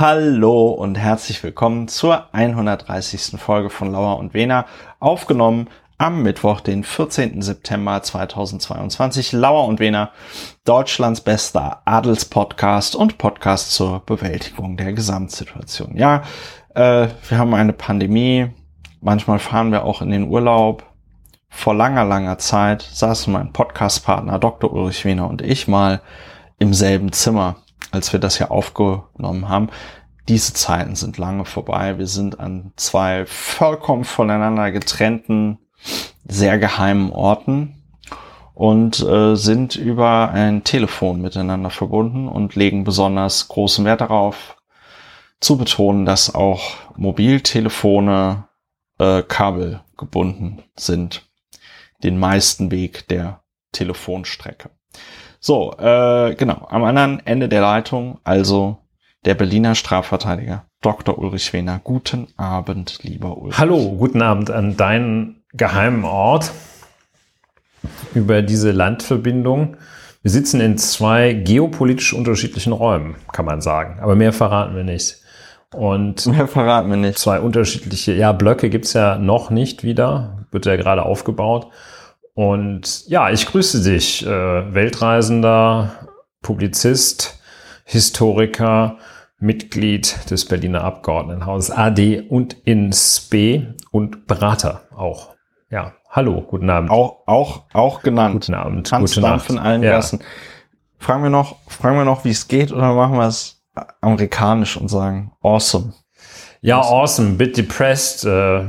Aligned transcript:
Hallo 0.00 0.68
und 0.68 0.96
herzlich 0.96 1.42
willkommen 1.42 1.88
zur 1.88 2.32
130. 2.32 3.36
Folge 3.36 3.68
von 3.68 3.90
Lauer 3.90 4.20
und 4.20 4.32
Wena, 4.32 4.64
aufgenommen 5.00 5.66
am 5.96 6.22
Mittwoch, 6.22 6.60
den 6.60 6.84
14. 6.84 7.42
September 7.42 8.00
2022. 8.00 9.32
Lauer 9.32 9.66
und 9.66 9.80
Wena, 9.80 10.12
Deutschlands 10.64 11.20
bester 11.20 11.82
Adelspodcast 11.84 12.94
und 12.94 13.18
Podcast 13.18 13.72
zur 13.72 13.98
Bewältigung 14.06 14.76
der 14.76 14.92
Gesamtsituation. 14.92 15.96
Ja, 15.96 16.22
äh, 16.76 17.08
wir 17.28 17.38
haben 17.38 17.54
eine 17.54 17.72
Pandemie. 17.72 18.52
Manchmal 19.00 19.40
fahren 19.40 19.72
wir 19.72 19.82
auch 19.82 20.00
in 20.00 20.10
den 20.10 20.28
Urlaub. 20.28 20.84
Vor 21.48 21.74
langer, 21.74 22.04
langer 22.04 22.38
Zeit 22.38 22.82
saßen 22.82 23.32
mein 23.32 23.52
Podcastpartner 23.52 24.38
Dr. 24.38 24.72
Ulrich 24.72 25.04
Wiener 25.04 25.28
und 25.28 25.42
ich 25.42 25.66
mal 25.66 26.02
im 26.60 26.72
selben 26.72 27.10
Zimmer, 27.10 27.56
als 27.90 28.12
wir 28.12 28.20
das 28.20 28.36
hier 28.36 28.50
aufgenommen 28.50 29.48
haben. 29.48 29.68
Diese 30.28 30.52
Zeiten 30.52 30.94
sind 30.94 31.16
lange 31.16 31.44
vorbei. 31.44 31.98
Wir 31.98 32.06
sind 32.06 32.38
an 32.38 32.72
zwei 32.76 33.24
vollkommen 33.26 34.04
voneinander 34.04 34.70
getrennten, 34.70 35.58
sehr 36.26 36.58
geheimen 36.58 37.10
Orten 37.10 37.82
und 38.54 39.00
äh, 39.00 39.36
sind 39.36 39.76
über 39.76 40.30
ein 40.30 40.64
Telefon 40.64 41.22
miteinander 41.22 41.70
verbunden 41.70 42.28
und 42.28 42.56
legen 42.56 42.84
besonders 42.84 43.48
großen 43.48 43.84
Wert 43.84 44.00
darauf, 44.00 44.56
zu 45.40 45.56
betonen, 45.56 46.04
dass 46.04 46.34
auch 46.34 46.74
Mobiltelefone 46.96 48.48
äh, 48.98 49.22
kabelgebunden 49.22 50.62
sind. 50.76 51.30
Den 52.02 52.18
meisten 52.18 52.70
Weg 52.70 53.08
der 53.08 53.42
Telefonstrecke. 53.72 54.70
So, 55.40 55.72
äh, 55.78 56.34
genau, 56.34 56.66
am 56.68 56.84
anderen 56.84 57.24
Ende 57.24 57.48
der 57.48 57.60
Leitung, 57.60 58.18
also 58.24 58.78
der 59.24 59.34
Berliner 59.34 59.74
Strafverteidiger 59.74 60.64
Dr. 60.80 61.18
Ulrich 61.18 61.52
Wehner. 61.52 61.80
Guten 61.82 62.28
Abend, 62.36 63.00
lieber 63.02 63.36
Ulrich. 63.36 63.58
Hallo, 63.58 63.96
guten 63.96 64.22
Abend 64.22 64.50
an 64.50 64.76
deinen 64.76 65.42
geheimen 65.52 66.04
Ort 66.04 66.52
über 68.14 68.42
diese 68.42 68.70
Landverbindung. 68.70 69.76
Wir 70.22 70.30
sitzen 70.30 70.60
in 70.60 70.78
zwei 70.78 71.32
geopolitisch 71.32 72.12
unterschiedlichen 72.12 72.72
Räumen, 72.72 73.16
kann 73.32 73.44
man 73.44 73.60
sagen. 73.60 73.98
Aber 74.00 74.14
mehr 74.14 74.32
verraten 74.32 74.76
wir 74.76 74.84
nicht. 74.84 75.18
Und 75.72 76.26
mehr 76.26 76.48
verraten 76.48 76.90
wir 76.90 76.96
nicht. 76.96 77.18
Zwei 77.18 77.40
unterschiedliche, 77.40 78.12
ja, 78.14 78.32
Blöcke 78.32 78.70
gibt's 78.70 78.92
ja 78.92 79.18
noch 79.18 79.50
nicht 79.50 79.84
wieder, 79.84 80.46
wird 80.50 80.66
ja 80.66 80.76
gerade 80.76 81.04
aufgebaut. 81.04 81.68
Und 82.38 83.08
ja, 83.08 83.30
ich 83.30 83.46
grüße 83.46 83.82
dich, 83.82 84.24
äh, 84.24 84.72
Weltreisender, 84.72 86.08
Publizist, 86.40 87.40
Historiker, 87.84 88.98
Mitglied 89.40 90.30
des 90.30 90.44
Berliner 90.44 90.84
Abgeordnetenhauses 90.84 91.72
AD 91.72 92.28
und 92.28 92.56
INSP 92.64 93.74
und 93.90 94.28
Berater 94.28 94.82
auch. 94.94 95.34
Ja, 95.68 95.94
hallo, 96.10 96.42
guten 96.42 96.70
Abend. 96.70 96.92
Auch, 96.92 97.26
auch, 97.26 97.64
auch 97.72 98.02
genannt. 98.02 98.34
Guten 98.34 98.54
Abend. 98.54 98.92
Hans 98.92 99.16
gute 99.16 99.26
Nacht. 99.26 99.50
in 99.50 99.58
allen 99.58 99.82
ja. 99.82 99.96
Gassen. 99.96 100.20
Fragen 100.96 101.24
wir 101.24 101.30
noch, 101.30 101.56
fragen 101.66 101.96
wir 101.96 102.04
noch, 102.04 102.24
wie 102.24 102.30
es 102.30 102.46
geht 102.46 102.70
oder 102.70 102.94
machen 102.94 103.16
wir 103.16 103.26
es 103.26 103.64
amerikanisch 104.00 104.76
und 104.76 104.86
sagen 104.86 105.32
awesome? 105.42 105.92
Ja, 106.60 106.80
awesome. 106.82 107.32
Bit 107.32 107.56
depressed 107.56 108.24
äh, 108.26 108.64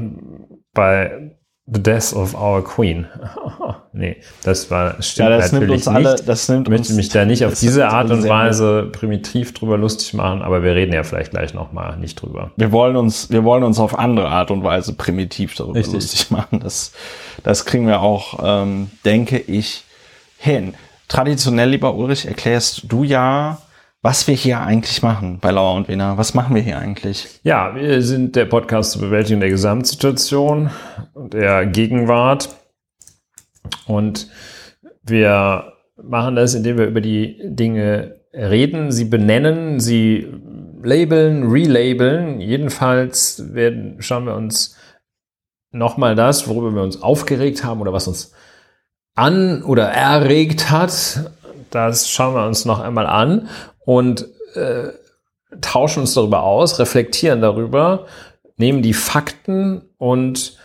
bei 0.73 1.35
The 1.71 1.83
Death 1.83 2.13
of 2.13 2.33
Our 2.33 2.63
Queen. 2.63 3.07
nee, 3.93 4.17
das 4.43 4.71
war 4.71 5.01
stimmt 5.01 5.29
ja, 5.29 5.37
das 5.37 5.51
natürlich 5.51 5.69
nimmt 5.69 5.77
uns 5.77 5.87
alle, 5.87 6.11
nicht. 6.13 6.27
Das 6.27 6.49
nimmt 6.49 6.67
ich 6.67 6.71
möchte 6.71 6.93
mich 6.93 7.09
da 7.09 7.25
nicht 7.25 7.45
auf 7.45 7.59
diese 7.59 7.87
Art 7.89 8.09
und 8.09 8.27
Weise 8.27 8.89
primitiv 8.91 9.53
drüber 9.53 9.77
lustig 9.77 10.13
machen, 10.13 10.41
aber 10.41 10.63
wir 10.63 10.73
reden 10.73 10.93
ja 10.93 11.03
vielleicht 11.03 11.31
gleich 11.31 11.53
noch 11.53 11.71
mal 11.71 11.97
nicht 11.97 12.21
drüber. 12.21 12.51
Wir 12.55 12.71
wollen 12.71 12.95
uns, 12.95 13.29
wir 13.29 13.43
wollen 13.43 13.63
uns 13.63 13.79
auf 13.79 13.97
andere 13.97 14.29
Art 14.29 14.49
und 14.51 14.63
Weise 14.63 14.93
primitiv 14.93 15.53
darüber 15.55 15.75
Richtig. 15.75 15.93
lustig 15.93 16.31
machen. 16.31 16.59
Das, 16.59 16.91
das 17.43 17.65
kriegen 17.65 17.85
wir 17.87 18.01
auch, 18.01 18.39
ähm, 18.43 18.89
denke 19.05 19.37
ich, 19.37 19.83
hin. 20.37 20.73
Traditionell, 21.07 21.69
lieber 21.69 21.93
Ulrich, 21.93 22.25
erklärst 22.25 22.83
du 22.87 23.03
ja 23.03 23.59
was 24.01 24.27
wir 24.27 24.35
hier 24.35 24.61
eigentlich 24.61 25.01
machen 25.03 25.39
bei 25.41 25.51
Lauer 25.51 25.75
und 25.75 25.89
Wiener. 25.89 26.17
Was 26.17 26.33
machen 26.33 26.55
wir 26.55 26.61
hier 26.61 26.79
eigentlich? 26.79 27.39
Ja, 27.43 27.75
wir 27.75 28.01
sind 28.01 28.35
der 28.35 28.45
Podcast 28.45 28.91
zur 28.91 29.01
Bewältigung 29.01 29.41
der 29.41 29.49
Gesamtsituation 29.49 30.69
und 31.13 31.33
der 31.33 31.65
Gegenwart. 31.65 32.55
Und 33.87 34.29
wir 35.03 35.73
machen 36.01 36.35
das, 36.35 36.53
indem 36.53 36.77
wir 36.77 36.87
über 36.87 37.01
die 37.01 37.41
Dinge 37.43 38.21
reden, 38.33 38.91
sie 38.91 39.05
benennen, 39.05 39.81
sie 39.81 40.27
labeln, 40.81 41.51
relabeln. 41.51 42.39
Jedenfalls 42.39 43.53
werden, 43.53 43.97
schauen 44.01 44.25
wir 44.25 44.35
uns 44.35 44.77
nochmal 45.71 46.15
das, 46.15 46.47
worüber 46.47 46.73
wir 46.73 46.83
uns 46.83 47.01
aufgeregt 47.01 47.65
haben 47.65 47.81
oder 47.81 47.91
was 47.91 48.07
uns 48.07 48.31
an 49.13 49.61
oder 49.61 49.89
erregt 49.89 50.71
hat. 50.71 51.31
Das 51.69 52.09
schauen 52.09 52.33
wir 52.33 52.47
uns 52.47 52.63
noch 52.63 52.79
einmal 52.79 53.07
an 53.07 53.49
und 53.89 54.27
äh, 54.53 54.89
tauschen 55.61 56.01
uns 56.01 56.13
darüber 56.13 56.43
aus, 56.43 56.77
reflektieren 56.77 57.41
darüber, 57.41 58.05
nehmen 58.55 58.83
die 58.83 58.93
Fakten 58.93 59.81
und 59.97 60.59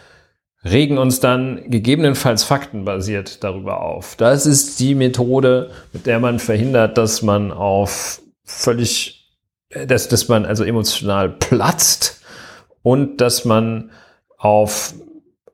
regen 0.62 0.98
uns 0.98 1.20
dann 1.20 1.70
gegebenenfalls 1.70 2.44
faktenbasiert 2.44 3.42
darüber 3.42 3.80
auf. 3.80 4.14
Das 4.16 4.44
ist 4.44 4.78
die 4.78 4.94
Methode, 4.94 5.70
mit 5.94 6.04
der 6.04 6.20
man 6.20 6.38
verhindert, 6.38 6.98
dass 6.98 7.22
man 7.22 7.50
auf 7.50 8.20
völlig, 8.44 9.32
dass, 9.70 10.08
dass 10.08 10.28
man 10.28 10.44
also 10.44 10.62
emotional 10.62 11.30
platzt 11.30 12.22
und 12.82 13.22
dass 13.22 13.46
man 13.46 13.90
auf 14.36 14.92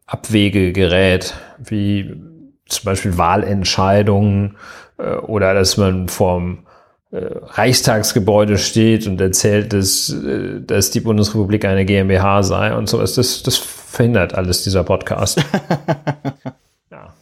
Abwege 0.06 0.72
gerät, 0.72 1.34
wie 1.56 2.20
zum 2.66 2.84
Beispiel 2.84 3.16
Wahlentscheidungen 3.16 4.56
äh, 4.98 5.14
oder 5.14 5.54
dass 5.54 5.76
man 5.76 6.08
vom 6.08 6.66
äh, 6.66 6.69
Reichstagsgebäude 7.12 8.56
steht 8.56 9.06
und 9.06 9.20
erzählt, 9.20 9.72
dass, 9.72 10.10
äh, 10.10 10.60
dass 10.60 10.90
die 10.90 11.00
Bundesrepublik 11.00 11.64
eine 11.64 11.84
GmbH 11.84 12.42
sei 12.44 12.74
und 12.74 12.88
sowas. 12.88 13.14
Das, 13.14 13.42
das 13.42 13.56
verhindert 13.56 14.34
alles 14.34 14.62
dieser 14.62 14.84
Podcast. 14.84 15.44
ja. 16.90 17.12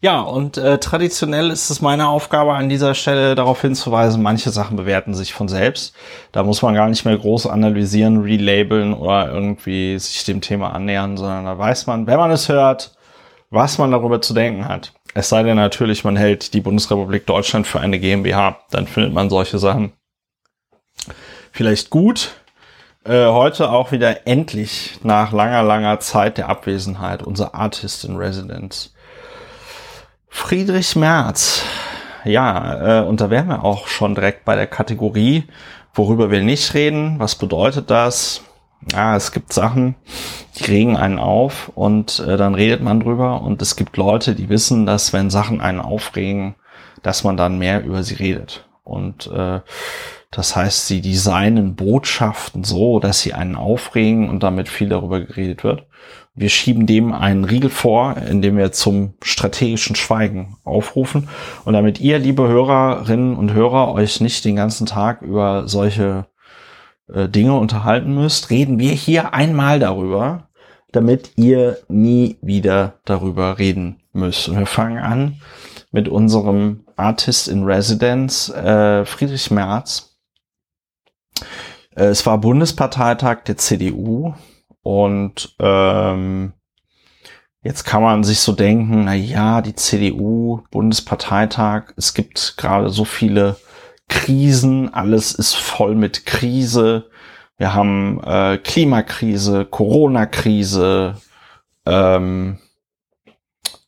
Ja, 0.00 0.20
und 0.22 0.56
äh, 0.56 0.78
traditionell 0.78 1.50
ist 1.50 1.70
es 1.70 1.80
meine 1.80 2.08
Aufgabe 2.08 2.54
an 2.54 2.68
dieser 2.68 2.94
Stelle 2.94 3.36
darauf 3.36 3.60
hinzuweisen, 3.60 4.20
manche 4.20 4.50
Sachen 4.50 4.76
bewerten 4.76 5.14
sich 5.14 5.32
von 5.32 5.46
selbst. 5.46 5.94
Da 6.32 6.42
muss 6.42 6.60
man 6.60 6.74
gar 6.74 6.88
nicht 6.88 7.04
mehr 7.04 7.16
groß 7.16 7.46
analysieren, 7.46 8.22
relabeln 8.22 8.92
oder 8.92 9.30
irgendwie 9.32 9.96
sich 10.00 10.24
dem 10.24 10.40
Thema 10.40 10.74
annähern, 10.74 11.16
sondern 11.16 11.44
da 11.44 11.56
weiß 11.56 11.86
man, 11.86 12.08
wenn 12.08 12.18
man 12.18 12.32
es 12.32 12.48
hört, 12.48 12.96
was 13.50 13.78
man 13.78 13.92
darüber 13.92 14.20
zu 14.20 14.34
denken 14.34 14.66
hat. 14.66 14.92
Es 15.14 15.28
sei 15.28 15.42
denn 15.42 15.56
natürlich, 15.56 16.04
man 16.04 16.16
hält 16.16 16.54
die 16.54 16.60
Bundesrepublik 16.60 17.26
Deutschland 17.26 17.66
für 17.66 17.80
eine 17.80 17.98
GmbH. 17.98 18.58
Dann 18.70 18.86
findet 18.86 19.12
man 19.12 19.28
solche 19.28 19.58
Sachen 19.58 19.92
vielleicht 21.52 21.90
gut. 21.90 22.32
Äh, 23.04 23.26
heute 23.26 23.70
auch 23.70 23.92
wieder 23.92 24.26
endlich 24.26 24.98
nach 25.02 25.32
langer, 25.32 25.62
langer 25.62 26.00
Zeit 26.00 26.38
der 26.38 26.48
Abwesenheit 26.48 27.22
unser 27.22 27.54
Artist 27.54 28.04
in 28.04 28.16
Residence. 28.16 28.94
Friedrich 30.28 30.96
Merz. 30.96 31.62
Ja, 32.24 33.00
äh, 33.00 33.04
und 33.04 33.20
da 33.20 33.28
wären 33.28 33.48
wir 33.48 33.64
auch 33.64 33.88
schon 33.88 34.14
direkt 34.14 34.44
bei 34.44 34.54
der 34.54 34.68
Kategorie, 34.68 35.44
worüber 35.92 36.30
wir 36.30 36.42
nicht 36.42 36.72
reden. 36.74 37.18
Was 37.18 37.34
bedeutet 37.34 37.90
das? 37.90 38.42
Ja, 38.90 39.16
es 39.16 39.32
gibt 39.32 39.52
Sachen, 39.52 39.94
die 40.56 40.64
regen 40.64 40.96
einen 40.96 41.18
auf 41.18 41.70
und 41.74 42.20
äh, 42.20 42.36
dann 42.36 42.54
redet 42.54 42.82
man 42.82 43.00
drüber 43.00 43.42
und 43.42 43.62
es 43.62 43.76
gibt 43.76 43.96
Leute, 43.96 44.34
die 44.34 44.48
wissen, 44.48 44.86
dass 44.86 45.12
wenn 45.12 45.30
Sachen 45.30 45.60
einen 45.60 45.80
aufregen, 45.80 46.54
dass 47.02 47.24
man 47.24 47.36
dann 47.36 47.58
mehr 47.58 47.84
über 47.84 48.02
sie 48.02 48.14
redet. 48.14 48.66
Und 48.84 49.28
äh, 49.28 49.60
das 50.30 50.56
heißt, 50.56 50.86
sie 50.86 51.00
designen 51.00 51.76
Botschaften 51.76 52.64
so, 52.64 52.98
dass 52.98 53.20
sie 53.20 53.34
einen 53.34 53.54
aufregen 53.54 54.28
und 54.28 54.42
damit 54.42 54.68
viel 54.68 54.88
darüber 54.88 55.20
geredet 55.20 55.62
wird. 55.62 55.86
Wir 56.34 56.48
schieben 56.48 56.86
dem 56.86 57.12
einen 57.12 57.44
Riegel 57.44 57.68
vor, 57.68 58.16
indem 58.16 58.56
wir 58.56 58.72
zum 58.72 59.12
strategischen 59.22 59.94
Schweigen 59.94 60.56
aufrufen. 60.64 61.28
Und 61.66 61.74
damit 61.74 62.00
ihr, 62.00 62.18
liebe 62.18 62.48
Hörerinnen 62.48 63.36
und 63.36 63.52
Hörer, 63.52 63.92
euch 63.92 64.22
nicht 64.22 64.46
den 64.46 64.56
ganzen 64.56 64.86
Tag 64.86 65.20
über 65.20 65.68
solche 65.68 66.26
äh, 67.12 67.28
Dinge 67.28 67.54
unterhalten 67.54 68.14
müsst, 68.14 68.50
reden 68.50 68.78
wir 68.78 68.92
hier 68.92 69.34
einmal 69.34 69.78
darüber, 69.78 70.48
damit 70.92 71.32
ihr 71.36 71.78
nie 71.88 72.36
wieder 72.42 73.00
darüber 73.04 73.58
reden 73.58 74.02
müsst. 74.12 74.48
Und 74.48 74.58
wir 74.58 74.66
fangen 74.66 74.98
an 74.98 75.40
mit 75.90 76.08
unserem 76.08 76.84
Artist 76.96 77.48
in 77.48 77.64
Residence, 77.64 78.50
äh, 78.50 79.04
Friedrich 79.04 79.50
Merz. 79.50 80.18
Äh, 81.94 82.04
es 82.04 82.24
war 82.26 82.38
Bundesparteitag 82.38 83.44
der 83.44 83.56
CDU 83.56 84.34
und 84.82 85.54
ähm, 85.58 86.52
jetzt 87.62 87.84
kann 87.84 88.02
man 88.02 88.24
sich 88.24 88.40
so 88.40 88.52
denken, 88.52 89.04
na 89.04 89.14
ja, 89.14 89.62
die 89.62 89.74
CDU, 89.74 90.62
Bundesparteitag, 90.70 91.92
es 91.96 92.14
gibt 92.14 92.56
gerade 92.56 92.90
so 92.90 93.04
viele 93.04 93.56
Krisen, 94.12 94.92
alles 94.92 95.32
ist 95.32 95.54
voll 95.54 95.94
mit 95.94 96.26
Krise. 96.26 97.10
Wir 97.56 97.72
haben 97.72 98.22
äh, 98.22 98.58
Klimakrise, 98.58 99.64
Corona-Krise, 99.64 101.16
ähm, 101.86 102.58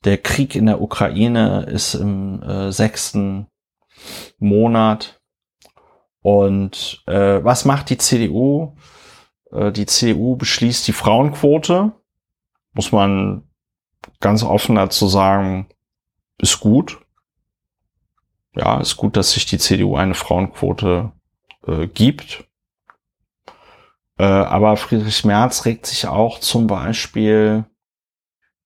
der 0.05 0.19
Krieg 0.19 0.55
in 0.55 0.65
der 0.67 0.81
Ukraine 0.81 1.67
ist 1.71 1.95
im 1.95 2.43
äh, 2.43 2.73
sechsten 2.73 3.49
Monat. 4.39 5.21
Und 6.23 7.03
äh, 7.07 7.45
was 7.45 7.67
macht 7.67 7.91
die 7.91 7.99
CDU? 7.99 8.77
Äh, 9.53 9.73
die 9.73 9.87
CDU 9.87 10.37
beschließt 10.37 10.89
die 10.89 10.93
Frauenquote. 10.93 11.93
Muss 12.73 12.93
man 12.93 13.47
ganz 14.21 14.43
offen 14.43 14.77
dazu 14.77 15.07
sagen, 15.07 15.69
ist 16.39 16.61
gut. 16.61 17.04
Ja, 18.55 18.81
ist 18.81 18.97
gut, 18.97 19.17
dass 19.17 19.33
sich 19.33 19.47
die 19.47 19.59
CDU 19.59 19.97
eine 19.97 20.15
Frauenquote 20.15 21.13
äh, 21.67 21.87
gibt. 21.87 22.45
Äh, 24.19 24.25
aber 24.25 24.77
Friedrich 24.77 25.25
Merz 25.25 25.65
regt 25.65 25.87
sich 25.87 26.07
auch 26.07 26.39
zum 26.39 26.67
Beispiel 26.67 27.65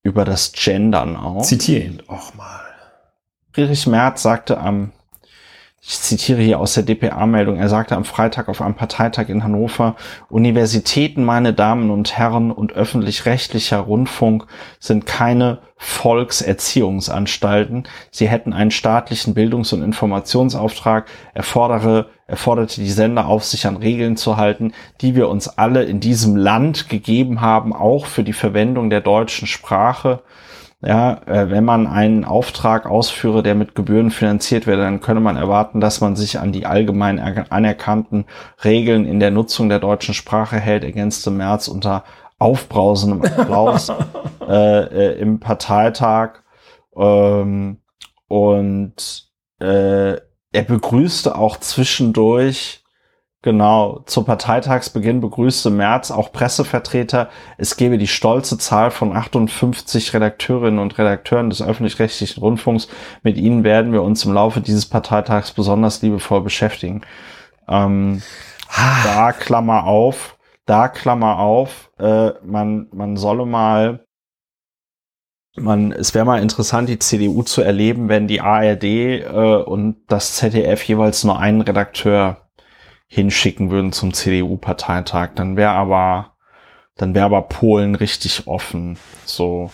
über 0.03 0.25
das 0.25 0.53
Gendern 0.53 1.17
auf. 1.17 1.47
Zitiere 1.47 1.85
ihn 1.85 2.03
doch 2.07 2.35
mal. 2.35 2.61
Friedrich 3.53 3.87
Merz 3.87 4.23
sagte 4.23 4.59
am 4.59 4.93
ich 5.81 6.01
zitiere 6.01 6.43
hier 6.43 6.59
aus 6.59 6.75
der 6.75 6.83
DPA-Meldung, 6.83 7.57
er 7.57 7.69
sagte 7.69 7.95
am 7.95 8.05
Freitag 8.05 8.49
auf 8.49 8.61
einem 8.61 8.75
Parteitag 8.75 9.29
in 9.29 9.45
Hannover, 9.45 9.95
Universitäten, 10.29 11.25
meine 11.25 11.55
Damen 11.55 11.91
und 11.91 12.19
Herren, 12.19 12.51
und 12.51 12.73
öffentlich-rechtlicher 12.73 13.79
Rundfunk 13.79 14.49
sind 14.81 15.07
keine 15.07 15.61
Volkserziehungsanstalten. 15.77 17.87
Sie 18.11 18.29
hätten 18.29 18.53
einen 18.53 18.73
staatlichen 18.73 19.35
Bildungs- 19.35 19.73
und 19.73 19.85
Informationsauftrag, 19.85 21.07
erfordere, 21.33 22.11
erforderte 22.27 22.81
die 22.81 22.91
Sender 22.91 23.27
auf, 23.27 23.45
sich 23.45 23.65
an 23.65 23.77
Regeln 23.77 24.17
zu 24.17 24.37
halten, 24.37 24.73
die 25.01 25.15
wir 25.15 25.29
uns 25.29 25.47
alle 25.47 25.85
in 25.85 26.01
diesem 26.01 26.35
Land 26.35 26.89
gegeben 26.89 27.41
haben, 27.41 27.73
auch 27.73 28.07
für 28.07 28.25
die 28.25 28.33
Verwendung 28.33 28.91
der 28.91 29.01
deutschen 29.01 29.47
Sprache. 29.47 30.25
Ja, 30.81 31.23
äh, 31.27 31.51
wenn 31.51 31.65
man 31.65 31.89
einen 31.89 32.25
Auftrag 32.25 32.87
ausführe, 32.87 33.43
der 33.43 33.57
mit 33.57 33.75
Gebühren 33.75 34.13
finanziert 34.13 34.69
wird, 34.69 34.79
dann 34.79 35.01
könne 35.01 35.19
man 35.19 35.37
erwarten, 35.37 35.81
dass 35.81 36.01
man 36.01 36.15
sich 36.15 36.39
an 36.39 36.53
die 36.53 36.67
allgemein 36.67 37.19
anerkannten 37.19 38.27
Regeln 38.63 39.05
in 39.05 39.19
der 39.19 39.33
Nutzung 39.33 39.69
der 39.69 39.81
deutschen 39.81 40.15
Sprache 40.15 40.57
hält, 40.57 40.85
ergänzte 40.85 41.33
März 41.33 41.67
unter 41.67 42.05
aufbrausendem 42.39 43.23
Applaus 43.23 43.89
äh, 44.49 45.15
äh, 45.15 45.19
im 45.19 45.41
Parteitag. 45.41 46.43
Ähm, 46.97 47.79
und 48.29 49.29
äh, 49.61 50.13
er 50.13 50.63
begrüßte 50.63 51.37
auch 51.37 51.57
zwischendurch 51.59 52.85
Genau, 53.43 54.03
zum 54.07 54.25
Parteitagsbeginn 54.25 55.21
begrüßte 55.21 55.71
Merz 55.71 56.11
auch 56.11 56.33
Pressevertreter. 56.33 57.29
Es 57.57 57.77
gebe 57.77 57.97
die 57.97 58.09
stolze 58.09 58.59
Zahl 58.59 58.91
von 58.91 59.15
58 59.15 60.13
Redakteurinnen 60.13 60.81
und 60.81 60.99
Redakteuren 60.99 61.49
des 61.49 61.63
öffentlich-rechtlichen 61.63 62.41
Rundfunks. 62.41 62.89
Mit 63.23 63.37
ihnen 63.37 63.63
werden 63.63 63.93
wir 63.93 64.03
uns 64.03 64.25
im 64.25 64.33
Laufe 64.33 64.61
dieses 64.61 64.87
Parteitags 64.87 65.53
besonders 65.53 66.03
liebevoll 66.03 66.41
beschäftigen. 66.41 67.03
Ähm, 67.69 68.23
ah. 68.71 69.05
Da 69.05 69.33
Klammer 69.33 69.85
auf, 69.85 70.37
da 70.67 70.89
Klammer 70.89 71.39
auf, 71.39 71.93
äh, 72.01 72.31
man, 72.43 72.89
man 72.93 73.17
solle 73.17 73.47
mal, 73.47 74.05
man, 75.57 75.93
es 75.93 76.13
wäre 76.13 76.25
mal 76.25 76.43
interessant, 76.43 76.89
die 76.89 76.99
CDU 76.99 77.45
zu 77.45 77.63
erleben, 77.63 78.09
wenn 78.09 78.27
die 78.27 78.41
ARD 78.41 78.83
äh, 78.83 79.63
und 79.65 79.99
das 80.09 80.35
ZDF 80.35 80.83
jeweils 80.83 81.23
nur 81.23 81.39
einen 81.39 81.61
Redakteur 81.61 82.48
hinschicken 83.09 83.71
würden 83.71 83.93
zum 83.93 84.13
CDU-Parteitag, 84.13 85.31
dann 85.35 85.57
wäre 85.57 85.73
aber, 85.73 86.35
dann 86.97 87.15
wäre 87.15 87.25
aber 87.25 87.43
Polen 87.43 87.95
richtig 87.95 88.47
offen. 88.47 88.99
So, 89.25 89.71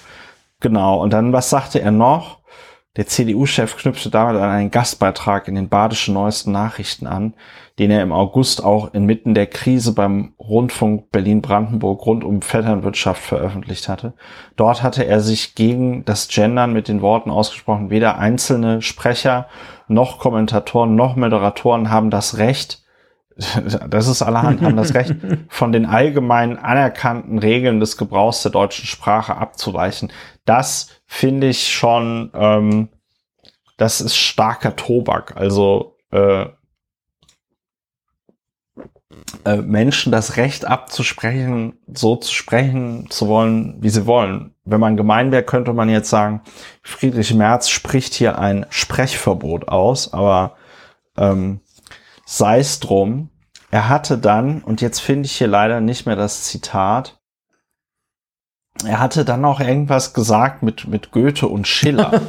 genau. 0.61 1.03
Und 1.03 1.13
dann, 1.13 1.33
was 1.33 1.51
sagte 1.51 1.81
er 1.81 1.91
noch? 1.91 2.39
Der 2.97 3.09
CDU-Chef 3.09 3.77
knüpfte 3.77 4.09
damit 4.09 4.37
an 4.37 4.49
einen 4.49 4.71
Gastbeitrag 4.71 5.49
in 5.49 5.57
den 5.57 5.69
badischen 5.69 6.15
neuesten 6.15 6.53
Nachrichten 6.53 7.09
an, 7.09 7.35
den 7.81 7.91
er 7.91 8.05
im 8.05 8.13
August 8.13 8.63
auch 8.63 8.95
inmitten 8.95 9.35
der 9.35 9.49
Krise 9.49 9.95
beim 9.95 10.35
Rundfunk 10.39 11.11
Berlin-Brandenburg 11.11 12.07
rund 12.07 12.23
um 12.23 12.41
Vetternwirtschaft 12.41 13.21
veröffentlicht 13.21 13.89
hatte. 13.89 14.15
Dort 14.55 14.85
hatte 14.85 15.05
er 15.05 15.21
sich 15.21 15.57
gegen 15.57 16.05
das 16.05 16.29
Gendern 16.29 16.73
mit 16.73 16.87
den 16.87 17.03
Worten 17.03 17.33
ausgesprochen, 17.33 17.91
weder 17.91 18.19
einzelne 18.19 18.81
Sprecher 18.81 19.49
noch 19.89 20.21
Kommentatoren 20.21 20.95
noch 20.95 21.17
Moderatoren 21.17 21.91
haben 21.91 22.11
das 22.11 22.39
Recht, 22.39 22.84
das 23.89 24.09
ist 24.09 24.23
allerhand, 24.23 24.63
haben 24.63 24.77
das 24.77 24.95
Recht, 24.95 25.17
von 25.49 25.73
den 25.73 25.87
allgemein 25.87 26.59
anerkannten 26.59 27.39
Regeln 27.39 27.81
des 27.81 27.97
Gebrauchs 27.97 28.43
der 28.43 28.53
deutschen 28.53 28.87
Sprache 28.87 29.37
abzuweichen. 29.37 30.13
Das 30.45 30.89
finde 31.07 31.49
ich 31.49 31.73
schon, 31.73 32.31
ähm, 32.35 32.89
das 33.77 34.01
ist 34.01 34.17
starker 34.17 34.77
Tobak. 34.77 35.37
Also 35.37 35.97
äh, 36.13 36.47
äh, 39.45 39.57
Menschen 39.57 40.13
das 40.13 40.37
Recht 40.37 40.65
abzusprechen, 40.65 41.79
so 41.93 42.17
zu 42.17 42.33
sprechen 42.33 43.09
zu 43.11 43.29
wollen, 43.29 43.77
wie 43.81 43.91
sie 43.91 44.07
wollen. 44.07 44.55
Wenn 44.65 44.81
man 44.81 44.97
gemein 44.97 45.33
wäre, 45.33 45.43
könnte 45.43 45.73
man 45.73 45.89
jetzt 45.89 46.11
sagen, 46.11 46.41
Friedrich 46.83 47.35
Merz 47.35 47.69
spricht 47.69 48.15
hier 48.15 48.39
ein 48.39 48.67
Sprechverbot 48.71 49.69
aus, 49.69 50.13
aber 50.13 50.57
ähm, 51.17 51.61
sei 52.25 52.59
es 52.59 52.81
drum. 52.81 53.31
Er 53.71 53.89
hatte 53.89 54.19
dann, 54.19 54.63
und 54.63 54.81
jetzt 54.81 55.01
finde 55.01 55.27
ich 55.27 55.33
hier 55.37 55.49
leider 55.49 55.81
nicht 55.81 56.07
mehr 56.07 56.17
das 56.17 56.45
Zitat, 56.45 57.19
er 58.83 58.99
hatte 58.99 59.25
dann 59.25 59.45
auch 59.45 59.61
irgendwas 59.61 60.15
gesagt 60.15 60.63
mit, 60.63 60.89
mit 60.89 61.13
Goethe 61.13 61.47
und 61.47 61.67
Schiller. 61.69 62.21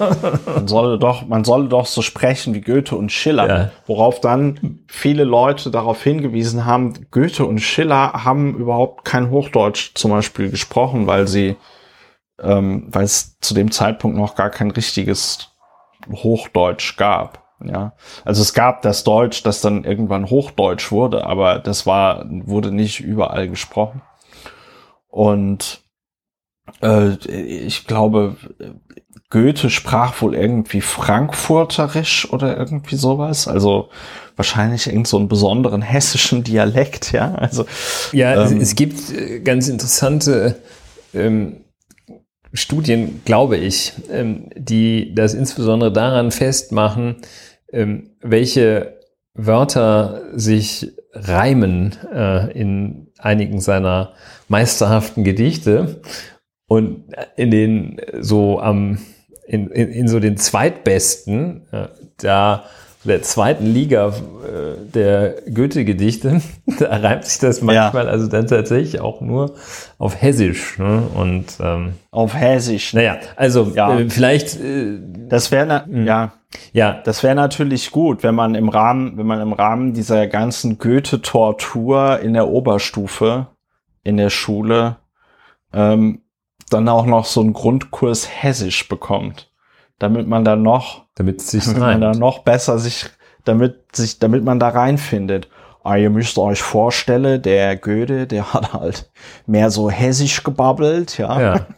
man 0.45 0.67
solle 0.67 0.99
doch, 0.99 1.25
man 1.25 1.43
solle 1.43 1.67
doch 1.67 1.87
so 1.87 2.01
sprechen 2.03 2.53
wie 2.53 2.61
Goethe 2.61 2.95
und 2.95 3.11
Schiller. 3.11 3.47
Ja. 3.47 3.71
Worauf 3.87 4.21
dann 4.21 4.79
viele 4.87 5.23
Leute 5.23 5.71
darauf 5.71 6.03
hingewiesen 6.03 6.65
haben, 6.65 7.07
Goethe 7.09 7.45
und 7.45 7.59
Schiller 7.59 8.23
haben 8.23 8.55
überhaupt 8.55 9.05
kein 9.05 9.31
Hochdeutsch 9.31 9.95
zum 9.95 10.11
Beispiel 10.11 10.51
gesprochen, 10.51 11.07
weil 11.07 11.27
sie, 11.27 11.55
ähm, 12.41 12.87
weil 12.89 13.05
es 13.05 13.39
zu 13.39 13.55
dem 13.55 13.71
Zeitpunkt 13.71 14.15
noch 14.15 14.35
gar 14.35 14.51
kein 14.51 14.69
richtiges 14.69 15.49
Hochdeutsch 16.11 16.95
gab. 16.95 17.44
Ja, 17.67 17.93
also 18.23 18.41
es 18.41 18.53
gab 18.53 18.81
das 18.81 19.03
Deutsch, 19.03 19.43
das 19.43 19.61
dann 19.61 19.83
irgendwann 19.83 20.29
Hochdeutsch 20.29 20.91
wurde, 20.91 21.25
aber 21.25 21.59
das 21.59 21.85
war, 21.85 22.25
wurde 22.29 22.71
nicht 22.71 22.99
überall 22.99 23.47
gesprochen. 23.49 24.01
Und 25.07 25.81
äh, 26.81 27.15
ich 27.27 27.87
glaube, 27.87 28.35
Goethe 29.29 29.69
sprach 29.69 30.21
wohl 30.21 30.35
irgendwie 30.35 30.81
Frankfurterisch 30.81 32.31
oder 32.31 32.57
irgendwie 32.57 32.95
sowas. 32.95 33.47
Also 33.47 33.89
wahrscheinlich 34.35 34.87
irgend 34.87 35.07
so 35.07 35.17
einen 35.17 35.27
besonderen 35.27 35.81
hessischen 35.81 36.43
Dialekt, 36.43 37.11
ja. 37.11 37.35
Also 37.35 37.65
ja, 38.11 38.45
ähm, 38.45 38.61
es 38.61 38.75
gibt 38.75 39.11
äh, 39.11 39.39
ganz 39.39 39.67
interessante 39.67 40.61
ähm, 41.13 41.65
Studien, 42.53 43.21
glaube 43.25 43.57
ich, 43.57 43.93
ähm, 44.09 44.49
die 44.55 45.13
das 45.13 45.33
insbesondere 45.33 45.91
daran 45.91 46.31
festmachen, 46.31 47.17
ähm, 47.75 48.11
welche 48.21 48.99
Wörter 49.33 50.23
sich 50.33 50.93
reimen 51.13 51.95
äh, 52.11 52.51
in 52.51 53.07
einigen 53.19 53.59
seiner 53.59 54.13
meisterhaften 54.47 55.23
Gedichte 55.23 56.01
und 56.67 57.13
in 57.35 57.51
den 57.51 58.01
so 58.19 58.59
am 58.59 58.99
in, 59.45 59.69
in, 59.69 59.89
in 59.89 60.07
so 60.07 60.19
den 60.19 60.37
zweitbesten, 60.37 61.67
äh, 61.71 61.87
da 62.17 62.65
der 63.05 63.21
zweiten 63.21 63.65
Liga 63.65 64.09
äh, 64.09 64.91
der 64.93 65.35
Goethe-Gedichte, 65.53 66.41
da 66.79 66.97
reimt 66.97 67.25
sich 67.25 67.39
das 67.39 67.61
manchmal 67.61 68.05
ja. 68.05 68.11
also 68.11 68.27
dann 68.27 68.47
tatsächlich 68.47 68.99
auch 68.99 69.21
nur 69.21 69.55
auf 69.97 70.21
Hessisch. 70.21 70.77
Ne? 70.79 71.03
Und 71.13 71.45
ähm, 71.59 71.93
auf 72.11 72.33
Hessisch. 72.33 72.93
Naja, 72.93 73.17
also 73.35 73.71
ja. 73.75 73.99
äh, 73.99 74.09
vielleicht. 74.09 74.59
Äh, 74.59 74.99
das 75.29 75.51
wäre 75.51 75.85
hm. 75.85 76.05
ja. 76.05 76.33
Ja, 76.71 77.01
das 77.03 77.21
wäre 77.21 77.35
natürlich 77.35 77.91
gut, 77.91 78.23
wenn 78.23 78.33
man 78.33 78.55
im 78.55 78.69
Rahmen, 78.69 79.17
wenn 79.17 79.27
man 79.27 79.41
im 79.41 79.51
Rahmen 79.51 79.93
dieser 79.93 80.25
ganzen 80.27 80.77
Goethe-Tortur 80.77 82.19
in 82.21 82.33
der 82.33 82.47
Oberstufe 82.47 83.47
in 84.03 84.15
der 84.15 84.29
Schule 84.29 84.95
ähm, 85.73 86.21
dann 86.69 86.87
auch 86.87 87.05
noch 87.05 87.25
so 87.25 87.41
einen 87.41 87.51
Grundkurs 87.51 88.29
Hessisch 88.29 88.87
bekommt 88.87 89.51
damit 89.99 90.27
man 90.27 90.43
da 90.43 90.55
noch, 90.55 91.05
damit, 91.15 91.41
sich 91.41 91.65
damit 91.65 91.79
man 91.79 92.01
da 92.01 92.11
noch 92.13 92.39
besser 92.39 92.79
sich, 92.79 93.05
damit 93.43 93.95
sich, 93.95 94.19
damit 94.19 94.43
man 94.43 94.59
da 94.59 94.69
reinfindet. 94.69 95.49
Ah, 95.83 95.97
ihr 95.97 96.09
müsst 96.09 96.37
euch 96.39 96.61
vorstellen, 96.61 97.41
der 97.41 97.75
Goethe, 97.77 98.27
der 98.27 98.53
hat 98.53 98.73
halt 98.73 99.11
mehr 99.45 99.69
so 99.69 99.89
hessisch 99.89 100.43
gebabbelt, 100.43 101.17
ja. 101.17 101.41
ja. 101.41 101.67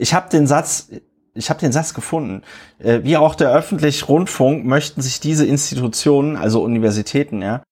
Ich 0.00 0.14
habe 0.14 0.30
den 0.30 0.46
Satz, 0.46 0.88
ich 1.34 1.50
habe 1.50 1.58
den 1.58 1.72
Satz 1.72 1.92
gefunden. 1.92 2.42
Äh, 2.78 3.00
wie 3.02 3.16
auch 3.16 3.34
der 3.34 3.50
öffentliche 3.50 4.06
Rundfunk 4.06 4.64
möchten 4.64 5.02
sich 5.02 5.18
diese 5.18 5.44
Institutionen, 5.44 6.36
also 6.36 6.62
Universitäten, 6.62 7.42
ja, 7.42 7.62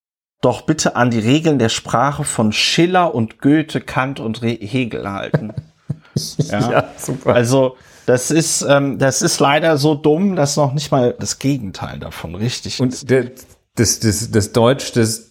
doch 0.40 0.62
bitte 0.62 0.96
an 0.96 1.10
die 1.10 1.18
Regeln 1.18 1.58
der 1.58 1.68
Sprache 1.68 2.24
von 2.24 2.52
Schiller 2.52 3.14
und 3.14 3.40
Goethe, 3.40 3.80
Kant 3.80 4.20
und 4.20 4.42
Hegel 4.42 5.10
halten. 5.10 5.52
ja. 6.38 6.70
ja, 6.70 6.84
super. 6.96 7.34
Also 7.34 7.76
das 8.06 8.30
ist, 8.30 8.64
ähm, 8.68 8.98
das 8.98 9.22
ist 9.22 9.40
leider 9.40 9.76
so 9.76 9.94
dumm, 9.94 10.36
dass 10.36 10.56
noch 10.56 10.72
nicht 10.72 10.90
mal 10.90 11.14
das 11.18 11.38
Gegenteil 11.38 11.98
davon 11.98 12.34
richtig 12.34 12.80
und 12.80 12.92
ist. 12.92 13.10
Und 13.10 13.32
das, 13.74 14.00
das, 14.00 14.30
das 14.30 14.52
Deutsch 14.52 14.92
des 14.92 15.30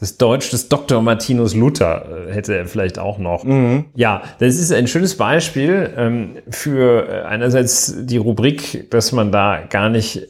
das 0.00 0.16
Deutsch 0.16 0.48
des 0.50 0.70
Dr. 0.70 1.02
Martinus 1.02 1.54
Luther 1.54 2.26
äh, 2.28 2.32
hätte 2.32 2.56
er 2.56 2.66
vielleicht 2.66 2.98
auch 2.98 3.18
noch. 3.18 3.44
Mhm. 3.44 3.84
Ja, 3.94 4.22
das 4.38 4.56
ist 4.56 4.72
ein 4.72 4.86
schönes 4.86 5.16
Beispiel 5.16 5.92
ähm, 5.94 6.38
für 6.48 7.06
äh, 7.06 7.22
einerseits 7.22 7.94
die 8.06 8.16
Rubrik, 8.16 8.90
dass 8.90 9.12
man 9.12 9.30
da 9.30 9.62
gar 9.68 9.90
nicht 9.90 10.26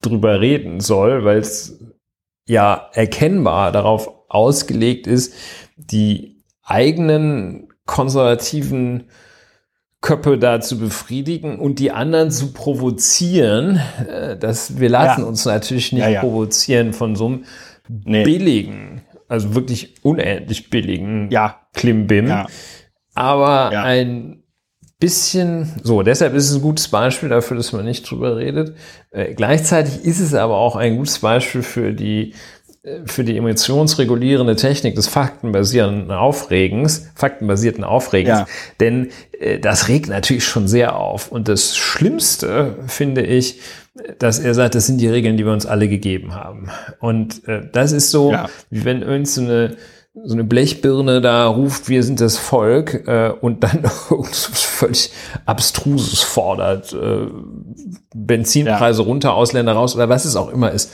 drüber 0.00 0.40
reden 0.40 0.78
soll, 0.78 1.24
weil 1.24 1.38
es 1.38 1.80
ja 2.46 2.88
erkennbar 2.94 3.72
darauf 3.72 4.08
ausgelegt 4.28 5.08
ist, 5.08 5.34
die 5.76 6.44
eigenen 6.62 7.68
konservativen 7.86 9.08
Köpfe 10.00 10.38
da 10.38 10.60
zu 10.60 10.78
befriedigen 10.78 11.58
und 11.58 11.78
die 11.78 11.90
anderen 11.90 12.30
zu 12.30 12.52
provozieren. 12.52 13.80
Äh, 14.08 14.36
das, 14.36 14.78
wir 14.80 14.88
lassen 14.88 15.22
ja. 15.22 15.26
uns 15.26 15.44
natürlich 15.44 15.92
nicht 15.92 16.02
ja, 16.02 16.08
ja. 16.08 16.20
provozieren 16.20 16.92
von 16.92 17.16
so 17.16 17.26
einem 17.26 17.44
nee. 17.88 18.24
billigen, 18.24 19.02
also 19.28 19.54
wirklich 19.54 19.96
unendlich 20.02 20.70
billigen 20.70 21.30
ja. 21.30 21.60
Klimbim. 21.74 22.32
Aber 23.14 23.70
ein 23.70 24.42
bisschen, 25.00 25.72
so, 25.82 26.02
deshalb 26.02 26.34
ist 26.34 26.50
es 26.50 26.56
ein 26.56 26.62
gutes 26.62 26.88
Beispiel 26.88 27.30
dafür, 27.30 27.56
dass 27.56 27.72
man 27.72 27.86
nicht 27.86 28.08
drüber 28.08 28.36
redet. 28.36 28.76
Äh, 29.10 29.34
gleichzeitig 29.34 30.04
ist 30.04 30.20
es 30.20 30.34
aber 30.34 30.56
auch 30.56 30.76
ein 30.76 30.96
gutes 30.98 31.18
Beispiel 31.18 31.62
für 31.62 31.92
die 31.92 32.34
für 33.04 33.24
die 33.24 33.36
emotionsregulierende 33.36 34.56
Technik 34.56 34.94
des 34.94 35.06
faktenbasierten 35.06 36.10
Aufregens, 36.10 37.10
faktenbasierten 37.14 37.84
Aufregens, 37.84 38.40
ja. 38.40 38.46
denn 38.80 39.10
äh, 39.38 39.58
das 39.58 39.88
regt 39.88 40.08
natürlich 40.08 40.44
schon 40.44 40.66
sehr 40.66 40.96
auf. 40.96 41.30
Und 41.30 41.48
das 41.48 41.76
Schlimmste 41.76 42.76
finde 42.86 43.22
ich, 43.22 43.60
dass 44.18 44.38
er 44.38 44.54
sagt, 44.54 44.74
das 44.74 44.86
sind 44.86 44.98
die 44.98 45.08
Regeln, 45.08 45.36
die 45.36 45.44
wir 45.44 45.52
uns 45.52 45.66
alle 45.66 45.88
gegeben 45.88 46.34
haben. 46.34 46.70
Und 47.00 47.46
äh, 47.46 47.68
das 47.70 47.92
ist 47.92 48.10
so, 48.10 48.32
ja. 48.32 48.48
wie 48.70 48.86
wenn 48.86 49.02
irgend 49.02 49.28
so 49.28 49.42
eine, 49.42 49.76
so 50.24 50.32
eine 50.32 50.44
Blechbirne 50.44 51.20
da 51.20 51.48
ruft, 51.48 51.90
wir 51.90 52.02
sind 52.02 52.22
das 52.22 52.38
Volk 52.38 53.06
äh, 53.06 53.30
und 53.42 53.62
dann 53.62 53.84
völlig 54.32 55.10
Abstruses 55.44 56.22
fordert, 56.22 56.94
äh, 56.94 57.26
Benzinpreise 58.14 59.02
ja. 59.02 59.06
runter, 59.06 59.34
Ausländer 59.34 59.72
raus 59.72 59.94
oder 59.94 60.08
was 60.08 60.24
es 60.24 60.34
auch 60.34 60.50
immer 60.50 60.70
ist. 60.70 60.90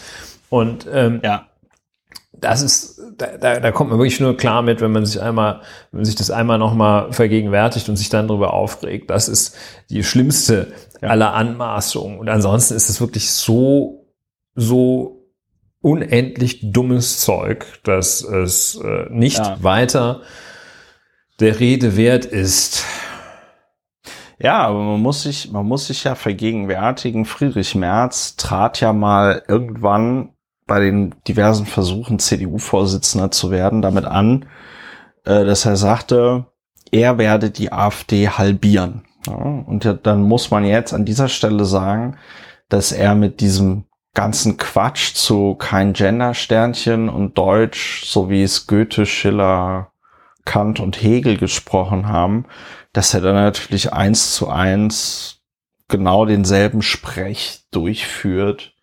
Und 0.49 0.89
ähm, 0.93 1.21
ja 1.23 1.47
das 2.41 2.63
ist, 2.63 3.01
da, 3.17 3.37
da, 3.39 3.61
da 3.61 3.73
kommt 3.73 3.91
man 3.91 3.99
wirklich 3.99 4.21
nur 4.21 4.37
klar 4.37 4.63
mit, 4.63 4.81
wenn 4.81 4.93
man 4.93 5.07
sich 5.07 5.21
einmal, 5.21 5.61
wenn 5.91 5.99
man 5.99 6.05
sich 6.05 6.15
das 6.15 6.31
einmal 6.31 6.59
nochmal 6.59 7.13
vergegenwärtigt 7.13 7.89
und 7.89 7.97
sich 7.97 8.09
dann 8.09 8.29
darüber 8.29 8.53
aufregt. 8.53 9.11
Das 9.11 9.29
ist 9.29 9.57
die 9.91 10.05
schlimmste 10.05 10.73
ja. 11.01 11.09
aller 11.09 11.35
Anmaßungen. 11.35 12.19
Und 12.19 12.29
ansonsten 12.29 12.75
ist 12.75 12.89
es 12.89 13.01
wirklich 13.01 13.31
so, 13.31 14.07
so 14.55 15.17
unendlich 15.81 16.73
dummes 16.73 17.21
Zeug, 17.21 17.67
dass 17.85 18.23
es 18.23 18.77
äh, 18.77 19.07
nicht 19.11 19.39
ja. 19.39 19.63
weiter 19.63 20.23
der 21.41 21.61
Rede 21.61 21.97
wert 21.97 22.25
ist. 22.25 22.85
Ja, 24.39 24.67
aber 24.67 24.83
man 24.83 25.01
muss 25.01 25.23
sich, 25.23 25.51
man 25.51 25.67
muss 25.67 25.87
sich 25.87 26.05
ja 26.05 26.15
vergegenwärtigen. 26.15 27.25
Friedrich 27.25 27.75
Merz 27.75 28.37
trat 28.37 28.81
ja 28.81 28.93
mal 28.93 29.43
irgendwann 29.49 30.36
bei 30.67 30.81
den 30.81 31.15
diversen 31.29 31.67
Versuchen, 31.67 32.19
CDU-Vorsitzender 32.19 33.31
zu 33.31 33.51
werden, 33.51 33.83
damit 33.83 34.05
an, 34.05 34.47
äh, 35.25 35.45
dass 35.45 35.65
er 35.65 35.77
sagte, 35.77 36.47
er 36.91 37.19
werde 37.19 37.51
die 37.51 37.73
AfD 37.73 38.29
halbieren. 38.29 39.05
Und 39.27 39.99
dann 40.05 40.23
muss 40.23 40.51
man 40.51 40.65
jetzt 40.65 40.93
an 40.95 41.05
dieser 41.05 41.29
Stelle 41.29 41.65
sagen, 41.65 42.17
dass 42.69 42.93
er 42.93 43.15
mit 43.15 43.41
diesem 43.41 43.85
ganzen 44.15 44.57
Quatsch 44.57 45.15
zu 45.15 45.57
kein 45.57 45.93
Gender-Sternchen 45.93 47.09
und 47.09 47.37
Deutsch, 47.37 48.05
so 48.05 48.31
wie 48.31 48.43
es 48.43 48.67
Goethe, 48.67 49.05
Schiller, 49.05 49.91
Kant 50.45 50.81
und 50.81 51.03
Hegel 51.03 51.37
gesprochen 51.37 52.09
haben, 52.09 52.47
dass 52.93 53.13
er 53.13 53.21
dann 53.21 53.35
natürlich 53.35 53.93
eins 53.93 54.33
zu 54.33 54.49
eins 54.49 55.43
genau 55.89 56.25
denselben 56.25 56.83
Sprech 56.83 57.67
durchführt, 57.73 58.76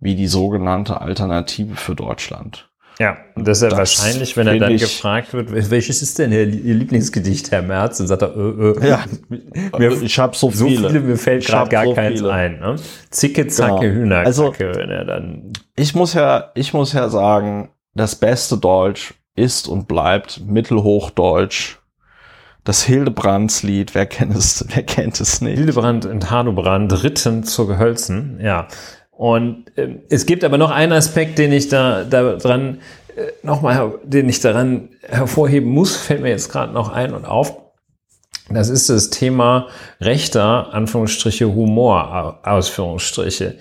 wie 0.00 0.14
die 0.14 0.26
sogenannte 0.26 1.00
Alternative 1.00 1.76
für 1.76 1.94
Deutschland. 1.94 2.70
Ja, 3.00 3.16
und 3.34 3.48
das 3.48 3.62
ist 3.62 3.70
ja 3.72 3.78
wahrscheinlich, 3.78 4.36
wenn 4.36 4.46
er 4.46 4.58
dann 4.58 4.76
gefragt 4.76 5.32
wird, 5.32 5.70
welches 5.70 6.02
ist 6.02 6.18
denn 6.18 6.32
Ihr 6.32 6.44
Lieblingsgedicht, 6.44 7.50
Herr 7.50 7.62
Merz? 7.62 7.96
Dann 7.96 8.06
sagt 8.06 8.20
er, 8.20 8.36
äh, 8.36 8.72
äh, 8.72 8.88
ja, 8.88 9.04
mir, 9.78 10.02
ich 10.02 10.18
habe 10.18 10.36
so, 10.36 10.50
so 10.50 10.66
viele. 10.66 10.90
viele. 10.90 11.00
mir 11.00 11.16
fällt 11.16 11.46
gerade 11.46 11.70
gar 11.70 11.86
so 11.86 11.94
keins 11.94 12.20
viele. 12.20 12.30
ein. 12.30 12.60
Ne? 12.60 12.76
Zicke, 13.08 13.46
zacke, 13.46 13.86
genau. 13.86 14.00
Hühnerkacke, 14.00 14.26
also, 14.26 14.54
wenn 14.58 14.90
er 14.90 15.06
dann. 15.06 15.52
Ich 15.76 15.94
muss 15.94 16.12
ja, 16.12 16.50
ich 16.54 16.74
muss 16.74 16.92
ja 16.92 17.08
sagen, 17.08 17.70
das 17.94 18.16
beste 18.16 18.58
Deutsch 18.58 19.14
ist 19.34 19.66
und 19.66 19.88
bleibt 19.88 20.42
Mittelhochdeutsch. 20.46 21.78
Das 22.64 22.84
Hildebrandslied, 22.84 23.94
wer 23.94 24.04
kennt 24.04 24.36
es, 24.36 24.66
wer 24.74 24.82
kennt 24.82 25.18
es 25.22 25.40
nicht? 25.40 25.56
Hildebrand 25.56 26.04
und 26.04 26.30
Hanubrand 26.30 27.02
ritten 27.02 27.44
zur 27.44 27.66
Gehölzen, 27.66 28.38
ja. 28.42 28.68
Und 29.20 29.76
äh, 29.76 29.96
es 30.08 30.24
gibt 30.24 30.44
aber 30.44 30.56
noch 30.56 30.70
einen 30.70 30.92
Aspekt, 30.92 31.38
den 31.38 31.52
ich 31.52 31.68
da, 31.68 32.04
da 32.04 32.36
dran 32.36 32.78
äh, 33.14 33.26
nochmal, 33.42 33.98
den 34.02 34.30
ich 34.30 34.40
daran 34.40 34.88
hervorheben 35.02 35.68
muss, 35.68 35.94
fällt 35.94 36.22
mir 36.22 36.30
jetzt 36.30 36.50
gerade 36.50 36.72
noch 36.72 36.88
ein 36.88 37.12
und 37.12 37.26
auf. 37.26 37.54
Das 38.48 38.70
ist 38.70 38.88
das 38.88 39.10
Thema 39.10 39.68
rechter, 40.00 40.72
Anführungsstriche, 40.72 41.54
Humor, 41.54 42.38
Ausführungsstriche. 42.44 43.58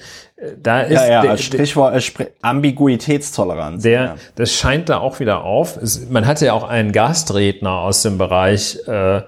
Da 0.64 0.80
ist 0.84 0.94
ja, 0.94 1.10
ja, 1.10 1.22
der, 1.24 1.36
Sprichwort 1.36 1.94
äh, 2.22 2.28
Ambiguitätstoleranz. 2.42 3.84
Der, 3.84 4.02
ja. 4.02 4.16
Das 4.36 4.54
scheint 4.54 4.88
da 4.88 5.00
auch 5.00 5.20
wieder 5.20 5.44
auf. 5.44 5.76
Es, 5.76 6.10
man 6.10 6.26
hatte 6.26 6.46
ja 6.46 6.54
auch 6.54 6.70
einen 6.70 6.94
Gastredner 6.94 7.80
aus 7.80 8.02
dem 8.02 8.18
Bereich 8.18 8.80
äh, 8.88 9.24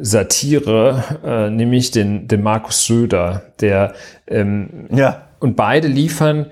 Satire, 0.00 1.04
äh, 1.24 1.48
nämlich 1.48 1.92
den, 1.92 2.26
den 2.26 2.42
Markus 2.42 2.86
Söder, 2.86 3.52
der 3.60 3.94
ähm, 4.26 4.88
ja 4.90 5.29
und 5.40 5.56
beide 5.56 5.88
liefern 5.88 6.46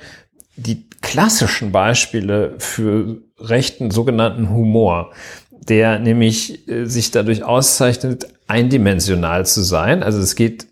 die 0.57 0.89
klassischen 1.01 1.71
Beispiele 1.71 2.55
für 2.59 3.23
rechten 3.39 3.91
sogenannten 3.91 4.51
Humor, 4.51 5.13
der 5.51 5.99
nämlich 5.99 6.69
äh, 6.69 6.87
sich 6.87 7.11
dadurch 7.11 7.45
auszeichnet, 7.45 8.27
eindimensional 8.49 9.47
zu 9.47 9.63
sein. 9.63 10.03
Also 10.03 10.19
es 10.19 10.35
geht 10.35 10.67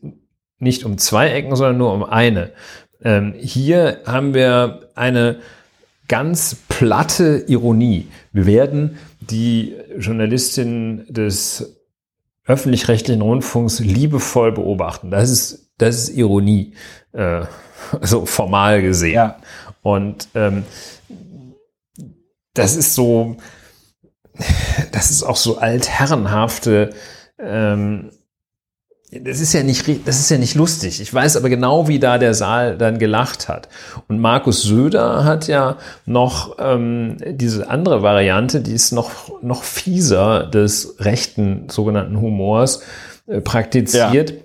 nicht 0.58 0.84
um 0.84 0.98
zwei 0.98 1.30
Ecken, 1.30 1.54
sondern 1.54 1.78
nur 1.78 1.92
um 1.92 2.02
eine. 2.02 2.52
Ähm, 3.02 3.34
hier 3.38 4.00
haben 4.06 4.34
wir 4.34 4.90
eine 4.94 5.36
ganz 6.08 6.56
platte 6.68 7.44
Ironie. 7.46 8.08
Wir 8.32 8.46
werden 8.46 8.98
die 9.20 9.74
Journalistinnen 9.98 11.06
des 11.08 11.76
öffentlich-rechtlichen 12.46 13.22
Rundfunks 13.22 13.80
liebevoll 13.80 14.52
beobachten. 14.52 15.10
Das 15.10 15.30
ist, 15.30 15.72
das 15.78 15.96
ist 15.96 16.16
Ironie. 16.16 16.74
Äh, 17.12 17.42
so 18.02 18.26
formal 18.26 18.82
gesehen. 18.82 19.14
Ja. 19.14 19.36
Und 19.82 20.28
ähm, 20.34 20.64
das 22.54 22.76
ist 22.76 22.94
so, 22.94 23.36
das 24.92 25.10
ist 25.10 25.22
auch 25.22 25.36
so 25.36 25.58
altherrenhafte, 25.58 26.90
ähm, 27.38 28.10
das 29.12 29.40
ist 29.40 29.52
ja 29.52 29.62
nicht, 29.62 29.86
das 30.06 30.18
ist 30.18 30.30
ja 30.30 30.38
nicht 30.38 30.56
lustig. 30.56 31.00
Ich 31.00 31.14
weiß 31.14 31.36
aber 31.36 31.48
genau, 31.48 31.86
wie 31.86 32.00
da 32.00 32.18
der 32.18 32.34
Saal 32.34 32.76
dann 32.76 32.98
gelacht 32.98 33.48
hat. 33.48 33.68
Und 34.08 34.18
Markus 34.18 34.62
Söder 34.62 35.24
hat 35.24 35.46
ja 35.46 35.76
noch 36.06 36.56
ähm, 36.58 37.16
diese 37.24 37.70
andere 37.70 38.02
Variante, 38.02 38.60
die 38.60 38.72
ist 38.72 38.92
noch 38.92 39.40
noch 39.42 39.62
fieser 39.62 40.46
des 40.46 40.96
rechten 40.98 41.68
sogenannten 41.68 42.20
Humors 42.20 42.82
äh, 43.28 43.40
praktiziert. 43.40 44.30
Ja. 44.30 44.36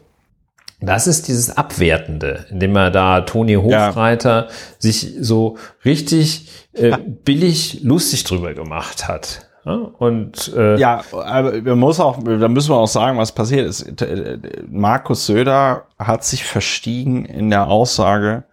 Das 0.81 1.05
ist 1.05 1.27
dieses 1.27 1.55
Abwertende, 1.55 2.45
indem 2.49 2.75
er 2.75 2.89
da 2.89 3.21
Toni 3.21 3.53
Hofreiter 3.53 4.47
ja. 4.47 4.49
sich 4.79 5.13
so 5.19 5.57
richtig 5.85 6.49
äh, 6.73 6.97
billig 6.97 7.81
lustig 7.83 8.23
drüber 8.23 8.53
gemacht 8.55 9.07
hat. 9.07 9.47
Ja, 9.63 9.73
und 9.75 10.51
äh, 10.57 10.79
ja, 10.79 11.03
aber 11.11 11.63
wir 11.63 11.75
muss 11.75 11.99
auch, 11.99 12.17
da 12.23 12.47
müssen 12.47 12.71
wir 12.71 12.77
auch 12.77 12.87
sagen, 12.87 13.19
was 13.19 13.31
passiert 13.31 13.67
ist. 13.67 13.93
Markus 14.67 15.27
Söder 15.27 15.85
hat 15.99 16.23
sich 16.23 16.43
verstiegen 16.43 17.25
in 17.25 17.51
der 17.51 17.67
Aussage, 17.67 18.45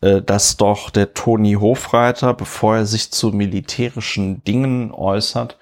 äh, 0.00 0.22
dass 0.22 0.56
doch 0.56 0.88
der 0.88 1.12
Toni 1.12 1.54
Hofreiter, 1.60 2.32
bevor 2.32 2.76
er 2.76 2.86
sich 2.86 3.10
zu 3.10 3.32
militärischen 3.32 4.42
Dingen 4.44 4.92
äußert, 4.92 5.58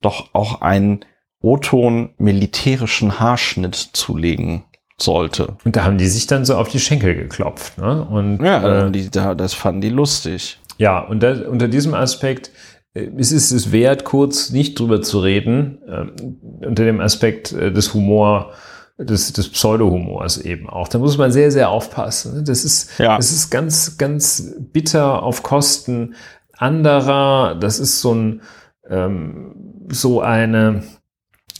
doch 0.00 0.32
auch 0.32 0.60
einen 0.60 1.04
O-Ton 1.42 2.10
militärischen 2.18 3.18
Haarschnitt 3.18 3.74
zulegen 3.74 4.62
sollte. 5.02 5.56
Und 5.64 5.76
da 5.76 5.84
haben 5.84 5.98
die 5.98 6.08
sich 6.08 6.26
dann 6.26 6.44
so 6.44 6.56
auf 6.56 6.68
die 6.68 6.80
Schenkel 6.80 7.14
geklopft. 7.14 7.78
Ne? 7.78 8.04
Und, 8.04 8.42
ja, 8.42 8.86
äh, 8.86 8.90
die, 8.90 9.10
das 9.10 9.54
fanden 9.54 9.80
die 9.80 9.88
lustig. 9.88 10.58
Ja, 10.78 11.00
und 11.00 11.22
da, 11.22 11.32
unter 11.48 11.68
diesem 11.68 11.94
Aspekt 11.94 12.50
äh, 12.94 13.10
es 13.16 13.32
ist 13.32 13.50
es 13.50 13.72
wert, 13.72 14.04
kurz 14.04 14.50
nicht 14.50 14.78
drüber 14.78 15.02
zu 15.02 15.20
reden, 15.20 15.78
äh, 15.86 16.66
unter 16.66 16.84
dem 16.84 17.00
Aspekt 17.00 17.52
äh, 17.52 17.72
des 17.72 17.94
Humor, 17.94 18.52
des, 18.98 19.32
des 19.32 19.48
Pseudo-Humors 19.48 20.38
eben 20.38 20.68
auch. 20.68 20.88
Da 20.88 20.98
muss 20.98 21.16
man 21.16 21.32
sehr, 21.32 21.50
sehr 21.50 21.70
aufpassen. 21.70 22.44
Das 22.44 22.64
ist, 22.64 22.98
ja. 22.98 23.16
das 23.16 23.30
ist 23.30 23.50
ganz, 23.50 23.96
ganz 23.96 24.54
bitter 24.58 25.22
auf 25.22 25.42
Kosten 25.42 26.14
anderer. 26.52 27.54
Das 27.54 27.78
ist 27.78 28.00
so 28.00 28.14
ein, 28.14 28.42
ähm, 28.88 29.86
so 29.90 30.20
eine, 30.20 30.82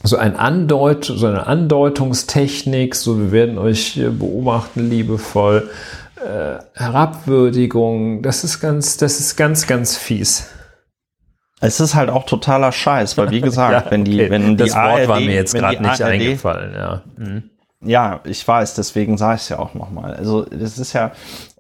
so 0.02 0.16
ein 0.16 0.37
Andeut, 0.37 1.04
so 1.04 1.26
eine 1.26 1.47
Andeutungstechnik, 1.47 2.95
so 2.95 3.19
wir 3.19 3.33
werden 3.33 3.59
euch 3.59 4.00
beobachten 4.19 4.88
liebevoll, 4.88 5.69
äh, 6.16 6.59
Herabwürdigung, 6.75 8.23
das 8.23 8.45
ist 8.45 8.61
ganz, 8.61 8.97
das 8.97 9.21
ist 9.21 9.37
ganz, 9.37 9.66
ganz 9.66 9.97
fies. 9.97 10.50
Es 11.61 11.78
ist 11.80 11.95
halt 11.95 12.09
auch 12.09 12.25
totaler 12.25 12.73
Scheiß, 12.73 13.19
weil 13.19 13.30
wie 13.30 13.40
gesagt, 13.42 13.87
ja, 13.87 13.90
wenn 13.90 14.04
die, 14.04 14.21
okay. 14.21 14.30
wenn 14.30 14.57
die 14.57 14.57
das 14.57 14.75
Wort 14.75 15.00
ARD, 15.00 15.09
war 15.09 15.21
mir 15.21 15.35
jetzt 15.35 15.54
gerade 15.54 15.83
nicht 15.83 16.02
ARD, 16.02 16.12
eingefallen, 16.12 16.75
ja. 16.75 17.02
Mhm. 17.16 17.50
Ja, 17.83 18.21
ich 18.25 18.47
weiß, 18.47 18.75
deswegen 18.75 19.16
sage 19.16 19.37
ich 19.37 19.42
es 19.42 19.49
ja 19.50 19.59
auch 19.59 19.75
nochmal. 19.75 20.14
Also 20.14 20.47
es 20.47 20.78
ist 20.78 20.92
ja, 20.92 21.12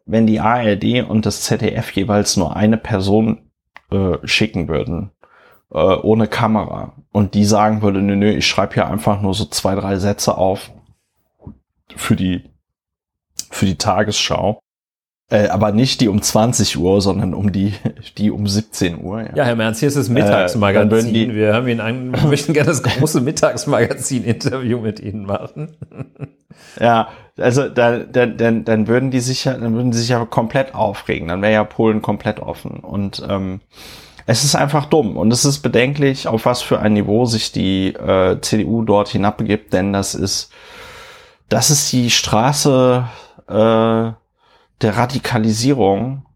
wenn 0.04 0.26
die 0.26 0.40
ARD 0.40 1.08
und 1.08 1.24
das 1.24 1.42
ZDF 1.42 1.90
jeweils 1.92 2.36
nur 2.36 2.56
eine 2.56 2.76
Person 2.76 3.50
äh, 3.90 4.18
schicken 4.24 4.68
würden, 4.68 5.12
äh, 5.72 5.76
ohne 5.76 6.26
Kamera, 6.26 6.94
und 7.12 7.34
die 7.34 7.44
sagen 7.44 7.82
würde, 7.82 8.02
nö, 8.02 8.16
nö, 8.16 8.30
ich 8.30 8.46
schreibe 8.46 8.74
hier 8.74 8.86
einfach 8.86 9.20
nur 9.20 9.34
so 9.34 9.44
zwei, 9.44 9.74
drei 9.74 9.96
Sätze 9.96 10.36
auf 10.36 10.70
für 11.96 12.16
die, 12.16 12.44
für 13.50 13.66
die 13.66 13.76
Tagesschau, 13.76 14.60
äh, 15.30 15.48
aber 15.48 15.72
nicht 15.72 16.00
die 16.00 16.08
um 16.08 16.22
20 16.22 16.76
Uhr, 16.78 17.00
sondern 17.00 17.34
um 17.34 17.52
die, 17.52 17.74
die 18.18 18.30
um 18.30 18.46
17 18.46 19.02
Uhr. 19.02 19.22
Ja, 19.22 19.36
ja 19.36 19.44
Herr 19.44 19.56
Merz, 19.56 19.80
hier 19.80 19.88
ist 19.88 19.96
das 19.96 20.08
Mittagsmagazin. 20.08 21.30
Äh, 21.30 21.34
wir 21.34 21.54
haben 21.54 21.68
Ihnen 21.68 21.80
ein, 21.80 22.12
wir 22.12 22.28
möchten 22.28 22.52
gerne 22.52 22.68
das 22.68 22.82
große 22.82 23.20
Mittagsmagazin-Interview 23.22 24.80
mit 24.80 25.00
Ihnen 25.00 25.24
machen. 25.24 25.76
ja, 26.80 27.08
also 27.36 27.68
da, 27.68 27.98
dann, 27.98 28.36
dann, 28.36 28.64
dann 28.64 28.88
würden 28.88 29.10
die 29.10 29.20
sich 29.20 29.44
ja, 29.44 29.54
dann 29.54 29.74
würden 29.74 29.92
sie 29.92 30.00
sich 30.00 30.10
ja 30.10 30.24
komplett 30.24 30.74
aufregen. 30.74 31.28
Dann 31.28 31.42
wäre 31.42 31.52
ja 31.52 31.64
Polen 31.64 32.02
komplett 32.02 32.40
offen. 32.40 32.80
Und 32.80 33.24
ähm, 33.28 33.60
es 34.30 34.44
ist 34.44 34.54
einfach 34.54 34.86
dumm 34.86 35.16
und 35.16 35.32
es 35.32 35.44
ist 35.44 35.58
bedenklich, 35.58 36.28
auf 36.28 36.46
was 36.46 36.62
für 36.62 36.78
ein 36.78 36.92
Niveau 36.92 37.24
sich 37.24 37.50
die 37.50 37.88
äh, 37.88 38.40
CDU 38.40 38.84
dort 38.84 39.08
hinabbegibt, 39.08 39.72
denn 39.72 39.92
das 39.92 40.14
ist, 40.14 40.52
das 41.48 41.70
ist 41.70 41.90
die 41.90 42.10
Straße 42.10 43.08
äh, 43.48 43.52
der 43.52 44.16
Radikalisierung, 44.82 46.26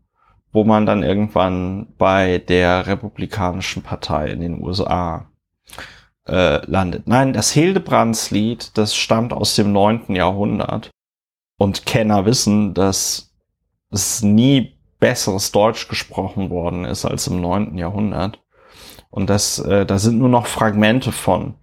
wo 0.52 0.64
man 0.64 0.86
dann 0.86 1.04
irgendwann 1.04 1.94
bei 1.96 2.38
der 2.38 2.88
Republikanischen 2.88 3.84
Partei 3.84 4.26
in 4.30 4.40
den 4.40 4.60
USA 4.60 5.26
äh, 6.26 6.68
landet. 6.68 7.06
Nein, 7.06 7.32
das 7.32 7.52
Hildebrandslied, 7.52 8.76
das 8.76 8.96
stammt 8.96 9.32
aus 9.32 9.54
dem 9.54 9.70
neunten 9.70 10.16
Jahrhundert. 10.16 10.90
Und 11.58 11.86
Kenner 11.86 12.26
wissen, 12.26 12.74
dass 12.74 13.32
es 13.92 14.20
nie 14.24 14.73
besseres 15.04 15.52
Deutsch 15.52 15.88
gesprochen 15.88 16.48
worden 16.48 16.86
ist 16.86 17.04
als 17.04 17.26
im 17.26 17.42
neunten 17.42 17.76
Jahrhundert. 17.76 18.38
Und 19.10 19.28
das, 19.28 19.58
äh, 19.58 19.84
da 19.84 19.98
sind 19.98 20.18
nur 20.18 20.30
noch 20.30 20.46
Fragmente 20.46 21.12
von 21.12 21.56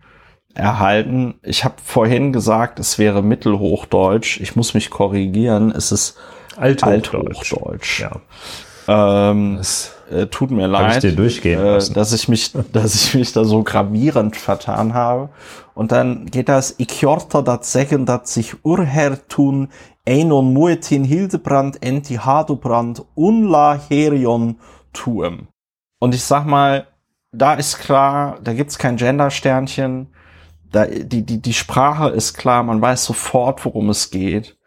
erhalten. 0.54 1.40
Ich 1.42 1.66
habe 1.66 1.74
vorhin 1.84 2.34
gesagt, 2.34 2.78
es 2.80 3.00
wäre 3.00 3.24
Mittelhochdeutsch. 3.24 4.40
Ich 4.42 4.56
muss 4.56 4.76
mich 4.76 4.92
korrigieren. 4.92 5.72
Es 5.72 5.92
ist 5.92 6.20
Althochdeutsch. 6.56 7.16
Althochdeutsch. 7.56 8.02
Ja. 8.02 9.32
Ähm, 9.32 9.60
äh, 10.12 10.28
tut 10.28 10.52
mir 10.52 10.68
leid, 10.68 11.04
ich 11.04 11.46
äh, 11.46 11.80
dass 11.94 12.14
ich 12.14 12.28
mich, 12.28 12.54
dass 12.74 12.96
ich 12.96 13.16
mich 13.16 13.34
da 13.34 13.44
so 13.44 13.64
gravierend 13.64 14.36
vertan 14.36 14.94
habe. 14.94 15.30
Und 15.74 15.92
dann 15.92 16.26
geht 16.26 16.50
das, 16.50 16.76
ich 16.78 17.02
hörte 17.02 17.44
das 17.44 17.72
sagen, 17.72 18.06
dass 18.06 18.34
sich 18.34 18.64
Urher 18.64 19.28
tun, 19.28 19.70
Einon 20.08 20.54
Muetin 20.54 21.04
Hildebrand, 21.04 21.82
Enti 21.84 22.16
Hadobrand, 22.16 23.06
Unla 23.16 23.80
Herion 23.90 24.58
tuem. 24.94 25.48
Und 26.00 26.16
ich 26.16 26.24
sag 26.24 26.46
mal, 26.46 26.88
da 27.32 27.54
ist 27.54 27.80
klar, 27.80 28.40
da 28.44 28.54
gibt's 28.54 28.78
kein 28.78 28.98
Gender-Sternchen. 28.98 30.08
Da, 30.72 30.86
die, 30.86 31.26
die, 31.26 31.42
die 31.42 31.54
Sprache 31.54 32.10
ist 32.10 32.34
klar, 32.34 32.64
man 32.64 32.82
weiß 32.82 33.06
sofort, 33.06 33.64
worum 33.66 33.90
es 33.90 34.10
geht. 34.10 34.58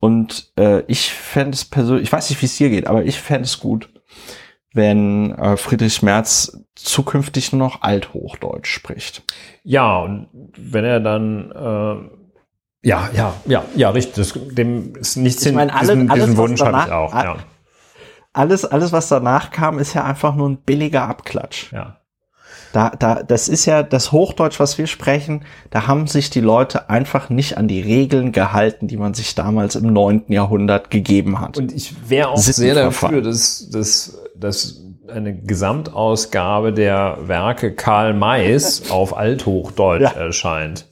Und 0.00 0.52
äh, 0.58 0.80
ich 0.86 1.12
fände 1.12 1.54
es 1.54 1.64
persönlich, 1.64 2.04
ich 2.04 2.12
weiß 2.12 2.30
nicht, 2.30 2.40
wie 2.40 2.46
es 2.46 2.56
dir 2.56 2.70
geht, 2.70 2.86
aber 2.86 3.04
ich 3.04 3.20
fände 3.20 3.44
es 3.44 3.60
gut, 3.60 3.90
wenn 4.72 5.32
äh, 5.32 5.56
Friedrich 5.56 6.02
Merz 6.02 6.58
zukünftig 6.74 7.52
nur 7.52 7.58
noch 7.58 7.82
Althochdeutsch 7.82 8.72
spricht. 8.72 9.22
Ja, 9.62 9.98
und 9.98 10.28
wenn 10.56 10.84
er 10.84 11.00
dann 11.00 11.50
äh, 11.50 12.20
ja, 12.82 13.10
ja, 13.12 13.34
ja, 13.44 13.64
ja, 13.74 13.90
richtig. 13.90 14.14
Das, 14.14 14.32
dem 14.54 14.96
ist 14.96 15.16
nichts 15.16 15.44
ich 15.44 15.52
meine, 15.52 15.74
alle, 15.74 15.94
diesen, 15.94 16.10
alles, 16.10 16.24
diesen 16.24 16.36
Wunsch 16.38 16.62
habe 16.62 16.84
ich 16.86 16.92
auch. 16.92 17.12
Ja. 17.12 17.36
Alles, 18.32 18.64
alles, 18.64 18.92
was 18.92 19.08
danach 19.08 19.50
kam, 19.50 19.78
ist 19.78 19.92
ja 19.92 20.04
einfach 20.04 20.34
nur 20.34 20.48
ein 20.48 20.58
billiger 20.58 21.02
Abklatsch. 21.08 21.72
Ja. 21.72 21.99
Da, 22.72 22.90
da, 22.90 23.22
das 23.22 23.48
ist 23.48 23.66
ja 23.66 23.82
das 23.82 24.12
Hochdeutsch, 24.12 24.60
was 24.60 24.78
wir 24.78 24.86
sprechen. 24.86 25.44
Da 25.70 25.86
haben 25.86 26.06
sich 26.06 26.30
die 26.30 26.40
Leute 26.40 26.88
einfach 26.88 27.28
nicht 27.28 27.58
an 27.58 27.66
die 27.66 27.80
Regeln 27.80 28.32
gehalten, 28.32 28.86
die 28.86 28.96
man 28.96 29.14
sich 29.14 29.34
damals 29.34 29.74
im 29.74 29.92
neunten 29.92 30.32
Jahrhundert 30.32 30.90
gegeben 30.90 31.40
hat. 31.40 31.58
Und 31.58 31.72
ich 31.72 32.08
wäre 32.08 32.28
auch 32.28 32.36
sehr 32.36 32.74
dafür, 32.74 33.22
dass, 33.22 33.68
dass, 33.70 34.18
dass 34.36 34.80
eine 35.08 35.36
Gesamtausgabe 35.36 36.72
der 36.72 37.18
Werke 37.22 37.74
Karl 37.74 38.14
Mays 38.14 38.90
auf 38.90 39.16
Althochdeutsch 39.16 40.02
ja. 40.02 40.10
erscheint. 40.10 40.86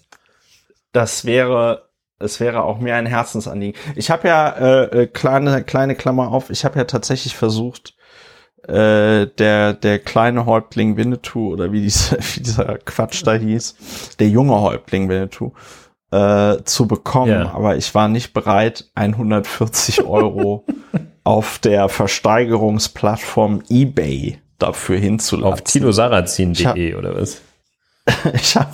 Das 0.92 1.24
wäre 1.24 1.88
es 2.20 2.40
wäre 2.40 2.64
auch 2.64 2.80
mir 2.80 2.96
ein 2.96 3.06
Herzensanliegen. 3.06 3.80
Ich 3.94 4.10
habe 4.10 4.26
ja 4.26 4.48
äh, 4.48 5.02
äh 5.02 5.06
kleine 5.06 5.62
kleine 5.62 5.94
Klammer 5.94 6.32
auf. 6.32 6.50
Ich 6.50 6.64
habe 6.64 6.76
ja 6.76 6.84
tatsächlich 6.84 7.36
versucht, 7.36 7.94
äh, 8.66 9.26
der, 9.26 9.72
der 9.74 9.98
kleine 9.98 10.46
Häuptling 10.46 10.96
Winnetou 10.96 11.52
oder 11.52 11.72
wie, 11.72 11.80
diese, 11.82 12.18
wie 12.34 12.40
dieser 12.40 12.78
Quatsch 12.78 13.22
da 13.24 13.34
hieß, 13.34 14.16
der 14.18 14.28
junge 14.28 14.60
Häuptling 14.60 15.08
Winnetou, 15.08 15.52
äh, 16.10 16.62
zu 16.64 16.86
bekommen. 16.86 17.32
Yeah. 17.32 17.54
Aber 17.54 17.76
ich 17.76 17.94
war 17.94 18.08
nicht 18.08 18.32
bereit, 18.32 18.90
140 18.94 20.02
Euro 20.06 20.64
auf 21.24 21.58
der 21.58 21.88
Versteigerungsplattform 21.88 23.62
eBay 23.68 24.38
dafür 24.58 24.98
hinzulassen. 24.98 25.52
Auf 25.52 25.60
tinosarazin.de 25.62 26.94
oder 26.94 27.14
was? 27.14 27.42
ich 28.34 28.56
habe 28.56 28.72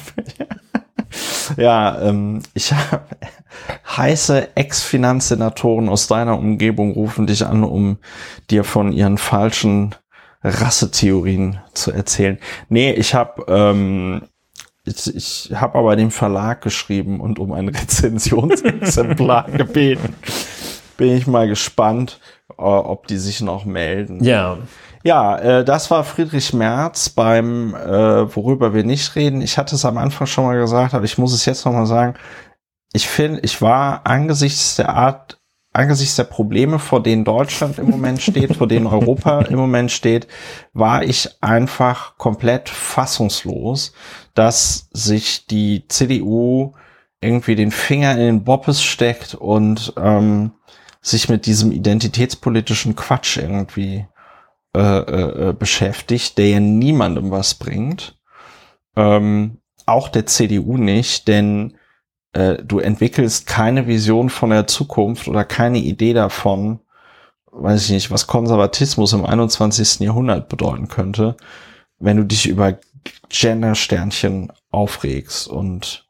ja, 1.57 2.01
ähm, 2.03 2.43
ich 2.55 2.73
habe 2.91 3.05
heiße 3.97 4.57
Ex-Finanzsenatoren 4.57 5.89
aus 5.89 6.07
deiner 6.07 6.39
Umgebung 6.39 6.93
rufen 6.93 7.27
dich 7.27 7.47
an, 7.47 7.65
um 7.65 7.99
dir 8.51 8.65
von 8.65 8.93
ihren 8.93 9.19
falschen 9.19 9.95
Rassetheorien 10.43 11.61
zu 11.73 11.91
erzählen. 11.91 12.39
Nee, 12.69 12.93
ich 12.93 13.15
habe 13.15 13.45
ähm, 13.49 14.23
ich, 14.85 15.15
ich 15.15 15.51
habe 15.55 15.79
aber 15.79 15.97
dem 15.97 16.11
Verlag 16.11 16.61
geschrieben 16.61 17.21
und 17.21 17.39
um 17.39 17.53
ein 17.53 17.69
Rezensionsexemplar 17.71 19.51
gebeten. 19.57 20.15
Bin 20.97 21.17
ich 21.17 21.27
mal 21.27 21.49
gespannt, 21.49 22.21
äh, 22.51 22.63
ob 22.63 23.07
die 23.07 23.17
sich 23.17 23.41
noch 23.41 23.65
melden. 23.65 24.23
Ja. 24.23 24.59
Ja, 25.07 25.37
äh, 25.39 25.65
das 25.65 25.91
war 25.91 26.03
Friedrich 26.03 26.55
Merz 26.55 27.11
beim, 27.11 27.75
äh, 27.75 28.35
worüber 28.35 28.73
wir 28.73 28.85
nicht 28.85 29.15
reden. 29.17 29.43
Ich 29.43 29.59
hatte 29.59 29.75
es 29.75 29.85
am 29.85 29.99
Anfang 29.99 30.27
schon 30.27 30.45
mal 30.45 30.59
gesagt, 30.59 30.95
aber 30.95 31.05
ich 31.05 31.19
muss 31.19 31.35
es 31.35 31.45
jetzt 31.45 31.67
noch 31.67 31.73
mal 31.75 31.85
sagen. 31.85 32.15
Ich 32.95 33.07
finde, 33.07 33.41
ich 33.41 33.61
war 33.61 34.07
angesichts 34.07 34.77
der 34.77 34.89
Art, 34.89 35.39
angesichts 35.75 36.17
der 36.17 36.25
Probleme, 36.25 36.79
vor 36.79 37.03
denen 37.03 37.25
Deutschland 37.25 37.79
im 37.79 37.91
Moment 37.91 38.23
steht, 38.23 38.57
vor 38.57 38.67
denen 38.67 38.87
Europa 38.87 39.41
im 39.51 39.59
Moment 39.59 39.91
steht, 39.91 40.27
war 40.73 41.03
ich 41.03 41.29
einfach 41.43 42.17
komplett 42.17 42.71
fassungslos, 42.71 43.93
dass 44.33 44.89
sich 44.93 45.47
die 45.47 45.87
CDU 45.89 46.73
irgendwie 47.21 47.57
den 47.57 47.73
Finger 47.73 48.13
in 48.13 48.21
den 48.21 48.45
Boppes 48.45 48.83
steckt 48.83 49.35
und 49.35 49.93
ähm, 49.99 50.53
sich 51.03 51.29
mit 51.29 51.45
diesem 51.45 51.73
identitätspolitischen 51.73 52.97
Quatsch 52.97 53.37
irgendwie 53.37 54.07
äh, 54.75 55.51
äh, 55.51 55.53
beschäftigt, 55.53 56.39
der 56.39 56.49
ja 56.49 56.61
niemandem 56.61 57.31
was 57.31 57.55
bringt. 57.55 58.19
Ähm, 58.97 59.59
auch 59.87 60.09
der 60.09 60.27
CDU 60.27 60.77
nicht, 60.77 61.29
denn 61.29 61.77
äh, 62.33 62.57
du 62.63 62.81
entwickelst 62.81 63.47
keine 63.47 63.87
Vision 63.87 64.31
von 64.31 64.51
der 64.51 64.67
Zukunft 64.67 65.29
oder 65.29 65.45
keine 65.45 65.79
Idee 65.79 66.13
davon, 66.13 66.81
weiß 67.53 67.85
ich 67.85 67.91
nicht, 67.91 68.11
was 68.11 68.27
Konservatismus 68.27 69.13
im 69.13 69.25
21. 69.25 70.01
Jahrhundert 70.01 70.49
bedeuten 70.49 70.89
könnte, 70.89 71.37
wenn 71.99 72.17
du 72.17 72.25
dich 72.25 72.49
über 72.49 72.79
Gender-Sternchen 73.29 74.53
aufregst 74.71 75.47
und 75.47 76.07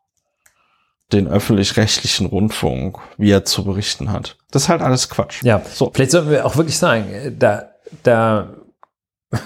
den 1.12 1.28
öffentlich-rechtlichen 1.28 2.26
Rundfunk, 2.26 2.98
wie 3.18 3.30
er 3.30 3.44
zu 3.44 3.64
berichten 3.64 4.10
hat. 4.10 4.36
Das 4.50 4.62
ist 4.62 4.68
halt 4.68 4.80
alles 4.80 5.10
Quatsch. 5.10 5.42
Ja, 5.42 5.60
so. 5.60 5.90
Vielleicht 5.92 6.12
sollten 6.12 6.30
wir 6.30 6.46
auch 6.46 6.56
wirklich 6.56 6.78
sagen, 6.78 7.36
da, 7.38 7.73
da, 8.02 8.54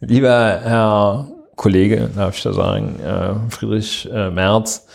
lieber 0.00 0.60
Herr 0.62 1.28
Kollege, 1.56 2.08
darf 2.14 2.36
ich 2.36 2.42
da 2.42 2.52
sagen, 2.52 3.00
äh, 3.00 3.50
Friedrich 3.50 4.08
äh, 4.12 4.30
Merz, 4.30 4.86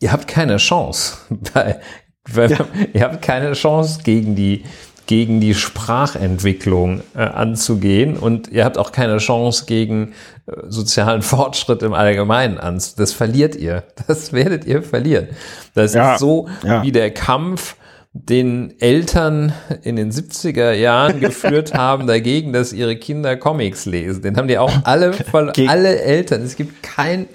ihr 0.00 0.12
habt 0.12 0.28
keine 0.28 0.58
Chance, 0.58 1.16
weil, 1.54 1.80
weil 2.30 2.50
ja. 2.50 2.58
ihr 2.92 3.02
habt 3.02 3.22
keine 3.22 3.52
Chance 3.52 4.00
gegen 4.02 4.36
die 4.36 4.64
gegen 5.06 5.40
die 5.40 5.54
Sprachentwicklung 5.54 7.02
äh, 7.14 7.22
anzugehen 7.22 8.16
und 8.16 8.48
ihr 8.48 8.64
habt 8.64 8.78
auch 8.78 8.92
keine 8.92 9.18
Chance 9.18 9.64
gegen 9.66 10.12
äh, 10.46 10.52
sozialen 10.68 11.22
Fortschritt 11.22 11.82
im 11.82 11.92
Allgemeinen 11.92 12.58
an. 12.58 12.80
Das 12.96 13.12
verliert 13.12 13.56
ihr. 13.56 13.82
Das 14.06 14.32
werdet 14.32 14.64
ihr 14.64 14.82
verlieren. 14.82 15.28
Das 15.74 15.94
ja, 15.94 16.14
ist 16.14 16.20
so 16.20 16.48
ja. 16.64 16.84
wie 16.84 16.92
der 16.92 17.10
Kampf 17.12 17.76
den 18.14 18.74
Eltern 18.78 19.54
in 19.82 19.96
den 19.96 20.12
70er 20.12 20.72
Jahren 20.72 21.20
geführt 21.20 21.72
haben 21.74 22.06
dagegen, 22.06 22.52
dass 22.52 22.72
ihre 22.74 22.96
Kinder 22.96 23.36
Comics 23.36 23.86
lesen. 23.86 24.22
Den 24.22 24.36
haben 24.36 24.48
die 24.48 24.58
auch 24.58 24.72
alle 24.84 25.12
von 25.14 25.50
alle 25.66 26.00
Eltern. 26.00 26.42
Es 26.42 26.56
gibt 26.56 26.82
kein 26.82 27.26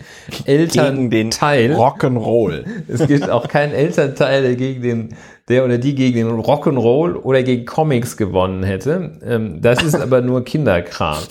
Elternteil. 0.46 1.74
Rock'n'Roll. 1.74 2.66
Es 2.88 3.08
gibt 3.08 3.30
auch 3.30 3.48
keinen 3.48 3.74
Elternteil, 3.74 4.44
der 4.44 4.56
gegen 4.56 4.82
den 4.82 5.10
der 5.48 5.64
oder 5.64 5.78
die 5.78 5.96
gegen 5.96 6.28
den 6.28 6.40
Rock'n'Roll 6.40 7.16
oder 7.16 7.42
gegen 7.42 7.66
Comics 7.66 8.18
gewonnen 8.18 8.64
hätte. 8.64 9.14
Ähm, 9.26 9.62
das 9.62 9.82
ist 9.82 9.96
aber 9.96 10.22
nur 10.22 10.44
Kinderkram. 10.44 11.24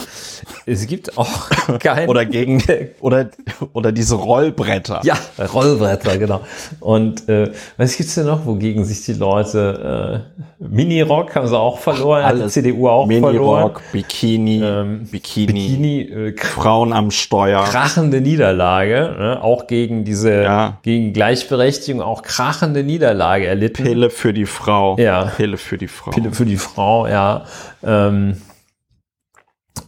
Es 0.65 0.87
gibt 0.87 1.17
auch 1.19 1.51
kein 1.81 2.09
oder 2.09 2.25
gegen 2.25 2.63
oder 3.01 3.29
oder 3.73 3.93
diese 3.93 4.17
Rollbretter. 4.17 5.01
Ja, 5.05 5.17
Rollbretter 5.39 6.19
genau. 6.19 6.41
Und 6.81 7.29
äh, 7.29 7.53
was 7.77 7.97
gibt's 7.97 8.15
denn 8.15 8.27
noch, 8.27 8.47
wogegen 8.47 8.85
sich 8.85 9.05
die 9.05 9.15
Leute 9.15 10.25
äh, 10.39 10.47
Mini-Rock 10.59 11.35
haben 11.35 11.47
sie 11.47 11.59
auch 11.59 11.79
verloren, 11.79 12.23
Ach, 12.25 12.29
alles. 12.31 12.53
CDU 12.53 12.89
auch 12.89 13.07
Mini 13.07 13.21
verloren. 13.21 13.63
Rock, 13.65 13.83
Bikini, 13.93 14.63
ähm, 14.63 15.07
Bikini, 15.11 15.47
Bikini 15.47 16.01
äh, 16.01 16.37
Frauen 16.37 16.93
am 16.93 17.11
Steuer, 17.11 17.65
krachende 17.65 18.21
Niederlage, 18.21 19.15
ne? 19.19 19.43
auch 19.43 19.67
gegen 19.67 20.05
diese 20.05 20.43
ja. 20.43 20.79
gegen 20.83 21.13
Gleichberechtigung 21.13 22.01
auch 22.01 22.23
krachende 22.23 22.83
Niederlage 22.83 23.47
erlitten. 23.47 23.85
Pille 23.85 24.11
für 24.11 24.33
die 24.33 24.47
Frau. 24.47 24.97
Ja. 24.99 25.33
Pille 25.37 25.59
für 25.59 25.79
die 25.79 25.89
Frau. 25.89 26.11
Pille 26.11 26.33
für 26.33 26.47
die 26.47 26.57
Frau, 26.57 27.07
ja. 27.07 27.45
Ähm, 27.85 28.37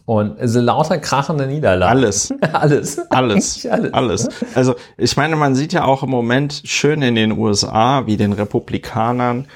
und 0.05 0.39
also 0.39 0.59
lauter 0.59 0.97
krachende 0.97 1.47
Niederlagen. 1.47 1.97
Alles. 1.99 2.33
alles. 2.51 2.99
Alles. 3.09 3.65
alles. 3.65 3.93
Alles. 3.93 4.29
Also 4.55 4.75
ich 4.97 5.17
meine, 5.17 5.35
man 5.35 5.55
sieht 5.55 5.73
ja 5.73 5.85
auch 5.85 6.03
im 6.03 6.09
Moment 6.09 6.61
schön 6.65 7.01
in 7.01 7.15
den 7.15 7.37
USA, 7.37 8.05
wie 8.05 8.17
den 8.17 8.33
Republikanern 8.33 9.47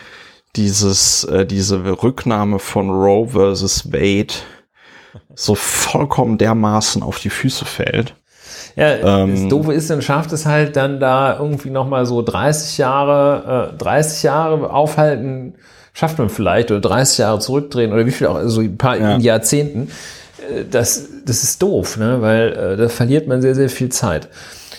dieses, 0.55 1.23
äh, 1.25 1.45
diese 1.45 1.83
Rücknahme 2.03 2.59
von 2.59 2.89
Roe 2.89 3.27
versus 3.29 3.91
Wade 3.91 4.33
so 5.35 5.55
vollkommen 5.55 6.37
dermaßen 6.37 7.01
auf 7.03 7.19
die 7.19 7.29
Füße 7.29 7.65
fällt. 7.65 8.15
Ja, 8.75 9.23
ähm, 9.23 9.31
das 9.31 9.49
Doofe 9.49 9.73
ist, 9.73 9.89
dann 9.89 10.01
schafft 10.01 10.31
es 10.31 10.45
halt 10.45 10.75
dann 10.75 10.99
da 10.99 11.37
irgendwie 11.37 11.69
nochmal 11.69 12.05
so 12.05 12.21
30 12.21 12.77
Jahre, 12.77 13.71
äh, 13.73 13.77
30 13.77 14.23
Jahre 14.23 14.71
aufhalten, 14.71 15.55
schafft 15.93 16.17
man 16.17 16.29
vielleicht, 16.29 16.71
oder 16.71 16.81
30 16.81 17.19
Jahre 17.19 17.39
zurückdrehen, 17.39 17.93
oder 17.93 18.05
wie 18.05 18.11
viel 18.11 18.27
auch, 18.27 18.39
so 18.45 18.61
ein 18.61 18.77
paar 18.77 18.97
ja. 18.97 19.17
Jahrzehnten. 19.17 19.91
Das, 20.69 21.07
das 21.25 21.43
ist 21.43 21.61
doof, 21.61 21.97
ne? 21.97 22.21
weil 22.21 22.53
äh, 22.53 22.77
da 22.77 22.89
verliert 22.89 23.27
man 23.27 23.41
sehr, 23.41 23.55
sehr 23.55 23.69
viel 23.69 23.89
Zeit. 23.89 24.29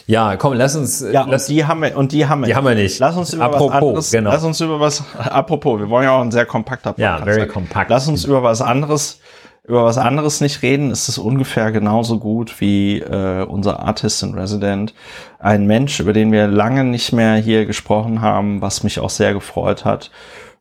Ja, 0.07 0.37
komm, 0.37 0.53
lass 0.53 0.77
uns. 0.77 1.00
Ja, 1.00 1.24
lass, 1.27 1.48
und 1.48 1.55
die 1.55 1.64
haben 1.64 1.81
wir, 1.81 1.96
und 1.96 2.12
die 2.12 2.27
haben 2.27 2.42
wir. 2.42 2.46
Die 2.46 2.55
haben 2.55 2.66
wir 2.66 2.74
nicht. 2.74 2.98
Lass 2.98 3.16
uns 3.16 3.33
über 3.33 3.44
apropos, 3.44 3.70
was 3.70 3.74
anderes. 3.81 4.11
Genau. 4.11 4.31
Lass 4.31 4.44
uns 4.44 4.61
über 4.61 4.79
was. 4.79 5.03
Apropos, 5.16 5.81
wir 5.81 5.88
wollen 5.88 6.05
ja 6.05 6.12
auch 6.12 6.20
ein 6.20 6.31
sehr 6.31 6.44
kompakter 6.44 6.90
Podcast. 6.90 7.20
Ja, 7.20 7.24
very 7.24 7.48
kompakt. 7.48 7.88
Lass 7.88 8.07
uns 8.07 8.24
über 8.24 8.42
was 8.42 8.61
anderes 8.61 9.20
über 9.66 9.85
was 9.85 9.96
anderes 9.96 10.40
nicht 10.40 10.62
reden, 10.62 10.90
ist 10.90 11.09
es 11.09 11.16
ungefähr 11.16 11.72
genauso 11.72 12.18
gut 12.18 12.61
wie 12.61 13.00
äh, 13.00 13.44
unser 13.44 13.81
Artist 13.81 14.22
in 14.22 14.35
Resident. 14.35 14.94
Ein 15.38 15.66
Mensch, 15.66 16.00
über 16.00 16.12
den 16.12 16.33
wir 16.33 16.46
lange 16.46 16.85
nicht 16.85 17.12
mehr 17.12 17.37
hier 17.37 17.64
gesprochen 17.64 18.20
haben, 18.20 18.61
was 18.61 18.83
mich 18.83 19.00
auch 19.00 19.11
sehr 19.11 19.33
gefreut 19.33 19.87
hat. 19.87 20.11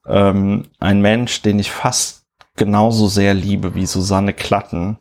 Ähm, 0.07 0.67
ein 0.79 1.01
Mensch, 1.01 1.41
den 1.41 1.59
ich 1.59 1.69
fast 1.69 2.22
genauso 2.55 3.07
sehr 3.07 3.33
liebe 3.33 3.75
wie 3.75 3.85
Susanne 3.85 4.33
Klatten. 4.33 4.97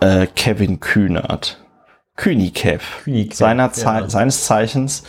Äh, 0.00 0.26
Kevin 0.26 0.80
Kühnert. 0.80 1.58
Kühnikev. 2.16 3.02
Kühnikev 3.04 3.36
seiner 3.36 3.70
ja. 3.74 4.08
seines 4.08 4.44
Zeichens, 4.44 5.02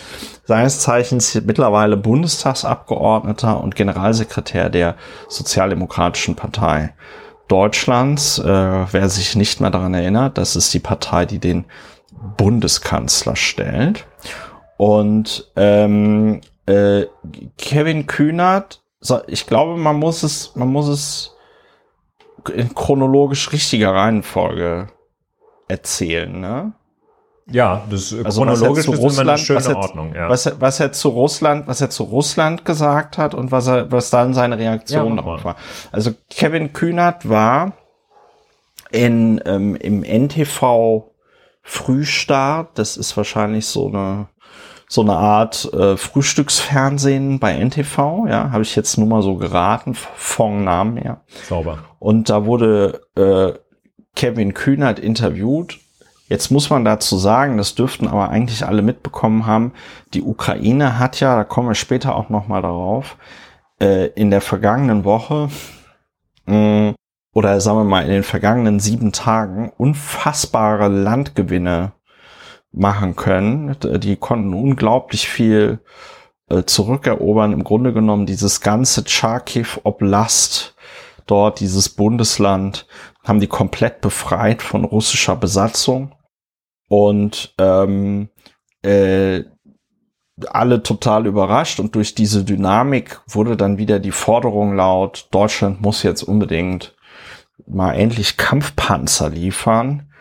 seines 0.46 0.80
Zeichens 0.80 1.36
mittlerweile 1.44 1.98
Bundestagsabgeordneter 1.98 3.62
und 3.62 3.76
Generalsekretär 3.76 4.70
der 4.70 4.96
Sozialdemokratischen 5.28 6.36
Partei. 6.36 6.94
Deutschlands, 7.50 8.40
äh, 8.40 8.46
wer 8.46 9.10
sich 9.10 9.36
nicht 9.36 9.60
mehr 9.60 9.70
daran 9.70 9.94
erinnert, 9.94 10.38
das 10.38 10.56
ist 10.56 10.74
die 10.74 10.80
Partei, 10.80 11.26
die 11.26 11.40
den 11.40 11.66
Bundeskanzler 12.38 13.36
stellt. 13.36 14.08
Und 14.78 15.52
ähm, 15.56 16.42
äh, 16.66 17.06
Kevin 17.58 18.08
Kühnert, 18.08 18.82
ich 19.28 19.46
glaube, 19.46 19.78
man 19.78 19.98
muss 19.98 20.24
es, 20.24 20.56
man 20.56 20.70
muss 20.70 20.88
es 20.88 21.33
in 22.50 22.74
chronologisch 22.74 23.52
richtiger 23.52 23.94
Reihenfolge 23.94 24.88
erzählen, 25.68 26.40
ne? 26.40 26.74
Ja, 27.52 27.84
das 27.90 28.14
also 28.14 28.42
chronologisch 28.42 28.88
ist 28.88 28.98
Russland, 28.98 29.30
eine 29.30 29.38
schöne 29.38 29.60
was 29.60 29.68
er, 29.68 29.76
Ordnung. 29.76 30.16
Ja. 30.16 30.30
Was, 30.30 30.46
er, 30.46 30.62
was 30.62 30.80
er 30.80 30.94
zu 30.94 31.10
Russland, 31.10 31.68
was 31.68 31.82
er 31.82 31.90
zu 31.90 32.04
Russland 32.04 32.64
gesagt 32.64 33.18
hat 33.18 33.34
und 33.34 33.52
was 33.52 33.68
er, 33.68 33.92
was 33.92 34.10
dann 34.10 34.34
seine 34.34 34.58
Reaktion 34.58 35.18
ja, 35.18 35.26
war. 35.26 35.56
Also 35.92 36.12
Kevin 36.30 36.72
Kühnert 36.72 37.28
war 37.28 37.74
in 38.92 39.42
ähm, 39.46 39.76
im 39.76 40.04
NTV 40.04 41.12
Frühstart. 41.64 42.78
Das 42.78 42.96
ist 42.96 43.18
wahrscheinlich 43.18 43.66
so 43.66 43.88
eine 43.88 44.28
so 44.94 45.02
eine 45.02 45.16
Art 45.16 45.74
äh, 45.74 45.98
Frühstücksfernsehen 45.98 47.40
bei 47.40 47.54
NTV. 47.54 48.28
Ja, 48.28 48.52
habe 48.52 48.62
ich 48.62 48.76
jetzt 48.76 48.98
nur 48.98 49.08
mal 49.08 49.24
so 49.24 49.38
geraten 49.38 49.96
vom 49.96 50.64
Namen 50.64 50.98
her. 50.98 51.22
Sauber. 51.48 51.80
Und 52.00 52.30
da 52.30 52.46
wurde 52.46 53.02
äh, 53.16 53.54
Kevin 54.16 54.54
Kühnert 54.54 55.00
interviewt 55.00 55.80
Jetzt 56.30 56.52
muss 56.52 56.70
man 56.70 56.86
dazu 56.86 57.18
sagen, 57.18 57.58
das 57.58 57.76
dürften 57.76 58.08
aber 58.08 58.30
eigentlich 58.30 58.66
alle 58.66 58.82
mitbekommen 58.82 59.46
haben, 59.46 59.74
die 60.14 60.24
Ukraine 60.24 60.98
hat 60.98 61.20
ja, 61.20 61.36
da 61.36 61.44
kommen 61.44 61.68
wir 61.68 61.76
später 61.76 62.16
auch 62.16 62.30
nochmal 62.30 62.62
darauf, 62.62 63.18
äh, 63.80 64.08
in 64.16 64.32
der 64.32 64.42
vergangenen 64.42 65.04
Woche 65.04 65.50
mh, 66.46 66.56
mm, 66.56 66.96
oder 67.34 67.60
sagen 67.60 67.80
wir 67.80 67.84
mal 67.84 68.04
in 68.04 68.10
den 68.10 68.24
vergangenen 68.24 68.80
sieben 68.80 69.12
Tagen 69.12 69.74
unfassbare 69.78 70.88
Landgewinne 70.88 71.92
machen 72.74 73.16
können. 73.16 73.78
Die 73.82 74.16
konnten 74.16 74.54
unglaublich 74.54 75.30
viel 75.30 75.80
äh, 76.50 76.64
zurückerobern. 76.64 77.54
Im 77.54 77.64
Grunde 77.64 77.94
genommen 77.94 78.26
dieses 78.26 78.62
ganze 78.62 79.08
Charkiw 79.08 79.68
Oblast 79.84 80.76
dort, 81.26 81.60
dieses 81.60 81.90
Bundesland, 81.90 82.88
haben 83.24 83.40
die 83.40 83.48
komplett 83.48 84.02
befreit 84.02 84.62
von 84.62 84.84
russischer 84.84 85.36
Besatzung 85.36 86.14
und 86.90 87.54
ähm, 87.58 88.30
äh, 88.82 89.44
alle 90.48 90.84
total 90.84 91.28
überrascht 91.28 91.80
und 91.80 91.96
durch 91.96 92.16
diese 92.16 92.44
Dynamik 92.44 93.22
wurde 93.28 93.56
dann 93.56 93.78
wieder 93.78 94.00
die 94.00 94.12
Forderung 94.12 94.76
laut, 94.76 95.28
Deutschland 95.32 95.82
muss 95.82 96.04
jetzt 96.04 96.24
unbedingt 96.24 96.96
mal 97.68 97.94
endlich 97.94 98.36
Kampfpanzer 98.36 99.30
liefern, 99.30 100.13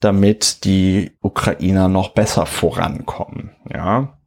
damit 0.00 0.64
die 0.64 1.12
Ukrainer 1.20 1.88
noch 1.88 2.10
besser 2.10 2.46
vorankommen, 2.46 3.56
ja. 3.72 4.18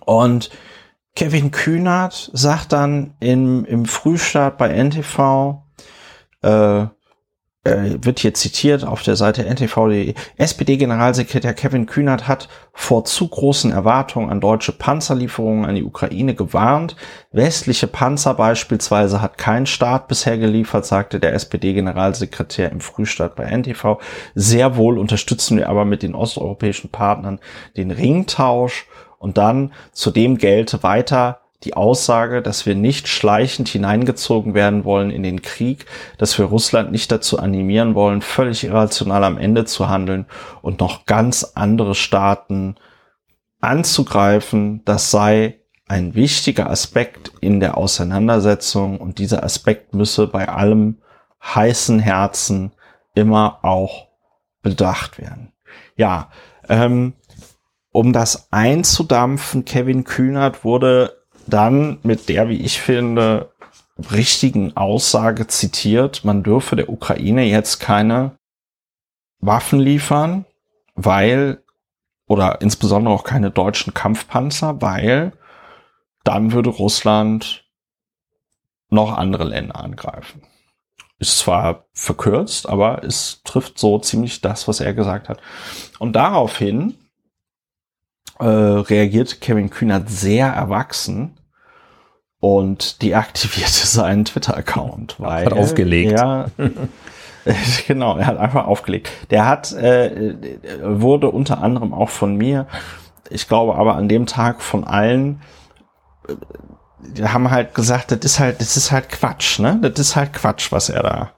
Und 0.00 0.50
Kevin 1.14 1.50
Kühnert 1.50 2.30
sagt 2.32 2.72
dann 2.72 3.14
im, 3.20 3.64
im 3.66 3.84
Frühstart 3.84 4.56
bei 4.56 4.68
NTV, 4.68 5.62
äh, 6.40 6.86
äh, 7.64 7.98
wird 8.00 8.18
hier 8.18 8.34
zitiert 8.34 8.84
auf 8.84 9.02
der 9.02 9.14
Seite 9.14 9.44
ntv.de. 9.44 10.14
SPD-Generalsekretär 10.36 11.54
Kevin 11.54 11.86
Kühnert 11.86 12.26
hat 12.26 12.48
vor 12.72 13.04
zu 13.04 13.28
großen 13.28 13.70
Erwartungen 13.70 14.30
an 14.30 14.40
deutsche 14.40 14.72
Panzerlieferungen 14.72 15.64
an 15.64 15.76
die 15.76 15.84
Ukraine 15.84 16.34
gewarnt. 16.34 16.96
Westliche 17.30 17.86
Panzer 17.86 18.34
beispielsweise 18.34 19.22
hat 19.22 19.38
kein 19.38 19.66
Staat 19.66 20.08
bisher 20.08 20.38
geliefert, 20.38 20.86
sagte 20.86 21.20
der 21.20 21.34
SPD-Generalsekretär 21.34 22.72
im 22.72 22.80
Frühstart 22.80 23.36
bei 23.36 23.44
NTV. 23.44 23.98
Sehr 24.34 24.76
wohl 24.76 24.98
unterstützen 24.98 25.56
wir 25.56 25.68
aber 25.68 25.84
mit 25.84 26.02
den 26.02 26.14
osteuropäischen 26.14 26.90
Partnern 26.90 27.38
den 27.76 27.92
Ringtausch 27.92 28.86
und 29.18 29.38
dann 29.38 29.72
zudem 29.92 30.36
gelte 30.36 30.82
weiter 30.82 31.41
die 31.64 31.74
Aussage, 31.74 32.42
dass 32.42 32.66
wir 32.66 32.74
nicht 32.74 33.08
schleichend 33.08 33.68
hineingezogen 33.68 34.54
werden 34.54 34.84
wollen 34.84 35.10
in 35.10 35.22
den 35.22 35.42
Krieg, 35.42 35.86
dass 36.18 36.38
wir 36.38 36.46
Russland 36.46 36.92
nicht 36.92 37.10
dazu 37.12 37.38
animieren 37.38 37.94
wollen, 37.94 38.22
völlig 38.22 38.64
irrational 38.64 39.24
am 39.24 39.38
Ende 39.38 39.64
zu 39.64 39.88
handeln 39.88 40.26
und 40.60 40.80
noch 40.80 41.06
ganz 41.06 41.52
andere 41.54 41.94
Staaten 41.94 42.76
anzugreifen, 43.60 44.82
das 44.84 45.10
sei 45.10 45.60
ein 45.86 46.14
wichtiger 46.14 46.70
Aspekt 46.70 47.32
in 47.40 47.60
der 47.60 47.76
Auseinandersetzung 47.76 48.98
und 48.98 49.18
dieser 49.18 49.44
Aspekt 49.44 49.94
müsse 49.94 50.26
bei 50.26 50.48
allem 50.48 50.98
heißen 51.42 51.98
Herzen 51.98 52.72
immer 53.14 53.58
auch 53.62 54.08
bedacht 54.62 55.18
werden. 55.18 55.52
Ja, 55.96 56.30
ähm, 56.68 57.14
um 57.90 58.12
das 58.12 58.48
einzudampfen, 58.50 59.64
Kevin 59.64 60.04
Kühnert 60.04 60.64
wurde 60.64 61.21
dann 61.46 61.98
mit 62.02 62.28
der, 62.28 62.48
wie 62.48 62.60
ich 62.60 62.80
finde, 62.80 63.52
richtigen 64.10 64.76
Aussage 64.76 65.46
zitiert, 65.46 66.24
man 66.24 66.42
dürfe 66.42 66.76
der 66.76 66.88
Ukraine 66.88 67.44
jetzt 67.44 67.78
keine 67.78 68.36
Waffen 69.40 69.80
liefern, 69.80 70.44
weil, 70.94 71.62
oder 72.26 72.60
insbesondere 72.60 73.14
auch 73.14 73.24
keine 73.24 73.50
deutschen 73.50 73.94
Kampfpanzer, 73.94 74.80
weil 74.80 75.32
dann 76.24 76.52
würde 76.52 76.70
Russland 76.70 77.64
noch 78.88 79.16
andere 79.16 79.44
Länder 79.44 79.76
angreifen. 79.76 80.42
Ist 81.18 81.38
zwar 81.38 81.86
verkürzt, 81.92 82.68
aber 82.68 83.04
es 83.04 83.42
trifft 83.44 83.78
so 83.78 83.98
ziemlich 83.98 84.40
das, 84.40 84.68
was 84.68 84.80
er 84.80 84.92
gesagt 84.92 85.28
hat. 85.28 85.40
Und 85.98 86.14
daraufhin 86.14 86.96
äh, 88.42 88.80
reagiert 88.80 89.40
Kevin 89.40 89.70
Kühnert 89.70 90.10
sehr 90.10 90.48
erwachsen 90.48 91.38
und 92.40 93.02
deaktivierte 93.02 93.70
seinen 93.86 94.24
Twitter-Account. 94.24 95.16
Weil 95.18 95.46
hat 95.46 95.52
aufgelegt. 95.52 96.12
Er, 96.12 96.50
genau, 97.86 98.16
er 98.16 98.26
hat 98.26 98.38
einfach 98.38 98.66
aufgelegt. 98.66 99.10
Der 99.30 99.46
hat, 99.46 99.72
äh, 99.72 100.34
wurde 100.82 101.30
unter 101.30 101.62
anderem 101.62 101.94
auch 101.94 102.08
von 102.08 102.36
mir, 102.36 102.66
ich 103.30 103.48
glaube 103.48 103.76
aber 103.76 103.94
an 103.94 104.08
dem 104.08 104.26
Tag 104.26 104.60
von 104.60 104.84
allen, 104.84 105.40
äh, 106.28 106.34
die 107.00 107.24
haben 107.24 107.50
halt 107.50 107.74
gesagt, 107.74 108.10
das 108.10 108.20
ist 108.22 108.40
halt, 108.40 108.60
das 108.60 108.76
ist 108.76 108.90
halt 108.90 109.08
Quatsch, 109.08 109.58
ne? 109.58 109.78
Das 109.80 109.98
ist 109.98 110.16
halt 110.16 110.32
Quatsch, 110.32 110.70
was 110.72 110.88
er 110.88 111.02
da, 111.02 111.30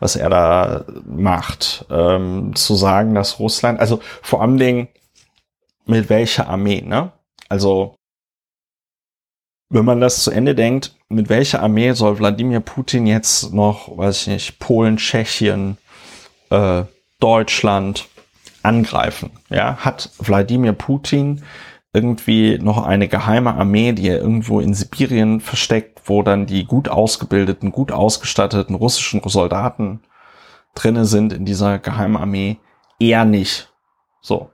was 0.00 0.16
er 0.16 0.28
da 0.30 0.84
macht. 1.04 1.86
Ähm, 1.90 2.54
zu 2.54 2.74
sagen, 2.74 3.14
dass 3.14 3.38
Russland, 3.38 3.78
also 3.78 4.00
vor 4.22 4.40
allen 4.42 4.58
Dingen 4.58 4.88
mit 5.86 6.08
welcher 6.08 6.48
Armee, 6.48 6.82
ne? 6.82 7.12
Also 7.48 7.96
wenn 9.68 9.86
man 9.86 10.00
das 10.00 10.22
zu 10.22 10.30
Ende 10.30 10.54
denkt, 10.54 10.94
mit 11.08 11.30
welcher 11.30 11.62
Armee 11.62 11.92
soll 11.92 12.18
Wladimir 12.18 12.60
Putin 12.60 13.06
jetzt 13.06 13.54
noch, 13.54 13.96
weiß 13.96 14.22
ich 14.22 14.26
nicht, 14.28 14.58
Polen, 14.58 14.98
Tschechien, 14.98 15.78
äh, 16.50 16.82
Deutschland 17.20 18.06
angreifen? 18.62 19.30
Ja, 19.48 19.76
hat 19.78 20.10
Wladimir 20.18 20.74
Putin 20.74 21.42
irgendwie 21.94 22.58
noch 22.58 22.84
eine 22.84 23.08
geheime 23.08 23.54
Armee, 23.54 23.92
die 23.92 24.08
er 24.08 24.18
irgendwo 24.18 24.60
in 24.60 24.74
Sibirien 24.74 25.40
versteckt, 25.40 26.02
wo 26.04 26.22
dann 26.22 26.46
die 26.46 26.64
gut 26.64 26.88
ausgebildeten, 26.90 27.72
gut 27.72 27.92
ausgestatteten 27.92 28.74
russischen 28.74 29.22
Soldaten 29.24 30.00
drinne 30.74 31.04
sind 31.04 31.32
in 31.32 31.44
dieser 31.44 31.78
geheimen 31.78 32.16
Armee? 32.16 32.58
Eher 32.98 33.24
nicht. 33.24 33.72
So. 34.20 34.50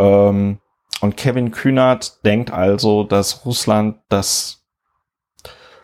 Ähm, 0.00 0.58
und 1.00 1.16
Kevin 1.16 1.50
Kühnert 1.50 2.24
denkt 2.24 2.50
also, 2.50 3.04
dass 3.04 3.44
Russland 3.44 3.98
das, 4.08 4.64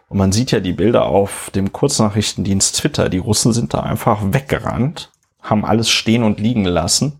und 0.09 0.18
man 0.18 0.33
sieht 0.33 0.50
ja 0.50 0.61
die 0.61 0.72
Bilder 0.72 1.07
auf 1.07 1.50
dem 1.55 1.72
Kurznachrichtendienst 1.72 2.76
Twitter, 2.76 3.09
die 3.09 3.18
Russen 3.18 3.52
sind 3.52 3.74
da 3.74 3.81
einfach 3.81 4.20
weggerannt, 4.22 5.12
haben 5.40 5.64
alles 5.64 5.90
stehen 5.90 6.22
und 6.22 6.40
liegen 6.40 6.64
gelassen. 6.64 7.18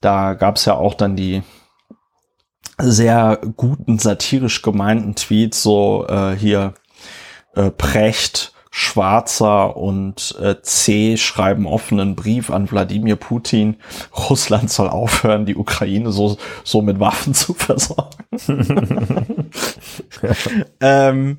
Da 0.00 0.34
gab 0.34 0.56
es 0.56 0.64
ja 0.64 0.74
auch 0.74 0.94
dann 0.94 1.16
die 1.16 1.42
sehr 2.78 3.38
guten, 3.56 3.98
satirisch 3.98 4.62
gemeinten 4.62 5.14
Tweets, 5.14 5.62
so 5.62 6.06
äh, 6.08 6.34
hier 6.36 6.74
äh, 7.54 7.70
Precht 7.70 8.52
Schwarzer 8.70 9.76
und 9.76 10.36
äh, 10.40 10.62
C 10.62 11.16
schreiben 11.16 11.66
offenen 11.66 12.14
Brief 12.14 12.50
an 12.50 12.70
Wladimir 12.70 13.16
Putin. 13.16 13.76
Russland 14.30 14.70
soll 14.70 14.88
aufhören, 14.88 15.44
die 15.44 15.56
Ukraine 15.56 16.12
so, 16.12 16.38
so 16.62 16.80
mit 16.80 17.00
Waffen 17.00 17.34
zu 17.34 17.52
versorgen. 17.52 18.24
ähm, 20.80 21.38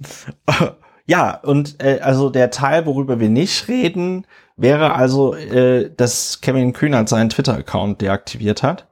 ja, 1.05 1.37
und 1.37 1.81
äh, 1.81 1.99
also 2.01 2.29
der 2.29 2.51
Teil, 2.51 2.85
worüber 2.85 3.21
wir 3.21 3.29
nicht 3.29 3.69
reden, 3.69 4.27
wäre 4.57 4.93
also, 4.93 5.33
äh, 5.35 5.89
dass 5.95 6.41
Kevin 6.41 6.73
Kühnert 6.73 7.09
seinen 7.09 7.29
Twitter-Account 7.29 8.01
deaktiviert 8.01 8.61
hat. 8.61 8.89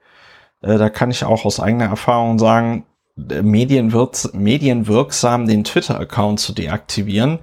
Äh, 0.61 0.77
da 0.77 0.89
kann 0.89 1.11
ich 1.11 1.25
auch 1.25 1.45
aus 1.45 1.59
eigener 1.59 1.85
Erfahrung 1.85 2.39
sagen, 2.39 2.85
äh, 3.29 3.41
medienwirksam 3.41 5.45
den 5.45 5.63
Twitter-Account 5.63 6.39
zu 6.39 6.53
deaktivieren, 6.53 7.39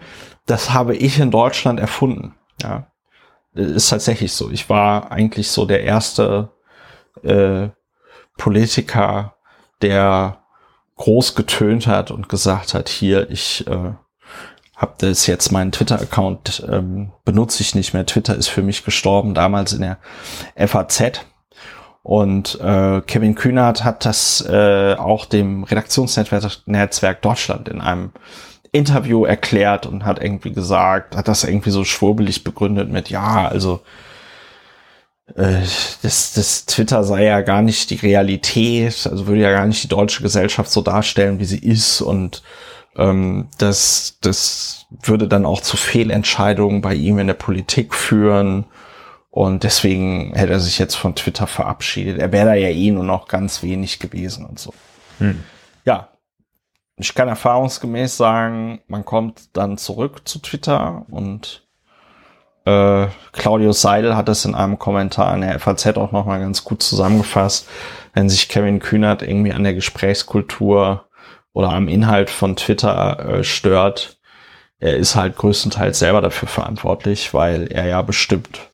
das 0.46 0.72
habe 0.72 0.96
ich 0.96 1.18
in 1.18 1.30
Deutschland 1.30 1.80
erfunden. 1.80 2.35
Ja, 2.62 2.87
ist 3.54 3.90
tatsächlich 3.90 4.32
so. 4.32 4.50
Ich 4.50 4.68
war 4.68 5.11
eigentlich 5.11 5.50
so 5.50 5.66
der 5.66 5.82
erste 5.82 6.50
äh, 7.22 7.68
Politiker, 8.37 9.37
der 9.82 10.38
groß 10.96 11.35
getönt 11.35 11.87
hat 11.87 12.11
und 12.11 12.28
gesagt 12.28 12.74
hat, 12.74 12.88
hier, 12.88 13.30
ich 13.30 13.66
äh, 13.66 13.92
habe 14.76 14.94
das 14.98 15.26
jetzt 15.26 15.52
meinen 15.52 15.72
Twitter-Account 15.72 16.66
ähm, 16.70 17.12
benutze 17.24 17.62
ich 17.62 17.74
nicht 17.74 17.94
mehr. 17.94 18.06
Twitter 18.06 18.35
ist 18.35 18.48
für 18.48 18.62
mich 18.62 18.85
gestorben, 18.85 19.35
damals 19.35 19.72
in 19.72 19.80
der 19.80 19.98
FAZ. 20.54 21.24
Und 22.02 22.61
äh, 22.61 23.00
Kevin 23.00 23.35
Kühnert 23.35 23.85
hat 23.85 24.04
das 24.04 24.40
äh, 24.48 24.94
auch 24.94 25.24
dem 25.24 25.64
Redaktionsnetzwerk 25.64 27.22
Deutschland 27.22 27.68
in 27.68 27.80
einem 27.80 28.12
Interview 28.72 29.24
erklärt 29.24 29.87
und 29.87 30.05
hat 30.05 30.22
irgendwie 30.22 30.52
gesagt, 30.52 31.16
hat 31.16 31.29
das 31.29 31.44
irgendwie 31.44 31.70
so 31.70 31.85
schwurbelig 31.85 32.44
begründet 32.44 32.90
mit, 32.90 33.11
ja, 33.11 33.48
also 33.48 33.81
äh, 35.35 35.61
das, 36.02 36.33
das 36.33 36.66
Twitter 36.66 37.05
sei 37.05 37.24
ja 37.24 37.40
gar 37.40 37.62
nicht 37.62 37.90
die 37.90 37.96
Realität, 37.96 39.09
also 39.11 39.26
würde 39.26 39.42
ja 39.42 39.50
gar 39.50 39.66
nicht 39.66 39.83
die 39.83 39.88
deutsche 39.88 40.22
Gesellschaft 40.22 40.70
so 40.70 40.83
darstellen, 40.83 41.38
wie 41.38 41.44
sie 41.44 41.59
ist 41.59 42.00
und 42.00 42.42
ähm, 42.96 43.48
das, 43.59 44.18
das 44.20 44.87
würde 45.02 45.29
dann 45.29 45.46
auch 45.46 45.61
zu 45.61 45.76
Fehlentscheidungen 45.76 46.81
bei 46.81 46.94
ihm 46.94 47.18
in 47.18 47.26
der 47.26 47.35
Politik 47.35 47.94
führen 47.94 48.66
und 49.31 49.64
deswegen 49.64 50.33
hätte 50.35 50.52
er 50.52 50.61
sich 50.61 50.79
jetzt 50.79 50.94
von 50.94 51.14
Twitter 51.14 51.46
verabschiedet. 51.46 52.18
Er 52.18 52.33
wäre 52.33 52.46
da 52.46 52.55
ja 52.55 52.70
eh 52.70 52.90
nur 52.90 53.05
noch 53.05 53.29
ganz 53.29 53.62
wenig 53.62 53.98
gewesen 53.98 54.46
und 54.46 54.59
so. 54.59 54.72
Hm. 55.18 55.44
Ja, 55.85 56.09
ich 56.96 57.14
kann 57.14 57.28
erfahrungsgemäß 57.28 58.16
sagen, 58.16 58.80
man 58.88 59.04
kommt 59.04 59.56
dann 59.56 59.76
zurück 59.76 60.26
zu 60.26 60.38
Twitter 60.38 61.04
und 61.11 61.66
äh, 62.64 63.06
Claudius 63.32 63.82
Seidel 63.82 64.16
hat 64.16 64.28
das 64.28 64.44
in 64.44 64.54
einem 64.54 64.78
Kommentar 64.78 65.35
in 65.35 65.42
der 65.42 65.59
FAZ 65.59 65.87
auch 65.98 66.12
nochmal 66.12 66.40
ganz 66.40 66.64
gut 66.64 66.82
zusammengefasst. 66.82 67.68
Wenn 68.14 68.28
sich 68.28 68.48
Kevin 68.48 68.80
Kühnert 68.80 69.22
irgendwie 69.22 69.52
an 69.52 69.62
der 69.62 69.74
Gesprächskultur 69.74 71.09
oder 71.52 71.70
am 71.70 71.88
Inhalt 71.88 72.30
von 72.30 72.56
Twitter 72.56 73.18
äh, 73.28 73.44
stört, 73.44 74.18
er 74.78 74.96
ist 74.96 75.16
halt 75.16 75.37
größtenteils 75.37 75.98
selber 75.98 76.20
dafür 76.20 76.48
verantwortlich, 76.48 77.32
weil 77.32 77.68
er 77.70 77.87
ja 77.87 78.02
bestimmt, 78.02 78.72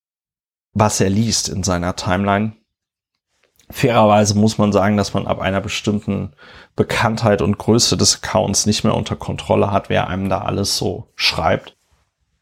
was 0.73 1.01
er 1.01 1.11
liest 1.11 1.49
in 1.49 1.63
seiner 1.63 1.97
Timeline 1.97 2.53
fairerweise 3.73 4.37
muss 4.37 4.59
man 4.59 4.73
sagen, 4.73 4.97
dass 4.97 5.15
man 5.15 5.27
ab 5.27 5.41
einer 5.41 5.61
bestimmten 5.61 6.33
Bekanntheit 6.77 7.43
und 7.43 7.59
Größe 7.59 7.97
des 7.97 8.23
Accounts 8.23 8.67
nicht 8.67 8.85
mehr 8.85 8.95
unter 8.95 9.17
Kontrolle 9.17 9.71
hat, 9.71 9.89
wer 9.89 10.09
einem 10.09 10.29
da 10.29 10.43
alles 10.43 10.77
so 10.77 11.09
schreibt. 11.15 11.77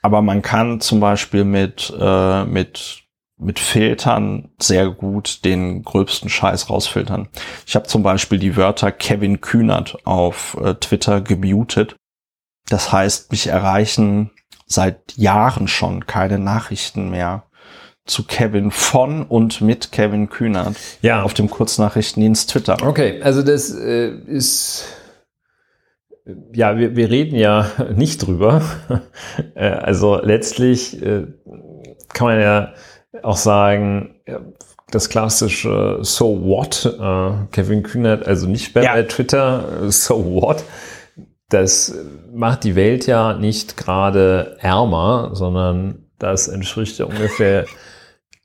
Aber 0.03 0.23
man 0.23 0.43
kann 0.43 0.81
zum 0.81 1.01
Beispiel 1.01 1.45
mit, 1.45 1.93
äh, 1.99 2.45
mit, 2.45 3.05
mit 3.39 3.59
Filtern 3.59 4.51
sehr 4.59 4.89
gut 4.91 5.45
den 5.45 5.83
gröbsten 5.83 6.29
Scheiß 6.29 6.71
rausfiltern. 6.71 7.29
Ich 7.67 7.75
habe 7.75 7.87
zum 7.87 8.03
Beispiel 8.03 8.39
die 8.39 8.57
Wörter 8.57 8.93
Kevin 8.93 9.41
Kühnert 9.41 9.99
auf 10.07 10.57
äh, 10.61 10.75
Twitter 10.75 11.21
gemutet. 11.21 11.97
Das 12.69 12.93
heißt, 12.93 13.31
mich 13.31 13.49
erreichen 13.49 14.31
seit 14.67 15.17
Jahren 15.17 15.69
schon 15.69 16.07
keine 16.07 16.39
Nachrichten 16.39 17.11
mehr 17.11 17.45
zu 18.11 18.25
Kevin 18.25 18.71
von 18.71 19.25
und 19.25 19.61
mit 19.61 19.93
Kevin 19.93 20.29
Kühnert 20.29 20.77
ja. 21.03 21.23
auf 21.23 21.35
dem 21.35 21.49
Kurznachrichtendienst 21.49 22.51
Twitter. 22.51 22.77
Okay, 22.83 23.21
also 23.23 23.43
das 23.43 23.75
äh, 23.75 24.11
ist 24.27 24.85
ja, 26.53 26.77
wir, 26.77 26.97
wir 26.97 27.11
reden 27.11 27.37
ja 27.37 27.71
nicht 27.95 28.27
drüber. 28.27 28.63
Äh, 29.55 29.69
also 29.69 30.21
letztlich 30.23 31.01
äh, 31.03 31.27
kann 32.13 32.27
man 32.27 32.41
ja 32.41 32.73
auch 33.23 33.37
sagen, 33.37 34.17
das 34.91 35.09
klassische 35.09 35.99
So 36.03 36.45
what, 36.45 36.85
äh, 36.85 37.47
Kevin 37.53 37.83
Kühnert, 37.83 38.27
also 38.27 38.47
nicht 38.47 38.75
bei 38.75 38.83
ja. 38.83 39.03
Twitter, 39.03 39.91
so 39.91 40.25
what, 40.25 40.65
das 41.49 41.95
macht 42.33 42.65
die 42.65 42.77
Welt 42.77 43.07
ja 43.07 43.35
nicht 43.35 43.77
gerade 43.77 44.57
ärmer, 44.61 45.31
sondern 45.33 46.07
das 46.19 46.49
entspricht 46.49 46.99
ja 46.99 47.07
ungefähr 47.07 47.67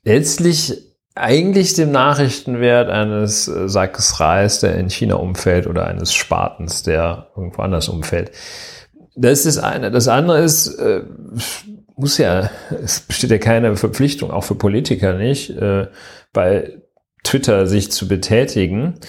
letztlich 0.06 0.82
eigentlich 1.14 1.74
dem 1.74 1.90
Nachrichtenwert 1.90 2.88
eines 2.88 3.48
äh, 3.48 3.68
Sackes 3.68 4.20
Reis, 4.20 4.60
der 4.60 4.76
in 4.76 4.88
China 4.88 5.16
umfällt, 5.16 5.66
oder 5.66 5.86
eines 5.86 6.14
Spartens, 6.14 6.82
der 6.82 7.28
irgendwo 7.36 7.62
anders 7.62 7.88
umfällt. 7.88 8.30
Das 9.16 9.44
ist 9.44 9.56
das 9.56 9.64
eine. 9.64 9.90
Das 9.90 10.08
andere 10.08 10.42
ist, 10.42 10.68
äh, 10.78 11.02
muss 11.96 12.18
ja, 12.18 12.50
es 12.82 13.00
besteht 13.00 13.30
ja 13.30 13.38
keine 13.38 13.76
Verpflichtung, 13.76 14.30
auch 14.30 14.44
für 14.44 14.54
Politiker 14.54 15.14
nicht, 15.14 15.50
äh, 15.50 15.88
bei 16.32 16.82
Twitter 17.24 17.66
sich 17.66 17.90
zu 17.90 18.06
betätigen. 18.06 19.00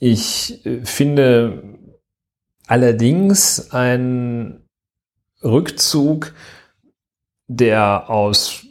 Ich 0.00 0.66
äh, 0.66 0.84
finde 0.84 1.62
allerdings 2.66 3.70
ein 3.70 4.66
Rückzug, 5.42 6.34
der 7.46 8.10
aus 8.10 8.66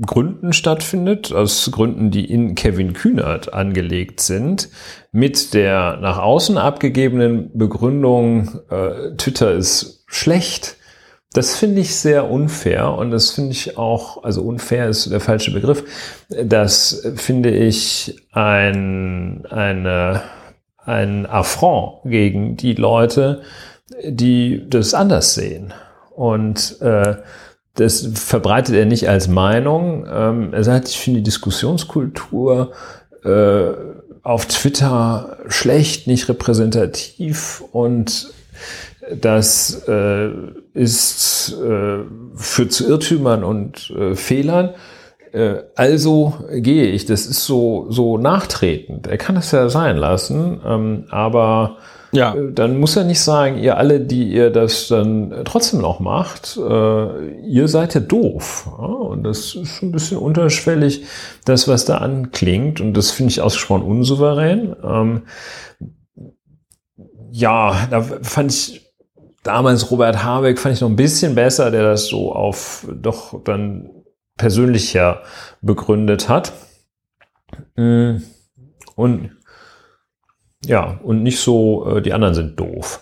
Gründen 0.00 0.52
stattfindet, 0.52 1.32
aus 1.32 1.70
Gründen, 1.70 2.10
die 2.10 2.24
in 2.24 2.56
Kevin 2.56 2.94
Kühnert 2.94 3.54
angelegt 3.54 4.20
sind, 4.20 4.68
mit 5.12 5.54
der 5.54 5.98
nach 5.98 6.18
außen 6.18 6.58
abgegebenen 6.58 7.56
Begründung, 7.56 8.60
äh, 8.70 9.14
Twitter 9.16 9.52
ist 9.52 10.02
schlecht. 10.06 10.76
Das 11.32 11.56
finde 11.56 11.80
ich 11.80 11.94
sehr 11.94 12.30
unfair 12.30 12.92
und 12.92 13.10
das 13.10 13.30
finde 13.30 13.52
ich 13.52 13.78
auch, 13.78 14.24
also 14.24 14.42
unfair 14.42 14.88
ist 14.88 15.10
der 15.10 15.20
falsche 15.20 15.52
Begriff, 15.52 15.84
das 16.28 17.06
finde 17.16 17.50
ich 17.50 18.16
ein, 18.32 19.44
eine, 19.46 20.22
ein 20.78 21.26
Affront 21.26 22.02
gegen 22.04 22.56
die 22.56 22.74
Leute, 22.74 23.42
die 24.04 24.64
das 24.68 24.94
anders 24.94 25.34
sehen. 25.34 25.72
Und 26.14 26.80
äh, 26.80 27.16
das 27.74 28.08
verbreitet 28.14 28.74
er 28.74 28.86
nicht 28.86 29.08
als 29.08 29.28
Meinung. 29.28 30.06
Ähm, 30.10 30.52
er 30.52 30.64
sagt, 30.64 30.88
ich 30.88 30.98
finde 30.98 31.20
die 31.20 31.24
Diskussionskultur 31.24 32.72
äh, 33.24 33.64
auf 34.22 34.46
Twitter 34.46 35.38
schlecht, 35.48 36.06
nicht 36.06 36.28
repräsentativ 36.28 37.62
und 37.72 38.32
das 39.20 39.82
äh, 39.88 40.30
ist 40.72 41.54
äh, 41.62 41.98
führt 42.34 42.72
zu 42.72 42.88
Irrtümern 42.88 43.44
und 43.44 43.90
äh, 43.90 44.14
Fehlern. 44.14 44.70
Äh, 45.32 45.56
also 45.74 46.34
gehe 46.52 46.86
ich. 46.86 47.04
Das 47.04 47.26
ist 47.26 47.44
so 47.44 47.86
so 47.90 48.16
nachtretend. 48.18 49.06
Er 49.06 49.18
kann 49.18 49.36
es 49.36 49.50
ja 49.50 49.68
sein 49.68 49.96
lassen, 49.96 50.60
ähm, 50.64 51.04
aber 51.10 51.76
ja. 52.14 52.34
Äh, 52.34 52.52
dann 52.52 52.78
muss 52.78 52.96
er 52.96 53.04
nicht 53.04 53.20
sagen, 53.20 53.58
ihr 53.58 53.76
alle, 53.76 54.00
die 54.00 54.32
ihr 54.32 54.50
das 54.50 54.88
dann 54.88 55.42
trotzdem 55.44 55.80
noch 55.80 56.00
macht, 56.00 56.56
äh, 56.56 57.40
ihr 57.40 57.68
seid 57.68 57.94
ja 57.94 58.00
doof. 58.00 58.66
Und 58.78 59.24
das 59.24 59.54
ist 59.54 59.82
ein 59.82 59.92
bisschen 59.92 60.18
unterschwellig, 60.18 61.04
das, 61.44 61.68
was 61.68 61.84
da 61.84 61.98
anklingt. 61.98 62.80
Und 62.80 62.94
das 62.94 63.10
finde 63.10 63.30
ich 63.30 63.40
ausgesprochen 63.40 63.82
unsouverän. 63.82 64.74
Ähm, 64.82 65.22
ja, 67.30 67.86
da 67.90 68.02
fand 68.02 68.52
ich 68.52 68.92
damals 69.42 69.90
Robert 69.90 70.24
Habeck, 70.24 70.58
fand 70.58 70.74
ich 70.74 70.80
noch 70.80 70.88
ein 70.88 70.96
bisschen 70.96 71.34
besser, 71.34 71.70
der 71.70 71.82
das 71.82 72.06
so 72.06 72.32
auf 72.32 72.86
doch 72.92 73.42
dann 73.44 73.90
persönlicher 74.36 75.22
begründet 75.60 76.28
hat. 76.28 76.52
Mm. 77.76 78.16
Und 78.96 79.30
ja, 80.66 80.98
und 81.02 81.22
nicht 81.22 81.40
so, 81.40 81.96
äh, 81.96 82.02
die 82.02 82.12
anderen 82.12 82.34
sind 82.34 82.58
doof. 82.58 83.00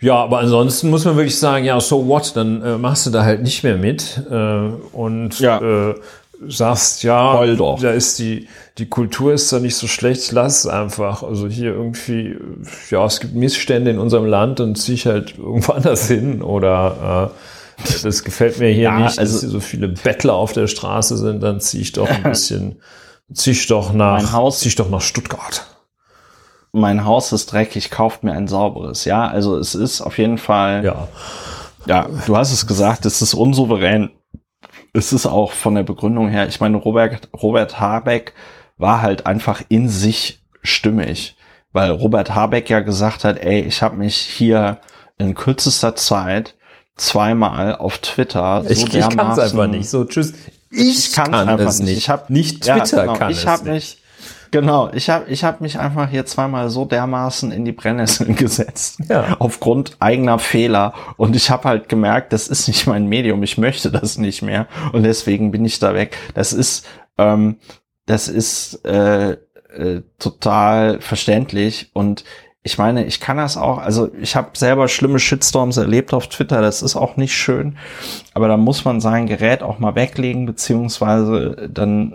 Ja, 0.00 0.16
aber 0.16 0.38
ansonsten 0.40 0.90
muss 0.90 1.04
man 1.04 1.16
wirklich 1.16 1.38
sagen, 1.38 1.64
ja, 1.64 1.80
so 1.80 2.06
what, 2.06 2.36
dann 2.36 2.62
äh, 2.62 2.76
machst 2.76 3.06
du 3.06 3.10
da 3.10 3.24
halt 3.24 3.42
nicht 3.42 3.64
mehr 3.64 3.76
mit 3.76 4.20
äh, 4.30 4.68
und 4.92 5.40
ja. 5.40 5.90
äh, 5.90 5.94
sagst, 6.46 7.02
ja, 7.02 7.46
da 7.46 7.90
ist 7.92 8.18
die, 8.18 8.46
die 8.76 8.86
Kultur 8.86 9.32
ist 9.32 9.50
da 9.52 9.58
nicht 9.58 9.74
so 9.74 9.86
schlecht, 9.86 10.32
lass 10.32 10.60
es 10.60 10.66
einfach. 10.66 11.22
Also 11.22 11.48
hier 11.48 11.72
irgendwie, 11.72 12.36
ja, 12.90 13.06
es 13.06 13.20
gibt 13.20 13.34
Missstände 13.34 13.90
in 13.90 13.98
unserem 13.98 14.26
Land 14.26 14.60
und 14.60 14.76
zieh 14.76 14.94
ich 14.94 15.06
halt 15.06 15.38
irgendwo 15.38 15.72
anders 15.72 16.08
hin 16.08 16.42
oder 16.42 17.32
äh, 17.32 17.92
das 18.02 18.22
gefällt 18.22 18.58
mir 18.58 18.68
hier 18.68 18.82
ja, 18.84 19.00
nicht, 19.00 19.18
also, 19.18 19.32
dass 19.32 19.40
hier 19.40 19.50
so 19.50 19.60
viele 19.60 19.88
Bettler 19.88 20.34
auf 20.34 20.52
der 20.52 20.66
Straße 20.66 21.16
sind, 21.16 21.42
dann 21.42 21.60
zieh 21.60 21.80
ich 21.80 21.92
doch 21.92 22.08
ein 22.08 22.22
bisschen, 22.24 22.76
zieh 23.32 23.52
ich 23.52 23.66
doch 23.66 23.94
nach, 23.94 24.50
zieh 24.50 24.68
ich 24.68 24.76
doch 24.76 24.90
nach 24.90 25.00
Stuttgart 25.00 25.75
mein 26.76 27.04
Haus 27.04 27.32
ist 27.32 27.52
dreckig, 27.52 27.90
kauft 27.90 28.22
mir 28.22 28.32
ein 28.32 28.48
sauberes. 28.48 29.04
Ja, 29.04 29.26
also 29.26 29.58
es 29.58 29.74
ist 29.74 30.00
auf 30.00 30.18
jeden 30.18 30.38
Fall. 30.38 30.84
Ja. 30.84 31.08
Ja, 31.86 32.08
du 32.26 32.36
hast 32.36 32.52
es 32.52 32.66
gesagt, 32.66 33.06
es 33.06 33.22
ist 33.22 33.34
unsouverän. 33.34 34.10
Es 34.92 35.12
ist 35.12 35.26
auch 35.26 35.52
von 35.52 35.74
der 35.74 35.84
Begründung 35.84 36.28
her, 36.28 36.48
ich 36.48 36.60
meine, 36.60 36.76
Robert, 36.76 37.28
Robert 37.34 37.78
Habeck 37.78 38.32
war 38.76 39.02
halt 39.02 39.26
einfach 39.26 39.62
in 39.68 39.88
sich 39.88 40.42
stimmig, 40.62 41.36
weil 41.72 41.90
Robert 41.90 42.34
Habeck 42.34 42.68
ja 42.70 42.80
gesagt 42.80 43.24
hat, 43.24 43.38
ey, 43.38 43.60
ich 43.60 43.82
habe 43.82 43.96
mich 43.96 44.16
hier 44.16 44.78
in 45.18 45.34
kürzester 45.34 45.94
Zeit 45.96 46.56
zweimal 46.96 47.76
auf 47.76 47.98
Twitter 47.98 48.62
so 48.64 48.70
ich, 48.70 48.94
ich 48.94 49.08
kann 49.16 49.30
es 49.32 49.38
einfach 49.38 49.66
nicht. 49.66 49.88
So, 49.88 50.04
tschüss. 50.04 50.32
Ich, 50.70 51.08
ich 51.08 51.12
kann 51.12 51.32
es 51.32 51.46
einfach 51.46 51.78
nicht. 51.78 51.96
Ich 51.96 52.08
habe 52.08 52.32
nicht 52.32 52.62
Twitter 52.62 52.96
ja, 52.96 53.02
genau, 53.02 53.14
kann 53.14 53.30
ich 53.30 53.38
es 53.38 53.46
hab 53.46 53.64
nicht. 53.64 53.72
Mich, 53.72 54.02
Genau, 54.56 54.88
ich 54.94 55.10
habe 55.10 55.28
ich 55.28 55.44
hab 55.44 55.60
mich 55.60 55.78
einfach 55.78 56.08
hier 56.08 56.24
zweimal 56.24 56.70
so 56.70 56.86
dermaßen 56.86 57.52
in 57.52 57.66
die 57.66 57.72
Brennnesseln 57.72 58.36
gesetzt. 58.36 59.00
Ja. 59.06 59.36
Aufgrund 59.38 59.98
eigener 59.98 60.38
Fehler. 60.38 60.94
Und 61.18 61.36
ich 61.36 61.50
habe 61.50 61.68
halt 61.68 61.90
gemerkt, 61.90 62.32
das 62.32 62.48
ist 62.48 62.66
nicht 62.66 62.86
mein 62.86 63.06
Medium, 63.06 63.42
ich 63.42 63.58
möchte 63.58 63.90
das 63.90 64.16
nicht 64.16 64.40
mehr. 64.40 64.66
Und 64.94 65.02
deswegen 65.02 65.50
bin 65.50 65.66
ich 65.66 65.78
da 65.78 65.92
weg. 65.92 66.16
Das 66.32 66.54
ist, 66.54 66.86
ähm, 67.18 67.56
das 68.06 68.28
ist 68.28 68.82
äh, 68.86 69.32
äh, 69.32 70.00
total 70.18 71.02
verständlich. 71.02 71.90
Und 71.92 72.24
ich 72.62 72.78
meine, 72.78 73.04
ich 73.04 73.20
kann 73.20 73.36
das 73.36 73.58
auch, 73.58 73.76
also 73.76 74.10
ich 74.18 74.36
habe 74.36 74.52
selber 74.54 74.88
schlimme 74.88 75.18
Shitstorms 75.18 75.76
erlebt 75.76 76.14
auf 76.14 76.28
Twitter, 76.28 76.62
das 76.62 76.80
ist 76.80 76.96
auch 76.96 77.18
nicht 77.18 77.36
schön, 77.36 77.76
aber 78.32 78.48
da 78.48 78.56
muss 78.56 78.84
man 78.84 79.00
sein 79.00 79.26
Gerät 79.26 79.62
auch 79.62 79.78
mal 79.78 79.94
weglegen, 79.94 80.46
beziehungsweise 80.46 81.68
dann 81.72 82.12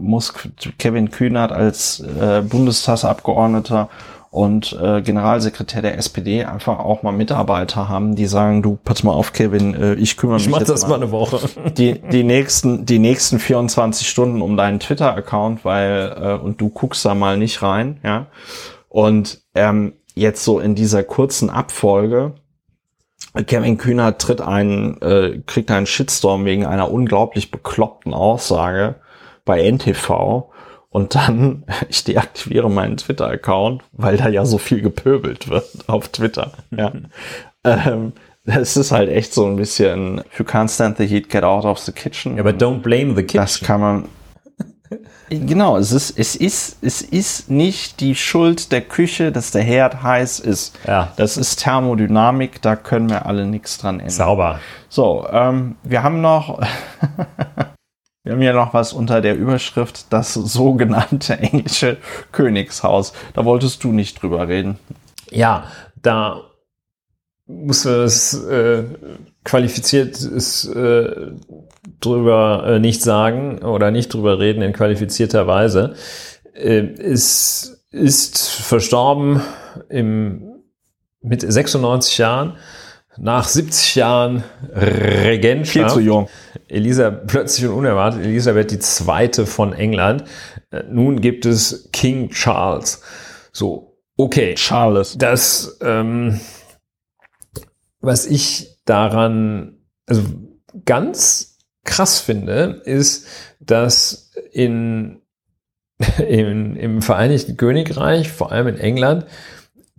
muss 0.00 0.32
Kevin 0.78 1.10
Kühnert 1.10 1.52
als 1.52 2.00
äh, 2.00 2.42
Bundestagsabgeordneter 2.42 3.88
und 4.30 4.78
äh, 4.80 5.02
Generalsekretär 5.02 5.82
der 5.82 5.98
SPD 5.98 6.44
einfach 6.44 6.78
auch 6.78 7.02
mal 7.02 7.10
Mitarbeiter 7.10 7.88
haben, 7.88 8.14
die 8.14 8.26
sagen, 8.26 8.62
du, 8.62 8.78
pass 8.82 9.02
mal 9.02 9.12
auf, 9.12 9.32
Kevin, 9.32 9.74
äh, 9.74 9.94
ich 9.94 10.16
kümmere 10.16 10.36
mich 10.36 10.46
ich 10.46 10.52
mach 10.52 10.60
jetzt 10.60 10.68
das 10.68 10.86
mal 10.86 10.94
eine 10.94 11.10
Woche. 11.10 11.40
Die, 11.76 12.00
die 12.00 12.22
nächsten, 12.22 12.86
die 12.86 13.00
nächsten 13.00 13.40
24 13.40 14.08
Stunden 14.08 14.40
um 14.40 14.56
deinen 14.56 14.78
Twitter-Account, 14.78 15.64
weil, 15.64 16.16
äh, 16.16 16.34
und 16.34 16.60
du 16.60 16.68
guckst 16.68 17.04
da 17.04 17.16
mal 17.16 17.36
nicht 17.36 17.60
rein, 17.62 17.98
ja. 18.04 18.26
Und 18.88 19.40
ähm, 19.54 19.94
jetzt 20.14 20.44
so 20.44 20.60
in 20.60 20.76
dieser 20.76 21.02
kurzen 21.02 21.50
Abfolge, 21.50 22.34
Kevin 23.46 23.78
Kühner 23.78 24.16
tritt 24.18 24.40
einen, 24.40 25.00
äh, 25.02 25.40
kriegt 25.46 25.70
einen 25.70 25.86
Shitstorm 25.86 26.44
wegen 26.44 26.66
einer 26.66 26.90
unglaublich 26.90 27.50
bekloppten 27.50 28.14
Aussage 28.14 28.96
bei 29.50 29.68
NTV 29.68 30.48
und 30.90 31.16
dann, 31.16 31.64
ich 31.88 32.04
deaktiviere 32.04 32.70
meinen 32.70 32.96
Twitter-Account, 32.96 33.82
weil 33.90 34.16
da 34.16 34.28
ja 34.28 34.44
so 34.44 34.58
viel 34.58 34.80
gepöbelt 34.80 35.50
wird 35.50 35.66
auf 35.88 36.08
Twitter. 36.10 36.52
Ja. 36.70 36.92
ähm, 37.64 38.12
das 38.44 38.76
ist 38.76 38.92
halt 38.92 39.10
echt 39.10 39.34
so 39.34 39.44
ein 39.46 39.56
bisschen, 39.56 40.18
if 40.18 40.38
you 40.38 40.44
can't 40.44 40.72
stand 40.72 40.98
the 40.98 41.06
heat, 41.06 41.28
get 41.28 41.42
out 41.42 41.64
of 41.64 41.80
the 41.80 41.90
kitchen. 41.90 42.36
Ja, 42.36 42.42
aber 42.42 42.50
don't 42.50 42.78
blame 42.78 43.16
the 43.16 43.22
kitchen. 43.22 43.40
Das 43.40 43.60
kann 43.60 43.80
man, 43.80 44.04
Genau, 45.28 45.76
es 45.76 45.92
ist, 45.92 46.16
es 46.18 46.34
ist, 46.34 46.78
es 46.82 47.02
ist 47.02 47.50
nicht 47.50 48.00
die 48.00 48.16
Schuld 48.16 48.72
der 48.72 48.80
Küche, 48.80 49.30
dass 49.30 49.52
der 49.52 49.62
Herd 49.62 50.02
heiß 50.02 50.40
ist. 50.40 50.76
Ja. 50.86 51.12
Das 51.16 51.36
ist 51.36 51.62
Thermodynamik, 51.62 52.62
da 52.62 52.74
können 52.74 53.08
wir 53.08 53.26
alle 53.26 53.46
nichts 53.46 53.78
dran 53.78 54.00
ändern. 54.00 54.10
Sauber. 54.10 54.60
So, 54.88 55.26
ähm, 55.30 55.76
wir 55.84 56.02
haben 56.02 56.20
noch, 56.20 56.60
wir 58.22 58.32
haben 58.32 58.40
hier 58.40 58.52
noch 58.52 58.74
was 58.74 58.92
unter 58.92 59.20
der 59.20 59.36
Überschrift, 59.36 60.12
das 60.12 60.34
sogenannte 60.34 61.38
englische 61.38 61.96
Königshaus. 62.32 63.12
Da 63.34 63.44
wolltest 63.44 63.82
du 63.84 63.92
nicht 63.92 64.22
drüber 64.22 64.48
reden. 64.48 64.78
Ja, 65.30 65.64
da 66.02 66.42
muss 67.46 67.84
es 67.84 68.34
äh, 68.44 68.84
qualifiziert 69.44 70.20
ist 70.20 70.66
äh, 70.66 71.32
drüber 72.00 72.64
äh, 72.66 72.78
nicht 72.78 73.02
sagen 73.02 73.58
oder 73.58 73.90
nicht 73.90 74.14
drüber 74.14 74.38
reden 74.38 74.62
in 74.62 74.72
qualifizierter 74.72 75.46
Weise. 75.46 75.94
Äh, 76.54 76.84
ist, 76.84 77.86
ist 77.90 78.48
verstorben 78.48 79.40
im, 79.88 80.62
mit 81.22 81.40
96 81.40 82.18
Jahren. 82.18 82.56
Nach 83.22 83.46
70 83.46 83.96
Jahren 83.96 84.44
Regentschaft. 84.72 85.72
Viel 85.72 85.88
zu 85.88 86.00
jung. 86.00 86.28
Elisa, 86.68 87.10
plötzlich 87.10 87.68
und 87.68 87.74
unerwartet, 87.74 88.24
Elisabeth 88.24 88.70
die 88.70 88.78
zweite 88.78 89.44
von 89.44 89.74
England. 89.74 90.24
Äh, 90.70 90.84
nun 90.88 91.20
gibt 91.20 91.44
es 91.44 91.90
King 91.92 92.30
Charles. 92.30 93.02
So, 93.52 93.98
okay. 94.16 94.54
Charles. 94.54 95.18
Das, 95.18 95.78
ähm, 95.82 96.40
was 98.00 98.24
ich 98.24 98.78
daran, 98.86 99.82
also 100.06 100.22
ganz 100.86 101.58
krass 101.84 102.20
finde, 102.20 102.80
ist, 102.86 103.26
dass 103.60 104.32
in 104.50 105.20
im, 106.26 106.74
im 106.76 107.02
Vereinigten 107.02 107.58
Königreich, 107.58 108.30
vor 108.30 108.50
allem 108.50 108.68
in 108.68 108.78
England, 108.78 109.26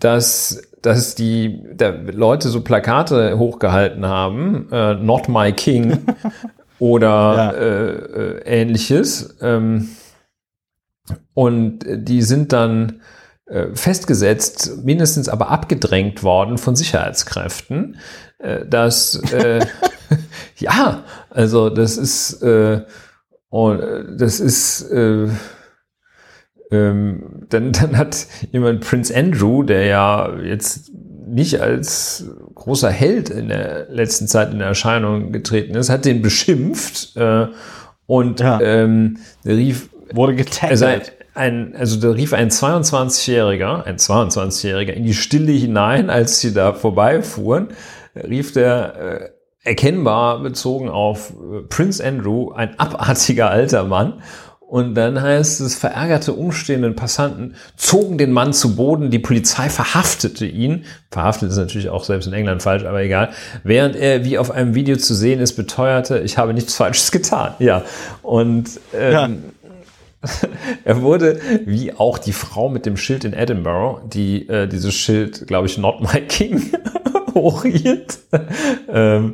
dass, 0.01 0.61
dass 0.81 1.15
die 1.15 1.63
Leute 2.11 2.49
so 2.49 2.61
Plakate 2.61 3.37
hochgehalten 3.37 4.05
haben, 4.05 4.67
äh, 4.71 4.95
Not 4.95 5.29
My 5.29 5.53
King 5.53 6.05
oder 6.79 7.07
ja. 7.09 7.51
äh, 7.51 7.91
äh, 7.91 8.61
ähnliches. 8.61 9.37
Ähm, 9.41 9.89
und 11.33 11.79
die 11.87 12.21
sind 12.23 12.51
dann 12.51 13.01
äh, 13.45 13.67
festgesetzt, 13.75 14.83
mindestens 14.83 15.29
aber 15.29 15.49
abgedrängt 15.49 16.23
worden 16.23 16.57
von 16.57 16.75
Sicherheitskräften, 16.75 17.97
äh, 18.39 18.65
dass 18.65 19.15
äh, 19.31 19.65
ja, 20.57 21.03
also 21.29 21.69
das 21.69 21.97
ist 21.97 22.43
und 23.49 23.81
das 24.17 24.39
ist 24.39 24.89
ähm, 26.71 27.45
dann, 27.49 27.71
dann 27.71 27.97
hat 27.97 28.27
jemand 28.51 28.81
Prince 28.81 29.15
Andrew, 29.15 29.63
der 29.63 29.85
ja 29.85 30.35
jetzt 30.39 30.91
nicht 31.27 31.61
als 31.61 32.25
großer 32.55 32.89
Held 32.89 33.29
in 33.29 33.47
der 33.47 33.87
letzten 33.89 34.27
Zeit 34.27 34.53
in 34.53 34.59
Erscheinung 34.59 35.31
getreten 35.31 35.75
ist, 35.75 35.89
hat 35.89 36.05
den 36.05 36.21
beschimpft 36.21 37.15
äh, 37.15 37.47
und 38.05 38.41
ja. 38.41 38.59
ähm, 38.59 39.17
rief 39.45 39.89
wurde 40.13 40.35
getaggt. 40.35 40.71
Also 40.71 40.87
ein, 41.33 41.75
also 41.75 41.99
da 41.99 42.11
rief 42.11 42.33
ein 42.33 42.49
22-Jähriger, 42.49 43.85
ein 43.85 43.95
22-Jähriger 43.95 44.91
in 44.91 45.05
die 45.05 45.13
Stille 45.13 45.53
hinein, 45.53 46.09
als 46.09 46.41
sie 46.41 46.53
da 46.53 46.73
vorbeifuhren, 46.73 47.69
rief 48.15 48.51
der 48.51 49.31
äh, 49.63 49.69
erkennbar 49.69 50.41
bezogen 50.41 50.89
auf 50.89 51.31
äh, 51.31 51.61
Prince 51.69 52.05
Andrew, 52.05 52.51
ein 52.51 52.77
abartiger 52.79 53.49
alter 53.49 53.85
Mann. 53.85 54.21
Und 54.71 54.95
dann 54.95 55.21
heißt 55.21 55.59
es, 55.59 55.75
verärgerte 55.75 56.31
umstehenden 56.31 56.95
Passanten 56.95 57.55
zogen 57.75 58.17
den 58.17 58.31
Mann 58.31 58.53
zu 58.53 58.77
Boden, 58.77 59.11
die 59.11 59.19
Polizei 59.19 59.67
verhaftete 59.67 60.45
ihn. 60.45 60.85
Verhaftet 61.11 61.49
ist 61.49 61.57
natürlich 61.57 61.89
auch 61.89 62.05
selbst 62.05 62.27
in 62.27 62.31
England 62.31 62.63
falsch, 62.63 62.85
aber 62.85 63.01
egal. 63.01 63.31
Während 63.65 63.97
er, 63.97 64.23
wie 64.23 64.37
auf 64.37 64.49
einem 64.49 64.73
Video 64.73 64.95
zu 64.95 65.13
sehen 65.13 65.41
ist, 65.41 65.57
beteuerte, 65.57 66.19
ich 66.19 66.37
habe 66.37 66.53
nichts 66.53 66.73
Falsches 66.73 67.11
getan. 67.11 67.53
Ja. 67.59 67.83
Und 68.21 68.79
ähm, 68.97 69.11
ja. 69.11 69.29
er 70.85 71.01
wurde, 71.01 71.41
wie 71.65 71.91
auch 71.91 72.17
die 72.17 72.31
Frau 72.31 72.69
mit 72.69 72.85
dem 72.85 72.95
Schild 72.95 73.25
in 73.25 73.33
Edinburgh, 73.33 74.07
die 74.07 74.47
äh, 74.47 74.67
dieses 74.67 74.93
Schild, 74.93 75.47
glaube 75.47 75.67
ich, 75.67 75.77
Not 75.77 75.99
My 75.99 76.21
King 76.21 76.71
hochhielt, 77.33 78.19
ähm, 78.87 79.33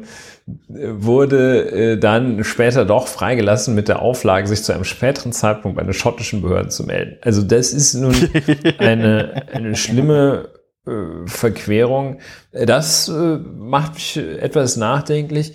wurde 0.67 1.71
äh, 1.71 1.97
dann 1.97 2.43
später 2.43 2.85
doch 2.85 3.07
freigelassen 3.07 3.75
mit 3.75 3.89
der 3.89 4.01
Auflage, 4.01 4.47
sich 4.47 4.63
zu 4.63 4.73
einem 4.73 4.85
späteren 4.85 5.33
Zeitpunkt 5.33 5.77
bei 5.77 5.83
den 5.83 5.93
schottischen 5.93 6.41
Behörden 6.41 6.71
zu 6.71 6.83
melden. 6.85 7.17
Also 7.21 7.41
das 7.41 7.73
ist 7.73 7.95
nun 7.95 8.15
eine, 8.77 9.47
eine 9.51 9.75
schlimme 9.75 10.49
äh, 10.85 10.91
Verquerung. 11.25 12.19
Das 12.53 13.09
äh, 13.09 13.11
macht 13.11 13.95
mich 13.95 14.17
etwas 14.17 14.77
nachdenklich. 14.77 15.53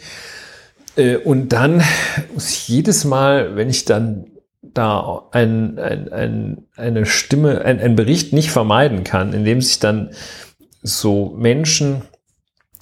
Äh, 0.96 1.16
und 1.16 1.54
dann 1.54 1.82
muss 2.34 2.50
ich 2.50 2.68
jedes 2.68 3.04
Mal, 3.04 3.56
wenn 3.56 3.70
ich 3.70 3.86
dann 3.86 4.26
da 4.60 5.28
ein, 5.32 5.78
ein, 5.78 6.12
ein, 6.12 6.66
eine 6.76 7.06
Stimme, 7.06 7.62
ein, 7.62 7.80
ein 7.80 7.96
Bericht 7.96 8.32
nicht 8.32 8.50
vermeiden 8.50 9.04
kann, 9.04 9.32
in 9.32 9.44
dem 9.44 9.60
sich 9.62 9.80
dann 9.80 10.10
so 10.82 11.34
Menschen 11.36 12.02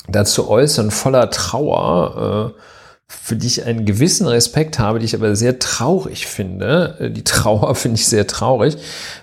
dazu 0.08 0.48
äußern, 0.48 0.90
voller 0.90 1.30
Trauer, 1.30 2.54
äh, 2.56 2.60
für 3.06 3.34
die 3.34 3.48
ich 3.48 3.64
einen 3.64 3.86
gewissen 3.86 4.26
Respekt 4.28 4.78
habe, 4.78 5.00
die 5.00 5.04
ich 5.04 5.16
aber 5.16 5.34
sehr 5.34 5.58
traurig 5.58 6.26
finde. 6.26 6.96
Äh, 7.00 7.10
die 7.10 7.24
Trauer 7.24 7.74
finde 7.74 7.96
ich 7.96 8.06
sehr 8.06 8.26
traurig, 8.26 8.76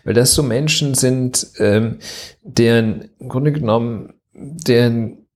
weil 0.03 0.13
das 0.13 0.33
so 0.33 0.43
Menschen 0.43 0.93
sind, 0.93 1.47
ähm, 1.57 1.99
deren 2.43 3.09
im 3.19 3.29
Grunde 3.29 3.51
genommen, 3.51 4.13
deren 4.33 5.27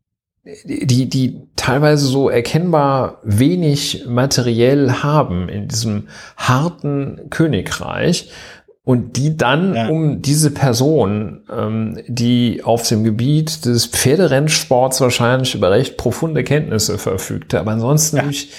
die, 0.43 1.07
die 1.07 1.41
teilweise 1.55 2.07
so 2.07 2.29
erkennbar 2.29 3.19
wenig 3.23 4.05
materiell 4.07 4.91
haben 4.91 5.49
in 5.49 5.67
diesem 5.67 6.07
harten 6.35 7.29
Königreich 7.29 8.31
und 8.83 9.15
die 9.15 9.37
dann 9.37 9.75
ja. 9.75 9.87
um 9.89 10.21
diese 10.21 10.51
Person, 10.51 11.43
ähm, 11.51 11.99
die 12.07 12.63
auf 12.63 12.87
dem 12.87 13.03
Gebiet 13.03 13.65
des 13.65 13.85
Pferderennsports 13.85 15.01
wahrscheinlich 15.01 15.53
über 15.53 15.71
recht 15.71 15.97
profunde 15.97 16.43
Kenntnisse 16.43 16.97
verfügte, 16.97 17.59
aber 17.59 17.71
ansonsten 17.71 18.17
ja. 18.17 18.23
durch, 18.23 18.49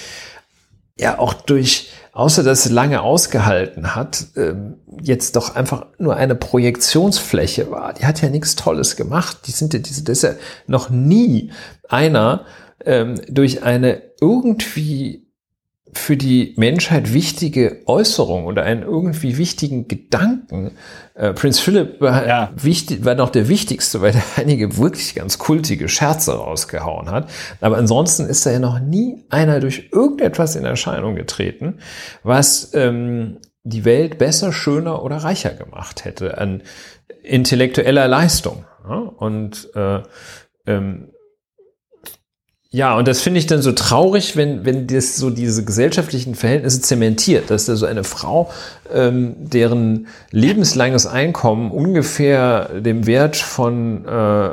ja 0.97 1.19
auch 1.19 1.33
durch, 1.33 1.89
außer 2.13 2.43
dass 2.43 2.63
sie 2.63 2.71
lange 2.71 3.01
ausgehalten 3.01 3.95
hat, 3.95 4.27
ähm, 4.37 4.75
jetzt 5.01 5.35
doch 5.35 5.55
einfach 5.55 5.87
nur 5.97 6.15
eine 6.15 6.35
Projektionsfläche 6.35 7.69
war. 7.69 7.93
Die 7.93 8.05
hat 8.05 8.21
ja 8.21 8.29
nichts 8.29 8.55
Tolles 8.55 8.95
gemacht. 8.95 9.39
Die 9.47 9.51
sind 9.51 9.73
ja 9.73 9.79
diese, 9.79 10.03
das 10.03 10.19
ist 10.19 10.23
ja 10.23 10.35
noch 10.67 10.89
nie 10.89 11.51
einer 11.89 12.45
ähm, 12.85 13.19
durch 13.27 13.63
eine 13.63 14.01
irgendwie 14.21 15.22
für 15.93 16.17
die 16.17 16.53
Menschheit 16.57 17.13
wichtige 17.13 17.81
Äußerung 17.85 18.45
oder 18.45 18.63
einen 18.63 18.83
irgendwie 18.83 19.37
wichtigen 19.37 19.87
Gedanken. 19.87 20.71
Äh, 21.15 21.33
Prinz 21.33 21.59
Philipp 21.59 22.01
war, 22.01 22.27
ja. 22.27 22.51
wichtig, 22.55 23.05
war 23.05 23.15
noch 23.15 23.29
der 23.29 23.47
wichtigste, 23.47 24.01
weil 24.01 24.15
er 24.15 24.23
einige 24.35 24.77
wirklich 24.77 25.15
ganz 25.15 25.37
kultige 25.37 25.89
Scherze 25.89 26.33
rausgehauen 26.33 27.09
hat. 27.09 27.29
Aber 27.61 27.77
ansonsten 27.77 28.25
ist 28.25 28.45
da 28.45 28.51
ja 28.51 28.59
noch 28.59 28.79
nie 28.79 29.23
einer 29.29 29.59
durch 29.59 29.89
irgendetwas 29.91 30.55
in 30.55 30.65
Erscheinung 30.65 31.15
getreten, 31.15 31.79
was 32.23 32.73
ähm, 32.73 33.39
die 33.63 33.85
Welt 33.85 34.17
besser, 34.17 34.51
schöner 34.51 35.03
oder 35.03 35.17
reicher 35.17 35.51
gemacht 35.51 36.05
hätte 36.05 36.37
an 36.37 36.63
intellektueller 37.23 38.07
Leistung. 38.07 38.65
Ja? 38.87 38.95
Und 38.97 39.69
äh, 39.75 40.01
ähm, 40.65 41.12
ja, 42.75 42.97
und 42.97 43.07
das 43.07 43.21
finde 43.21 43.37
ich 43.37 43.45
dann 43.45 43.61
so 43.61 43.71
traurig, 43.71 44.35
wenn, 44.35 44.65
wenn 44.65 44.87
das 44.87 45.15
so 45.15 45.29
diese 45.29 45.63
gesellschaftlichen 45.63 46.33
Verhältnisse 46.33 46.81
zementiert, 46.81 47.51
dass 47.51 47.65
da 47.65 47.75
so 47.75 47.85
eine 47.85 48.03
Frau, 48.03 48.49
ähm, 48.91 49.35
deren 49.37 50.07
lebenslanges 50.31 51.05
Einkommen 51.05 51.69
ungefähr 51.69 52.81
dem 52.81 53.05
Wert 53.05 53.35
von 53.35 54.05
äh, 54.07 54.49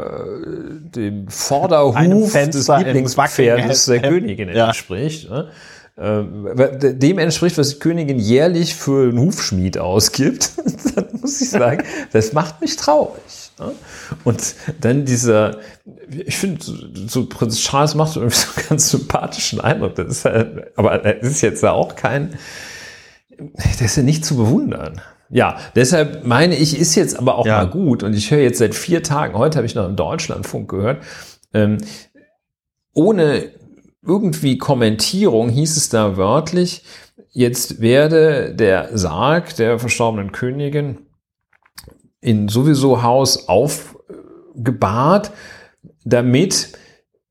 dem 0.94 1.28
Vorderhuf 1.28 2.34
des 2.34 2.68
Lieblingspferdes 2.68 3.86
der 3.86 4.02
Königin 4.02 4.50
ja. 4.50 4.66
entspricht. 4.66 5.30
Ne? 5.30 5.48
Äh, 5.96 6.94
dem 6.94 7.18
entspricht, 7.18 7.56
was 7.56 7.70
die 7.70 7.78
Königin 7.78 8.18
jährlich 8.18 8.74
für 8.74 9.08
einen 9.08 9.18
Hufschmied 9.18 9.78
ausgibt, 9.78 10.50
dann 10.94 11.06
muss 11.22 11.40
ich 11.40 11.48
sagen, 11.48 11.84
das 12.12 12.34
macht 12.34 12.60
mich 12.60 12.76
traurig. 12.76 13.39
Ne? 13.60 13.72
Und 14.24 14.54
dann 14.80 15.04
dieser, 15.04 15.58
ich 16.10 16.36
finde, 16.36 16.64
so 17.06 17.26
Prinz 17.26 17.60
Charles 17.60 17.94
macht 17.94 18.16
irgendwie 18.16 18.36
so 18.36 18.48
einen 18.56 18.68
ganz 18.68 18.90
sympathischen 18.90 19.60
Eindruck. 19.60 19.94
Das 19.94 20.08
ist 20.08 20.24
halt, 20.24 20.76
aber 20.76 20.98
das 20.98 21.22
ist 21.22 21.40
jetzt 21.42 21.62
ja 21.62 21.72
auch 21.72 21.94
kein, 21.94 22.38
der 23.38 23.86
ist 23.86 23.96
ja 23.96 24.02
nicht 24.02 24.24
zu 24.24 24.36
bewundern. 24.36 25.00
Ja, 25.28 25.58
deshalb 25.76 26.24
meine 26.24 26.56
ich, 26.56 26.78
ist 26.78 26.96
jetzt 26.96 27.16
aber 27.16 27.36
auch 27.36 27.46
ja. 27.46 27.58
mal 27.58 27.70
gut. 27.70 28.02
Und 28.02 28.14
ich 28.14 28.30
höre 28.30 28.40
jetzt 28.40 28.58
seit 28.58 28.74
vier 28.74 29.02
Tagen, 29.02 29.38
heute 29.38 29.58
habe 29.58 29.66
ich 29.66 29.76
noch 29.76 29.86
im 29.86 29.94
Deutschlandfunk 29.94 30.68
gehört, 30.68 31.04
ähm, 31.54 31.78
ohne 32.92 33.50
irgendwie 34.02 34.58
Kommentierung 34.58 35.50
hieß 35.50 35.76
es 35.76 35.88
da 35.88 36.16
wörtlich, 36.16 36.84
jetzt 37.30 37.80
werde 37.80 38.54
der 38.54 38.96
Sarg 38.96 39.54
der 39.56 39.78
verstorbenen 39.78 40.32
Königin 40.32 40.98
in 42.20 42.48
sowieso 42.48 43.02
Haus 43.02 43.48
aufgebahrt, 43.48 45.32
damit 46.04 46.72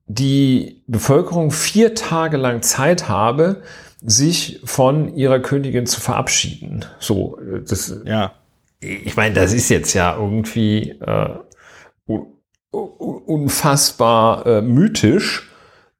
die 0.07 0.83
Bevölkerung 0.87 1.51
vier 1.51 1.93
Tage 1.93 2.37
lang 2.37 2.61
Zeit 2.61 3.07
habe, 3.07 3.61
sich 4.01 4.61
von 4.63 5.15
ihrer 5.15 5.39
Königin 5.39 5.85
zu 5.85 6.01
verabschieden. 6.01 6.85
So, 6.99 7.37
das, 7.67 7.95
ja. 8.05 8.33
Ich 8.79 9.15
meine, 9.17 9.35
das 9.35 9.53
ist 9.53 9.69
jetzt 9.69 9.93
ja 9.93 10.15
irgendwie 10.15 10.91
äh, 11.01 11.35
unfassbar 12.71 14.45
äh, 14.45 14.61
mythisch, 14.61 15.51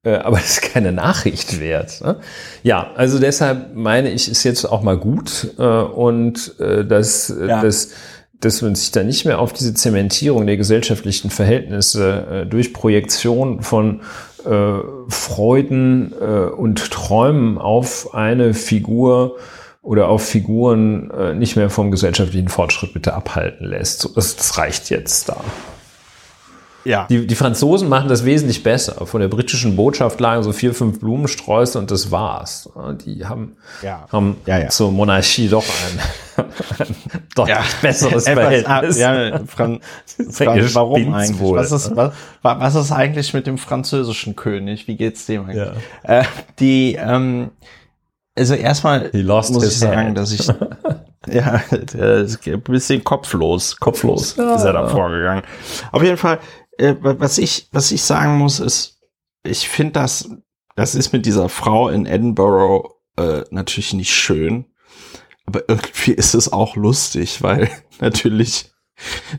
äh, 0.04 0.16
aber 0.16 0.38
das 0.38 0.52
ist 0.52 0.62
keine 0.62 0.94
Nachricht 0.94 1.60
wert. 1.60 2.02
Ne? 2.02 2.20
Ja, 2.64 2.92
also 2.96 3.20
deshalb 3.20 3.76
meine 3.76 4.12
ich, 4.12 4.30
ist 4.32 4.44
jetzt 4.44 4.66
auch 4.66 4.82
mal 4.82 4.98
gut 4.98 5.56
äh, 5.58 5.64
und 5.64 6.58
äh, 6.60 6.86
dass 6.86 7.28
ja. 7.28 7.62
das 7.62 7.90
dass 8.42 8.62
man 8.62 8.76
sich 8.76 8.92
da 8.92 9.04
nicht 9.04 9.26
mehr 9.26 9.40
auf 9.40 9.54
diese 9.54 9.74
Zementierung 9.74 10.48
der 10.48 10.58
gesellschaftlichen 10.58 11.30
Verhältnisse 11.30 12.44
äh, 12.44 12.46
durch 12.46 12.74
Projektion 12.74 13.62
von 13.62 14.02
äh, 14.46 14.80
Freuden 15.10 16.14
äh, 16.20 16.26
und 16.26 16.92
Träumen 16.92 17.58
auf 17.58 18.14
eine 18.14 18.54
Figur 18.54 19.38
oder 19.82 20.08
auf 20.08 20.24
Figuren 20.24 21.12
äh, 21.12 21.34
nicht 21.34 21.56
mehr 21.56 21.70
vom 21.70 21.92
gesellschaftlichen 21.92 22.48
Fortschritt 22.48 22.94
bitte 22.94 23.14
abhalten 23.14 23.66
lässt. 23.66 24.00
So, 24.02 24.10
das, 24.10 24.36
das 24.36 24.58
reicht 24.58 24.90
jetzt 24.90 25.30
da. 25.30 25.44
Ja. 26.86 27.06
Die, 27.10 27.28
die 27.28 27.36
Franzosen 27.36 27.90
machen 27.90 28.10
das 28.10 28.26
wesentlich 28.26 28.64
besser. 28.64 29.06
Von 29.06 29.22
der 29.22 29.28
britischen 29.28 29.76
Botschaft 29.76 30.20
lagen 30.20 30.44
so 30.44 30.54
vier, 30.54 30.74
fünf 30.74 31.00
Blumensträuße 31.00 31.78
und 31.78 31.92
das 31.92 32.12
war's. 32.12 32.70
Die 33.06 33.26
haben, 33.26 33.58
ja. 33.82 34.06
haben 34.12 34.38
ja, 34.46 34.60
ja. 34.60 34.70
zur 34.70 34.92
Monarchie 34.92 35.50
doch 35.50 35.66
ein, 35.66 36.46
ein 36.80 36.96
deutlich 37.36 37.76
besseres 37.82 38.24
Verhältnis. 38.26 38.98
Ja, 38.98 39.40
Fran 39.46 39.82
Fran 40.32 40.70
warum 40.74 41.14
eigentlich? 41.14 41.40
Wohl. 41.40 41.58
Was 41.58 41.72
ist, 41.72 41.96
was, 41.96 42.14
was 42.42 42.76
ist 42.76 42.92
eigentlich 42.92 43.34
mit 43.34 43.48
dem 43.48 43.58
französischen 43.58 44.36
König? 44.36 44.88
Wie 44.88 44.96
geht's 44.96 45.26
dem 45.26 45.46
eigentlich? 45.46 45.70
Äh, 46.04 46.24
die, 46.60 46.96
ähm, 46.96 47.52
also 48.40 48.56
erstmal 48.56 49.12
muss 49.14 49.66
ich 49.66 49.78
sagen, 49.78 50.08
head. 50.08 50.18
dass 50.18 50.32
ich 50.32 50.48
ja, 51.28 51.62
ein 51.72 52.62
bisschen 52.62 53.04
kopflos, 53.04 53.78
kopflos 53.78 54.38
ja. 54.38 54.56
ist 54.56 54.64
er 54.64 54.74
da 54.74 54.88
vorgegangen. 54.88 55.44
Auf 55.92 56.02
jeden 56.04 56.18
Fall, 56.18 56.40
äh, 56.80 56.96
was 57.00 57.38
ich, 57.38 57.68
was 57.72 57.92
ich 57.92 58.02
sagen 58.02 58.38
muss, 58.38 58.60
ist, 58.60 59.00
ich 59.44 59.70
finde 59.70 59.94
das, 59.94 60.30
das 60.76 60.96
ist 60.96 61.14
mit 61.14 61.26
dieser 61.26 61.50
Frau 61.50 61.90
in 61.90 62.06
Edinburgh 62.06 62.96
äh, 63.18 63.44
natürlich 63.52 63.94
nicht 63.94 64.14
schön, 64.14 64.66
aber 65.46 65.68
irgendwie 65.68 66.12
ist 66.12 66.34
es 66.34 66.52
auch 66.52 66.76
lustig, 66.76 67.42
weil 67.42 67.70
natürlich 68.00 68.72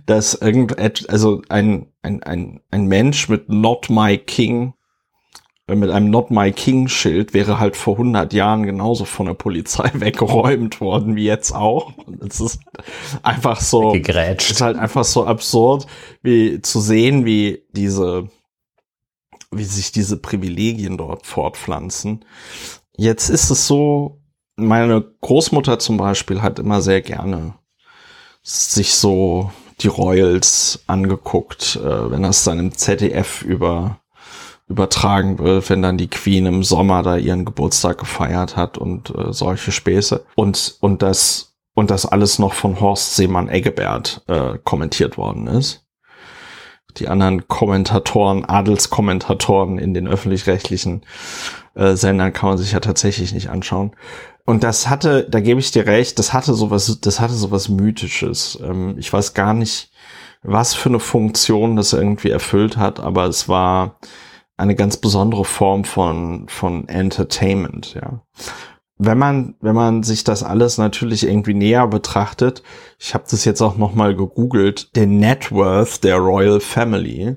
dass 0.06 0.34
irgend, 0.34 0.78
also 1.10 1.42
ein, 1.48 1.92
ein, 2.02 2.22
ein, 2.22 2.60
ein 2.70 2.86
Mensch 2.86 3.28
mit 3.28 3.48
Not 3.48 3.90
My 3.90 4.18
King 4.18 4.74
mit 5.76 5.90
einem 5.90 6.10
Not 6.10 6.30
My 6.30 6.52
King 6.52 6.88
Schild 6.88 7.34
wäre 7.34 7.58
halt 7.58 7.76
vor 7.76 7.94
100 7.94 8.32
Jahren 8.32 8.64
genauso 8.64 9.04
von 9.04 9.26
der 9.26 9.34
Polizei 9.34 9.90
weggeräumt 9.94 10.80
worden 10.80 11.16
wie 11.16 11.24
jetzt 11.24 11.52
auch. 11.54 11.92
Es 12.26 12.40
ist 12.40 12.60
einfach 13.22 13.60
so, 13.60 13.92
Gegrätscht. 13.92 14.50
ist 14.50 14.60
halt 14.60 14.76
einfach 14.76 15.04
so 15.04 15.26
absurd, 15.26 15.86
wie 16.22 16.60
zu 16.62 16.80
sehen, 16.80 17.24
wie 17.24 17.64
diese, 17.72 18.28
wie 19.50 19.64
sich 19.64 19.92
diese 19.92 20.16
Privilegien 20.16 20.96
dort 20.96 21.26
fortpflanzen. 21.26 22.24
Jetzt 22.96 23.28
ist 23.28 23.50
es 23.50 23.66
so, 23.66 24.20
meine 24.56 25.02
Großmutter 25.20 25.78
zum 25.78 25.96
Beispiel 25.96 26.42
hat 26.42 26.58
immer 26.58 26.82
sehr 26.82 27.00
gerne 27.00 27.54
sich 28.42 28.94
so 28.94 29.50
die 29.80 29.88
Royals 29.88 30.82
angeguckt, 30.86 31.76
äh, 31.76 32.10
wenn 32.10 32.22
das 32.22 32.44
dann 32.44 32.58
im 32.58 32.76
ZDF 32.76 33.42
über 33.42 33.99
übertragen 34.70 35.38
wird, 35.40 35.68
wenn 35.68 35.82
dann 35.82 35.98
die 35.98 36.08
Queen 36.08 36.46
im 36.46 36.62
Sommer 36.62 37.02
da 37.02 37.16
ihren 37.16 37.44
Geburtstag 37.44 37.98
gefeiert 37.98 38.56
hat 38.56 38.78
und 38.78 39.10
äh, 39.10 39.32
solche 39.32 39.72
Späße. 39.72 40.24
Und, 40.36 40.76
und 40.80 41.02
das, 41.02 41.56
und 41.74 41.90
das 41.90 42.06
alles 42.06 42.38
noch 42.38 42.52
von 42.54 42.80
Horst 42.80 43.16
Seemann 43.16 43.48
Eggebert 43.48 44.22
äh, 44.28 44.58
kommentiert 44.62 45.18
worden 45.18 45.48
ist. 45.48 45.84
Die 46.96 47.08
anderen 47.08 47.48
Kommentatoren, 47.48 48.44
Adelskommentatoren 48.44 49.78
in 49.78 49.92
den 49.92 50.08
öffentlich-rechtlichen 50.08 51.02
äh, 51.74 51.96
Sendern 51.96 52.32
kann 52.32 52.50
man 52.50 52.58
sich 52.58 52.72
ja 52.72 52.80
tatsächlich 52.80 53.32
nicht 53.32 53.50
anschauen. 53.50 53.92
Und 54.44 54.62
das 54.62 54.88
hatte, 54.88 55.28
da 55.28 55.40
gebe 55.40 55.60
ich 55.60 55.72
dir 55.72 55.86
recht, 55.86 56.18
das 56.18 56.32
hatte 56.32 56.54
sowas, 56.54 56.98
das 57.00 57.20
hatte 57.20 57.34
sowas 57.34 57.68
Mythisches. 57.68 58.58
Ähm, 58.62 58.96
ich 58.98 59.12
weiß 59.12 59.34
gar 59.34 59.54
nicht, 59.54 59.90
was 60.42 60.74
für 60.74 60.88
eine 60.88 61.00
Funktion 61.00 61.76
das 61.76 61.92
irgendwie 61.92 62.30
erfüllt 62.30 62.76
hat, 62.76 63.00
aber 63.00 63.26
es 63.26 63.48
war, 63.48 63.98
eine 64.60 64.74
ganz 64.74 64.96
besondere 64.98 65.44
Form 65.44 65.84
von, 65.84 66.46
von 66.48 66.88
Entertainment, 66.88 67.94
ja. 67.94 68.22
Wenn 69.02 69.16
man, 69.16 69.54
wenn 69.62 69.74
man 69.74 70.02
sich 70.02 70.24
das 70.24 70.42
alles 70.42 70.76
natürlich 70.76 71.26
irgendwie 71.26 71.54
näher 71.54 71.86
betrachtet, 71.86 72.62
ich 72.98 73.14
habe 73.14 73.24
das 73.30 73.46
jetzt 73.46 73.62
auch 73.62 73.78
nochmal 73.78 74.14
gegoogelt, 74.14 74.94
den 74.94 75.18
Net 75.18 75.50
Worth 75.52 76.04
der 76.04 76.18
Royal 76.18 76.60
Family. 76.60 77.36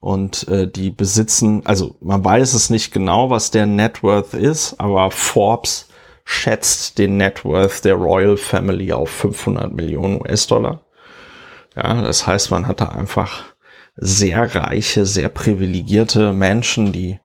Und 0.00 0.46
äh, 0.48 0.70
die 0.70 0.90
besitzen, 0.90 1.64
also 1.64 1.96
man 2.00 2.22
weiß 2.22 2.52
es 2.52 2.68
nicht 2.68 2.92
genau, 2.92 3.30
was 3.30 3.50
der 3.50 3.64
Net 3.64 4.02
Worth 4.02 4.34
ist, 4.34 4.78
aber 4.78 5.10
Forbes 5.10 5.88
schätzt 6.24 6.98
den 6.98 7.16
Net 7.16 7.42
Worth 7.44 7.86
der 7.86 7.94
Royal 7.94 8.36
Family 8.36 8.92
auf 8.92 9.08
500 9.08 9.72
Millionen 9.72 10.20
US-Dollar. 10.20 10.82
Ja, 11.74 12.02
das 12.02 12.26
heißt, 12.26 12.50
man 12.50 12.66
hat 12.66 12.82
da 12.82 12.88
einfach 12.88 13.51
sehr 13.96 14.54
reiche, 14.54 15.06
sehr 15.06 15.28
privilegierte 15.28 16.32
Menschen, 16.32 16.92
die 16.92 17.18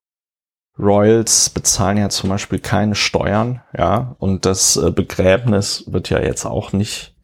Royals 0.79 1.49
bezahlen 1.49 1.97
ja 1.97 2.09
zum 2.09 2.29
Beispiel 2.29 2.59
keine 2.59 2.95
Steuern, 2.95 3.61
ja, 3.75 4.15
und 4.19 4.45
das 4.45 4.77
äh, 4.77 4.91
Begräbnis 4.91 5.85
wird 5.87 6.09
ja 6.09 6.19
jetzt 6.19 6.45
auch 6.45 6.71
nicht 6.71 7.15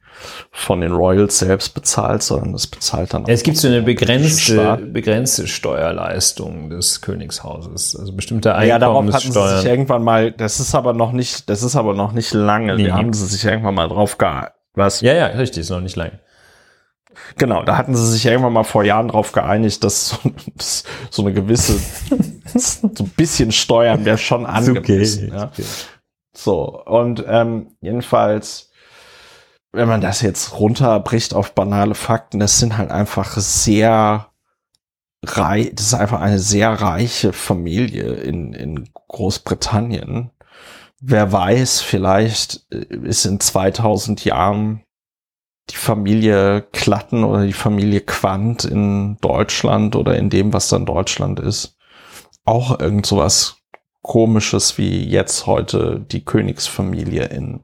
von 0.51 0.81
den 0.81 0.93
Royals 0.93 1.39
selbst 1.39 1.73
bezahlt, 1.73 2.23
sondern 2.23 2.53
es 2.53 2.67
bezahlt 2.67 3.13
dann. 3.13 3.25
Es 3.27 3.43
gibt 3.43 3.57
so 3.57 3.67
eine 3.67 3.81
begrenzte, 3.81 4.77
begrenzte 4.77 5.47
Steuerleistung 5.47 6.69
des 6.69 7.01
Königshauses, 7.01 7.95
also 7.95 8.13
bestimmte 8.13 8.55
Einkommenssteuern. 8.55 8.69
Ja, 8.69 8.79
darauf 8.79 9.13
hatten 9.13 9.31
sie 9.31 9.57
sich 9.57 9.69
irgendwann 9.69 10.03
mal, 10.03 10.31
das 10.31 10.59
ist 10.59 10.75
aber 10.75 10.93
noch 10.93 11.11
nicht, 11.11 11.49
das 11.49 11.61
ist 11.61 11.75
aber 11.75 11.93
noch 11.93 12.13
nicht 12.13 12.33
lange, 12.33 12.75
nee. 12.75 12.85
die 12.85 12.91
haben 12.91 13.13
sie 13.13 13.25
sich 13.25 13.43
irgendwann 13.43 13.75
mal 13.75 13.89
drauf 13.89 14.17
gehalten. 14.17 14.53
Was? 14.75 15.01
Ja, 15.01 15.13
ja, 15.13 15.27
richtig, 15.27 15.61
ist 15.61 15.69
noch 15.69 15.81
nicht 15.81 15.95
lange. 15.95 16.19
Genau, 17.37 17.63
da 17.63 17.77
hatten 17.77 17.95
sie 17.95 18.11
sich 18.11 18.25
irgendwann 18.25 18.53
mal 18.53 18.63
vor 18.63 18.83
Jahren 18.83 19.07
darauf 19.07 19.31
geeinigt, 19.31 19.83
dass 19.83 20.09
so, 20.09 20.17
so 21.09 21.21
eine 21.21 21.33
gewisse, 21.33 21.79
so 22.55 22.87
ein 23.03 23.11
bisschen 23.15 23.51
Steuern 23.51 24.05
wäre 24.05 24.17
schon 24.17 24.45
angemessen. 24.45 25.29
Okay, 25.29 25.37
ja. 25.37 25.45
okay. 25.45 25.63
So, 26.35 26.83
und 26.85 27.23
ähm, 27.27 27.75
jedenfalls, 27.81 28.71
wenn 29.71 29.87
man 29.87 30.01
das 30.01 30.21
jetzt 30.21 30.59
runterbricht 30.59 31.33
auf 31.33 31.53
banale 31.53 31.95
Fakten, 31.95 32.39
das 32.39 32.59
sind 32.59 32.77
halt 32.77 32.91
einfach 32.91 33.37
sehr 33.37 34.31
reich, 35.23 35.71
das 35.73 35.87
ist 35.87 35.93
einfach 35.93 36.21
eine 36.21 36.39
sehr 36.39 36.69
reiche 36.69 37.33
Familie 37.33 38.13
in, 38.13 38.53
in 38.53 38.89
Großbritannien. 39.07 40.31
Wer 41.01 41.31
weiß, 41.31 41.81
vielleicht 41.81 42.65
äh, 42.71 42.95
ist 43.03 43.25
in 43.25 43.39
2000 43.39 44.25
Jahren 44.25 44.82
die 45.69 45.75
Familie 45.75 46.61
Klatten 46.71 47.23
oder 47.23 47.45
die 47.45 47.53
Familie 47.53 48.01
Quandt 48.01 48.65
in 48.65 49.17
Deutschland 49.21 49.95
oder 49.95 50.17
in 50.17 50.29
dem, 50.29 50.53
was 50.53 50.67
dann 50.67 50.85
Deutschland 50.85 51.39
ist, 51.39 51.77
auch 52.43 52.79
irgend 52.79 53.05
sowas 53.05 53.57
komisches 54.01 54.77
wie 54.77 55.07
jetzt 55.07 55.45
heute 55.45 56.05
die 56.11 56.25
Königsfamilie 56.25 57.25
in, 57.25 57.61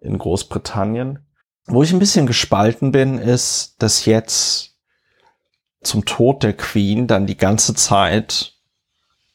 in 0.00 0.18
Großbritannien. 0.18 1.26
Wo 1.66 1.82
ich 1.82 1.92
ein 1.92 1.98
bisschen 1.98 2.26
gespalten 2.26 2.92
bin, 2.92 3.18
ist, 3.18 3.76
dass 3.78 4.04
jetzt 4.04 4.76
zum 5.82 6.04
Tod 6.04 6.42
der 6.42 6.52
Queen 6.52 7.06
dann 7.06 7.26
die 7.26 7.36
ganze 7.36 7.74
Zeit 7.74 8.54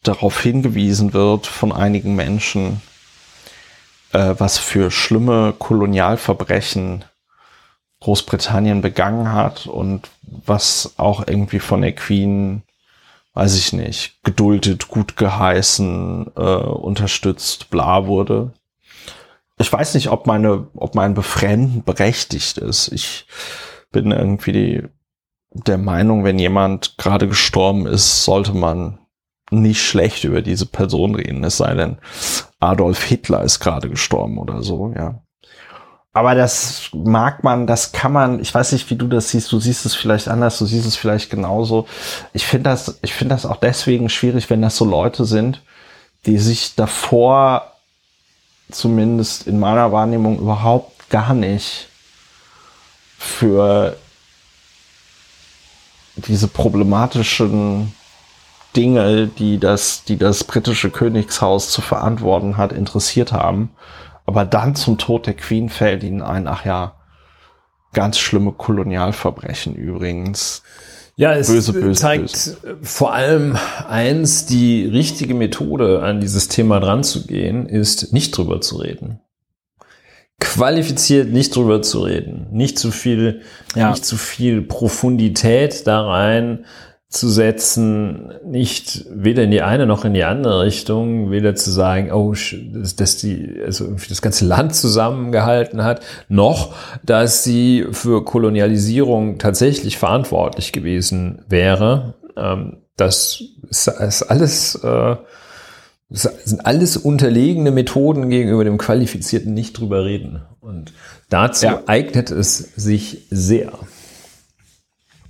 darauf 0.03 0.39
hingewiesen 0.39 1.13
wird 1.13 1.47
von 1.47 1.71
einigen 1.71 2.15
Menschen, 2.15 2.81
äh, 4.13 4.35
was 4.37 4.57
für 4.57 4.91
schlimme 4.91 5.53
Kolonialverbrechen 5.57 7.03
Großbritannien 8.01 8.81
begangen 8.81 9.31
hat 9.31 9.67
und 9.67 10.09
was 10.21 10.93
auch 10.97 11.27
irgendwie 11.27 11.59
von 11.59 11.81
der 11.81 11.93
Queen, 11.93 12.63
weiß 13.33 13.55
ich 13.57 13.73
nicht, 13.73 14.23
geduldet, 14.23 14.87
gut 14.87 15.17
geheißen, 15.17 16.31
äh, 16.35 16.41
unterstützt, 16.41 17.69
bla 17.69 18.05
wurde. 18.05 18.53
Ich 19.59 19.71
weiß 19.71 19.95
nicht, 19.95 20.09
ob 20.09 20.27
meine, 20.27 20.67
ob 20.75 20.93
mein 20.93 21.15
Befremden 21.15 21.83
berechtigt 21.83 22.59
ist. 22.59 22.91
Ich 22.91 23.25
bin 23.91 24.11
irgendwie 24.11 24.51
die, 24.51 24.83
der 25.51 25.79
Meinung, 25.79 26.23
wenn 26.23 26.37
jemand 26.37 26.97
gerade 26.97 27.27
gestorben 27.27 27.87
ist, 27.87 28.23
sollte 28.23 28.53
man 28.53 28.99
nicht 29.49 29.81
schlecht 29.81 30.23
über 30.23 30.41
diese 30.41 30.65
Person 30.65 31.15
reden, 31.15 31.43
es 31.43 31.57
sei 31.57 31.73
denn, 31.73 31.97
Adolf 32.59 33.03
Hitler 33.03 33.43
ist 33.43 33.59
gerade 33.59 33.89
gestorben 33.89 34.37
oder 34.37 34.61
so, 34.61 34.93
ja. 34.95 35.23
Aber 36.17 36.33
das 36.33 36.89
mag 36.93 37.43
man, 37.43 37.67
das 37.67 37.91
kann 37.91 38.11
man, 38.11 38.39
ich 38.39 38.51
weiß 38.51 38.71
nicht, 38.71 38.89
wie 38.89 38.95
du 38.95 39.07
das 39.07 39.29
siehst, 39.29 39.51
du 39.51 39.59
siehst 39.59 39.85
es 39.85 39.93
vielleicht 39.93 40.27
anders, 40.27 40.57
du 40.57 40.65
siehst 40.65 40.87
es 40.87 40.95
vielleicht 40.95 41.29
genauso. 41.29 41.85
Ich 42.33 42.43
finde 42.43 42.71
das, 42.71 42.97
ich 43.03 43.13
finde 43.13 43.35
das 43.35 43.45
auch 43.45 43.57
deswegen 43.57 44.09
schwierig, 44.09 44.49
wenn 44.49 44.63
das 44.63 44.77
so 44.77 44.83
Leute 44.83 45.25
sind, 45.25 45.61
die 46.25 46.39
sich 46.39 46.73
davor 46.73 47.71
zumindest 48.71 49.45
in 49.45 49.59
meiner 49.59 49.91
Wahrnehmung 49.91 50.39
überhaupt 50.39 51.07
gar 51.11 51.35
nicht 51.35 51.87
für 53.19 53.95
diese 56.15 56.47
problematischen 56.47 57.93
Dinge, 58.75 59.27
die 59.27 59.59
das, 59.59 60.03
die 60.03 60.17
das 60.17 60.43
britische 60.43 60.89
Königshaus 60.89 61.69
zu 61.69 61.81
verantworten 61.81 62.57
hat, 62.57 62.71
interessiert 62.71 63.33
haben 63.33 63.69
aber 64.27 64.45
dann 64.45 64.75
zum 64.75 64.99
Tod 64.99 65.25
der 65.25 65.33
Queen 65.33 65.69
fällt 65.69 66.03
ihnen 66.03 66.21
ein, 66.21 66.47
ach 66.47 66.65
ja, 66.65 66.95
ganz 67.93 68.19
schlimme 68.19 68.51
Kolonialverbrechen 68.51 69.73
übrigens. 69.73 70.61
Ja, 71.15 71.33
es 71.33 71.47
böse, 71.47 71.73
böse, 71.73 71.99
zeigt 71.99 72.33
böse. 72.33 72.77
vor 72.83 73.13
allem 73.13 73.57
eins, 73.87 74.45
die 74.45 74.85
richtige 74.85 75.33
Methode 75.33 76.03
an 76.03 76.19
dieses 76.19 76.49
Thema 76.49 76.79
dran 76.79 77.03
zu 77.03 77.25
gehen, 77.25 77.67
ist 77.67 78.13
nicht 78.13 78.37
drüber 78.37 78.61
zu 78.61 78.77
reden. 78.77 79.21
Qualifiziert 80.39 81.31
nicht 81.31 81.55
drüber 81.55 81.81
zu 81.81 82.01
reden. 82.01 82.47
Nicht 82.51 82.77
zu 82.77 82.91
viel, 82.91 83.41
ja. 83.75 83.89
nicht 83.89 84.05
zu 84.05 84.17
viel 84.17 84.61
Profundität 84.61 85.87
da 85.87 86.05
rein 86.05 86.65
zu 87.09 87.29
setzen, 87.29 88.33
nicht 88.45 89.05
weder 89.09 89.43
in 89.43 89.51
die 89.51 89.61
eine 89.61 89.85
noch 89.85 90.03
in 90.03 90.13
die 90.13 90.25
andere 90.25 90.63
Richtung, 90.63 91.31
weder 91.31 91.55
zu 91.55 91.71
sagen, 91.71 92.11
oh, 92.11 92.33
dass, 92.95 93.17
die 93.17 93.61
also 93.65 93.95
das 94.09 94.21
ganze 94.21 94.45
Land 94.45 94.75
zusammengehalten 94.75 95.83
hat, 95.83 96.01
noch 96.27 96.75
dass 97.03 97.45
sie 97.45 97.85
für 97.91 98.25
Kolonialisierung 98.25 99.37
tatsächlich 99.39 99.97
verantwortlich 99.97 100.73
gewesen 100.73 101.43
wäre. 101.47 102.15
Ähm, 102.35 102.77
das 102.97 103.41
ist, 103.69 103.87
ist 103.87 104.23
alles 104.23 104.75
äh, 104.75 105.15
das 106.09 106.23
sind 106.45 106.65
alles 106.65 106.95
unterlegene 106.95 107.71
Methoden 107.71 108.29
gegenüber 108.29 108.63
dem 108.63 108.77
qualifizierten 108.77 109.53
nicht 109.53 109.77
drüber 109.77 110.05
reden. 110.05 110.41
Und 110.61 110.93
dazu 111.29 111.65
ja. 111.65 111.83
eignet 111.85 112.31
es 112.31 112.57
sich 112.57 113.27
sehr. 113.29 113.73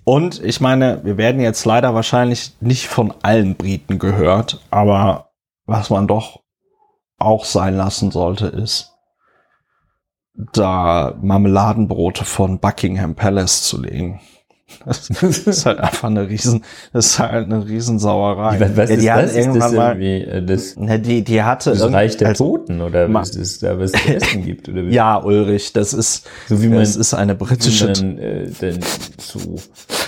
Und 0.08 0.42
ich 0.42 0.62
meine, 0.62 1.04
wir 1.04 1.18
werden 1.18 1.42
jetzt 1.42 1.66
leider 1.66 1.94
wahrscheinlich 1.94 2.54
nicht 2.62 2.88
von 2.88 3.14
allen 3.24 3.58
Briten 3.58 4.00
gehört, 4.00 4.62
aber 4.70 5.32
was 5.66 5.90
man 5.90 6.08
doch 6.08 6.44
auch 7.18 7.44
sein 7.44 7.76
lassen 7.76 8.12
sollte, 8.12 8.48
ist, 8.48 8.94
da 10.54 11.14
Marmeladenbrote 11.22 12.24
von 12.24 12.60
Buckingham 12.60 13.16
Palace 13.16 13.64
zu 13.64 13.82
legen. 13.82 14.22
Das 14.86 15.10
ist 15.10 15.66
halt 15.66 15.80
einfach 15.80 16.10
eine 16.10 16.28
riesen, 16.28 16.64
das 16.92 17.08
ist 17.08 17.20
halt 17.20 17.46
eine 17.46 17.66
Riesensauerei. 17.66 18.60
Was, 18.60 18.78
was 18.78 18.90
ja, 19.02 19.18
die 19.18 19.26
ist 19.26 19.36
das? 19.36 19.36
irgendwann 19.36 19.58
ist 19.58 19.64
das 19.64 19.74
mal, 19.74 20.02
irgendwie, 20.02 20.30
äh, 20.30 20.46
das, 20.46 20.76
ne, 20.76 21.00
die, 21.00 21.24
die 21.24 21.44
hatte 21.44 21.72
das 21.72 21.92
Reich 21.92 22.18
der 22.18 22.30
also, 22.30 22.58
Toten 22.58 22.82
oder 22.82 23.12
was 23.14 23.36
es 23.36 23.60
da 23.60 23.80
was 23.80 23.94
zu 23.94 24.08
essen 24.14 24.44
gibt 24.44 24.68
oder 24.68 24.86
wie? 24.86 24.94
Ja, 24.94 25.24
Ulrich, 25.24 25.74
das 25.74 25.94
ist, 25.94 26.28
so 26.48 26.62
wie 26.62 26.68
man, 26.68 26.80
das 26.80 26.96
ist 26.96 27.14
eine 27.14 27.36
britische, 27.36 27.88
man, 27.88 28.18
äh, 28.18 28.50
denn 28.62 28.80
zu, 29.18 29.40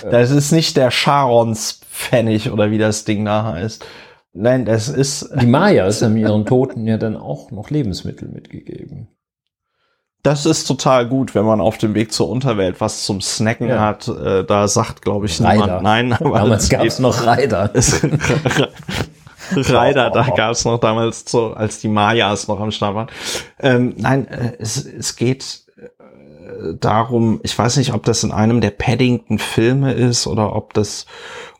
äh, 0.04 0.10
das 0.10 0.30
ist 0.30 0.52
nicht 0.52 0.76
der 0.76 0.90
Charons 0.90 1.80
Pfennig 1.90 2.50
oder 2.50 2.70
wie 2.70 2.78
das 2.78 3.04
Ding 3.04 3.24
da 3.24 3.44
heißt. 3.44 3.84
Nein, 4.32 4.64
das 4.64 4.88
ist. 4.88 5.28
Die 5.40 5.46
Mayas 5.46 6.02
haben 6.02 6.16
ihren 6.16 6.46
Toten 6.46 6.86
ja 6.86 6.96
dann 6.96 7.16
auch 7.16 7.50
noch 7.50 7.70
Lebensmittel 7.70 8.28
mitgegeben. 8.28 9.08
Das 10.22 10.44
ist 10.44 10.64
total 10.66 11.06
gut, 11.06 11.34
wenn 11.34 11.44
man 11.46 11.62
auf 11.62 11.78
dem 11.78 11.94
Weg 11.94 12.12
zur 12.12 12.28
Unterwelt 12.28 12.80
was 12.80 13.04
zum 13.04 13.22
Snacken 13.22 13.68
ja. 13.68 13.80
hat. 13.80 14.06
Äh, 14.06 14.44
da 14.44 14.68
sagt, 14.68 15.00
glaube 15.00 15.26
ich, 15.26 15.40
Reiter. 15.40 15.64
niemand 15.64 15.82
nein. 15.82 16.12
Aber 16.12 16.38
damals 16.38 16.68
gab 16.68 16.84
es 16.84 16.98
noch 16.98 17.24
Reiter. 17.24 17.70
Reiter, 19.52 20.10
da 20.14 20.28
gab 20.36 20.52
es 20.52 20.64
noch 20.66 20.78
damals, 20.78 21.24
so, 21.26 21.54
als 21.54 21.80
die 21.80 21.88
Mayas 21.88 22.48
noch 22.48 22.60
am 22.60 22.70
Start 22.70 22.94
waren. 22.94 23.08
Ähm, 23.58 23.94
nein, 23.96 24.28
äh, 24.28 24.52
es, 24.58 24.84
es 24.84 25.16
geht 25.16 25.62
darum, 26.78 27.40
ich 27.42 27.58
weiß 27.58 27.76
nicht, 27.76 27.94
ob 27.94 28.04
das 28.04 28.24
in 28.24 28.32
einem 28.32 28.60
der 28.60 28.70
Paddington-Filme 28.70 29.92
ist 29.92 30.26
oder 30.26 30.54
ob 30.54 30.74
das 30.74 31.06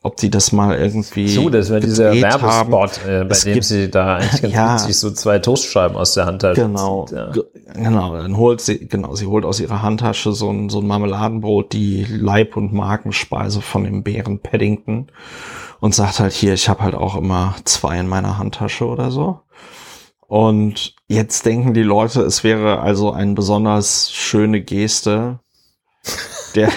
ob 0.03 0.17
die 0.17 0.31
das 0.31 0.51
mal 0.51 0.77
irgendwie. 0.77 1.27
So, 1.27 1.49
das 1.49 1.69
war 1.69 1.79
dieser 1.79 2.11
Werbespot, 2.11 3.05
äh, 3.05 3.23
bei 3.23 3.29
es 3.29 3.43
dem 3.43 3.53
gibt, 3.53 3.65
sie 3.65 3.89
da 3.89 4.15
eigentlich 4.15 4.41
ganz 4.41 4.53
ja, 4.53 4.73
witzig 4.73 4.97
so 4.97 5.11
zwei 5.11 5.37
Toastscheiben 5.37 5.95
aus 5.95 6.15
der 6.15 6.25
Handtasche 6.25 6.61
Genau, 6.61 7.05
zieht, 7.05 7.17
ja. 7.17 7.31
genau. 7.75 8.15
Dann 8.17 8.35
holt 8.35 8.61
sie, 8.61 8.87
genau, 8.87 9.13
sie 9.13 9.27
holt 9.27 9.45
aus 9.45 9.59
ihrer 9.59 9.83
Handtasche 9.83 10.31
so 10.31 10.49
ein, 10.49 10.69
so 10.69 10.79
ein 10.79 10.87
Marmeladenbrot, 10.87 11.71
die 11.73 12.03
Leib- 12.09 12.57
und 12.57 12.73
Markenspeise 12.73 13.61
von 13.61 13.83
dem 13.83 14.01
Bären 14.01 14.39
Paddington 14.39 15.07
und 15.81 15.93
sagt 15.93 16.19
halt 16.19 16.33
hier, 16.33 16.53
ich 16.55 16.67
habe 16.67 16.81
halt 16.81 16.95
auch 16.95 17.15
immer 17.15 17.55
zwei 17.65 17.99
in 17.99 18.07
meiner 18.07 18.39
Handtasche 18.39 18.85
oder 18.85 19.11
so. 19.11 19.41
Und 20.31 20.95
jetzt 21.09 21.45
denken 21.45 21.73
die 21.73 21.83
Leute, 21.83 22.21
es 22.21 22.45
wäre 22.45 22.79
also 22.79 23.11
eine 23.11 23.33
besonders 23.33 24.13
schöne 24.13 24.61
Geste, 24.61 25.39
der 26.55 26.71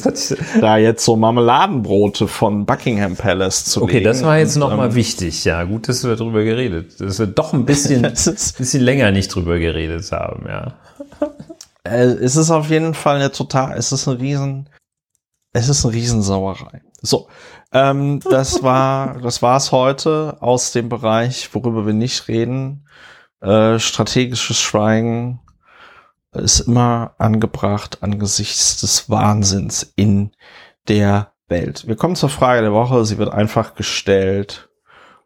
da 0.60 0.76
jetzt 0.76 1.02
so 1.06 1.16
Marmeladenbrote 1.16 2.28
von 2.28 2.66
Buckingham 2.66 3.16
Palace 3.16 3.64
zu 3.64 3.84
Okay, 3.84 3.94
legen. 3.94 4.04
das 4.04 4.22
war 4.22 4.36
jetzt 4.36 4.56
nochmal 4.56 4.90
ähm, 4.90 4.94
wichtig. 4.96 5.46
Ja, 5.46 5.64
gut, 5.64 5.88
dass 5.88 6.04
wir 6.04 6.14
darüber 6.14 6.44
geredet, 6.44 7.00
dass 7.00 7.18
wir 7.18 7.26
doch 7.26 7.54
ein 7.54 7.64
bisschen, 7.64 8.02
bisschen 8.58 8.82
länger 8.82 9.12
nicht 9.12 9.34
drüber 9.34 9.58
geredet 9.58 10.12
haben, 10.12 10.44
ja. 10.46 10.74
Äh, 11.82 12.02
es 12.02 12.36
ist 12.36 12.50
auf 12.50 12.68
jeden 12.68 12.92
Fall 12.92 13.16
eine 13.16 13.32
total, 13.32 13.78
es 13.78 13.90
ist 13.90 14.06
ein 14.06 14.18
riesen, 14.18 14.68
es 15.54 15.70
ist 15.70 15.86
eine 15.86 15.94
Riesensauerei. 15.94 16.82
So, 17.00 17.28
ähm, 17.72 18.20
das 18.28 18.62
war, 18.62 19.18
das 19.20 19.40
war's 19.40 19.72
heute 19.72 20.36
aus 20.40 20.72
dem 20.72 20.90
Bereich, 20.90 21.48
worüber 21.54 21.86
wir 21.86 21.94
nicht 21.94 22.28
reden. 22.28 22.84
Äh, 23.40 23.78
strategisches 23.78 24.58
Schweigen, 24.58 25.40
ist 26.32 26.60
immer 26.60 27.14
angebracht 27.18 27.98
angesichts 28.02 28.80
des 28.80 29.10
Wahnsinns 29.10 29.92
in 29.96 30.30
der 30.88 31.32
Welt. 31.48 31.86
Wir 31.86 31.96
kommen 31.96 32.16
zur 32.16 32.28
Frage 32.28 32.62
der 32.62 32.72
Woche. 32.72 33.04
Sie 33.04 33.18
wird 33.18 33.32
einfach 33.32 33.74
gestellt 33.74 34.68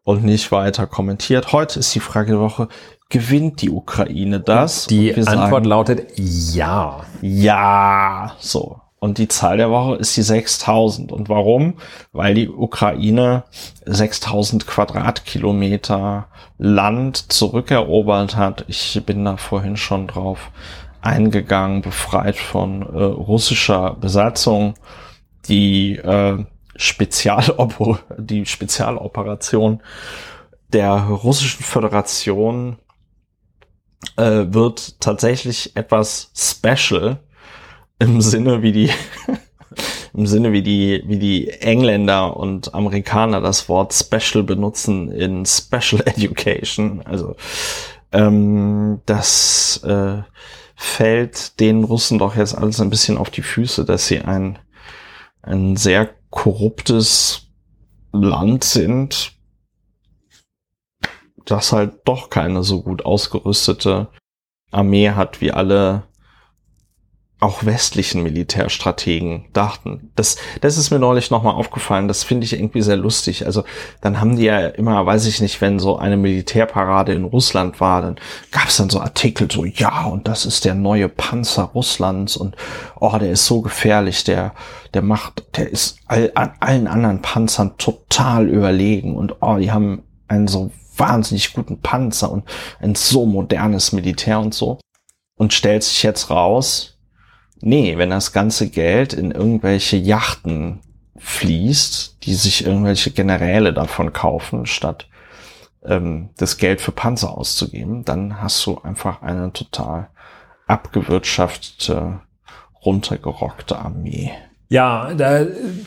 und 0.02 0.24
nicht 0.24 0.50
weiter 0.52 0.86
kommentiert. 0.86 1.52
Heute 1.52 1.80
ist 1.80 1.94
die 1.94 2.00
Frage 2.00 2.32
der 2.32 2.40
Woche, 2.40 2.68
gewinnt 3.10 3.60
die 3.60 3.70
Ukraine 3.70 4.40
das? 4.40 4.86
Die 4.86 5.14
Antwort 5.14 5.50
sagen, 5.50 5.64
lautet 5.64 6.12
ja. 6.16 7.04
Ja, 7.20 8.34
so. 8.38 8.80
Und 9.04 9.18
die 9.18 9.28
Zahl 9.28 9.58
der 9.58 9.70
Woche 9.70 9.96
ist 9.96 10.16
die 10.16 10.22
6000. 10.22 11.12
Und 11.12 11.28
warum? 11.28 11.74
Weil 12.12 12.32
die 12.32 12.48
Ukraine 12.48 13.44
6000 13.84 14.66
Quadratkilometer 14.66 16.28
Land 16.56 17.30
zurückerobert 17.30 18.34
hat. 18.34 18.64
Ich 18.66 18.98
bin 19.04 19.26
da 19.26 19.36
vorhin 19.36 19.76
schon 19.76 20.06
drauf 20.06 20.50
eingegangen, 21.02 21.82
befreit 21.82 22.36
von 22.36 22.80
äh, 22.80 23.02
russischer 23.04 23.92
Besatzung. 23.92 24.72
Die, 25.48 25.96
äh, 25.96 26.42
Spezialoper 26.74 27.98
die 28.16 28.46
Spezialoperation 28.46 29.82
der 30.72 30.94
russischen 30.94 31.62
Föderation 31.62 32.78
äh, 34.16 34.46
wird 34.48 34.98
tatsächlich 35.02 35.76
etwas 35.76 36.30
special 36.34 37.18
im 37.98 38.20
Sinne 38.20 38.62
wie 38.62 38.72
die 38.72 38.90
im 40.14 40.26
Sinne 40.26 40.52
wie 40.52 40.62
die 40.62 41.02
wie 41.06 41.18
die 41.18 41.50
Engländer 41.50 42.36
und 42.36 42.74
Amerikaner 42.74 43.40
das 43.40 43.68
Wort 43.68 43.92
special 43.92 44.44
benutzen 44.44 45.10
in 45.10 45.44
Special 45.46 46.02
Education. 46.06 47.02
Also 47.02 47.36
ähm, 48.12 49.00
das 49.06 49.82
äh, 49.84 50.22
fällt 50.76 51.60
den 51.60 51.84
Russen 51.84 52.18
doch 52.18 52.36
jetzt 52.36 52.56
alles 52.56 52.80
ein 52.80 52.90
bisschen 52.90 53.16
auf 53.18 53.30
die 53.30 53.42
Füße, 53.42 53.84
dass 53.84 54.06
sie 54.06 54.20
ein, 54.20 54.58
ein 55.42 55.76
sehr 55.76 56.10
korruptes 56.30 57.48
Land 58.12 58.64
sind, 58.64 59.32
das 61.44 61.72
halt 61.72 62.00
doch 62.04 62.30
keine 62.30 62.62
so 62.62 62.82
gut 62.82 63.04
ausgerüstete 63.04 64.08
Armee 64.70 65.10
hat 65.10 65.40
wie 65.40 65.52
alle 65.52 66.04
auch 67.40 67.64
westlichen 67.64 68.22
Militärstrategen 68.22 69.46
dachten. 69.52 70.10
Das, 70.16 70.36
das 70.60 70.78
ist 70.78 70.90
mir 70.90 70.98
neulich 70.98 71.30
nochmal 71.30 71.54
aufgefallen. 71.54 72.08
Das 72.08 72.24
finde 72.24 72.44
ich 72.46 72.54
irgendwie 72.54 72.80
sehr 72.80 72.96
lustig. 72.96 73.44
Also 73.44 73.64
dann 74.00 74.20
haben 74.20 74.36
die 74.36 74.44
ja 74.44 74.68
immer, 74.68 75.04
weiß 75.04 75.26
ich 75.26 75.40
nicht, 75.40 75.60
wenn 75.60 75.78
so 75.78 75.98
eine 75.98 76.16
Militärparade 76.16 77.12
in 77.12 77.24
Russland 77.24 77.80
war, 77.80 78.00
dann 78.02 78.16
gab 78.50 78.68
es 78.68 78.76
dann 78.78 78.88
so 78.88 79.00
Artikel 79.00 79.50
so, 79.50 79.64
ja, 79.64 80.04
und 80.04 80.26
das 80.26 80.46
ist 80.46 80.64
der 80.64 80.74
neue 80.74 81.08
Panzer 81.08 81.64
Russlands 81.64 82.36
und 82.36 82.56
oh, 82.98 83.16
der 83.18 83.32
ist 83.32 83.46
so 83.46 83.60
gefährlich, 83.60 84.24
der, 84.24 84.54
der 84.94 85.02
macht, 85.02 85.44
der 85.56 85.70
ist 85.70 85.98
all, 86.06 86.32
allen 86.34 86.86
anderen 86.86 87.20
Panzern 87.20 87.76
total 87.76 88.48
überlegen 88.48 89.16
und 89.16 89.42
oh, 89.42 89.56
die 89.58 89.70
haben 89.70 90.04
einen 90.28 90.48
so 90.48 90.70
wahnsinnig 90.96 91.52
guten 91.52 91.80
Panzer 91.80 92.30
und 92.30 92.44
ein 92.80 92.94
so 92.94 93.26
modernes 93.26 93.92
Militär 93.92 94.40
und 94.40 94.54
so. 94.54 94.78
Und 95.36 95.52
stellt 95.52 95.82
sich 95.82 96.04
jetzt 96.04 96.30
raus, 96.30 96.93
Nee, 97.66 97.96
wenn 97.96 98.10
das 98.10 98.32
ganze 98.32 98.68
Geld 98.68 99.14
in 99.14 99.30
irgendwelche 99.30 99.96
Yachten 99.96 100.80
fließt, 101.16 102.18
die 102.24 102.34
sich 102.34 102.66
irgendwelche 102.66 103.10
Generäle 103.10 103.72
davon 103.72 104.12
kaufen, 104.12 104.66
statt 104.66 105.08
ähm, 105.82 106.28
das 106.36 106.58
Geld 106.58 106.82
für 106.82 106.92
Panzer 106.92 107.38
auszugeben, 107.38 108.04
dann 108.04 108.42
hast 108.42 108.66
du 108.66 108.82
einfach 108.82 109.22
eine 109.22 109.50
total 109.50 110.10
abgewirtschaftete, 110.66 112.20
runtergerockte 112.84 113.78
Armee. 113.78 114.30
Ja, 114.68 115.14
da 115.14 115.46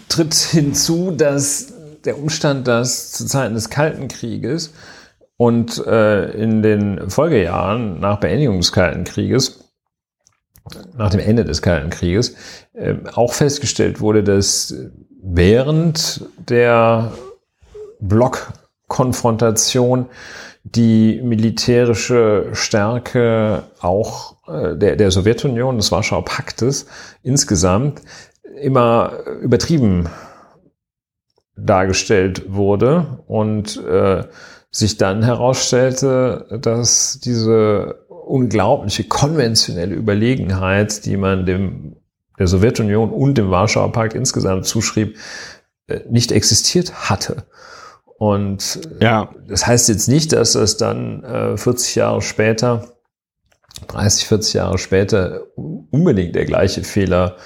tritt 0.09 0.33
hinzu, 0.33 1.11
dass 1.11 1.73
der 2.05 2.17
Umstand, 2.17 2.67
dass 2.67 3.11
zu 3.11 3.27
Zeiten 3.27 3.53
des 3.53 3.69
Kalten 3.69 4.07
Krieges 4.07 4.73
und 5.35 5.77
äh, 5.85 6.31
in 6.31 6.63
den 6.63 7.11
Folgejahren 7.11 7.99
nach 7.99 8.19
Beendigung 8.19 8.57
des 8.57 8.71
Kalten 8.71 9.03
Krieges 9.03 9.66
nach 10.97 11.09
dem 11.09 11.19
Ende 11.19 11.45
des 11.45 11.61
Kalten 11.61 11.89
Krieges 11.89 12.35
äh, 12.73 12.95
auch 13.13 13.33
festgestellt 13.33 14.01
wurde, 14.01 14.23
dass 14.23 14.73
während 15.21 16.25
der 16.37 17.11
Blockkonfrontation 17.99 20.07
die 20.63 21.21
militärische 21.23 22.49
Stärke 22.53 23.63
auch 23.79 24.35
äh, 24.47 24.75
der, 24.75 24.95
der 24.95 25.11
Sowjetunion, 25.11 25.77
des 25.77 25.91
Warschauer 25.91 26.25
Paktes 26.25 26.87
insgesamt 27.23 28.01
immer 28.61 29.13
übertrieben 29.41 30.09
dargestellt 31.55 32.53
wurde 32.53 33.23
und 33.27 33.83
äh, 33.85 34.23
sich 34.69 34.97
dann 34.97 35.23
herausstellte, 35.23 36.59
dass 36.61 37.19
diese 37.19 38.05
unglaubliche 38.29 39.03
konventionelle 39.05 39.95
Überlegenheit, 39.95 41.05
die 41.05 41.17
man 41.17 41.45
dem 41.45 41.97
der 42.37 42.47
Sowjetunion 42.47 43.11
und 43.11 43.37
dem 43.37 43.49
Warschauer 43.49 43.91
Pakt 43.91 44.13
insgesamt 44.13 44.65
zuschrieb, 44.65 45.17
äh, 45.87 46.01
nicht 46.09 46.31
existiert 46.31 47.09
hatte. 47.09 47.45
Und 48.17 48.79
äh, 48.99 49.03
ja. 49.03 49.29
das 49.47 49.65
heißt 49.65 49.89
jetzt 49.89 50.07
nicht, 50.07 50.33
dass 50.33 50.53
das 50.53 50.77
dann 50.77 51.23
äh, 51.23 51.57
40 51.57 51.95
Jahre 51.95 52.21
später, 52.21 52.93
30, 53.87 54.27
40 54.27 54.53
Jahre 54.55 54.77
später 54.77 55.41
unbedingt 55.55 56.35
der 56.35 56.45
gleiche 56.45 56.83
Fehler 56.83 57.37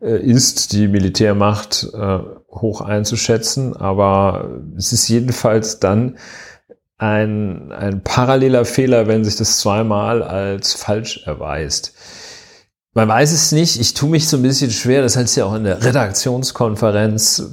äh, 0.00 0.18
ist, 0.20 0.72
die 0.72 0.88
Militärmacht 0.88 1.88
äh, 1.94 2.18
hoch 2.50 2.82
einzuschätzen. 2.82 3.76
Aber 3.76 4.60
es 4.76 4.92
ist 4.92 5.08
jedenfalls 5.08 5.80
dann 5.80 6.18
ein, 6.98 7.72
ein 7.72 8.02
paralleler 8.02 8.64
Fehler, 8.64 9.06
wenn 9.06 9.24
sich 9.24 9.36
das 9.36 9.58
zweimal 9.58 10.22
als 10.22 10.74
falsch 10.74 11.22
erweist. 11.24 11.94
Man 12.92 13.08
weiß 13.08 13.32
es 13.32 13.52
nicht. 13.52 13.80
Ich 13.80 13.94
tue 13.94 14.10
mich 14.10 14.28
so 14.28 14.36
ein 14.36 14.42
bisschen 14.42 14.72
schwer. 14.72 15.02
Das 15.02 15.16
heißt 15.16 15.36
ja 15.36 15.44
auch 15.44 15.54
in 15.54 15.64
der 15.64 15.82
Redaktionskonferenz 15.84 17.50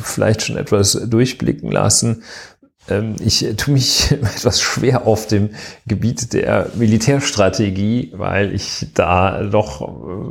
vielleicht 0.00 0.42
schon 0.42 0.56
etwas 0.56 0.92
durchblicken 0.92 1.72
lassen. 1.72 2.22
Ähm, 2.88 3.16
ich 3.18 3.44
tue 3.56 3.74
mich 3.74 4.12
etwas 4.12 4.60
schwer 4.60 5.06
auf 5.06 5.26
dem 5.26 5.50
Gebiet 5.88 6.32
der 6.32 6.70
Militärstrategie, 6.74 8.12
weil 8.14 8.54
ich 8.54 8.86
da 8.94 9.42
doch 9.42 9.88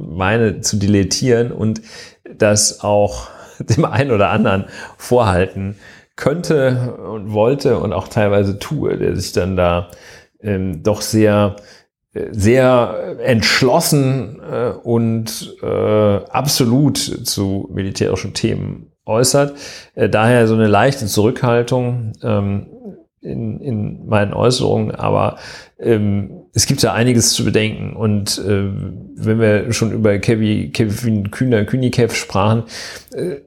meine 0.10 0.62
zu 0.62 0.78
dilettieren 0.78 1.52
und 1.52 1.82
das 2.34 2.80
auch 2.80 3.28
dem 3.60 3.84
einen 3.84 4.12
oder 4.12 4.30
anderen 4.30 4.66
vorhalten 4.98 5.76
könnte 6.20 6.98
und 6.98 7.34
wollte 7.34 7.80
und 7.80 7.94
auch 7.94 8.08
teilweise 8.08 8.60
tue, 8.60 8.98
der 8.98 9.16
sich 9.16 9.32
dann 9.32 9.56
da 9.56 9.90
ähm, 10.42 10.84
doch 10.84 11.02
sehr 11.02 11.56
sehr 12.32 13.18
entschlossen 13.24 14.42
äh, 14.42 14.72
und 14.84 15.56
äh, 15.62 15.68
absolut 15.68 16.98
zu 16.98 17.70
militärischen 17.72 18.34
Themen 18.34 18.92
äußert. 19.06 19.56
Äh, 19.96 20.10
daher 20.10 20.48
so 20.48 20.56
eine 20.56 20.68
leichte 20.68 21.06
Zurückhaltung 21.06 22.14
ähm, 22.24 22.68
in, 23.22 23.60
in 23.60 24.08
meinen 24.08 24.34
Äußerungen, 24.34 24.96
aber 24.96 25.38
ähm, 25.78 26.46
es 26.54 26.66
gibt 26.66 26.82
ja 26.82 26.94
einiges 26.94 27.34
zu 27.34 27.46
bedenken. 27.46 27.96
Und 27.96 28.40
äh, 28.40 28.70
wenn 29.16 29.40
wir 29.40 29.72
schon 29.74 29.92
über 29.92 30.18
Kevin, 30.20 30.72
Kevin 30.72 31.30
Kühner, 31.30 31.66
Kühnikev 31.66 32.16
sprachen, 32.16 32.64
äh, 33.14 33.42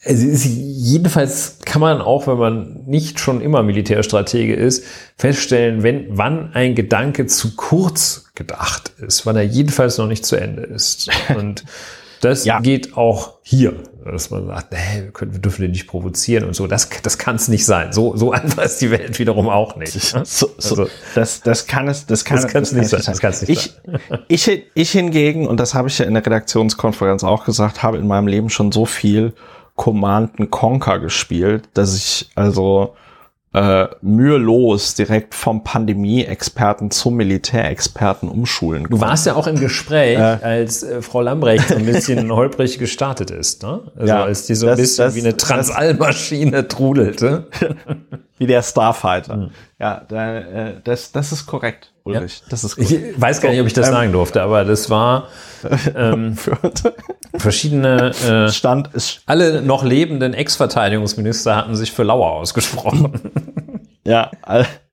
es 0.00 0.22
ist, 0.22 0.44
jedenfalls 0.44 1.58
kann 1.64 1.80
man 1.80 2.00
auch, 2.00 2.28
wenn 2.28 2.38
man 2.38 2.84
nicht 2.86 3.18
schon 3.18 3.40
immer 3.40 3.64
Militärstratege 3.64 4.54
ist, 4.54 4.84
feststellen, 5.16 5.82
wenn, 5.82 6.06
wann 6.10 6.52
ein 6.54 6.76
Gedanke 6.76 7.26
zu 7.26 7.56
kurz 7.56 8.30
gedacht 8.34 8.92
ist, 8.98 9.26
wann 9.26 9.36
er 9.36 9.42
jedenfalls 9.42 9.98
noch 9.98 10.06
nicht 10.06 10.24
zu 10.24 10.36
Ende 10.36 10.62
ist. 10.62 11.10
Und 11.36 11.64
das 12.20 12.44
ja. 12.44 12.60
geht 12.60 12.96
auch 12.96 13.38
hier, 13.42 13.74
dass 14.04 14.30
man 14.30 14.46
sagt, 14.46 14.72
nee, 14.72 15.02
wir, 15.02 15.10
können, 15.12 15.32
wir 15.32 15.40
dürfen 15.40 15.62
den 15.62 15.70
nicht 15.70 15.86
provozieren 15.86 16.44
und 16.44 16.54
so. 16.54 16.66
Das, 16.66 16.88
das 17.02 17.18
kann 17.18 17.36
es 17.36 17.46
nicht 17.46 17.64
sein. 17.64 17.92
So, 17.92 18.16
so 18.16 18.32
einfach 18.32 18.64
ist 18.64 18.80
die 18.80 18.90
Welt 18.90 19.18
wiederum 19.18 19.48
auch 19.48 19.76
nicht. 19.76 19.92
So, 20.24 20.24
so, 20.24 20.74
also, 20.82 20.88
das, 21.14 21.42
das 21.42 21.66
kann 21.66 21.86
es, 21.86 22.06
das 22.06 22.24
kann, 22.24 22.40
das 22.40 22.50
kann 22.50 22.62
es 22.62 22.72
nicht 22.72 22.88
sein. 22.88 23.02
Das 23.04 23.20
kann's 23.20 23.42
nicht 23.42 23.50
ich, 23.50 23.74
sein. 23.86 24.20
Ich, 24.28 24.62
ich 24.74 24.90
hingegen, 24.90 25.46
und 25.46 25.60
das 25.60 25.74
habe 25.74 25.88
ich 25.88 25.98
ja 25.98 26.06
in 26.06 26.14
der 26.14 26.24
Redaktionskonferenz 26.24 27.22
auch 27.22 27.44
gesagt, 27.44 27.82
habe 27.82 27.98
in 27.98 28.06
meinem 28.06 28.26
Leben 28.26 28.50
schon 28.50 28.72
so 28.72 28.84
viel 28.84 29.32
Command 29.78 30.50
Conquer 30.50 30.98
gespielt, 30.98 31.68
dass 31.72 31.96
ich 31.96 32.28
also 32.34 32.96
äh, 33.54 33.86
mühelos 34.02 34.94
direkt 34.94 35.34
vom 35.34 35.64
Pandemie-Experten 35.64 36.90
zum 36.90 37.14
Militärexperten 37.14 38.28
umschulen 38.28 38.82
kann. 38.82 38.90
Du 38.90 39.00
warst 39.00 39.24
ja 39.24 39.36
auch 39.36 39.46
im 39.46 39.58
Gespräch, 39.58 40.18
äh, 40.18 40.20
als 40.20 40.82
äh, 40.82 41.00
Frau 41.00 41.22
Lambrecht 41.22 41.68
so 41.68 41.76
ein 41.76 41.86
bisschen 41.86 42.30
holprig 42.30 42.78
gestartet 42.78 43.30
ist, 43.30 43.62
ne? 43.62 43.80
Also 43.96 44.06
ja, 44.06 44.24
als 44.24 44.46
die 44.46 44.54
so 44.54 44.66
ein 44.66 44.72
das, 44.72 44.80
bisschen 44.80 45.04
das, 45.04 45.14
wie 45.14 45.20
eine 45.20 45.36
Transallmaschine 45.36 46.68
trudelte. 46.68 47.46
wie 48.38 48.46
der 48.46 48.62
Starfighter. 48.62 49.36
Mhm. 49.36 49.50
Ja, 49.78 50.02
da, 50.08 50.38
äh, 50.38 50.74
das, 50.82 51.12
das 51.12 51.32
ist 51.32 51.46
korrekt, 51.46 51.92
Ulrich. 52.08 52.40
Ja. 52.40 52.46
Das 52.50 52.64
ist 52.64 52.76
gut. 52.76 52.90
Ich 52.90 53.20
weiß 53.20 53.40
gar 53.40 53.50
nicht, 53.50 53.60
ob 53.60 53.66
ich 53.66 53.72
das 53.72 53.88
ähm, 53.88 53.94
sagen 53.94 54.12
durfte, 54.12 54.42
aber 54.42 54.64
das 54.64 54.90
war 54.90 55.28
ähm, 55.94 56.36
verschiedene 57.36 58.10
äh, 58.10 58.50
Stand 58.50 58.94
ist 58.94 59.22
alle 59.26 59.62
noch 59.62 59.84
lebenden 59.84 60.34
Ex-Verteidigungsminister 60.34 61.56
hatten 61.56 61.76
sich 61.76 61.92
für 61.92 62.02
Lauer 62.02 62.32
ausgesprochen. 62.32 63.12
ja, 64.04 64.30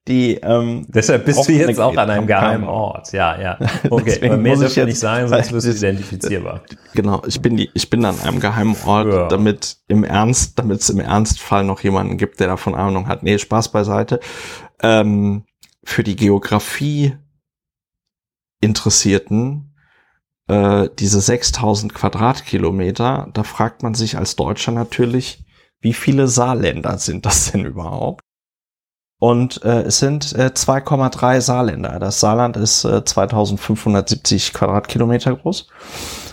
die 0.08 0.34
ähm, 0.34 0.86
deshalb 0.88 1.24
bist 1.24 1.48
du 1.48 1.52
jetzt 1.52 1.80
auch 1.80 1.96
an 1.96 2.10
einem 2.10 2.28
geheimen 2.28 2.68
Ort. 2.68 3.12
Ja, 3.12 3.40
ja. 3.40 3.58
Okay, 3.90 4.20
aber 4.24 4.36
mehr 4.36 4.56
dürfen 4.56 4.76
wir 4.76 4.84
nicht 4.84 5.00
sagen, 5.00 5.28
sonst 5.28 5.52
wirst 5.52 5.66
du 5.66 5.72
identifizierbar. 5.72 6.60
Genau, 6.94 7.22
ich 7.26 7.40
bin 7.40 7.56
die, 7.56 7.70
ich 7.74 7.90
bin 7.90 8.04
an 8.04 8.20
einem 8.20 8.38
geheimen 8.38 8.76
Ort, 8.84 9.08
ja. 9.08 9.26
damit 9.26 9.78
im 9.88 10.04
Ernst, 10.04 10.58
damit 10.58 10.80
es 10.80 10.90
im 10.90 11.00
Ernstfall 11.00 11.64
noch 11.64 11.80
jemanden 11.80 12.18
gibt, 12.18 12.38
der 12.38 12.46
davon 12.46 12.76
Ahnung 12.76 13.08
hat. 13.08 13.24
Nee, 13.24 13.38
Spaß 13.38 13.72
beiseite. 13.72 14.20
Ähm, 14.80 15.44
für 15.86 16.02
die 16.02 16.16
Geografie 16.16 17.16
Interessierten 18.60 19.74
äh, 20.48 20.88
diese 20.98 21.20
6000 21.20 21.94
Quadratkilometer, 21.94 23.28
da 23.32 23.42
fragt 23.44 23.82
man 23.82 23.94
sich 23.94 24.16
als 24.18 24.36
Deutscher 24.36 24.72
natürlich, 24.72 25.44
wie 25.80 25.92
viele 25.92 26.26
Saarländer 26.28 26.98
sind 26.98 27.24
das 27.26 27.52
denn 27.52 27.64
überhaupt? 27.64 28.20
Und 29.18 29.62
äh, 29.64 29.82
es 29.82 29.98
sind 29.98 30.34
äh, 30.34 30.50
2,3 30.54 31.40
Saarländer. 31.40 31.98
Das 31.98 32.20
Saarland 32.20 32.56
ist 32.56 32.84
äh, 32.84 33.04
2570 33.04 34.52
Quadratkilometer 34.52 35.36
groß. 35.36 35.68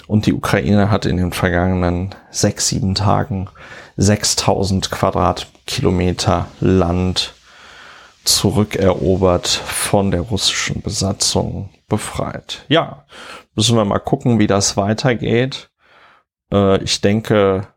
Und 0.07 0.25
die 0.25 0.33
Ukraine 0.33 0.91
hat 0.91 1.05
in 1.05 1.15
den 1.15 1.31
vergangenen 1.31 2.13
sechs, 2.29 2.67
sieben 2.67 2.95
Tagen 2.95 3.49
6000 3.95 4.91
Quadratkilometer 4.91 6.47
Land 6.59 7.35
zurückerobert 8.23 9.47
von 9.47 10.11
der 10.11 10.21
russischen 10.21 10.81
Besatzung 10.81 11.69
befreit. 11.87 12.65
Ja, 12.69 13.05
müssen 13.55 13.75
wir 13.75 13.85
mal 13.85 13.99
gucken, 13.99 14.39
wie 14.39 14.47
das 14.47 14.77
weitergeht. 14.77 15.71
Äh, 16.51 16.81
ich 16.83 17.01
denke, 17.01 17.67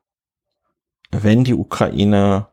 wenn 1.10 1.44
die 1.44 1.54
Ukraine 1.54 2.48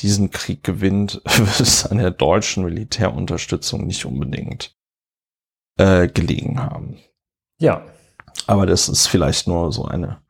diesen 0.00 0.30
Krieg 0.30 0.64
gewinnt, 0.64 1.22
wird 1.24 1.60
es 1.60 1.86
an 1.86 1.98
der 1.98 2.10
deutschen 2.10 2.64
Militärunterstützung 2.64 3.86
nicht 3.86 4.04
unbedingt 4.04 4.76
äh, 5.78 6.08
gelegen 6.08 6.60
haben. 6.60 6.98
Ja. 7.58 7.84
Aber 8.46 8.66
das 8.66 8.88
ist 8.88 9.06
vielleicht 9.06 9.46
nur 9.46 9.72
so 9.72 9.84
eine 9.84 10.20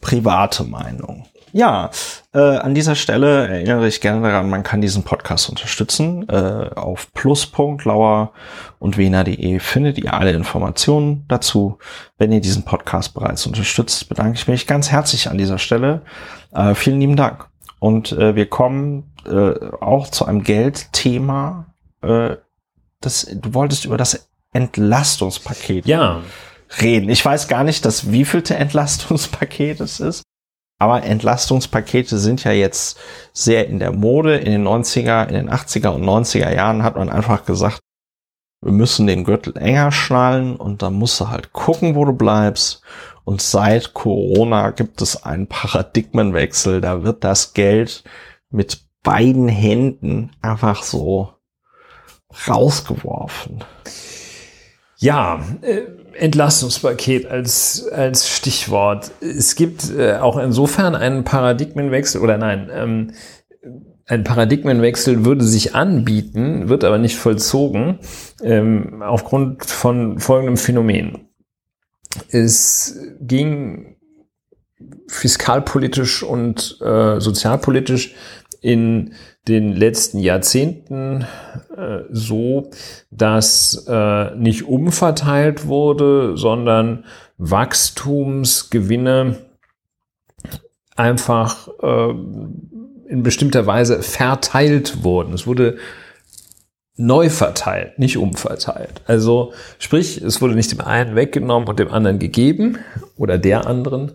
private 0.00 0.64
Meinung. 0.64 1.26
Ja, 1.56 1.88
äh, 2.34 2.38
an 2.38 2.74
dieser 2.74 2.94
Stelle 2.96 3.48
erinnere 3.48 3.88
ich 3.88 4.02
gerne 4.02 4.20
daran, 4.20 4.50
man 4.50 4.62
kann 4.62 4.82
diesen 4.82 5.04
Podcast 5.04 5.48
unterstützen. 5.48 6.28
Äh, 6.28 6.68
auf 6.74 7.10
plus.lauer 7.14 8.32
und 8.78 8.98
wiener.de 8.98 9.58
findet 9.60 9.96
ihr 9.96 10.12
alle 10.12 10.32
Informationen 10.32 11.24
dazu. 11.28 11.78
Wenn 12.18 12.30
ihr 12.30 12.42
diesen 12.42 12.66
Podcast 12.66 13.14
bereits 13.14 13.46
unterstützt, 13.46 14.06
bedanke 14.10 14.34
ich 14.34 14.46
mich 14.48 14.66
ganz 14.66 14.90
herzlich 14.90 15.30
an 15.30 15.38
dieser 15.38 15.56
Stelle. 15.56 16.02
Äh, 16.52 16.74
vielen 16.74 17.00
lieben 17.00 17.16
Dank. 17.16 17.46
Und 17.78 18.12
äh, 18.12 18.34
wir 18.34 18.50
kommen 18.50 19.14
äh, 19.24 19.54
auch 19.80 20.08
zu 20.10 20.26
einem 20.26 20.42
Geldthema. 20.42 21.68
Äh, 22.02 22.36
das, 23.00 23.30
du 23.32 23.54
wolltest 23.54 23.86
über 23.86 23.96
das 23.96 24.28
Entlastungspaket 24.52 25.86
ja. 25.86 26.20
reden. 26.82 27.08
Ich 27.08 27.24
weiß 27.24 27.48
gar 27.48 27.64
nicht, 27.64 27.86
das 27.86 28.12
wievielte 28.12 28.56
Entlastungspaket 28.56 29.80
es 29.80 30.00
ist. 30.00 30.22
Aber 30.78 31.02
Entlastungspakete 31.02 32.18
sind 32.18 32.44
ja 32.44 32.52
jetzt 32.52 32.98
sehr 33.32 33.66
in 33.66 33.78
der 33.78 33.92
Mode. 33.92 34.36
In 34.36 34.52
den 34.52 34.66
90er, 34.66 35.26
in 35.26 35.34
den 35.34 35.50
80er 35.50 35.88
und 35.88 36.04
90er 36.04 36.54
Jahren 36.54 36.82
hat 36.82 36.96
man 36.96 37.08
einfach 37.08 37.46
gesagt, 37.46 37.80
wir 38.60 38.72
müssen 38.72 39.06
den 39.06 39.24
Gürtel 39.24 39.56
enger 39.56 39.92
schnallen 39.92 40.56
und 40.56 40.82
dann 40.82 40.94
musst 40.94 41.20
du 41.20 41.28
halt 41.28 41.52
gucken, 41.52 41.94
wo 41.94 42.04
du 42.04 42.12
bleibst. 42.12 42.82
Und 43.24 43.42
seit 43.42 43.94
Corona 43.94 44.70
gibt 44.70 45.02
es 45.02 45.24
einen 45.24 45.46
Paradigmenwechsel. 45.46 46.80
Da 46.80 47.02
wird 47.02 47.24
das 47.24 47.54
Geld 47.54 48.04
mit 48.50 48.86
beiden 49.02 49.48
Händen 49.48 50.32
einfach 50.42 50.82
so 50.82 51.32
rausgeworfen. 52.48 53.64
Ja, 54.98 55.40
äh, 55.62 55.82
Entlastungspaket 56.18 57.26
als, 57.26 57.88
als 57.88 58.28
Stichwort. 58.28 59.10
Es 59.20 59.54
gibt 59.54 59.90
äh, 59.90 60.16
auch 60.16 60.36
insofern 60.36 60.94
einen 60.94 61.24
Paradigmenwechsel 61.24 62.20
oder 62.20 62.38
nein, 62.38 62.70
ähm, 62.72 63.12
ein 64.08 64.22
Paradigmenwechsel 64.22 65.24
würde 65.24 65.44
sich 65.44 65.74
anbieten, 65.74 66.68
wird 66.68 66.84
aber 66.84 66.98
nicht 66.98 67.16
vollzogen, 67.16 67.98
ähm, 68.40 69.02
aufgrund 69.02 69.64
von 69.64 70.20
folgendem 70.20 70.56
Phänomen. 70.56 71.28
Es 72.30 72.98
ging 73.20 73.96
fiskalpolitisch 75.08 76.22
und 76.22 76.78
äh, 76.80 77.20
sozialpolitisch 77.20 78.14
in 78.66 79.12
den 79.46 79.72
letzten 79.76 80.18
Jahrzehnten 80.18 81.24
äh, 81.76 82.00
so, 82.10 82.70
dass 83.12 83.86
äh, 83.88 84.34
nicht 84.34 84.66
umverteilt 84.66 85.68
wurde, 85.68 86.36
sondern 86.36 87.04
Wachstumsgewinne 87.38 89.36
einfach 90.96 91.68
äh, 91.80 92.10
in 93.08 93.22
bestimmter 93.22 93.66
Weise 93.68 94.02
verteilt 94.02 95.04
wurden. 95.04 95.32
Es 95.32 95.46
wurde 95.46 95.76
neu 96.96 97.30
verteilt, 97.30 98.00
nicht 98.00 98.16
umverteilt. 98.16 99.00
Also 99.06 99.52
sprich, 99.78 100.20
es 100.20 100.42
wurde 100.42 100.56
nicht 100.56 100.72
dem 100.72 100.80
einen 100.80 101.14
weggenommen 101.14 101.68
und 101.68 101.78
dem 101.78 101.92
anderen 101.92 102.18
gegeben 102.18 102.78
oder 103.16 103.38
der 103.38 103.68
anderen, 103.68 104.14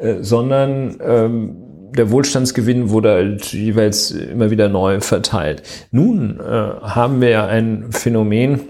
äh, 0.00 0.24
sondern 0.24 0.98
ähm, 1.00 1.71
der 1.96 2.10
Wohlstandsgewinn 2.10 2.90
wurde 2.90 3.10
halt 3.10 3.52
jeweils 3.52 4.10
immer 4.10 4.50
wieder 4.50 4.68
neu 4.68 5.00
verteilt. 5.00 5.62
Nun 5.90 6.40
äh, 6.40 6.42
haben 6.42 7.20
wir 7.20 7.44
ein 7.44 7.92
Phänomen, 7.92 8.60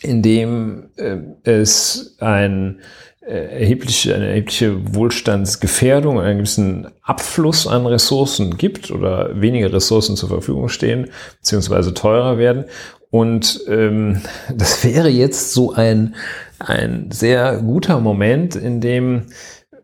in 0.00 0.22
dem 0.22 0.90
äh, 0.96 1.18
es 1.44 2.16
ein 2.20 2.80
äh, 3.20 3.60
erhebliche, 3.60 4.14
eine 4.14 4.26
erhebliche 4.26 4.94
Wohlstandsgefährdung, 4.94 6.20
einen 6.20 6.38
gewissen 6.38 6.88
Abfluss 7.02 7.68
an 7.68 7.86
Ressourcen 7.86 8.56
gibt 8.56 8.90
oder 8.90 9.40
weniger 9.40 9.72
Ressourcen 9.72 10.16
zur 10.16 10.28
Verfügung 10.28 10.68
stehen, 10.68 11.10
beziehungsweise 11.38 11.94
teurer 11.94 12.38
werden. 12.38 12.64
Und 13.10 13.60
ähm, 13.68 14.22
das 14.52 14.84
wäre 14.84 15.08
jetzt 15.08 15.52
so 15.52 15.72
ein, 15.72 16.16
ein 16.58 17.10
sehr 17.12 17.58
guter 17.58 18.00
Moment, 18.00 18.56
in 18.56 18.80
dem 18.80 19.26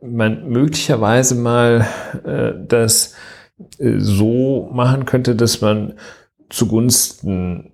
man 0.02 0.48
möglicherweise 0.48 1.34
mal 1.34 1.86
äh, 2.24 2.52
das 2.66 3.14
äh, 3.78 3.98
so 3.98 4.68
machen 4.72 5.04
könnte, 5.04 5.34
dass 5.34 5.60
man 5.60 5.94
zugunsten 6.48 7.72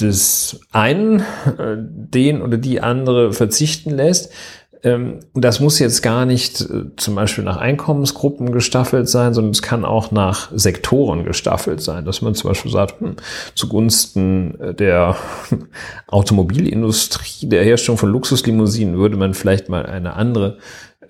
des 0.00 0.60
einen 0.72 1.20
äh, 1.20 1.76
den 1.76 2.42
oder 2.42 2.56
die 2.56 2.80
andere 2.80 3.32
verzichten 3.32 3.90
lässt. 3.90 4.32
Ähm, 4.84 5.20
das 5.34 5.60
muss 5.60 5.78
jetzt 5.78 6.02
gar 6.02 6.26
nicht 6.26 6.60
äh, 6.60 6.96
zum 6.96 7.14
Beispiel 7.14 7.44
nach 7.44 7.58
Einkommensgruppen 7.58 8.52
gestaffelt 8.52 9.08
sein, 9.08 9.32
sondern 9.32 9.52
es 9.52 9.62
kann 9.62 9.84
auch 9.84 10.10
nach 10.10 10.50
Sektoren 10.54 11.24
gestaffelt 11.24 11.80
sein, 11.80 12.04
dass 12.04 12.22
man 12.22 12.34
zum 12.34 12.50
Beispiel 12.50 12.70
sagt, 12.70 13.00
hm, 13.00 13.16
zugunsten 13.54 14.60
äh, 14.60 14.74
der 14.74 15.16
Automobilindustrie, 16.08 17.48
der 17.48 17.62
Herstellung 17.62 17.98
von 17.98 18.10
Luxuslimousinen 18.10 18.98
würde 18.98 19.16
man 19.16 19.34
vielleicht 19.34 19.68
mal 19.68 19.86
eine 19.86 20.14
andere 20.14 20.58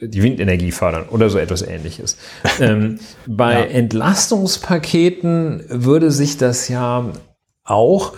die 0.08 0.22
Windenergie 0.22 0.72
fördern 0.72 1.08
oder 1.08 1.30
so 1.30 1.38
etwas 1.38 1.62
ähnliches. 1.62 2.16
ähm, 2.60 2.98
bei 3.26 3.54
ja. 3.54 3.64
Entlastungspaketen 3.66 5.64
würde 5.68 6.10
sich 6.10 6.36
das 6.36 6.68
ja 6.68 7.12
auch 7.64 8.14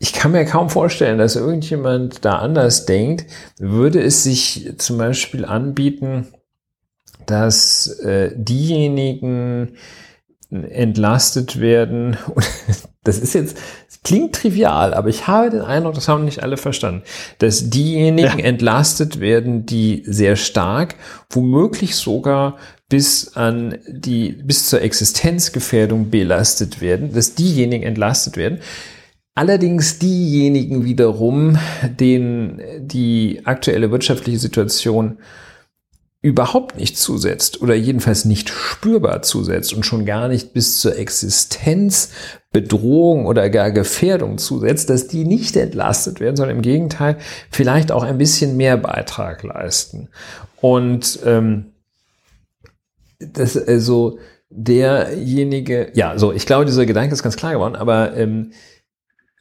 ich 0.00 0.12
kann 0.12 0.30
mir 0.30 0.44
kaum 0.44 0.70
vorstellen, 0.70 1.18
dass 1.18 1.34
irgendjemand 1.34 2.24
da 2.24 2.38
anders 2.38 2.86
denkt. 2.86 3.26
Würde 3.58 4.00
es 4.00 4.22
sich 4.22 4.74
zum 4.78 4.96
Beispiel 4.96 5.44
anbieten, 5.44 6.28
dass 7.26 7.88
äh, 8.00 8.30
diejenigen 8.34 9.76
entlastet 10.50 11.60
werden, 11.60 12.16
und 12.34 12.46
das 13.04 13.18
ist 13.18 13.34
jetzt, 13.34 13.58
klingt 14.08 14.34
trivial, 14.34 14.94
aber 14.94 15.10
ich 15.10 15.26
habe 15.26 15.50
den 15.50 15.60
Eindruck, 15.60 15.92
das 15.92 16.08
haben 16.08 16.24
nicht 16.24 16.42
alle 16.42 16.56
verstanden, 16.56 17.02
dass 17.40 17.68
diejenigen 17.68 18.38
ja. 18.38 18.44
entlastet 18.46 19.20
werden, 19.20 19.66
die 19.66 20.02
sehr 20.06 20.36
stark, 20.36 20.94
womöglich 21.28 21.94
sogar 21.94 22.56
bis 22.88 23.36
an 23.36 23.76
die, 23.86 24.30
bis 24.30 24.70
zur 24.70 24.80
Existenzgefährdung 24.80 26.08
belastet 26.08 26.80
werden, 26.80 27.12
dass 27.12 27.34
diejenigen 27.34 27.84
entlastet 27.84 28.38
werden, 28.38 28.60
Allerdings 29.34 30.00
diejenigen 30.00 30.84
wiederum, 30.84 31.58
denen 32.00 32.60
die 32.80 33.42
aktuelle 33.44 33.92
wirtschaftliche 33.92 34.40
Situation 34.40 35.18
überhaupt 36.28 36.76
nicht 36.76 36.96
zusetzt 36.98 37.62
oder 37.62 37.74
jedenfalls 37.74 38.26
nicht 38.26 38.50
spürbar 38.50 39.22
zusetzt 39.22 39.72
und 39.72 39.86
schon 39.86 40.04
gar 40.04 40.28
nicht 40.28 40.52
bis 40.52 40.78
zur 40.78 40.98
Existenzbedrohung 40.98 43.24
oder 43.24 43.48
gar 43.48 43.70
Gefährdung 43.70 44.36
zusetzt, 44.36 44.90
dass 44.90 45.08
die 45.08 45.24
nicht 45.24 45.56
entlastet 45.56 46.20
werden, 46.20 46.36
sondern 46.36 46.56
im 46.56 46.62
Gegenteil 46.62 47.16
vielleicht 47.50 47.90
auch 47.90 48.02
ein 48.02 48.18
bisschen 48.18 48.58
mehr 48.58 48.76
Beitrag 48.76 49.42
leisten. 49.42 50.10
Und 50.60 51.20
ähm, 51.24 51.72
das 53.18 53.56
also 53.56 54.18
derjenige, 54.50 55.90
ja, 55.94 56.18
so 56.18 56.34
ich 56.34 56.44
glaube, 56.44 56.66
dieser 56.66 56.84
Gedanke 56.84 57.14
ist 57.14 57.22
ganz 57.22 57.36
klar 57.36 57.54
geworden, 57.54 57.74
aber 57.74 58.14
ähm, 58.18 58.52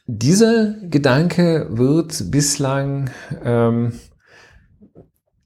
dieser 0.05 0.75
Gedanke 0.83 1.67
wird 1.69 2.31
bislang 2.31 3.09
ähm, 3.43 3.99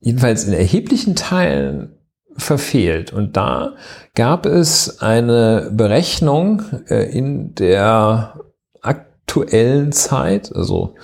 jedenfalls 0.01 0.43
in 0.43 0.53
erheblichen 0.53 1.15
Teilen 1.15 1.95
verfehlt. 2.35 3.13
Und 3.13 3.37
da 3.37 3.75
gab 4.15 4.45
es 4.45 5.01
eine 5.01 5.71
Berechnung 5.73 6.63
äh, 6.89 7.09
in 7.11 7.55
der 7.55 8.41
aktuellen 8.81 9.91
Zeit, 9.91 10.53
also 10.55 10.95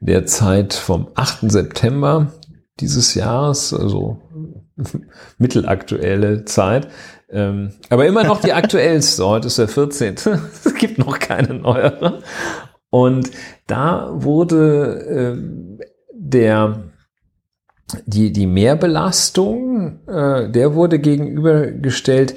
der 0.00 0.26
Zeit 0.26 0.74
vom 0.74 1.08
8. 1.14 1.50
September 1.50 2.32
dieses 2.80 3.14
Jahres, 3.14 3.72
also 3.72 4.18
mittelaktuelle 5.38 6.44
Zeit, 6.44 6.88
ähm, 7.30 7.72
aber 7.90 8.06
immer 8.06 8.24
noch 8.24 8.40
die 8.40 8.52
aktuellste. 8.54 9.26
Heute 9.26 9.48
ist 9.48 9.58
der 9.58 9.68
14. 9.68 10.14
es 10.64 10.74
gibt 10.74 10.98
noch 10.98 11.18
keine 11.18 11.54
neuere. 11.54 12.20
Und 12.90 13.30
da 13.66 14.10
wurde 14.12 15.36
äh, 15.36 15.84
der 16.12 16.84
die, 18.06 18.32
die 18.32 18.46
Mehrbelastung, 18.46 20.00
äh, 20.06 20.50
der 20.50 20.74
wurde 20.74 20.98
gegenübergestellt 20.98 22.34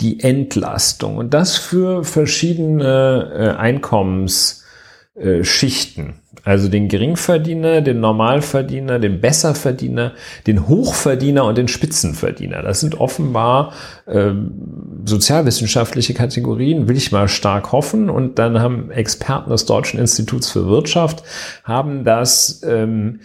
die 0.00 0.20
Entlastung 0.20 1.16
und 1.16 1.34
das 1.34 1.56
für 1.56 2.04
verschiedene 2.04 3.32
äh, 3.34 3.50
Einkommensschichten. 3.58 6.14
Also 6.44 6.68
den 6.68 6.88
Geringverdiener, 6.88 7.82
den 7.82 8.00
Normalverdiener, 8.00 8.98
den 8.98 9.20
Besserverdiener, 9.20 10.14
den 10.46 10.66
Hochverdiener 10.68 11.44
und 11.44 11.58
den 11.58 11.68
Spitzenverdiener. 11.68 12.62
Das 12.62 12.80
sind 12.80 12.98
offenbar 12.98 13.74
ähm, 14.06 15.02
sozialwissenschaftliche 15.04 16.14
Kategorien, 16.14 16.88
will 16.88 16.96
ich 16.96 17.12
mal 17.12 17.28
stark 17.28 17.72
hoffen. 17.72 18.08
Und 18.08 18.38
dann 18.38 18.60
haben 18.60 18.90
Experten 18.90 19.50
des 19.50 19.66
Deutschen 19.66 20.00
Instituts 20.00 20.50
für 20.50 20.68
Wirtschaft, 20.68 21.22
haben 21.64 22.04
das 22.04 22.62
ähm, 22.64 23.20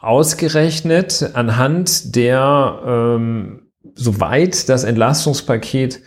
ausgerechnet 0.00 1.30
anhand 1.34 2.14
der, 2.14 2.82
ähm, 2.86 3.70
soweit 3.94 4.68
das 4.68 4.84
Entlastungspaket 4.84 6.00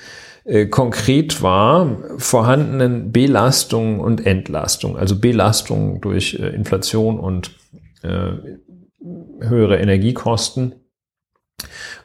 äh, 0.45 0.67
konkret 0.67 1.41
war, 1.41 1.97
vorhandenen 2.17 3.11
Belastungen 3.11 3.99
und 3.99 4.25
Entlastungen. 4.25 4.97
Also 4.97 5.19
Belastungen 5.19 6.01
durch 6.01 6.35
äh, 6.35 6.49
Inflation 6.49 7.19
und 7.19 7.51
äh, 8.01 8.31
höhere 9.41 9.77
Energiekosten 9.77 10.75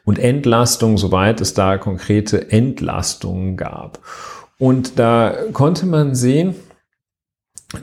und 0.05 0.18
Entlastung, 0.18 0.99
soweit 0.99 1.41
es 1.41 1.55
da 1.55 1.78
konkrete 1.78 2.51
Entlastungen 2.51 3.57
gab. 3.57 4.01
Und 4.59 4.99
da 4.99 5.34
konnte 5.53 5.87
man 5.87 6.14
sehen, 6.14 6.55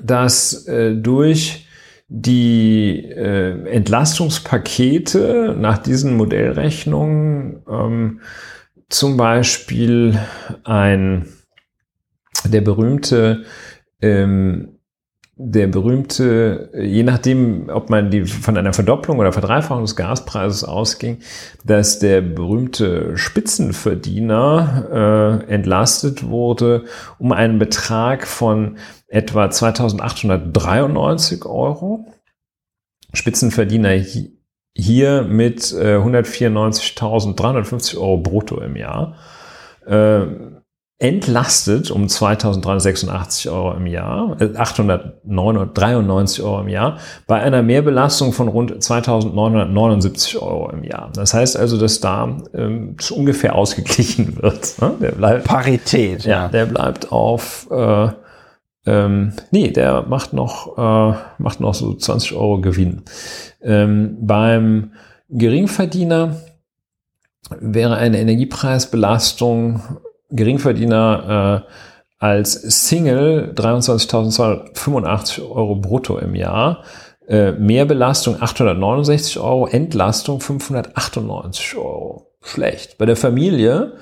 dass 0.04 0.68
äh, 0.68 0.96
durch 0.96 1.63
die 2.08 3.06
äh, 3.06 3.68
Entlastungspakete 3.68 5.56
nach 5.58 5.78
diesen 5.78 6.16
Modellrechnungen 6.16 7.64
ähm, 7.68 8.22
zum 8.90 9.18
Beispiel 9.18 10.20
ein 10.64 11.28
der 12.46 12.62
berühmte 12.62 13.46
ähm, 14.02 14.73
der 15.36 15.66
berühmte, 15.66 16.70
je 16.76 17.02
nachdem, 17.02 17.68
ob 17.70 17.90
man 17.90 18.12
die 18.12 18.26
von 18.26 18.56
einer 18.56 18.74
Verdopplung 18.74 19.18
oder 19.18 19.32
Verdreifachung 19.32 19.82
des 19.84 19.96
Gaspreises 19.96 20.64
ausging, 20.64 21.18
dass 21.66 21.98
der 21.98 22.22
berühmte 22.22 23.18
Spitzenverdiener 23.18 25.42
äh, 25.50 25.52
entlastet 25.52 26.28
wurde 26.28 26.84
um 27.18 27.32
einen 27.32 27.58
Betrag 27.58 28.28
von 28.28 28.78
etwa 29.08 29.50
2893 29.50 31.46
Euro. 31.46 32.06
Spitzenverdiener 33.14 34.00
hier 34.76 35.24
mit 35.24 35.74
äh, 35.74 35.98
194.350 35.98 37.98
Euro 37.98 38.18
brutto 38.18 38.62
im 38.62 38.76
Jahr. 38.76 39.16
Äh, 39.86 40.26
entlastet 41.04 41.92
um 41.92 42.06
2.386 42.06 43.52
Euro 43.52 43.74
im 43.74 43.88
Jahr, 43.88 44.38
äh, 44.40 44.56
893 44.56 46.42
Euro 46.42 46.62
im 46.62 46.70
Jahr, 46.70 46.98
bei 47.28 47.42
einer 47.42 47.62
Mehrbelastung 47.62 48.32
von 48.32 48.48
rund 48.48 48.72
2.979 48.72 50.42
Euro 50.42 50.70
im 50.70 50.86
Jahr. 50.86 51.12
Das 51.14 51.34
heißt 51.34 51.58
also, 51.58 51.78
dass 51.78 52.00
da 52.00 52.38
ähm, 52.54 52.96
ungefähr 53.12 53.56
ausgeglichen 53.56 54.38
wird. 54.42 54.82
Ne? 54.82 54.94
Der 55.02 55.12
bleibt 55.12 55.44
Parität. 55.44 56.24
Ja, 56.24 56.48
der 56.48 56.68
bleibt 56.68 57.12
auf. 57.12 57.68
Äh, 57.70 58.08
ähm, 58.86 59.34
nee, 59.52 59.72
der 59.72 60.04
macht 60.04 60.32
noch 60.32 60.78
äh, 60.78 61.18
macht 61.38 61.60
noch 61.60 61.74
so 61.74 61.94
20 61.94 62.34
Euro 62.34 62.62
Gewinn. 62.62 63.02
Ähm, 63.62 64.18
beim 64.22 64.94
Geringverdiener 65.28 66.38
wäre 67.60 67.98
eine 67.98 68.20
Energiepreisbelastung 68.20 69.82
Geringverdiener 70.34 71.64
äh, 71.68 71.72
als 72.24 72.54
Single 72.54 73.54
23.285 73.56 75.42
Euro 75.50 75.76
brutto 75.76 76.18
im 76.18 76.36
Jahr, 76.36 76.84
äh, 77.28 77.52
Mehrbelastung 77.52 78.42
869 78.42 79.40
Euro, 79.40 79.68
Entlastung 79.68 80.40
598 80.40 81.78
Euro. 81.78 82.32
Schlecht. 82.42 82.98
Bei 82.98 83.06
der 83.06 83.16
Familie 83.16 83.94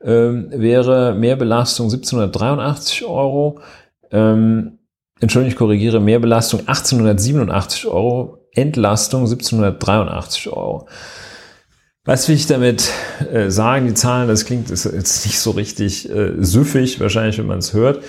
äh, 0.00 0.08
wäre 0.08 1.14
Mehrbelastung 1.14 1.86
1783 1.86 3.04
Euro, 3.04 3.60
ähm, 4.12 4.78
Entschuldigung, 5.20 5.52
ich 5.52 5.58
korrigiere, 5.58 6.00
Mehrbelastung 6.00 6.60
1887 6.60 7.86
Euro, 7.86 8.46
Entlastung 8.52 9.22
1783 9.22 10.48
Euro. 10.48 10.88
Was 12.08 12.26
will 12.26 12.36
ich 12.36 12.46
damit 12.46 12.90
äh, 13.30 13.50
sagen? 13.50 13.86
Die 13.86 13.92
Zahlen, 13.92 14.28
das 14.28 14.46
klingt 14.46 14.70
jetzt 14.70 15.26
nicht 15.26 15.38
so 15.38 15.50
richtig 15.50 16.08
äh, 16.08 16.36
süffig, 16.38 17.00
wahrscheinlich, 17.00 17.36
wenn 17.36 17.46
man 17.46 17.58
es 17.58 17.74
hört. 17.74 18.02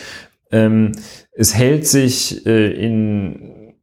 Ähm, 0.52 0.94
es 1.34 1.54
hält 1.54 1.86
sich 1.86 2.46
äh, 2.46 2.72
in 2.72 3.74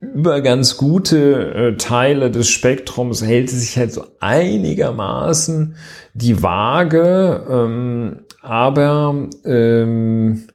über 0.00 0.40
ganz 0.40 0.78
gute 0.78 1.52
äh, 1.52 1.76
Teile 1.76 2.30
des 2.30 2.48
Spektrums 2.48 3.22
hält 3.22 3.50
sich 3.50 3.76
halt 3.76 3.92
so 3.92 4.06
einigermaßen 4.20 5.76
die 6.14 6.42
Waage, 6.42 7.46
ähm, 7.46 8.20
aber 8.40 9.28
ähm, 9.44 10.48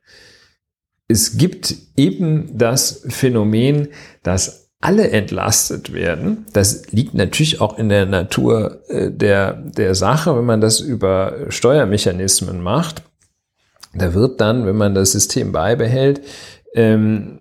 es 1.07 1.37
gibt 1.37 1.75
eben 1.97 2.57
das 2.57 3.05
Phänomen, 3.09 3.89
dass 4.23 4.62
alle 4.83 5.11
entlastet 5.11 5.93
werden. 5.93 6.45
Das 6.51 6.91
liegt 6.91 7.13
natürlich 7.13 7.61
auch 7.61 7.77
in 7.77 7.87
der 7.87 8.05
Natur 8.05 8.81
äh, 8.89 9.09
der, 9.11 9.53
der 9.53 9.95
Sache, 9.95 10.35
wenn 10.35 10.45
man 10.45 10.59
das 10.59 10.81
über 10.81 11.45
Steuermechanismen 11.49 12.61
macht. 12.61 13.01
Da 13.93 14.13
wird 14.13 14.41
dann, 14.41 14.65
wenn 14.65 14.75
man 14.75 14.93
das 14.93 15.13
System 15.13 15.53
beibehält, 15.53 16.21
ähm, 16.75 17.39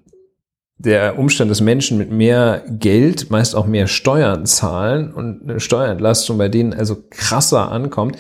der 0.79 1.19
Umstand, 1.19 1.51
dass 1.51 1.61
Menschen 1.61 1.99
mit 1.99 2.13
mehr 2.13 2.63
Geld 2.69 3.31
meist 3.31 3.57
auch 3.57 3.67
mehr 3.67 3.89
Steuern 3.89 4.47
zahlen 4.47 5.13
und 5.13 5.43
eine 5.43 5.59
Steuerentlastung 5.59 6.39
bei 6.39 6.49
denen 6.49 6.73
also 6.73 7.05
krasser 7.11 7.73
ankommt, 7.73 8.17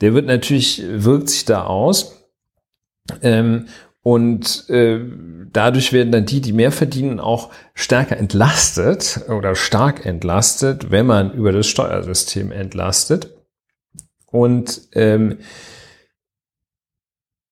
der 0.00 0.14
wird 0.14 0.26
natürlich, 0.26 0.82
wirkt 0.86 1.28
sich 1.28 1.44
da 1.44 1.64
aus. 1.64 2.24
Ähm, 3.22 3.66
und 4.02 4.68
äh, 4.70 5.00
dadurch 5.52 5.92
werden 5.92 6.12
dann 6.12 6.24
die, 6.24 6.40
die 6.40 6.52
mehr 6.52 6.72
verdienen, 6.72 7.20
auch 7.20 7.50
stärker 7.74 8.16
entlastet 8.16 9.20
oder 9.28 9.54
stark 9.54 10.06
entlastet, 10.06 10.90
wenn 10.90 11.06
man 11.06 11.32
über 11.34 11.52
das 11.52 11.66
Steuersystem 11.66 12.50
entlastet. 12.50 13.36
Und 14.26 14.88
ähm, 14.92 15.38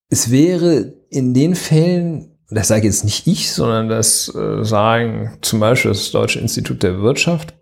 es 0.08 0.30
wäre 0.30 0.94
in 1.10 1.34
den 1.34 1.54
Fällen, 1.54 2.38
das 2.48 2.68
sage 2.68 2.86
jetzt 2.86 3.04
nicht 3.04 3.26
ich, 3.26 3.52
sondern 3.52 3.90
das 3.90 4.34
äh, 4.34 4.64
sagen 4.64 5.36
zum 5.42 5.60
Beispiel 5.60 5.90
das 5.90 6.10
Deutsche 6.10 6.40
Institut 6.40 6.82
der 6.82 7.00
Wirtschaft, 7.00 7.54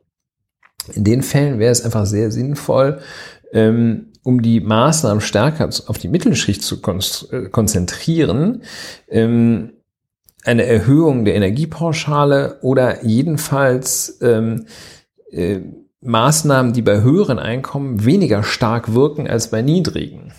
in 0.94 1.02
den 1.02 1.22
Fällen 1.22 1.58
wäre 1.58 1.72
es 1.72 1.84
einfach 1.84 2.06
sehr 2.06 2.30
sinnvoll, 2.30 3.00
ähm, 3.52 4.12
um 4.26 4.42
die 4.42 4.58
Maßnahmen 4.58 5.20
stärker 5.20 5.70
auf 5.86 5.98
die 5.98 6.08
Mittelschicht 6.08 6.60
zu 6.60 6.80
äh, 7.30 7.48
konzentrieren, 7.48 8.62
ähm, 9.08 9.74
eine 10.44 10.66
Erhöhung 10.66 11.24
der 11.24 11.36
Energiepauschale 11.36 12.58
oder 12.62 13.04
jedenfalls 13.04 14.18
ähm, 14.22 14.66
äh, 15.30 15.60
Maßnahmen, 16.00 16.72
die 16.72 16.82
bei 16.82 17.02
höheren 17.02 17.38
Einkommen 17.38 18.04
weniger 18.04 18.42
stark 18.42 18.94
wirken 18.94 19.28
als 19.28 19.50
bei 19.50 19.62
niedrigen. 19.62 20.32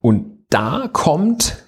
Und 0.00 0.44
da 0.50 0.90
kommt 0.92 1.64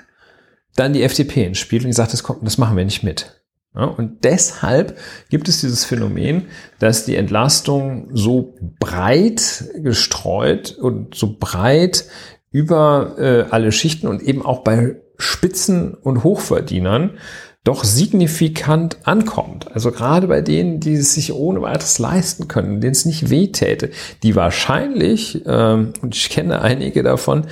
dann 0.76 0.92
die 0.92 1.02
FDP 1.02 1.46
ins 1.46 1.58
Spiel 1.58 1.80
und 1.80 1.86
die 1.86 1.94
sagt, 1.94 2.12
das, 2.12 2.22
kommt, 2.22 2.46
das 2.46 2.58
machen 2.58 2.76
wir 2.76 2.84
nicht 2.84 3.02
mit. 3.02 3.39
Ja, 3.74 3.84
und 3.84 4.24
deshalb 4.24 4.98
gibt 5.28 5.48
es 5.48 5.60
dieses 5.60 5.84
Phänomen, 5.84 6.46
dass 6.80 7.04
die 7.04 7.14
Entlastung 7.14 8.08
so 8.12 8.54
breit 8.80 9.64
gestreut 9.76 10.72
und 10.72 11.14
so 11.14 11.36
breit 11.38 12.06
über 12.50 13.14
äh, 13.18 13.44
alle 13.50 13.70
Schichten 13.70 14.08
und 14.08 14.22
eben 14.22 14.44
auch 14.44 14.64
bei 14.64 14.96
Spitzen- 15.18 15.94
und 15.94 16.24
Hochverdienern 16.24 17.18
doch 17.62 17.84
signifikant 17.84 18.98
ankommt. 19.04 19.70
Also 19.72 19.92
gerade 19.92 20.26
bei 20.26 20.40
denen, 20.40 20.80
die 20.80 20.94
es 20.94 21.14
sich 21.14 21.32
ohne 21.32 21.60
weiteres 21.60 21.98
leisten 21.98 22.48
können, 22.48 22.80
denen 22.80 22.92
es 22.92 23.04
nicht 23.04 23.30
wehtäte, 23.30 23.90
die 24.22 24.34
wahrscheinlich, 24.34 25.42
ähm, 25.46 25.92
und 26.00 26.16
ich 26.16 26.30
kenne 26.30 26.62
einige 26.62 27.02
davon, 27.02 27.46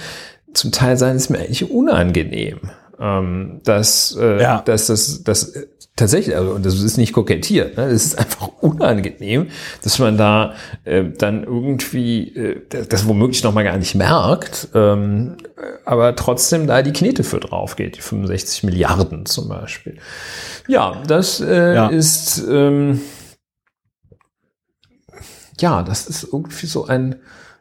zum 0.54 0.72
Teil 0.72 0.96
seien 0.96 1.16
es 1.16 1.28
mir 1.28 1.38
eigentlich 1.38 1.70
unangenehm, 1.70 2.58
ähm, 2.98 3.60
dass, 3.64 4.16
äh, 4.18 4.42
ja. 4.42 4.62
dass 4.62 4.86
das, 4.86 5.22
das 5.22 5.52
tatsächlich, 5.98 6.36
also 6.36 6.52
und 6.52 6.64
das 6.64 6.80
ist 6.80 6.96
nicht 6.96 7.12
kokettiert, 7.12 7.76
ne? 7.76 7.90
das 7.90 8.06
ist 8.06 8.18
einfach 8.18 8.48
unangenehm, 8.60 9.48
dass 9.82 9.98
man 9.98 10.16
da 10.16 10.54
äh, 10.84 11.04
dann 11.04 11.44
irgendwie 11.44 12.34
äh, 12.34 12.62
das 12.88 13.06
womöglich 13.06 13.44
noch 13.44 13.52
mal 13.52 13.64
gar 13.64 13.76
nicht 13.76 13.94
merkt, 13.94 14.68
ähm, 14.74 15.36
aber 15.84 16.16
trotzdem 16.16 16.66
da 16.66 16.82
die 16.82 16.92
Knete 16.92 17.24
für 17.24 17.40
drauf 17.40 17.76
geht, 17.76 17.96
die 17.96 18.00
65 18.00 18.62
Milliarden 18.62 19.26
zum 19.26 19.48
Beispiel. 19.48 19.98
Ja, 20.66 21.02
das 21.06 21.40
äh, 21.40 21.74
ja. 21.74 21.88
ist 21.88 22.42
ähm, 22.48 23.00
ja, 25.60 25.82
das 25.82 26.06
ist 26.06 26.28
irgendwie 26.32 26.66
so 26.66 26.86
ein 26.86 27.16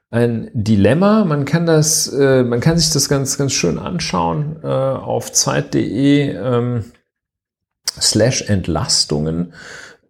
ein 0.09 0.49
Dilemma. 0.53 1.25
Man 1.25 1.43
kann 1.43 1.65
das, 1.65 2.07
äh, 2.07 2.43
man 2.43 2.61
kann 2.61 2.77
sich 2.77 2.91
das 2.91 3.09
ganz, 3.09 3.37
ganz 3.37 3.51
schön 3.51 3.77
anschauen 3.77 4.55
äh, 4.63 4.67
auf 4.67 5.33
Zeit.de. 5.33 6.29
Ähm, 6.33 6.85
slash 8.01 8.49
Entlastungen, 8.49 9.53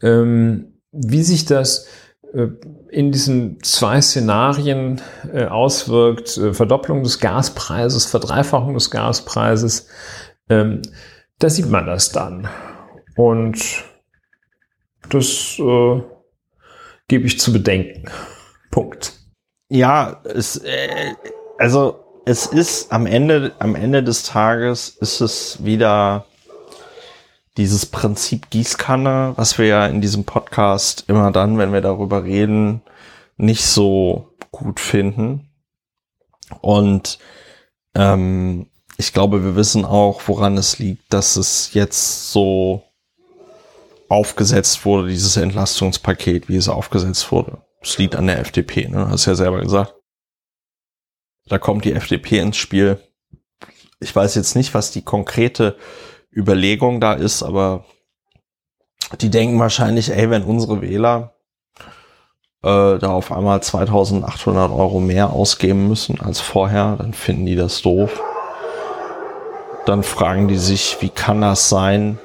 ähm, 0.02 0.74
wie 0.92 1.24
sich 1.24 1.46
das 1.46 1.88
äh, 2.34 2.48
in 2.90 3.12
diesen 3.12 3.62
zwei 3.64 4.02
Szenarien 4.02 5.02
äh, 5.34 5.46
auswirkt, 5.46 6.38
äh, 6.38 6.54
Verdopplung 6.54 7.04
des 7.04 7.20
Gaspreises, 7.20 8.06
Verdreifachung 8.06 8.74
des 8.74 8.92
Gaspreises, 8.92 9.88
ähm, 10.50 10.82
da 11.40 11.50
sieht 11.50 11.70
man 11.70 11.86
das 11.86 12.12
dann. 12.12 12.48
Und 13.16 13.84
das 15.10 15.56
gebe 17.08 17.26
ich 17.26 17.40
zu 17.40 17.54
bedenken. 17.54 18.10
Punkt. 18.72 19.14
Ja, 19.70 20.22
es, 20.26 20.62
also 21.58 22.22
es 22.26 22.46
ist 22.48 22.92
am 22.92 23.06
Ende, 23.06 23.54
am 23.60 23.76
Ende 23.76 24.04
des 24.04 24.24
Tages 24.24 24.90
ist 24.90 25.22
es 25.22 25.64
wieder 25.64 26.26
dieses 27.58 27.88
Prinzip 27.88 28.50
Gießkanne, 28.52 29.34
was 29.36 29.58
wir 29.58 29.66
ja 29.66 29.88
in 29.88 30.00
diesem 30.00 30.24
Podcast 30.24 31.06
immer 31.08 31.32
dann, 31.32 31.58
wenn 31.58 31.74
wir 31.74 31.82
darüber 31.82 32.24
reden, 32.24 32.82
nicht 33.36 33.66
so 33.66 34.36
gut 34.52 34.80
finden. 34.80 35.50
Und 36.62 37.20
ähm, 37.96 38.68
ich 38.98 39.12
glaube, 39.12 39.44
wir 39.44 39.56
wissen 39.56 39.86
auch, 39.86 40.22
woran 40.28 40.58
es 40.58 40.80
liegt, 40.80 41.12
dass 41.12 41.36
es 41.36 41.74
jetzt 41.74 42.32
so 42.32 42.84
aufgesetzt 44.08 44.86
wurde, 44.86 45.10
dieses 45.10 45.36
Entlastungspaket, 45.36 46.48
wie 46.50 46.56
es 46.56 46.70
aufgesetzt 46.70 47.32
wurde. 47.32 47.62
Es 47.82 47.98
liegt 47.98 48.16
an 48.16 48.28
der 48.28 48.40
FDP, 48.40 48.88
ne? 48.88 49.10
Hast 49.10 49.26
ja 49.26 49.36
selber 49.36 49.62
gesagt. 49.62 49.96
Da 51.48 51.58
kommt 51.58 51.86
die 51.86 51.94
FDP 51.94 52.40
ins 52.40 52.58
Spiel. 52.58 53.00
Ich 54.00 54.16
weiß 54.16 54.36
jetzt 54.36 54.56
nicht, 54.56 54.74
was 54.74 54.92
die 54.92 55.02
konkrete 55.02 55.78
Überlegung 56.32 57.00
da 57.02 57.14
ist, 57.14 57.44
aber 57.44 57.86
die 59.22 59.30
denken 59.30 59.60
wahrscheinlich, 59.60 60.12
ey, 60.12 60.30
wenn 60.30 60.44
unsere 60.44 60.82
Wähler 60.82 61.34
äh, 62.64 62.98
da 62.98 63.10
auf 63.10 63.32
einmal 63.32 63.62
2800 63.62 64.72
Euro 64.72 65.00
mehr 65.00 65.32
ausgeben 65.32 65.88
müssen 65.88 66.20
als 66.20 66.40
vorher, 66.42 66.96
dann 66.98 67.14
finden 67.14 67.46
die 67.46 67.56
das 67.56 67.82
doof. 67.82 68.22
Dann 69.86 70.04
fragen 70.04 70.48
die 70.48 70.58
sich, 70.58 70.98
wie 71.02 71.10
kann 71.10 71.42
das 71.42 71.70
sein, 71.70 72.20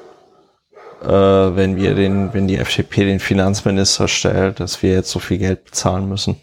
äh, 1.03 1.07
wenn 1.09 1.77
wir 1.77 1.95
den, 1.95 2.35
wenn 2.35 2.49
die 2.49 2.59
FDP 2.59 3.05
den 3.05 3.21
Finanzminister 3.21 4.09
stellt, 4.09 4.59
dass 4.61 4.83
wir 4.83 4.93
jetzt 4.93 5.11
so 5.11 5.21
viel 5.21 5.39
Geld 5.39 5.65
bezahlen 5.65 6.09
müssen. 6.09 6.41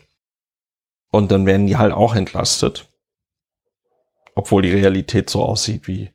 Und 1.11 1.31
dann 1.31 1.45
werden 1.45 1.67
die 1.67 1.77
halt 1.77 1.93
auch 1.93 2.15
entlastet. 2.15 2.87
obwohl 4.35 4.61
die 4.61 4.71
Realität 4.71 5.29
so 5.29 5.43
aussieht, 5.43 5.87
wie 5.87 6.11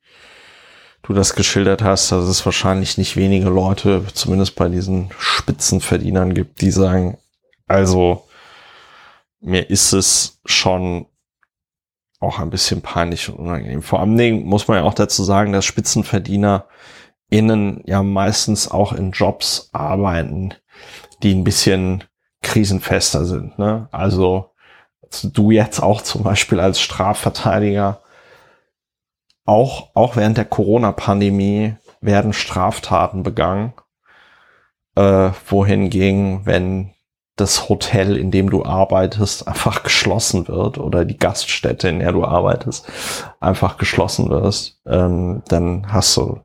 du 1.04 1.12
das 1.12 1.34
geschildert 1.34 1.82
hast, 1.82 2.10
dass 2.10 2.24
es 2.24 2.44
wahrscheinlich 2.44 2.98
nicht 2.98 3.16
wenige 3.16 3.48
Leute, 3.48 4.04
zumindest 4.12 4.56
bei 4.56 4.68
diesen 4.68 5.10
Spitzenverdienern 5.18 6.34
gibt, 6.34 6.60
die 6.62 6.70
sagen, 6.70 7.18
also 7.66 8.26
mir 9.40 9.68
ist 9.70 9.92
es 9.92 10.40
schon 10.46 11.06
auch 12.20 12.38
ein 12.38 12.50
bisschen 12.50 12.80
peinlich 12.80 13.28
und 13.28 13.36
unangenehm. 13.36 13.82
Vor 13.82 14.00
allem 14.00 14.44
muss 14.44 14.66
man 14.66 14.78
ja 14.78 14.84
auch 14.84 14.94
dazu 14.94 15.22
sagen, 15.22 15.52
dass 15.52 15.66
Spitzenverdiener 15.66 16.64
innen 17.28 17.82
ja 17.84 18.02
meistens 18.02 18.70
auch 18.70 18.92
in 18.92 19.10
Jobs 19.10 19.68
arbeiten, 19.72 20.54
die 21.22 21.34
ein 21.34 21.44
bisschen 21.44 22.04
krisenfester 22.42 23.26
sind. 23.26 23.58
Ne? 23.58 23.88
Also 23.92 24.52
du 25.22 25.50
jetzt 25.50 25.80
auch 25.80 26.00
zum 26.00 26.22
Beispiel 26.22 26.60
als 26.60 26.80
Strafverteidiger, 26.80 28.00
auch, 29.44 29.90
auch 29.94 30.16
während 30.16 30.38
der 30.38 30.44
Corona-Pandemie 30.44 31.76
werden 32.00 32.32
Straftaten 32.32 33.22
begangen, 33.22 33.72
äh, 34.96 35.30
wohingegen, 35.46 36.46
wenn 36.46 36.94
das 37.36 37.68
Hotel, 37.68 38.16
in 38.16 38.30
dem 38.30 38.48
du 38.48 38.64
arbeitest, 38.64 39.48
einfach 39.48 39.82
geschlossen 39.82 40.46
wird 40.46 40.78
oder 40.78 41.04
die 41.04 41.18
Gaststätte, 41.18 41.88
in 41.88 41.98
der 41.98 42.12
du 42.12 42.24
arbeitest, 42.24 42.86
einfach 43.40 43.76
geschlossen 43.76 44.30
wirst, 44.30 44.80
ähm, 44.86 45.42
dann 45.48 45.92
hast 45.92 46.16
du, 46.16 46.40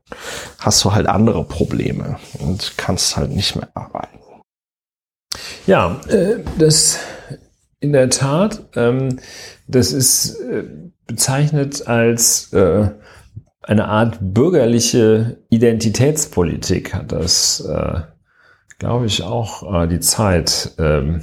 hast 0.58 0.84
du 0.84 0.92
halt 0.92 1.06
andere 1.06 1.44
Probleme 1.44 2.18
und 2.40 2.76
kannst 2.76 3.16
halt 3.16 3.30
nicht 3.30 3.54
mehr 3.54 3.68
arbeiten. 3.74 4.18
Ja, 5.66 6.00
äh, 6.08 6.42
das 6.58 6.98
in 7.80 7.92
der 7.92 8.10
Tat, 8.10 8.62
ähm, 8.76 9.18
das 9.66 9.92
ist 9.92 10.38
äh, 10.40 10.64
bezeichnet 11.06 11.86
als 11.86 12.52
äh, 12.52 12.90
eine 13.62 13.88
Art 13.88 14.18
bürgerliche 14.20 15.38
Identitätspolitik, 15.48 16.94
hat 16.94 17.12
das 17.12 17.60
äh, 17.60 18.00
glaube 18.80 19.06
ich, 19.06 19.22
auch 19.22 19.82
äh, 19.82 19.86
die 19.86 20.00
Zeit 20.00 20.72
ähm, 20.78 21.20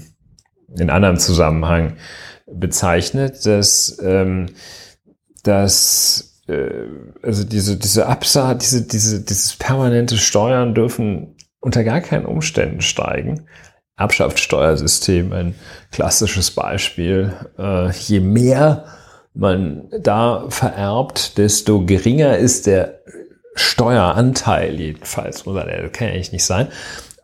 in 0.78 0.90
anderem 0.90 1.18
Zusammenhang 1.18 1.98
bezeichnet, 2.46 3.46
dass, 3.46 3.98
ähm, 4.02 4.46
dass 5.44 6.42
äh, 6.48 6.86
also 7.22 7.44
diese, 7.44 7.78
diese 7.78 8.06
Absaat, 8.06 8.62
diese, 8.62 8.88
diese, 8.88 9.22
dieses 9.26 9.58
permanente 9.58 10.18
Steuern 10.18 10.74
dürfen 10.74 11.36
unter 11.60 11.84
gar 11.84 12.00
keinen 12.00 12.26
Umständen 12.26 12.82
steigen. 12.82 13.48
Erbschaftssteuersystem, 13.98 15.34
ein 15.34 15.56
klassisches 15.92 16.52
Beispiel. 16.52 17.34
Äh, 17.58 17.92
je 17.92 18.20
mehr 18.20 18.86
man 19.34 19.90
da 20.00 20.46
vererbt, 20.50 21.38
desto 21.38 21.86
geringer 21.86 22.38
ist 22.38 22.68
der 22.68 23.02
Steueranteil 23.56 24.80
jedenfalls, 24.80 25.48
oder 25.48 25.66
der 25.66 25.90
kann 25.90 26.08
ja 26.08 26.14
eigentlich 26.14 26.32
nicht 26.32 26.46
sein. 26.46 26.68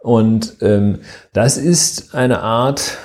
Und 0.02 0.58
ähm, 0.62 1.00
das 1.32 1.58
ist 1.58 2.14
eine 2.14 2.42
Art 2.42 2.98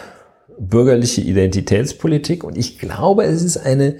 bürgerliche 0.58 1.20
Identitätspolitik 1.20 2.42
und 2.42 2.58
ich 2.58 2.78
glaube, 2.78 3.24
es 3.24 3.42
ist 3.42 3.58
eine, 3.58 3.98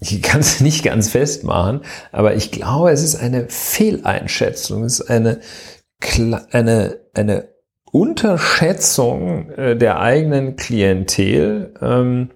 ich 0.00 0.22
kann 0.22 0.40
es 0.40 0.60
nicht 0.60 0.84
ganz 0.84 1.08
festmachen, 1.10 1.82
aber 2.12 2.34
ich 2.34 2.50
glaube, 2.50 2.90
es 2.90 3.02
ist 3.02 3.16
eine 3.16 3.48
Fehleinschätzung, 3.48 4.84
es 4.84 5.00
ist 5.00 5.10
eine, 5.10 5.40
eine, 6.52 7.00
eine 7.12 7.48
Unterschätzung 7.92 9.50
äh, 9.50 9.76
der 9.76 10.00
eigenen 10.00 10.56
Klientel. 10.56 11.74
Ähm, 11.80 12.30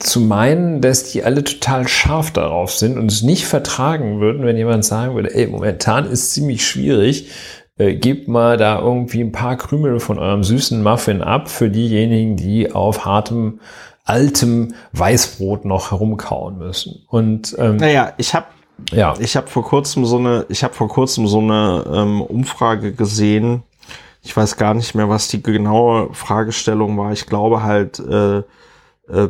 zu 0.00 0.20
meinen, 0.20 0.80
dass 0.80 1.12
die 1.12 1.22
alle 1.24 1.44
total 1.44 1.86
scharf 1.86 2.30
darauf 2.30 2.72
sind 2.72 2.98
und 2.98 3.12
es 3.12 3.22
nicht 3.22 3.46
vertragen 3.46 4.18
würden, 4.20 4.46
wenn 4.46 4.56
jemand 4.56 4.84
sagen 4.84 5.14
würde, 5.14 5.34
ey, 5.34 5.46
momentan 5.46 6.06
ist 6.06 6.32
ziemlich 6.32 6.66
schwierig, 6.66 7.30
äh, 7.76 7.94
gebt 7.94 8.28
mal 8.28 8.56
da 8.56 8.78
irgendwie 8.78 9.20
ein 9.20 9.32
paar 9.32 9.56
Krümel 9.56 10.00
von 10.00 10.18
eurem 10.18 10.42
süßen 10.42 10.82
Muffin 10.82 11.22
ab 11.22 11.48
für 11.48 11.70
diejenigen, 11.70 12.36
die 12.36 12.72
auf 12.72 13.04
hartem, 13.04 13.60
altem 14.04 14.74
Weißbrot 14.92 15.64
noch 15.64 15.90
herumkauen 15.90 16.58
müssen. 16.58 17.04
Und 17.08 17.54
ähm, 17.58 17.76
naja, 17.76 18.12
ich 18.16 18.34
habe 18.34 18.46
ja. 18.92 19.14
ich 19.18 19.36
habe 19.36 19.46
vor 19.46 19.64
kurzem 19.64 20.06
so 20.06 20.16
eine, 20.16 20.46
ich 20.48 20.64
habe 20.64 20.74
vor 20.74 20.88
kurzem 20.88 21.26
so 21.26 21.38
eine 21.38 21.84
ähm, 21.92 22.22
Umfrage 22.22 22.92
gesehen. 22.92 23.62
Ich 24.22 24.36
weiß 24.36 24.56
gar 24.56 24.74
nicht 24.74 24.94
mehr, 24.94 25.08
was 25.08 25.28
die 25.28 25.42
genaue 25.42 26.12
Fragestellung 26.14 26.96
war. 26.98 27.12
Ich 27.12 27.26
glaube 27.26 27.62
halt, 27.62 27.98
äh, 27.98 28.38
äh, 28.38 28.42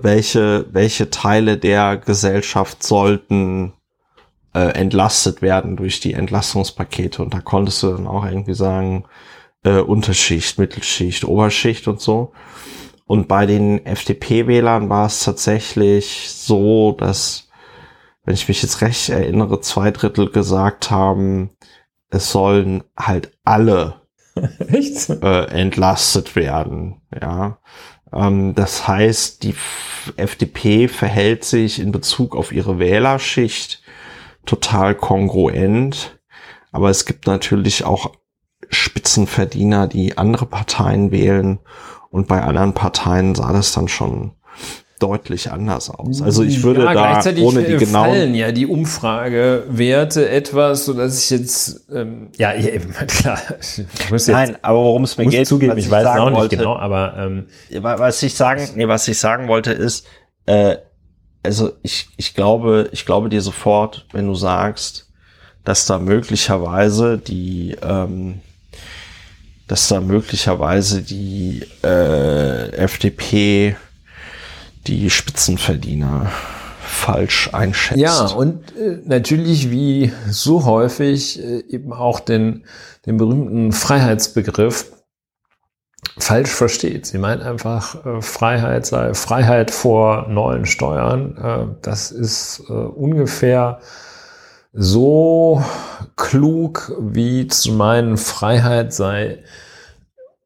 welche 0.03 0.66
welche 0.72 1.11
Teile 1.11 1.59
der 1.59 1.97
Gesellschaft 1.97 2.82
sollten 2.82 3.72
äh, 4.55 4.72
entlastet 4.74 5.43
werden 5.43 5.76
durch 5.76 6.01
die 6.01 6.14
Entlastungspakete. 6.14 7.22
Und 7.22 7.34
da 7.34 7.41
konntest 7.41 7.82
du 7.82 7.93
dann 7.93 8.07
auch 8.07 8.24
irgendwie 8.24 8.55
sagen, 8.55 9.05
äh, 9.64 9.78
Unterschicht, 9.80 10.59
Mittelschicht, 10.59 11.24
Oberschicht 11.24 11.88
und 11.88 12.01
so. 12.01 12.32
Und 13.07 13.28
bei 13.28 13.47
den 13.47 13.84
FDP-Wählern 13.84 14.88
war 14.88 15.07
es 15.07 15.24
tatsächlich 15.24 16.30
so, 16.30 16.93
dass, 16.93 17.49
wenn 18.24 18.34
ich 18.34 18.49
mich 18.49 18.62
jetzt 18.62 18.82
recht 18.82 19.09
erinnere, 19.09 19.61
zwei 19.61 19.91
Drittel 19.91 20.30
gesagt 20.30 20.91
haben, 20.91 21.51
es 22.11 22.30
sollen 22.30 22.84
halt 22.97 23.32
alle 23.45 23.99
äh, 25.22 25.45
entlastet 25.51 26.36
werden. 26.36 27.01
Ja, 27.20 27.59
ähm, 28.12 28.55
das 28.55 28.86
heißt, 28.86 29.43
die 29.43 29.55
FDP 30.16 30.88
verhält 30.88 31.45
sich 31.45 31.80
in 31.80 31.93
Bezug 31.93 32.36
auf 32.36 32.53
ihre 32.53 32.78
Wählerschicht 32.78 33.82
total 34.47 34.95
kongruent. 34.95 36.18
Aber 36.72 36.91
es 36.91 37.05
gibt 37.05 37.26
natürlich 37.26 37.84
auch 37.84 38.12
Spitzenverdiener, 38.68 39.88
die 39.88 40.18
andere 40.18 40.47
Parteien 40.47 41.11
wählen. 41.11 41.59
Und 42.11 42.28
bei 42.28 42.43
anderen 42.43 42.74
Parteien 42.74 43.34
sah 43.34 43.53
das 43.53 43.72
dann 43.72 43.88
schon 43.88 44.32
deutlich 45.01 45.51
anders 45.51 45.90
aus. 45.90 46.22
Also 46.22 46.42
ich 46.42 46.62
würde 46.62 46.84
ja, 46.84 46.94
da 46.94 47.42
ohne 47.42 47.64
die 47.64 47.76
genauen 47.76 48.11
fallen 48.11 48.34
ja 48.34 48.53
die 48.53 48.66
Umfragewerte 48.66 50.28
etwas, 50.28 50.84
so 50.84 50.92
dass 50.92 51.24
ich 51.24 51.30
jetzt 51.30 51.90
ähm, 51.92 52.28
ja 52.36 52.55
eben 52.55 52.92
klar. 53.07 53.38
Ich 53.61 54.11
muss 54.11 54.26
jetzt, 54.26 54.36
Nein, 54.36 54.57
aber 54.62 54.78
worum 54.78 55.05
es 55.05 55.16
mir 55.16 55.26
geht, 55.26 55.46
zugeben, 55.46 55.76
ich, 55.78 55.86
ich 55.86 55.90
weiß 55.90 56.07
auch 56.07 56.30
nicht 56.30 56.38
wollte, 56.38 56.57
genau, 56.57 56.76
aber 56.76 57.14
ähm, 57.16 57.46
was 57.80 58.22
ich 58.22 58.34
sagen, 58.34 58.68
nee, 58.76 58.86
was 58.86 59.09
ich 59.09 59.18
sagen 59.18 59.48
wollte 59.48 59.72
ist, 59.72 60.07
äh, 60.46 60.76
also 61.42 61.72
ich, 61.82 62.09
ich 62.16 62.34
glaube, 62.34 62.90
ich 62.92 63.07
glaube 63.07 63.30
dir 63.30 63.40
sofort, 63.40 64.07
wenn 64.12 64.26
du 64.26 64.34
sagst, 64.34 65.09
dass 65.64 65.86
da 65.86 65.98
möglicherweise 65.98 67.16
die, 67.16 67.76
ähm, 67.82 68.40
dass 69.66 69.88
da 69.88 70.01
möglicherweise 70.01 71.03
die 71.03 71.64
äh, 71.82 72.70
FDP 72.72 73.76
die 74.87 75.11
Spitzenverdiener 75.11 76.31
falsch 76.81 77.51
einschätzt. 77.53 78.01
Ja, 78.01 78.26
und 78.26 78.76
äh, 78.76 78.99
natürlich 79.05 79.70
wie 79.70 80.12
so 80.28 80.64
häufig 80.64 81.41
äh, 81.43 81.61
eben 81.68 81.93
auch 81.93 82.20
den, 82.20 82.64
den 83.07 83.16
berühmten 83.16 83.72
Freiheitsbegriff 83.72 84.93
falsch 86.18 86.51
versteht. 86.51 87.07
Sie 87.07 87.18
meint 87.18 87.42
einfach, 87.42 88.04
äh, 88.04 88.22
Freiheit 88.22 88.87
sei 88.87 89.14
Freiheit 89.14 89.71
vor 89.71 90.29
neuen 90.29 90.67
Steuern. 90.67 91.37
Äh, 91.37 91.75
das 91.83 92.11
ist 92.11 92.64
äh, 92.68 92.72
ungefähr 92.72 93.80
so 94.72 95.64
klug 96.17 96.92
wie 97.00 97.49
zu 97.49 97.72
meinen, 97.72 98.17
Freiheit 98.17 98.92
sei 98.92 99.42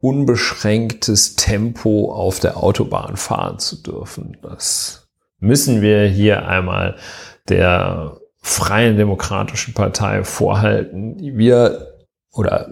unbeschränktes 0.05 1.35
Tempo 1.35 2.13
auf 2.13 2.39
der 2.39 2.59
Autobahn 2.59 3.17
fahren 3.17 3.59
zu 3.59 3.83
dürfen. 3.83 4.37
Das 4.43 5.09
müssen 5.39 5.81
wir 5.81 6.05
hier 6.05 6.47
einmal 6.47 6.97
der 7.49 8.19
Freien 8.43 8.99
Demokratischen 8.99 9.73
Partei 9.73 10.23
vorhalten, 10.23 11.17
die 11.17 11.39
wir 11.39 12.05
oder 12.33 12.69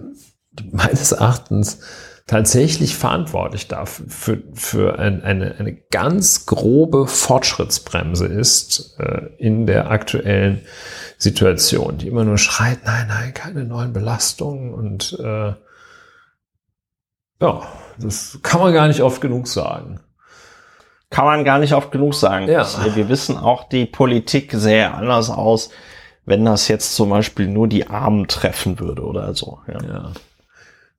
meines 0.73 1.13
Erachtens 1.13 1.81
tatsächlich 2.27 2.97
verantwortlich 2.97 3.67
dafür 3.67 4.05
für, 4.11 4.43
für 4.53 4.99
ein, 4.99 5.23
eine, 5.23 5.55
eine 5.59 5.73
ganz 5.73 6.45
grobe 6.45 7.07
Fortschrittsbremse 7.07 8.27
ist 8.27 8.95
äh, 8.99 9.31
in 9.39 9.65
der 9.65 9.91
aktuellen 9.91 10.61
Situation, 11.17 11.97
die 11.97 12.09
immer 12.09 12.25
nur 12.25 12.37
schreit, 12.37 12.81
nein, 12.85 13.07
nein, 13.09 13.33
keine 13.33 13.65
neuen 13.65 13.95
Belastungen 13.95 14.75
und 14.75 15.19
äh, 15.19 15.55
ja, 17.43 17.63
das 17.99 18.39
kann 18.43 18.61
man 18.61 18.73
gar 18.73 18.89
nicht 18.89 19.03
oft 19.03 19.21
genug 19.21 19.49
sagen. 19.49 20.01
Kann 21.11 21.27
man 21.27 21.45
gar 21.45 21.59
nicht 21.59 21.75
oft 21.75 21.93
genug 21.93 22.15
sagen. 22.15 22.49
Ja. 22.49 22.67
Wir 22.95 23.09
wissen 23.09 23.37
auch, 23.37 23.69
die 23.69 23.85
Politik 23.85 24.53
sähe 24.55 24.95
anders 24.95 25.29
aus, 25.29 25.69
wenn 26.25 26.45
das 26.45 26.69
jetzt 26.69 26.95
zum 26.95 27.11
Beispiel 27.11 27.49
nur 27.49 27.69
die 27.69 27.89
Armen 27.89 28.29
treffen 28.29 28.81
würde 28.81 29.03
oder 29.03 29.35
so. 29.35 29.59
Ja. 29.67 29.83
ja. 29.87 30.13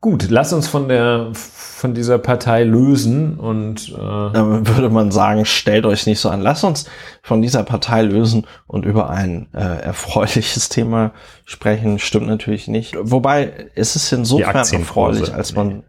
Gut, 0.02 0.30
lass 0.30 0.52
uns 0.52 0.68
von 0.68 0.90
der 0.90 1.30
von 1.34 1.94
dieser 1.94 2.18
Partei 2.18 2.64
lösen 2.64 3.40
und 3.40 3.90
äh 3.90 3.94
Dann 4.34 4.68
würde 4.68 4.90
man 4.90 5.12
sagen, 5.12 5.46
stellt 5.46 5.86
euch 5.86 6.06
nicht 6.06 6.20
so 6.20 6.30
an. 6.30 6.42
Lass 6.42 6.64
uns 6.66 6.86
von 7.22 7.42
dieser 7.42 7.64
Partei 7.64 8.02
lösen 8.02 8.46
und 8.68 8.86
über 8.86 9.10
ein 9.10 9.48
äh, 9.54 9.60
erfreuliches 9.60 10.68
Thema 10.68 11.12
sprechen. 11.46 12.00
Stimmt 12.00 12.28
natürlich 12.28 12.68
nicht. 12.68 12.96
Wobei 13.00 13.70
es 13.76 13.96
ist 13.96 14.12
insofern 14.12 14.56
erfreulich, 14.56 15.34
als 15.34 15.56
man 15.56 15.84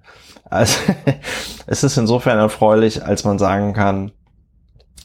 als, 0.55 0.79
es 1.67 1.85
ist 1.85 1.97
insofern 1.97 2.39
erfreulich, 2.39 3.05
als 3.05 3.25
man 3.25 3.39
sagen 3.39 3.73
kann, 3.73 4.13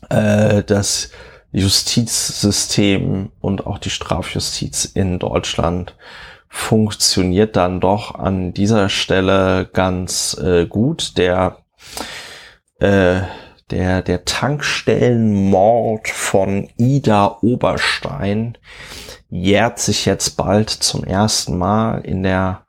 äh, 0.09 0.63
das 0.63 1.11
Justizsystem 1.51 3.31
und 3.41 3.65
auch 3.65 3.79
die 3.79 3.89
Strafjustiz 3.89 4.85
in 4.85 5.19
Deutschland 5.19 5.95
funktioniert 6.47 7.55
dann 7.55 7.79
doch 7.79 8.15
an 8.15 8.53
dieser 8.53 8.89
Stelle 8.89 9.69
ganz 9.71 10.37
äh, 10.41 10.65
gut. 10.65 11.17
Der, 11.17 11.57
äh, 12.79 13.21
der, 13.69 14.01
der 14.01 14.25
Tankstellenmord 14.25 16.07
von 16.07 16.69
Ida 16.77 17.37
Oberstein 17.41 18.57
jährt 19.29 19.79
sich 19.79 20.05
jetzt 20.05 20.37
bald 20.37 20.69
zum 20.69 21.03
ersten 21.03 21.57
Mal 21.57 21.99
in 21.99 22.23
der 22.23 22.65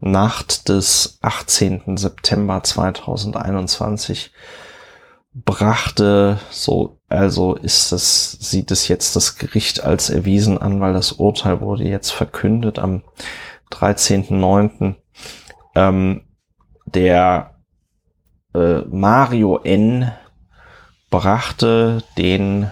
Nacht 0.00 0.68
des 0.68 1.18
18. 1.20 1.96
September 1.96 2.62
2021 2.62 4.32
brachte, 5.34 6.38
so, 6.50 6.98
also 7.08 7.54
ist 7.54 7.92
das, 7.92 8.32
sieht 8.32 8.70
es 8.70 8.88
jetzt 8.88 9.14
das 9.14 9.36
Gericht 9.36 9.84
als 9.84 10.10
erwiesen 10.10 10.58
an, 10.58 10.80
weil 10.80 10.92
das 10.92 11.12
Urteil 11.12 11.60
wurde 11.60 11.84
jetzt 11.84 12.10
verkündet 12.10 12.78
am 12.78 13.02
13.09. 13.72 14.96
Ähm, 15.76 16.22
der 16.86 17.54
äh, 18.54 18.80
Mario 18.90 19.58
N. 19.58 20.10
brachte 21.10 22.02
den 22.16 22.70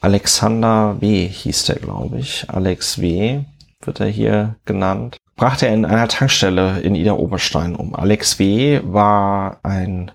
Alexander 0.00 1.00
W. 1.00 1.28
hieß 1.28 1.64
der, 1.66 1.76
glaube 1.76 2.18
ich. 2.18 2.48
Alex 2.48 3.00
W. 3.00 3.44
wird 3.82 4.00
er 4.00 4.08
hier 4.08 4.56
genannt. 4.64 5.18
Brachte 5.40 5.68
er 5.68 5.72
in 5.72 5.86
einer 5.86 6.06
Tankstelle 6.06 6.80
in 6.80 6.94
Ida 6.94 7.14
Oberstein 7.14 7.74
um. 7.74 7.94
Alex 7.94 8.38
W. 8.38 8.82
war 8.84 9.60
ein 9.62 10.10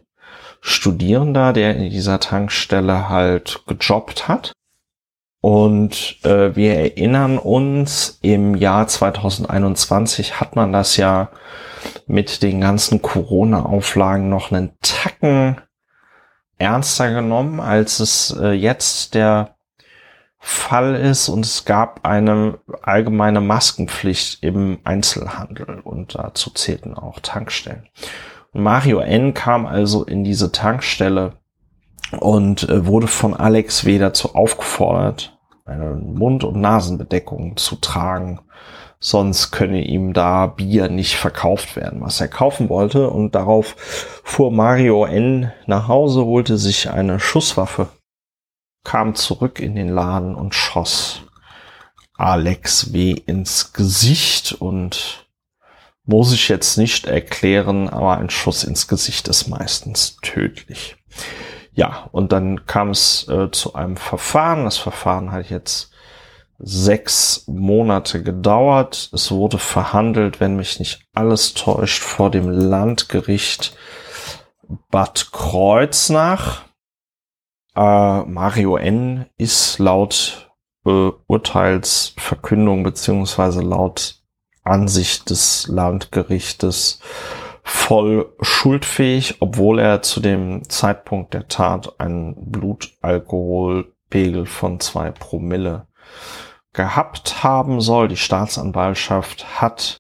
Studierender, 0.61 1.51
der 1.51 1.75
in 1.75 1.89
dieser 1.89 2.19
Tankstelle 2.19 3.09
halt 3.09 3.63
gejobbt 3.65 4.27
hat. 4.27 4.51
Und 5.41 6.23
äh, 6.23 6.55
wir 6.55 6.75
erinnern 6.75 7.39
uns, 7.39 8.19
im 8.21 8.53
Jahr 8.53 8.87
2021 8.87 10.39
hat 10.39 10.55
man 10.55 10.71
das 10.71 10.95
ja 10.95 11.29
mit 12.05 12.43
den 12.43 12.61
ganzen 12.61 13.01
Corona-Auflagen 13.01 14.29
noch 14.29 14.51
einen 14.51 14.73
Tacken 14.83 15.59
ernster 16.59 17.11
genommen, 17.11 17.59
als 17.59 17.99
es 17.99 18.29
äh, 18.39 18.51
jetzt 18.51 19.15
der 19.15 19.54
Fall 20.47 20.93
ist. 20.93 21.27
Und 21.27 21.43
es 21.43 21.65
gab 21.65 22.05
eine 22.05 22.59
allgemeine 22.83 23.41
Maskenpflicht 23.41 24.43
im 24.43 24.77
Einzelhandel 24.83 25.79
und 25.83 26.13
dazu 26.15 26.51
zählten 26.51 26.93
auch 26.93 27.19
Tankstellen. 27.19 27.87
Mario 28.53 28.99
N. 28.99 29.33
kam 29.33 29.65
also 29.65 30.03
in 30.03 30.23
diese 30.23 30.51
Tankstelle 30.51 31.33
und 32.19 32.69
äh, 32.69 32.85
wurde 32.85 33.07
von 33.07 33.33
Alex 33.33 33.85
W. 33.85 33.97
dazu 33.97 34.35
aufgefordert, 34.35 35.35
eine 35.65 35.95
Mund- 35.95 36.43
und 36.43 36.61
Nasenbedeckung 36.61 37.57
zu 37.57 37.77
tragen. 37.77 38.39
Sonst 38.99 39.49
könne 39.49 39.81
ihm 39.83 40.13
da 40.13 40.45
Bier 40.45 40.89
nicht 40.89 41.15
verkauft 41.15 41.75
werden, 41.75 42.01
was 42.01 42.21
er 42.21 42.27
kaufen 42.27 42.69
wollte. 42.69 43.09
Und 43.09 43.33
darauf 43.33 43.75
fuhr 44.23 44.51
Mario 44.51 45.05
N. 45.05 45.51
nach 45.65 45.87
Hause, 45.87 46.23
holte 46.23 46.57
sich 46.57 46.91
eine 46.91 47.19
Schusswaffe, 47.19 47.87
kam 48.85 49.15
zurück 49.15 49.59
in 49.59 49.75
den 49.75 49.89
Laden 49.89 50.35
und 50.35 50.55
schoss 50.55 51.23
Alex 52.17 52.93
W. 52.93 53.11
ins 53.11 53.73
Gesicht 53.73 54.53
und 54.53 55.27
muss 56.05 56.31
ich 56.31 56.47
jetzt 56.47 56.77
nicht 56.77 57.05
erklären, 57.07 57.89
aber 57.89 58.17
ein 58.17 58.29
Schuss 58.29 58.63
ins 58.63 58.87
Gesicht 58.87 59.27
ist 59.27 59.47
meistens 59.47 60.17
tödlich. 60.21 60.95
Ja, 61.73 62.07
und 62.11 62.31
dann 62.31 62.65
kam 62.65 62.91
es 62.91 63.27
äh, 63.27 63.51
zu 63.51 63.73
einem 63.73 63.97
Verfahren. 63.97 64.63
Das 64.63 64.77
Verfahren 64.77 65.31
hat 65.31 65.49
jetzt 65.49 65.91
sechs 66.57 67.43
Monate 67.47 68.23
gedauert. 68.23 69.09
Es 69.11 69.31
wurde 69.31 69.57
verhandelt, 69.57 70.39
wenn 70.39 70.55
mich 70.55 70.79
nicht 70.79 71.01
alles 71.13 71.53
täuscht, 71.53 72.01
vor 72.01 72.31
dem 72.31 72.49
Landgericht 72.49 73.75
Bad 74.89 75.31
Kreuznach. 75.33 76.61
Äh, 77.75 78.23
Mario 78.23 78.77
N. 78.77 79.25
ist 79.37 79.79
laut 79.79 80.51
äh, 80.85 81.11
Urteilsverkündung 81.27 82.83
beziehungsweise 82.83 83.61
laut 83.61 84.21
Ansicht 84.63 85.29
des 85.29 85.67
Landgerichtes 85.67 86.99
voll 87.63 88.33
schuldfähig, 88.41 89.41
obwohl 89.41 89.79
er 89.79 90.01
zu 90.01 90.19
dem 90.19 90.69
Zeitpunkt 90.69 91.33
der 91.33 91.47
Tat 91.47 91.99
einen 91.99 92.51
Blutalkoholpegel 92.51 94.45
von 94.45 94.79
zwei 94.79 95.11
Promille 95.11 95.87
gehabt 96.73 97.43
haben 97.43 97.81
soll. 97.81 98.07
Die 98.07 98.17
Staatsanwaltschaft 98.17 99.59
hat 99.59 99.97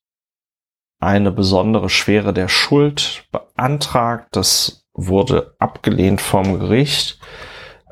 eine 0.99 1.31
besondere 1.31 1.89
Schwere 1.89 2.33
der 2.33 2.47
Schuld 2.47 3.27
beantragt. 3.31 4.27
Das 4.31 4.85
wurde 4.93 5.55
abgelehnt 5.59 6.21
vom 6.21 6.59
Gericht. 6.59 7.19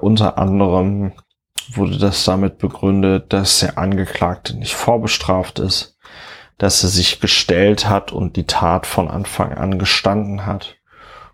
Unter 0.04 0.38
anderem 0.38 1.14
wurde 1.70 1.98
das 1.98 2.26
damit 2.26 2.58
begründet, 2.58 3.32
dass 3.34 3.60
der 3.60 3.78
Angeklagte 3.78 4.58
nicht 4.58 4.76
vorbestraft 4.76 5.60
ist 5.60 5.94
dass 6.58 6.84
er 6.84 6.90
sich 6.90 7.20
gestellt 7.20 7.90
hat 7.90 8.12
und 8.12 8.36
die 8.36 8.46
Tat 8.46 8.86
von 8.86 9.10
Anfang 9.10 9.54
an 9.54 9.80
gestanden 9.80 10.46
hat 10.46 10.78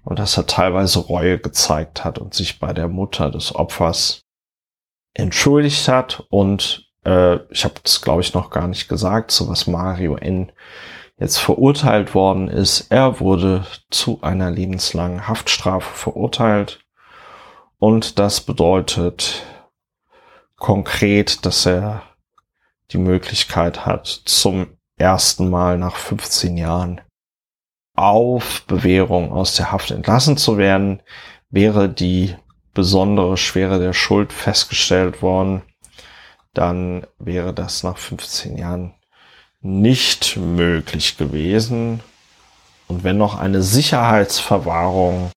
und 0.03 0.19
dass 0.19 0.37
er 0.37 0.47
teilweise 0.47 0.99
Reue 0.99 1.39
gezeigt 1.39 2.03
hat 2.03 2.19
und 2.19 2.33
sich 2.33 2.59
bei 2.59 2.73
der 2.73 2.87
Mutter 2.87 3.29
des 3.29 3.53
Opfers 3.53 4.21
entschuldigt 5.13 5.87
hat 5.87 6.25
und 6.29 6.89
äh, 7.05 7.35
ich 7.51 7.63
habe 7.63 7.75
das 7.83 8.01
glaube 8.01 8.21
ich 8.21 8.33
noch 8.33 8.49
gar 8.49 8.67
nicht 8.67 8.87
gesagt, 8.87 9.31
so 9.31 9.49
was 9.49 9.67
Mario 9.67 10.15
N 10.15 10.51
jetzt 11.19 11.37
verurteilt 11.37 12.15
worden 12.15 12.47
ist. 12.47 12.89
Er 12.89 13.19
wurde 13.19 13.65
zu 13.91 14.19
einer 14.21 14.49
lebenslangen 14.49 15.27
Haftstrafe 15.27 15.93
verurteilt 15.93 16.79
und 17.79 18.19
das 18.19 18.41
bedeutet 18.41 19.43
konkret, 20.57 21.45
dass 21.45 21.65
er 21.65 22.03
die 22.91 22.97
Möglichkeit 22.97 23.85
hat, 23.85 24.07
zum 24.07 24.77
ersten 24.97 25.49
Mal 25.49 25.77
nach 25.77 25.95
15 25.95 26.57
Jahren 26.57 27.01
auf 27.95 28.63
Bewährung 28.67 29.31
aus 29.31 29.55
der 29.55 29.71
Haft 29.71 29.91
entlassen 29.91 30.37
zu 30.37 30.57
werden, 30.57 31.01
wäre 31.49 31.89
die 31.89 32.35
besondere 32.73 33.37
Schwere 33.37 33.79
der 33.79 33.93
Schuld 33.93 34.31
festgestellt 34.31 35.21
worden, 35.21 35.61
dann 36.53 37.05
wäre 37.17 37.53
das 37.53 37.83
nach 37.83 37.97
15 37.97 38.57
Jahren 38.57 38.93
nicht 39.61 40.37
möglich 40.37 41.17
gewesen. 41.17 42.01
Und 42.87 43.03
wenn 43.03 43.17
noch 43.17 43.37
eine 43.37 43.61
Sicherheitsverwahrung 43.61 45.31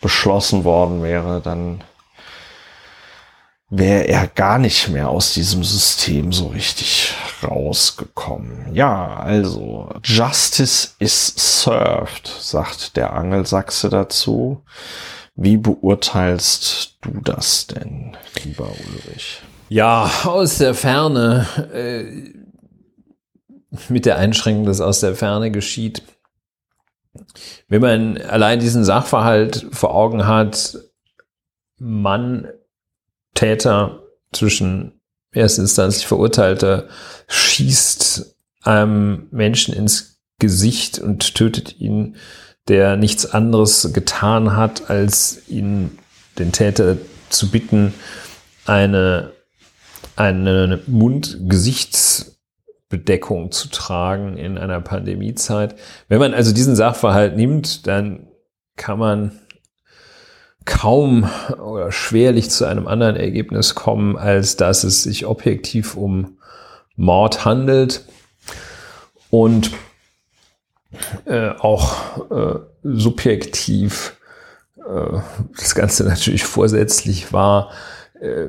beschlossen 0.00 0.64
worden 0.64 1.02
wäre, 1.02 1.40
dann 1.40 1.82
wäre 3.70 4.08
er 4.08 4.26
gar 4.26 4.58
nicht 4.58 4.88
mehr 4.88 5.10
aus 5.10 5.34
diesem 5.34 5.62
System 5.62 6.32
so 6.32 6.48
richtig 6.48 7.14
rausgekommen. 7.42 8.74
Ja, 8.74 9.16
also 9.16 9.90
Justice 10.02 10.90
is 10.98 11.34
served, 11.36 12.26
sagt 12.40 12.96
der 12.96 13.12
Angelsachse 13.12 13.90
dazu. 13.90 14.62
Wie 15.34 15.56
beurteilst 15.56 16.96
du 17.02 17.20
das 17.22 17.68
denn, 17.68 18.16
lieber 18.42 18.68
Ulrich? 18.68 19.42
Ja, 19.68 20.10
aus 20.24 20.58
der 20.58 20.74
Ferne, 20.74 21.46
äh, 21.72 22.32
mit 23.88 24.06
der 24.06 24.16
Einschränkung, 24.16 24.64
dass 24.64 24.80
aus 24.80 25.00
der 25.00 25.14
Ferne 25.14 25.50
geschieht. 25.50 26.02
Wenn 27.68 27.82
man 27.82 28.18
allein 28.18 28.60
diesen 28.60 28.84
Sachverhalt 28.84 29.66
vor 29.72 29.94
Augen 29.94 30.26
hat, 30.26 30.78
Mann 31.78 32.48
Täter 33.34 34.02
zwischen 34.32 35.00
erstinstanzlich 35.32 36.06
Verurteilter 36.06 36.88
schießt 37.28 38.34
einem 38.62 39.28
Menschen 39.30 39.74
ins 39.74 40.20
Gesicht 40.38 40.98
und 40.98 41.34
tötet 41.34 41.80
ihn, 41.80 42.16
der 42.68 42.96
nichts 42.96 43.26
anderes 43.26 43.92
getan 43.92 44.56
hat, 44.56 44.90
als 44.90 45.48
ihn, 45.48 45.98
den 46.38 46.52
Täter 46.52 46.96
zu 47.30 47.50
bitten, 47.50 47.94
eine, 48.66 49.32
eine 50.16 50.80
Mund-Gesichts- 50.86 52.37
Bedeckung 52.88 53.52
zu 53.52 53.68
tragen 53.68 54.36
in 54.36 54.56
einer 54.56 54.80
Pandemiezeit. 54.80 55.74
Wenn 56.08 56.20
man 56.20 56.34
also 56.34 56.52
diesen 56.52 56.74
Sachverhalt 56.74 57.36
nimmt, 57.36 57.86
dann 57.86 58.28
kann 58.76 58.98
man 58.98 59.38
kaum 60.64 61.28
oder 61.58 61.92
schwerlich 61.92 62.50
zu 62.50 62.66
einem 62.66 62.86
anderen 62.86 63.16
Ergebnis 63.16 63.74
kommen, 63.74 64.16
als 64.16 64.56
dass 64.56 64.84
es 64.84 65.02
sich 65.02 65.26
objektiv 65.26 65.96
um 65.96 66.38
Mord 66.96 67.44
handelt 67.44 68.04
und 69.30 69.70
äh, 71.24 71.50
auch 71.50 72.30
äh, 72.30 72.58
subjektiv 72.82 74.16
äh, 74.78 75.18
das 75.56 75.74
Ganze 75.74 76.04
natürlich 76.08 76.44
vorsätzlich 76.44 77.32
war. 77.32 77.70
Äh, 78.20 78.48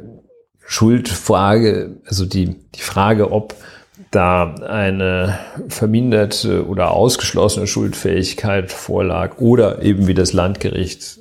Schuldfrage, 0.66 1.98
also 2.06 2.26
die, 2.26 2.56
die 2.76 2.82
Frage, 2.82 3.32
ob 3.32 3.56
da 4.12 4.56
eine 4.56 5.40
verminderte 5.68 6.68
oder 6.68 6.92
ausgeschlossene 6.92 7.68
Schuldfähigkeit 7.68 8.72
vorlag 8.72 9.38
oder 9.38 9.82
eben 9.82 10.08
wie 10.08 10.14
das 10.14 10.34
Landgericht 10.34 11.20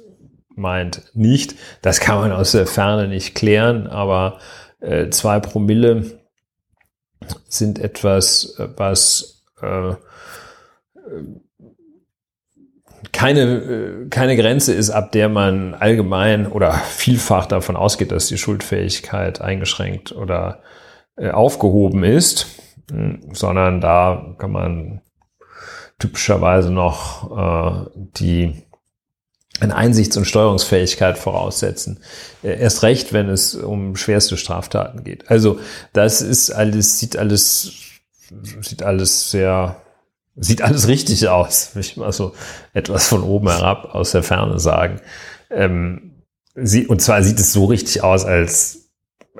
meint, 0.54 1.02
nicht. 1.14 1.54
Das 1.82 2.00
kann 2.00 2.18
man 2.18 2.32
aus 2.32 2.52
der 2.52 2.66
Ferne 2.66 3.08
nicht 3.08 3.34
klären, 3.34 3.86
aber 3.86 4.38
äh, 4.80 5.10
zwei 5.10 5.38
Promille 5.40 6.18
sind 7.48 7.78
etwas, 7.78 8.54
was 8.76 9.44
äh, 9.60 9.94
keine, 13.12 13.42
äh, 13.42 14.08
keine 14.08 14.36
Grenze 14.36 14.74
ist, 14.74 14.90
ab 14.90 15.12
der 15.12 15.28
man 15.28 15.74
allgemein 15.74 16.46
oder 16.46 16.72
vielfach 16.72 17.46
davon 17.46 17.76
ausgeht, 17.76 18.12
dass 18.12 18.28
die 18.28 18.38
Schuldfähigkeit 18.38 19.40
eingeschränkt 19.40 20.12
oder 20.12 20.62
äh, 21.16 21.30
aufgehoben 21.30 22.04
ist, 22.04 22.46
sondern 23.32 23.80
da 23.80 24.34
kann 24.38 24.50
man 24.50 25.00
typischerweise 25.98 26.70
noch 26.70 27.86
äh, 27.86 27.90
die 27.96 28.62
eine 29.60 29.74
Einsichts- 29.74 30.16
und 30.16 30.24
Steuerungsfähigkeit 30.24 31.18
voraussetzen. 31.18 32.00
Äh, 32.42 32.60
erst 32.60 32.82
recht, 32.82 33.12
wenn 33.12 33.28
es 33.28 33.54
um 33.54 33.96
schwerste 33.96 34.36
Straftaten 34.36 35.02
geht. 35.04 35.30
Also 35.30 35.58
das 35.92 36.22
ist 36.22 36.50
alles, 36.50 36.98
sieht 36.98 37.16
alles, 37.16 37.72
sieht 38.60 38.82
alles 38.82 39.30
sehr, 39.30 39.82
sieht 40.36 40.62
alles 40.62 40.86
richtig 40.86 41.28
aus, 41.28 41.74
will 41.74 41.80
ich 41.80 41.96
mal 41.96 42.12
so 42.12 42.34
etwas 42.72 43.08
von 43.08 43.22
oben 43.22 43.48
herab 43.48 43.94
aus 43.94 44.12
der 44.12 44.22
Ferne 44.22 44.60
sagen. 44.60 45.00
Ähm, 45.50 46.22
sie, 46.54 46.86
und 46.86 47.02
zwar 47.02 47.22
sieht 47.22 47.40
es 47.40 47.52
so 47.52 47.64
richtig 47.64 48.04
aus, 48.04 48.24
als 48.24 48.87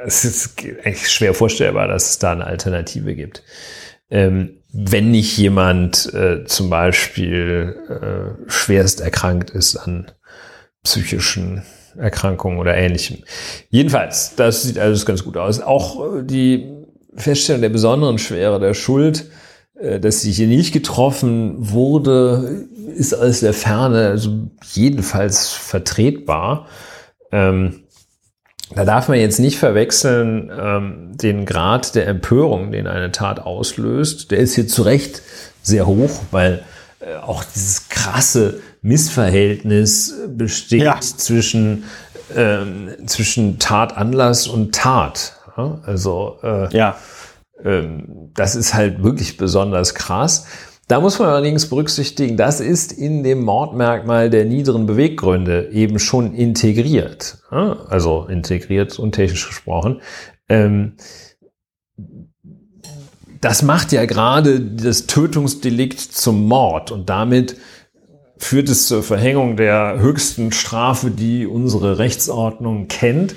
es 0.05 0.25
ist 0.25 0.59
eigentlich 0.85 1.11
schwer 1.11 1.35
vorstellbar, 1.35 1.89
dass 1.89 2.11
es 2.11 2.19
da 2.19 2.33
eine 2.33 2.47
Alternative 2.47 3.15
gibt. 3.15 3.43
Ähm, 4.11 4.59
wenn 4.73 5.11
nicht 5.11 5.37
jemand 5.39 6.13
äh, 6.15 6.45
zum 6.45 6.71
Beispiel 6.71 7.77
äh, 7.89 8.51
schwerst 8.51 9.01
erkrankt 9.01 9.51
ist 9.51 9.77
an 9.77 10.11
psychischen 10.83 11.63
Erkrankungen 11.97 12.59
oder 12.59 12.77
ähnlichem. 12.77 13.19
Jedenfalls, 13.71 14.35
das 14.37 14.63
sieht 14.63 14.79
alles 14.79 15.07
ganz 15.07 15.25
gut 15.25 15.37
aus. 15.37 15.61
Auch 15.61 16.19
äh, 16.19 16.23
die 16.23 16.71
Feststellung 17.17 17.63
der 17.63 17.71
besonderen 17.71 18.19
Schwere 18.19 18.61
der 18.61 18.75
Schuld, 18.75 19.31
äh, 19.79 19.99
dass 20.01 20.21
sie 20.21 20.33
hier 20.33 20.47
nicht 20.47 20.73
getroffen 20.73 21.55
wurde, 21.59 22.67
ist 22.95 23.15
aus 23.15 23.41
der 23.41 23.55
Ferne 23.55 24.09
also 24.09 24.49
jedenfalls 24.73 25.53
vertretbar. 25.53 26.69
Ähm, 27.33 27.85
da 28.75 28.85
darf 28.85 29.09
man 29.09 29.19
jetzt 29.19 29.41
nicht 29.41 29.59
verwechseln 29.59 30.51
ähm, 30.57 31.17
den 31.17 31.47
Grad 31.47 31.95
der 31.95 32.07
Empörung, 32.07 32.73
den 32.73 32.87
eine 32.87 33.13
Tat 33.13 33.41
auslöst. 33.41 34.31
Der 34.31 34.39
ist 34.39 34.55
hier 34.55 34.69
zu 34.69 34.83
Recht 34.83 35.23
sehr 35.63 35.87
hoch, 35.87 36.21
weil 36.31 36.65
äh, 37.01 37.17
auch 37.17 37.45
dieses 37.45 37.89
krasse 37.89 38.61
Missverhältnis 38.83 40.15
besteht 40.29 40.83
ja. 40.83 41.01
zwischen, 41.01 41.85
ähm, 42.37 42.91
zwischen 43.07 43.59
Tatanlass 43.59 44.47
und 44.47 44.75
Tat. 44.75 45.35
Also 45.85 46.39
äh, 46.43 46.77
ja. 46.77 46.97
Ähm, 47.65 48.31
das 48.35 48.55
ist 48.55 48.75
halt 48.75 49.03
wirklich 49.03 49.37
besonders 49.37 49.95
krass. 49.95 50.47
Da 50.89 51.01
muss 51.01 51.19
man 51.19 51.29
allerdings 51.29 51.69
berücksichtigen, 51.69 52.39
das 52.39 52.61
ist 52.61 52.93
in 52.93 53.23
dem 53.23 53.45
Mordmerkmal 53.45 54.31
der 54.31 54.47
niederen 54.47 54.87
Beweggründe 54.87 55.69
eben 55.71 55.99
schon 55.99 56.35
integriert. 56.35 57.43
Also 57.51 58.27
integriert 58.27 58.99
und 58.99 59.13
technisch 59.13 59.47
gesprochen. 59.47 60.01
Ähm, 60.49 60.95
das 63.43 63.63
macht 63.63 63.93
ja 63.93 64.07
gerade 64.07 64.61
das 64.61 65.07
Tötungsdelikt 65.07 66.01
zum 66.01 66.49
Mord 66.49 66.91
und 66.91 67.11
damit 67.11 67.57
führt 68.39 68.71
es 68.71 68.87
zur 68.87 69.03
Verhängung 69.03 69.57
der 69.57 69.99
höchsten 69.99 70.53
Strafe, 70.53 71.11
die 71.11 71.47
unsere 71.47 71.99
Rechtsordnung 71.99 72.89
kennt 72.89 73.35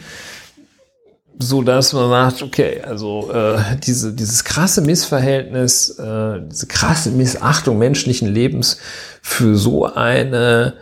so 1.41 1.61
dass 1.61 1.93
man 1.93 2.09
sagt, 2.09 2.41
okay, 2.41 2.81
also 2.81 3.31
äh, 3.31 3.57
diese, 3.83 4.13
dieses 4.13 4.43
krasse 4.43 4.81
Missverhältnis, 4.81 5.97
äh, 5.99 6.41
diese 6.49 6.67
krasse 6.67 7.11
Missachtung 7.11 7.77
menschlichen 7.77 8.27
Lebens 8.27 8.77
für 9.21 9.55
so 9.55 9.85
eine, 9.85 10.75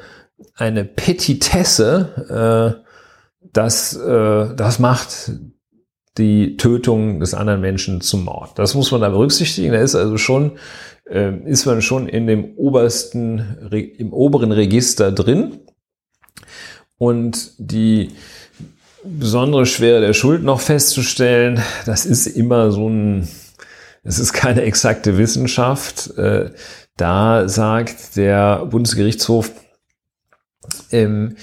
eine 0.55 0.85
Petitesse, 0.85 2.77
äh, 2.83 2.89
das, 3.53 3.95
äh, 3.95 4.55
das 4.55 4.79
macht 4.79 5.31
die 6.17 6.57
Tötung 6.57 7.19
des 7.19 7.33
anderen 7.33 7.61
Menschen 7.61 8.01
zum 8.01 8.25
Mord. 8.25 8.59
Das 8.59 8.75
muss 8.75 8.91
man 8.91 9.01
da 9.01 9.09
berücksichtigen. 9.09 9.71
Da 9.71 9.79
ist 9.79 9.95
also 9.95 10.17
schon, 10.17 10.57
äh, 11.09 11.33
ist 11.45 11.65
man 11.65 11.81
schon 11.81 12.07
in 12.07 12.27
dem 12.27 12.55
obersten, 12.57 13.69
im 13.71 14.13
oberen 14.13 14.51
Register 14.51 15.11
drin. 15.11 15.59
Und 16.97 17.53
die 17.57 18.09
besondere 19.03 19.65
Schwere 19.65 20.01
der 20.01 20.13
Schuld 20.13 20.43
noch 20.43 20.61
festzustellen. 20.61 21.61
Das 21.85 22.05
ist 22.05 22.27
immer 22.27 22.71
so 22.71 22.89
ein, 22.89 23.27
es 24.03 24.19
ist 24.19 24.33
keine 24.33 24.61
exakte 24.63 25.17
Wissenschaft. 25.17 26.17
Äh, 26.17 26.51
da 26.97 27.47
sagt 27.47 28.17
der 28.17 28.65
Bundesgerichtshof, 28.65 29.51
ähm, 30.91 31.35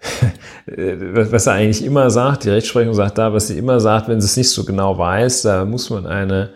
was 0.66 1.46
er 1.46 1.54
eigentlich 1.54 1.84
immer 1.84 2.10
sagt, 2.10 2.44
die 2.44 2.50
Rechtsprechung 2.50 2.94
sagt 2.94 3.18
da, 3.18 3.32
was 3.32 3.48
sie 3.48 3.58
immer 3.58 3.80
sagt, 3.80 4.08
wenn 4.08 4.20
sie 4.20 4.26
es 4.26 4.36
nicht 4.36 4.50
so 4.50 4.64
genau 4.64 4.96
weiß, 4.96 5.42
da 5.42 5.64
muss 5.64 5.90
man 5.90 6.06
eine, 6.06 6.50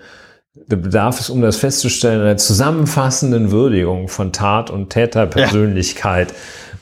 da 0.69 0.77
bedarf 0.77 1.21
es, 1.21 1.31
um 1.31 1.43
das 1.43 1.57
festzustellen, 1.57 2.23
einer 2.23 2.37
zusammenfassenden 2.37 3.51
Würdigung 3.51 4.09
von 4.09 4.33
Tat 4.33 4.71
und 4.71 4.91
Täterpersönlichkeit. 4.91 6.33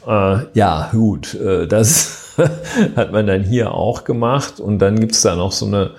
Ja, 0.06 0.40
äh, 0.40 0.46
ja 0.52 0.88
gut, 0.92 1.34
äh, 1.34 1.66
das 1.66 2.21
hat 2.96 3.12
man 3.12 3.26
dann 3.26 3.42
hier 3.42 3.72
auch 3.72 4.04
gemacht. 4.04 4.60
Und 4.60 4.78
dann 4.78 4.98
gibt 4.98 5.12
es 5.12 5.22
da 5.22 5.36
noch 5.36 5.52
so 5.52 5.66
eine 5.66 5.92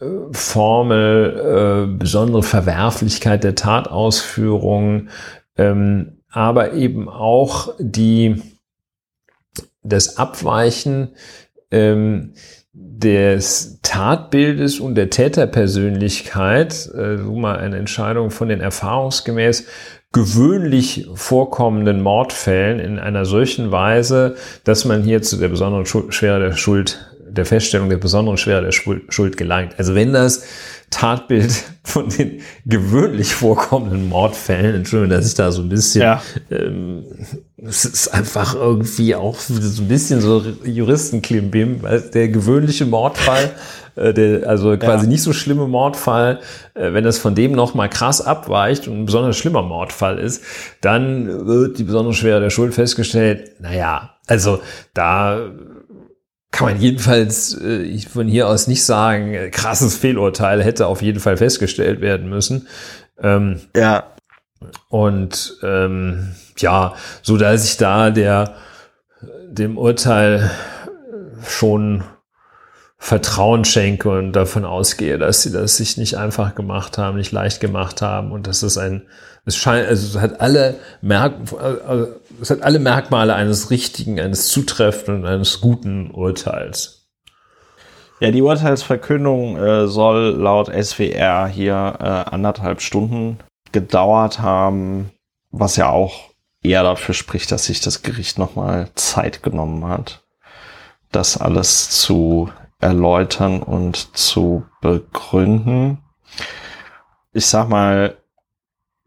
äh, 0.00 0.06
Formel, 0.32 1.88
äh, 1.90 1.96
besondere 1.96 2.42
Verwerflichkeit 2.42 3.44
der 3.44 3.54
Tatausführung, 3.54 5.08
ähm, 5.56 6.18
aber 6.30 6.72
eben 6.72 7.08
auch 7.08 7.74
die, 7.78 8.42
das 9.82 10.16
Abweichen 10.16 11.14
ähm, 11.70 12.34
des 12.72 13.80
Tatbildes 13.82 14.80
und 14.80 14.94
der 14.94 15.10
Täterpersönlichkeit, 15.10 16.72
äh, 16.94 17.18
so 17.18 17.34
mal 17.34 17.58
eine 17.58 17.76
Entscheidung 17.76 18.30
von 18.30 18.48
den 18.48 18.60
erfahrungsgemäß 18.60 19.66
gewöhnlich 20.12 21.08
vorkommenden 21.14 22.02
Mordfällen 22.02 22.78
in 22.78 22.98
einer 22.98 23.24
solchen 23.24 23.72
Weise, 23.72 24.36
dass 24.64 24.84
man 24.84 25.02
hier 25.02 25.22
zu 25.22 25.36
der 25.36 25.48
besonderen 25.48 25.86
Schwere 25.86 26.38
der 26.38 26.56
Schuld, 26.56 27.06
der 27.26 27.46
Feststellung 27.46 27.88
der 27.88 27.96
besonderen 27.96 28.36
Schwere 28.36 28.62
der 28.62 28.72
Schuld 28.72 29.36
gelangt. 29.36 29.74
Also 29.78 29.94
wenn 29.94 30.12
das 30.12 30.44
Tatbild 30.90 31.64
von 31.82 32.10
den 32.10 32.42
gewöhnlich 32.66 33.34
vorkommenden 33.34 34.08
Mordfällen, 34.08 34.76
Entschuldigung, 34.76 35.16
dass 35.16 35.26
ich 35.26 35.34
da 35.34 35.50
so 35.50 35.62
ein 35.62 35.68
bisschen, 35.68 36.02
ja. 36.02 36.22
ähm, 36.50 37.04
es 37.56 37.84
ist 37.84 38.08
einfach 38.08 38.54
irgendwie 38.54 39.14
auch 39.14 39.38
so 39.38 39.54
ein 39.54 39.88
bisschen 39.88 40.20
so 40.20 40.44
Juristenklimbim, 40.64 41.82
weil 41.82 42.02
der 42.02 42.28
gewöhnliche 42.28 42.84
Mordfall 42.86 43.50
äh, 43.96 44.12
der, 44.12 44.48
also 44.48 44.76
quasi 44.76 45.04
ja. 45.04 45.10
nicht 45.10 45.22
so 45.22 45.32
schlimme 45.32 45.66
Mordfall, 45.66 46.40
äh, 46.74 46.92
wenn 46.92 47.04
es 47.04 47.18
von 47.18 47.34
dem 47.34 47.52
noch 47.52 47.74
mal 47.74 47.88
krass 47.88 48.20
abweicht 48.20 48.88
und 48.88 49.00
ein 49.00 49.06
besonders 49.06 49.36
schlimmer 49.36 49.62
Mordfall 49.62 50.18
ist, 50.18 50.42
dann 50.80 51.46
wird 51.46 51.78
die 51.78 51.84
besondere 51.84 52.14
Schwere 52.14 52.40
der 52.40 52.50
Schuld 52.50 52.74
festgestellt. 52.74 53.60
Naja, 53.60 54.16
also 54.26 54.60
da 54.94 55.50
kann 56.52 56.68
man 56.68 56.80
jedenfalls 56.80 57.58
äh, 57.60 57.98
von 58.00 58.28
hier 58.28 58.46
aus 58.48 58.66
nicht 58.66 58.84
sagen, 58.84 59.34
äh, 59.34 59.50
krasses 59.50 59.96
Fehlurteil 59.96 60.62
hätte 60.62 60.86
auf 60.86 61.02
jeden 61.02 61.18
Fall 61.18 61.36
festgestellt 61.36 62.00
werden 62.00 62.28
müssen. 62.28 62.68
Ähm, 63.20 63.60
ja. 63.74 64.04
Und 64.88 65.58
ähm, 65.62 66.34
ja, 66.58 66.94
so 67.22 67.36
dass 67.36 67.64
ich 67.64 67.78
da 67.78 68.10
der 68.10 68.54
dem 69.48 69.76
Urteil 69.76 70.50
schon 71.46 72.04
Vertrauen 73.04 73.64
schenke 73.64 74.10
und 74.10 74.32
davon 74.32 74.64
ausgehe, 74.64 75.18
dass 75.18 75.42
sie 75.42 75.50
das 75.50 75.76
sich 75.76 75.96
nicht 75.96 76.14
einfach 76.14 76.54
gemacht 76.54 76.98
haben, 76.98 77.16
nicht 77.16 77.32
leicht 77.32 77.60
gemacht 77.60 78.00
haben 78.00 78.30
und 78.30 78.46
dass 78.46 78.62
es 78.62 78.78
ein, 78.78 79.02
es 79.44 79.56
scheint, 79.56 79.88
also 79.88 80.16
es 80.16 80.22
hat 80.22 80.40
alle 80.40 80.76
Merk, 81.00 81.34
also 81.84 82.06
es 82.40 82.50
hat 82.50 82.62
alle 82.62 82.78
Merkmale 82.78 83.34
eines 83.34 83.70
richtigen, 83.70 84.20
eines 84.20 84.46
zutreffenden, 84.46 85.26
eines 85.26 85.60
guten 85.60 86.12
Urteils. 86.12 87.08
Ja, 88.20 88.30
die 88.30 88.40
Urteilsverkündung 88.40 89.56
äh, 89.56 89.88
soll 89.88 90.36
laut 90.36 90.68
SWR 90.72 91.48
hier 91.48 91.94
äh, 91.98 92.04
anderthalb 92.04 92.80
Stunden 92.80 93.38
gedauert 93.72 94.38
haben, 94.38 95.10
was 95.50 95.74
ja 95.74 95.88
auch 95.88 96.30
eher 96.62 96.84
dafür 96.84 97.16
spricht, 97.16 97.50
dass 97.50 97.64
sich 97.64 97.80
das 97.80 98.02
Gericht 98.02 98.38
nochmal 98.38 98.90
Zeit 98.94 99.42
genommen 99.42 99.88
hat, 99.88 100.22
das 101.10 101.36
alles 101.36 101.90
zu 101.90 102.48
erläutern 102.82 103.62
und 103.62 104.16
zu 104.16 104.64
begründen. 104.80 105.98
Ich 107.32 107.46
sag 107.46 107.68
mal, 107.68 108.16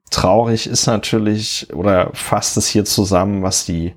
traurig 0.10 0.68
ist 0.68 0.88
natürlich 0.88 1.68
oder 1.74 2.12
fasst 2.14 2.58
es 2.58 2.68
hier 2.68 2.86
zusammen, 2.86 3.44
was 3.44 3.66
die 3.66 3.94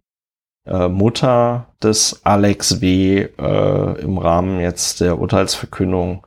äh, 0.66 0.88
Mutter 0.88 1.66
des 1.82 2.20
Alex 2.24 2.80
W. 2.80 3.28
Äh, 3.38 4.00
im 4.00 4.18
Rahmen 4.18 4.60
jetzt 4.60 5.00
der 5.00 5.18
Urteilsverkündung 5.18 6.26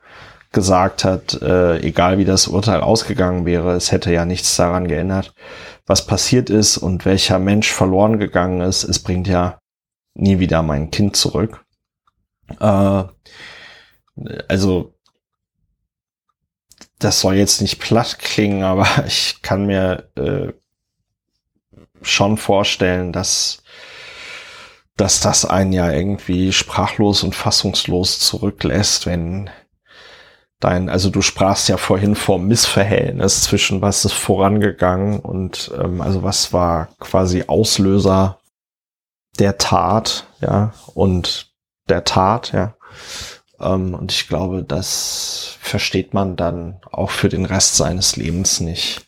gesagt 0.52 1.04
hat, 1.04 1.42
äh, 1.42 1.80
egal 1.80 2.18
wie 2.18 2.26
das 2.26 2.48
Urteil 2.48 2.82
ausgegangen 2.82 3.46
wäre, 3.46 3.74
es 3.74 3.92
hätte 3.92 4.12
ja 4.12 4.26
nichts 4.26 4.56
daran 4.58 4.88
geändert, 4.88 5.34
was 5.86 6.06
passiert 6.06 6.50
ist 6.50 6.78
und 6.78 7.06
welcher 7.06 7.40
Mensch 7.40 7.72
verloren 7.72 8.20
gegangen 8.20 8.62
ist. 8.62 8.84
Es 8.84 9.00
bringt 9.00 9.28
ja 9.28 9.60
nie 10.14 10.40
wieder 10.40 10.62
mein 10.62 10.92
Kind 10.92 11.16
zurück. 11.16 11.64
Äh, 12.60 13.04
also, 14.48 14.94
das 17.00 17.22
soll 17.22 17.36
jetzt 17.36 17.62
nicht 17.62 17.80
platt 17.80 18.20
klingen, 18.20 18.64
aber 18.64 18.88
ich 19.08 19.42
kann 19.42 19.66
mir 19.66 20.10
äh, 20.16 20.54
schon 22.02 22.38
vorstellen, 22.38 23.12
dass, 23.12 23.64
dass 24.98 25.20
das 25.20 25.46
einen 25.46 25.74
ja 25.74 25.92
irgendwie 25.92 26.52
sprachlos 26.52 27.24
und 27.24 27.36
fassungslos 27.36 28.20
zurücklässt, 28.20 29.06
wenn 29.06 29.50
dein, 30.60 30.90
also 30.90 31.10
du 31.10 31.22
sprachst 31.22 31.70
ja 31.70 31.78
vorhin 31.78 32.16
vom 32.16 32.48
Missverhältnis 32.48 33.42
zwischen 33.44 33.82
was 33.82 34.06
ist 34.06 34.14
vorangegangen 34.14 35.20
und 35.20 35.72
ähm, 35.78 36.02
also 36.02 36.24
was 36.24 36.54
war 36.54 36.90
quasi 37.00 37.46
Auslöser 37.48 38.40
der 39.40 39.58
Tat, 39.58 40.28
ja, 40.40 40.74
und 40.94 41.51
der 41.90 42.04
Tat, 42.04 42.52
ja. 42.52 42.76
Ähm, 43.60 43.94
und 43.94 44.12
ich 44.12 44.28
glaube, 44.28 44.64
das 44.64 45.58
versteht 45.62 46.14
man 46.14 46.36
dann 46.36 46.80
auch 46.92 47.12
für 47.12 47.30
den 47.30 47.46
Rest 47.46 47.78
seines 47.78 48.16
Lebens 48.16 48.60
nicht, 48.60 49.06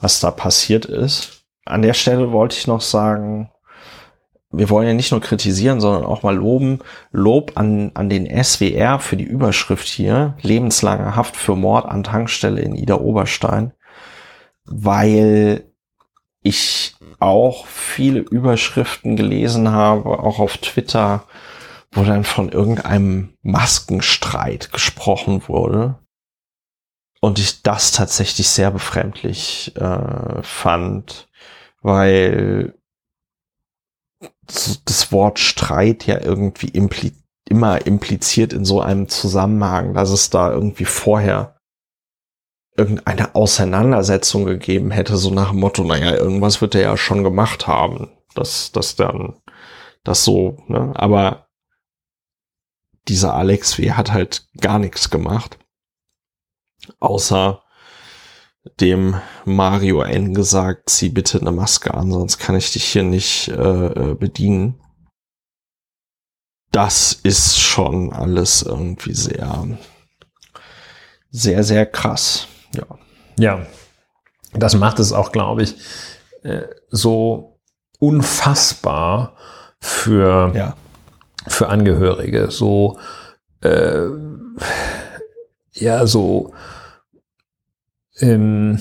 was 0.00 0.20
da 0.20 0.30
passiert 0.30 0.84
ist. 0.84 1.42
An 1.64 1.82
der 1.82 1.94
Stelle 1.94 2.32
wollte 2.32 2.56
ich 2.56 2.66
noch 2.66 2.80
sagen, 2.80 3.50
wir 4.50 4.70
wollen 4.70 4.88
ja 4.88 4.94
nicht 4.94 5.12
nur 5.12 5.20
kritisieren, 5.20 5.80
sondern 5.80 6.04
auch 6.04 6.22
mal 6.22 6.34
loben. 6.34 6.78
Lob 7.12 7.52
an, 7.56 7.90
an 7.94 8.08
den 8.08 8.26
SWR 8.42 8.98
für 8.98 9.16
die 9.16 9.24
Überschrift 9.24 9.86
hier. 9.86 10.36
Lebenslange 10.40 11.14
Haft 11.14 11.36
für 11.36 11.54
Mord 11.54 11.84
an 11.86 12.02
Tankstelle 12.02 12.62
in 12.62 12.74
Ida 12.74 12.94
Oberstein. 12.94 13.72
Weil 14.64 15.64
ich 16.42 16.96
auch 17.18 17.66
viele 17.66 18.20
Überschriften 18.20 19.16
gelesen 19.16 19.70
habe, 19.70 20.18
auch 20.18 20.38
auf 20.38 20.56
Twitter, 20.56 21.24
wo 21.92 22.04
dann 22.04 22.24
von 22.24 22.50
irgendeinem 22.50 23.34
Maskenstreit 23.42 24.72
gesprochen 24.72 25.48
wurde. 25.48 25.98
Und 27.20 27.38
ich 27.38 27.62
das 27.62 27.92
tatsächlich 27.92 28.48
sehr 28.48 28.70
befremdlich 28.70 29.74
äh, 29.76 30.42
fand, 30.42 31.28
weil 31.80 32.74
das 34.46 35.12
Wort 35.12 35.38
Streit 35.38 36.06
ja 36.06 36.20
irgendwie 36.20 36.68
impli 36.68 37.12
immer 37.48 37.86
impliziert 37.86 38.52
in 38.52 38.66
so 38.66 38.82
einem 38.82 39.08
Zusammenhang, 39.08 39.94
dass 39.94 40.10
es 40.10 40.28
da 40.28 40.52
irgendwie 40.52 40.84
vorher 40.84 41.56
irgendeine 42.76 43.34
Auseinandersetzung 43.34 44.44
gegeben 44.44 44.90
hätte, 44.90 45.16
so 45.16 45.30
nach 45.30 45.50
dem 45.50 45.60
Motto, 45.60 45.82
naja, 45.82 46.14
irgendwas 46.14 46.60
wird 46.60 46.74
er 46.74 46.82
ja 46.82 46.96
schon 46.98 47.24
gemacht 47.24 47.66
haben, 47.66 48.10
dass 48.34 48.70
das 48.72 48.96
dann 48.96 49.34
das 50.04 50.24
so, 50.24 50.58
ne? 50.68 50.92
Aber 50.94 51.47
dieser 53.08 53.34
Alex 53.34 53.78
W. 53.78 53.92
hat 53.92 54.12
halt 54.12 54.48
gar 54.60 54.78
nichts 54.78 55.10
gemacht. 55.10 55.58
Außer 57.00 57.62
dem 58.80 59.16
Mario 59.44 60.02
N 60.02 60.34
gesagt, 60.34 60.90
zieh 60.90 61.08
bitte 61.08 61.40
eine 61.40 61.52
Maske 61.52 61.94
an, 61.94 62.12
sonst 62.12 62.38
kann 62.38 62.56
ich 62.56 62.72
dich 62.72 62.84
hier 62.84 63.02
nicht 63.02 63.48
äh, 63.48 63.52
äh, 63.52 64.14
bedienen. 64.14 64.80
Das 66.70 67.12
ist 67.12 67.58
schon 67.58 68.12
alles 68.12 68.62
irgendwie 68.62 69.14
sehr, 69.14 69.78
sehr, 71.30 71.64
sehr 71.64 71.86
krass. 71.86 72.46
Ja. 72.74 72.86
Ja. 73.38 73.66
Das 74.52 74.74
macht 74.74 74.98
es 74.98 75.12
auch, 75.12 75.32
glaube 75.32 75.62
ich, 75.62 75.76
äh, 76.42 76.68
so 76.90 77.60
unfassbar 77.98 79.36
für 79.80 80.52
ja 80.54 80.76
für 81.48 81.68
Angehörige. 81.68 82.50
So, 82.50 82.98
äh, 83.62 84.06
ja, 85.72 86.06
so, 86.06 86.52
ähm, 88.20 88.78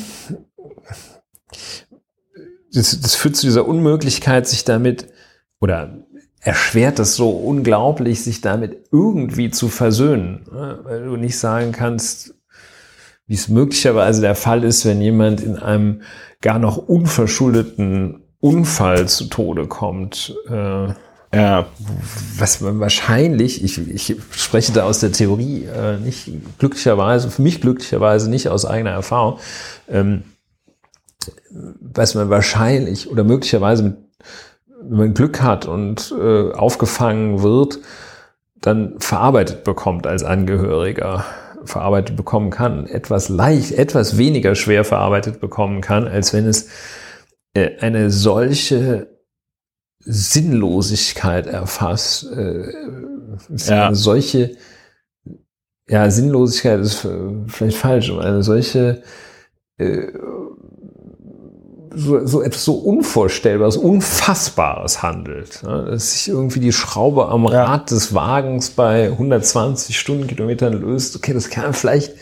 das, 2.74 3.00
das 3.00 3.16
führt 3.16 3.36
zu 3.36 3.48
dieser 3.48 3.68
Unmöglichkeit, 3.68 4.48
sich 4.48 4.64
damit, 4.64 5.08
oder 5.60 6.06
erschwert 6.40 7.00
es 7.00 7.16
so 7.16 7.30
unglaublich, 7.30 8.24
sich 8.24 8.42
damit 8.42 8.88
irgendwie 8.92 9.50
zu 9.50 9.68
versöhnen. 9.68 10.46
Ne? 10.52 10.80
Weil 10.84 11.06
du 11.06 11.18
nicht 11.18 11.38
sagen 11.38 11.72
kannst, 11.72 12.36
wie 13.26 13.34
es 13.34 13.50
möglicherweise 13.50 14.22
der 14.22 14.36
Fall 14.36 14.64
ist, 14.64 14.86
wenn 14.86 15.02
jemand 15.02 15.42
in 15.42 15.58
einem 15.58 16.02
gar 16.42 16.60
noch 16.60 16.78
unverschuldeten 16.78 18.24
Unfall 18.40 19.08
zu 19.08 19.26
Tode 19.26 19.68
kommt. 19.68 20.36
Äh, 20.48 20.94
ja, 21.34 21.68
was 22.38 22.62
man 22.62 22.80
wahrscheinlich, 22.80 23.64
ich, 23.64 23.78
ich 23.90 24.16
spreche 24.32 24.72
da 24.72 24.84
aus 24.84 25.00
der 25.00 25.12
Theorie, 25.12 25.66
äh, 25.66 25.98
nicht 25.98 26.32
glücklicherweise, 26.58 27.30
für 27.30 27.42
mich 27.42 27.60
glücklicherweise 27.60 28.30
nicht 28.30 28.48
aus 28.48 28.66
eigener 28.66 28.92
Erfahrung, 28.92 29.40
ähm, 29.90 30.24
was 31.50 32.16
man 32.16 32.30
wahrscheinlich 32.30 33.10
oder 33.10 33.24
möglicherweise, 33.24 33.84
mit, 33.84 33.98
wenn 34.82 34.98
man 34.98 35.14
Glück 35.14 35.42
hat 35.42 35.66
und 35.66 36.14
äh, 36.18 36.52
aufgefangen 36.52 37.44
wird, 37.44 37.80
dann 38.62 39.00
verarbeitet 39.00 39.64
bekommt 39.64 40.08
als 40.08 40.24
Angehöriger, 40.24 41.26
verarbeitet 41.66 42.16
bekommen 42.16 42.52
kann, 42.52 42.88
etwas 42.88 43.28
leicht, 43.28 43.74
etwas 43.74 44.18
weniger 44.18 44.56
schwer 44.56 44.86
verarbeitet 44.86 45.42
bekommen 45.42 45.82
kann, 45.82 46.08
als 46.08 46.34
wenn 46.34 46.46
es 46.46 46.70
äh, 47.54 47.78
eine 47.80 48.12
solche 48.12 49.17
Sinnlosigkeit 50.10 51.48
erfasst. 51.48 52.32
Äh, 52.32 52.72
ja. 53.68 53.88
Eine 53.88 53.96
solche, 53.96 54.56
ja, 55.90 56.10
Sinnlosigkeit 56.10 56.80
ist 56.80 57.06
vielleicht 57.48 57.78
falsch, 57.78 58.10
aber 58.10 58.24
eine 58.24 58.42
solche, 58.42 59.04
äh, 59.78 60.08
so, 61.94 62.26
so 62.26 62.42
etwas 62.42 62.64
so 62.64 62.76
Unvorstellbares, 62.76 63.76
Unfassbares 63.76 65.04
handelt. 65.04 65.62
Ne? 65.64 65.88
Dass 65.92 66.14
sich 66.14 66.30
irgendwie 66.30 66.60
die 66.62 66.72
Schraube 66.72 67.28
am 67.28 67.46
Rad 67.46 67.92
des 67.92 68.14
Wagens 68.14 68.70
bei 68.70 69.08
120 69.08 70.00
Stundenkilometern 70.00 70.74
löst. 70.74 71.18
Okay, 71.18 71.34
das 71.34 71.50
kann 71.50 71.74
vielleicht, 71.74 72.14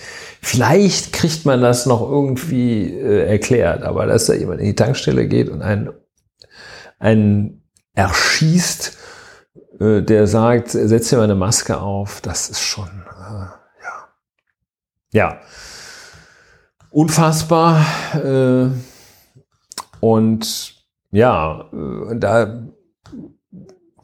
vielleicht 0.41 1.13
kriegt 1.13 1.45
man 1.45 1.61
das 1.61 1.85
noch 1.85 2.01
irgendwie 2.01 2.93
äh, 2.93 3.27
erklärt, 3.27 3.83
aber 3.83 4.07
dass 4.07 4.25
da 4.25 4.33
jemand 4.33 4.59
in 4.61 4.67
die 4.67 4.75
Tankstelle 4.75 5.27
geht 5.27 5.49
und 5.49 5.61
einen, 5.61 5.89
einen 6.99 7.64
erschießt, 7.95 8.97
äh, 9.79 10.01
der 10.01 10.27
sagt, 10.27 10.69
setz 10.71 11.09
dir 11.09 11.17
mal 11.17 11.23
eine 11.23 11.35
Maske 11.35 11.79
auf, 11.79 12.21
das 12.21 12.49
ist 12.49 12.61
schon, 12.61 12.87
äh, 12.87 13.45
ja. 13.83 14.09
Ja. 15.11 15.41
Unfassbar. 16.91 17.85
Äh, 18.13 18.69
und 19.99 20.75
ja, 21.11 21.69
äh, 21.73 22.17
da 22.17 22.67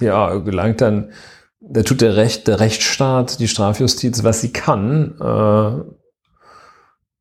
ja, 0.02 0.36
gelangt 0.40 0.82
dann, 0.82 1.12
da 1.60 1.84
tut 1.84 2.02
der 2.02 2.16
Recht, 2.16 2.48
der 2.48 2.60
Rechtsstaat, 2.60 3.40
die 3.40 3.48
Strafjustiz, 3.48 4.24
was 4.24 4.42
sie 4.42 4.52
kann, 4.52 5.16
äh, 5.20 6.02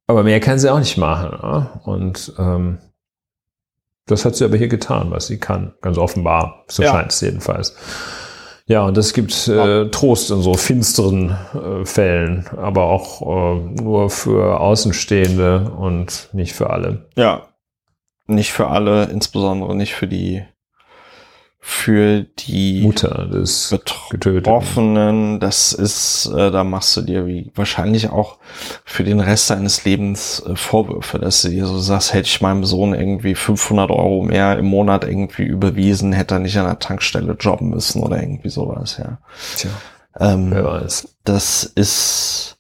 aber 0.07 0.25
mehr 0.25 0.41
kann 0.41 0.59
sie 0.59 0.73
auch 0.73 0.79
nicht 0.79 0.97
machen. 0.97 1.39
Ja? 1.41 1.81
Und 1.85 2.33
ähm, 2.39 2.79
das 4.11 4.24
hat 4.24 4.37
sie 4.37 4.45
aber 4.45 4.57
hier 4.57 4.69
getan, 4.69 5.11
was 5.11 5.27
sie 5.27 5.39
kann. 5.39 5.74
Ganz 5.81 5.99
offenbar. 5.99 6.65
So 6.69 6.82
ja. 6.82 6.93
scheint 6.93 7.12
es 7.12 7.20
jedenfalls. 7.20 7.74
Ja, 8.66 8.85
und 8.85 8.97
es 8.97 9.15
gibt 9.15 9.49
äh, 9.49 9.89
Trost 9.91 10.31
in 10.31 10.43
so 10.43 10.55
finsteren 10.55 11.37
äh, 11.55 11.85
Fällen, 11.85 12.47
aber 12.57 12.85
auch 12.85 13.23
äh, 13.23 13.82
nur 13.82 14.11
für 14.11 14.61
Außenstehende 14.61 15.73
und 15.77 16.28
nicht 16.32 16.55
für 16.55 16.70
alle. 16.70 17.09
Ja, 17.16 17.49
nicht 18.27 18.53
für 18.53 18.69
alle, 18.69 19.07
insbesondere 19.07 19.74
nicht 19.74 19.95
für 19.95 20.07
die 20.07 20.45
für 21.62 22.23
die 22.23 22.81
Mutter 22.81 23.27
des 23.27 23.69
Betroffenen. 24.11 25.41
Das 25.41 25.73
ist, 25.73 26.27
äh, 26.35 26.51
da 26.51 26.65
machst 26.65 26.97
du 26.97 27.03
dir 27.03 27.27
wie 27.27 27.53
wahrscheinlich 27.55 28.09
auch 28.09 28.39
für 28.85 29.05
den 29.05 29.20
Rest 29.20 29.51
deines 29.51 29.85
Lebens 29.85 30.43
äh, 30.47 30.57
Vorwürfe, 30.57 31.19
dass 31.19 31.43
du 31.43 31.51
dir 31.51 31.66
so 31.66 31.78
sagst, 31.78 32.15
hätte 32.15 32.28
ich 32.28 32.41
meinem 32.41 32.65
Sohn 32.65 32.95
irgendwie 32.95 33.35
500 33.35 33.91
Euro 33.91 34.23
mehr 34.23 34.59
im 34.59 34.66
Monat 34.66 35.05
irgendwie 35.05 35.43
überwiesen, 35.43 36.15
hätte 36.15 36.37
er 36.37 36.39
nicht 36.39 36.57
an 36.57 36.65
der 36.65 36.78
Tankstelle 36.78 37.37
jobben 37.39 37.69
müssen 37.69 38.03
oder 38.03 38.20
irgendwie 38.20 38.49
sowas, 38.49 38.97
ja. 38.97 39.19
Tja, 39.57 39.70
ähm, 40.19 40.51
wer 40.51 40.65
weiß. 40.65 41.16
Das 41.24 41.65
ist, 41.65 42.59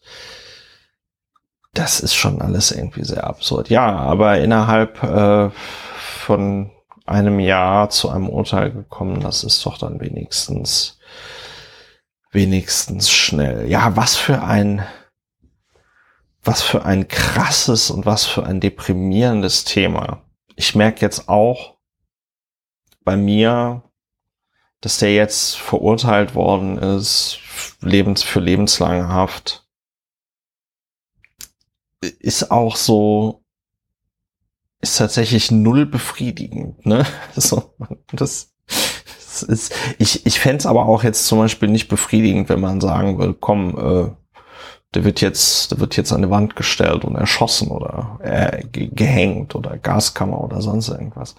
das 1.72 2.00
ist 2.00 2.14
schon 2.14 2.42
alles 2.42 2.70
irgendwie 2.70 3.04
sehr 3.04 3.26
absurd. 3.26 3.70
Ja, 3.70 3.96
aber 3.96 4.38
innerhalb 4.38 5.02
äh, 5.02 5.48
von 5.96 6.70
einem 7.10 7.40
Jahr 7.40 7.90
zu 7.90 8.08
einem 8.08 8.28
Urteil 8.28 8.70
gekommen. 8.72 9.20
Das 9.20 9.44
ist 9.44 9.64
doch 9.66 9.78
dann 9.78 10.00
wenigstens, 10.00 10.98
wenigstens 12.30 13.10
schnell. 13.10 13.68
Ja, 13.68 13.96
was 13.96 14.16
für 14.16 14.42
ein, 14.42 14.86
was 16.42 16.62
für 16.62 16.84
ein 16.84 17.08
krasses 17.08 17.90
und 17.90 18.06
was 18.06 18.24
für 18.24 18.44
ein 18.44 18.60
deprimierendes 18.60 19.64
Thema. 19.64 20.22
Ich 20.56 20.74
merke 20.74 21.00
jetzt 21.00 21.28
auch 21.28 21.78
bei 23.02 23.16
mir, 23.16 23.82
dass 24.80 24.98
der 24.98 25.14
jetzt 25.14 25.56
verurteilt 25.56 26.34
worden 26.34 26.78
ist, 26.78 27.40
lebens 27.80 28.22
für 28.22 28.40
lebenslange 28.40 29.08
Haft. 29.08 29.66
Ist 32.00 32.50
auch 32.50 32.76
so, 32.76 33.39
ist 34.80 34.98
tatsächlich 34.98 35.50
null 35.50 35.86
befriedigend. 35.86 36.84
Ne? 36.86 37.04
So, 37.36 37.74
das, 38.12 38.52
das 38.66 39.42
ist, 39.42 39.74
ich 39.98 40.26
ich 40.26 40.40
fände 40.40 40.68
aber 40.68 40.86
auch 40.86 41.02
jetzt 41.04 41.26
zum 41.26 41.38
Beispiel 41.38 41.68
nicht 41.68 41.88
befriedigend, 41.88 42.48
wenn 42.48 42.60
man 42.60 42.80
sagen 42.80 43.18
will, 43.18 43.34
komm, 43.38 43.78
äh, 43.78 44.10
der 44.94 45.04
wird 45.04 45.20
jetzt, 45.20 45.70
der 45.70 45.80
wird 45.80 45.96
jetzt 45.96 46.12
an 46.12 46.22
die 46.22 46.30
Wand 46.30 46.56
gestellt 46.56 47.04
und 47.04 47.14
erschossen 47.14 47.68
oder 47.68 48.18
äh, 48.22 48.64
gehängt 48.66 49.54
oder 49.54 49.78
Gaskammer 49.78 50.42
oder 50.42 50.60
sonst 50.60 50.88
irgendwas. 50.88 51.36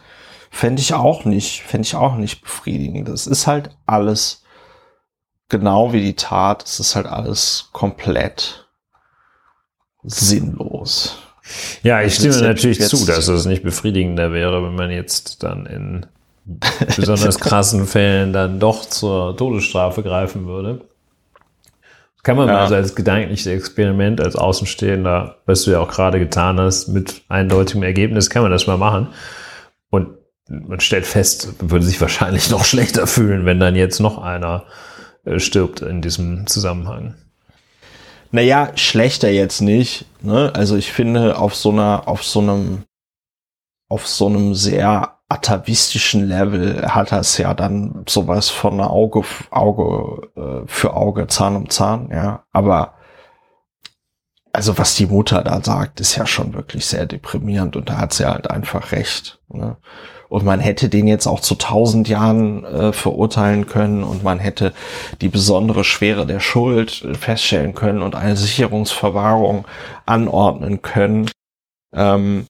Fände 0.49 0.81
ich 0.81 0.93
auch 0.93 1.25
nicht, 1.25 1.61
fände 1.61 1.85
ich 1.85 1.95
auch 1.95 2.15
nicht 2.15 2.41
befriedigend. 2.41 3.09
Das 3.09 3.27
ist 3.27 3.47
halt 3.47 3.75
alles 3.85 4.43
genau 5.49 5.91
wie 5.91 6.01
die 6.01 6.15
Tat, 6.15 6.63
es 6.63 6.79
ist 6.79 6.95
halt 6.95 7.07
alles 7.07 7.69
komplett 7.73 8.69
sinnlos. 10.03 11.17
Ja, 11.83 12.01
ich 12.01 12.15
stimme 12.15 12.41
natürlich 12.41 12.81
zu, 12.81 13.05
dass 13.05 13.27
es 13.27 13.45
nicht 13.45 13.63
befriedigender 13.63 14.31
wäre, 14.31 14.63
wenn 14.63 14.75
man 14.75 14.91
jetzt 14.91 15.43
dann 15.43 15.65
in 15.65 16.05
besonders 16.95 17.39
krassen 17.39 17.85
Fällen 17.85 18.33
dann 18.33 18.59
doch 18.59 18.85
zur 18.85 19.37
Todesstrafe 19.37 20.03
greifen 20.03 20.47
würde. 20.47 20.81
Kann 22.23 22.37
man 22.37 22.47
ja. 22.47 22.53
mal 22.53 22.61
also 22.61 22.75
als 22.75 22.95
gedankliches 22.95 23.47
Experiment, 23.47 24.21
als 24.21 24.35
Außenstehender, 24.35 25.37
was 25.45 25.63
du 25.63 25.71
ja 25.71 25.79
auch 25.79 25.89
gerade 25.89 26.19
getan 26.19 26.59
hast, 26.59 26.87
mit 26.87 27.23
eindeutigem 27.29 27.83
Ergebnis, 27.83 28.29
kann 28.29 28.43
man 28.43 28.51
das 28.51 28.67
mal 28.67 28.77
machen. 28.77 29.07
Und 29.89 30.09
man 30.47 30.79
stellt 30.79 31.05
fest, 31.05 31.53
würde 31.59 31.85
sich 31.85 31.99
wahrscheinlich 31.99 32.49
noch 32.51 32.65
schlechter 32.65 33.07
fühlen, 33.07 33.45
wenn 33.45 33.59
dann 33.59 33.75
jetzt 33.75 33.99
noch 33.99 34.19
einer 34.19 34.65
äh, 35.25 35.39
stirbt 35.39 35.81
in 35.81 36.01
diesem 36.01 36.45
Zusammenhang. 36.45 37.15
Naja, 38.31 38.71
schlechter 38.75 39.29
jetzt 39.29 39.61
nicht. 39.61 40.05
Ne? 40.21 40.51
Also 40.55 40.77
ich 40.77 40.91
finde, 40.91 41.37
auf 41.37 41.55
so 41.55 41.71
einer, 41.71 42.07
auf 42.07 42.23
so 42.23 42.39
einem, 42.39 42.83
auf 43.89 44.07
so 44.07 44.27
einem 44.27 44.55
sehr 44.55 45.17
atavistischen 45.27 46.27
Level 46.27 46.85
hat 46.87 47.11
es 47.11 47.37
ja 47.37 47.53
dann 47.53 48.03
sowas 48.07 48.49
von 48.49 48.81
Auge, 48.81 49.23
Auge 49.49 50.27
äh, 50.35 50.67
für 50.67 50.93
Auge, 50.93 51.27
Zahn 51.27 51.55
um 51.55 51.69
Zahn, 51.69 52.09
ja. 52.11 52.43
Aber 52.51 52.95
also 54.53 54.77
was 54.77 54.95
die 54.95 55.05
Mutter 55.05 55.43
da 55.43 55.61
sagt, 55.63 56.01
ist 56.01 56.15
ja 56.15 56.25
schon 56.25 56.53
wirklich 56.53 56.85
sehr 56.85 57.05
deprimierend 57.05 57.75
und 57.77 57.89
da 57.89 57.97
hat 57.97 58.13
sie 58.13 58.25
halt 58.25 58.49
einfach 58.49 58.91
recht. 58.91 59.39
Ne? 59.47 59.77
Und 60.31 60.45
man 60.45 60.61
hätte 60.61 60.87
den 60.87 61.07
jetzt 61.07 61.27
auch 61.27 61.41
zu 61.41 61.55
tausend 61.55 62.07
Jahren 62.07 62.63
äh, 62.63 62.93
verurteilen 62.93 63.65
können 63.65 64.01
und 64.01 64.23
man 64.23 64.39
hätte 64.39 64.71
die 65.19 65.27
besondere 65.27 65.83
Schwere 65.83 66.25
der 66.25 66.39
Schuld 66.39 67.03
äh, 67.03 67.15
feststellen 67.15 67.75
können 67.75 68.01
und 68.01 68.15
eine 68.15 68.37
Sicherungsverwahrung 68.37 69.67
anordnen 70.05 70.81
können. 70.81 71.29
Ähm, 71.93 72.45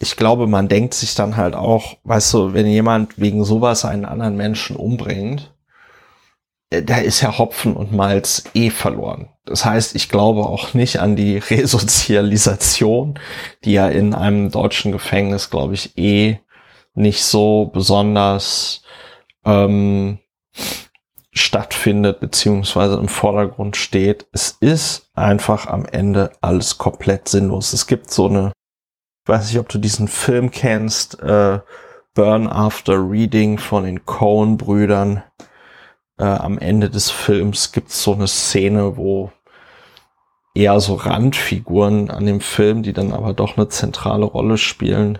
ich 0.00 0.16
glaube, 0.16 0.48
man 0.48 0.66
denkt 0.66 0.94
sich 0.94 1.14
dann 1.14 1.36
halt 1.36 1.54
auch, 1.54 1.96
weißt 2.02 2.34
du, 2.34 2.54
wenn 2.54 2.66
jemand 2.66 3.20
wegen 3.20 3.44
sowas 3.44 3.84
einen 3.84 4.04
anderen 4.04 4.36
Menschen 4.36 4.74
umbringt, 4.74 5.54
äh, 6.70 6.82
da 6.82 6.96
ist 6.96 7.20
ja 7.20 7.38
Hopfen 7.38 7.76
und 7.76 7.92
Malz 7.92 8.42
eh 8.54 8.70
verloren. 8.70 9.28
Das 9.44 9.64
heißt, 9.64 9.94
ich 9.94 10.08
glaube 10.08 10.40
auch 10.40 10.74
nicht 10.74 10.98
an 10.98 11.14
die 11.14 11.38
Resozialisation, 11.50 13.16
die 13.64 13.74
ja 13.74 13.86
in 13.86 14.12
einem 14.12 14.50
deutschen 14.50 14.90
Gefängnis, 14.90 15.50
glaube 15.50 15.74
ich, 15.74 15.96
eh 15.96 16.40
nicht 16.94 17.24
so 17.24 17.70
besonders 17.72 18.82
ähm, 19.44 20.18
stattfindet 21.32 22.20
beziehungsweise 22.20 22.96
im 22.96 23.08
Vordergrund 23.08 23.76
steht. 23.76 24.26
Es 24.32 24.56
ist 24.60 25.10
einfach 25.14 25.66
am 25.66 25.86
Ende 25.86 26.32
alles 26.40 26.78
komplett 26.78 27.28
sinnlos. 27.28 27.72
Es 27.72 27.86
gibt 27.86 28.10
so 28.10 28.28
eine, 28.28 28.52
ich 29.24 29.28
weiß 29.28 29.48
nicht, 29.48 29.58
ob 29.58 29.68
du 29.68 29.78
diesen 29.78 30.08
Film 30.08 30.50
kennst, 30.50 31.20
äh, 31.22 31.60
Burn 32.14 32.46
After 32.46 32.98
Reading 33.10 33.56
von 33.56 33.84
den 33.84 34.04
Coen-Brüdern. 34.04 35.22
Äh, 36.18 36.24
am 36.24 36.58
Ende 36.58 36.90
des 36.90 37.10
Films 37.10 37.72
gibt 37.72 37.88
es 37.88 38.02
so 38.02 38.12
eine 38.12 38.28
Szene, 38.28 38.98
wo 38.98 39.32
eher 40.54 40.78
so 40.80 40.94
Randfiguren 40.94 42.10
an 42.10 42.26
dem 42.26 42.42
Film, 42.42 42.82
die 42.82 42.92
dann 42.92 43.12
aber 43.12 43.32
doch 43.32 43.56
eine 43.56 43.68
zentrale 43.68 44.26
Rolle 44.26 44.58
spielen, 44.58 45.18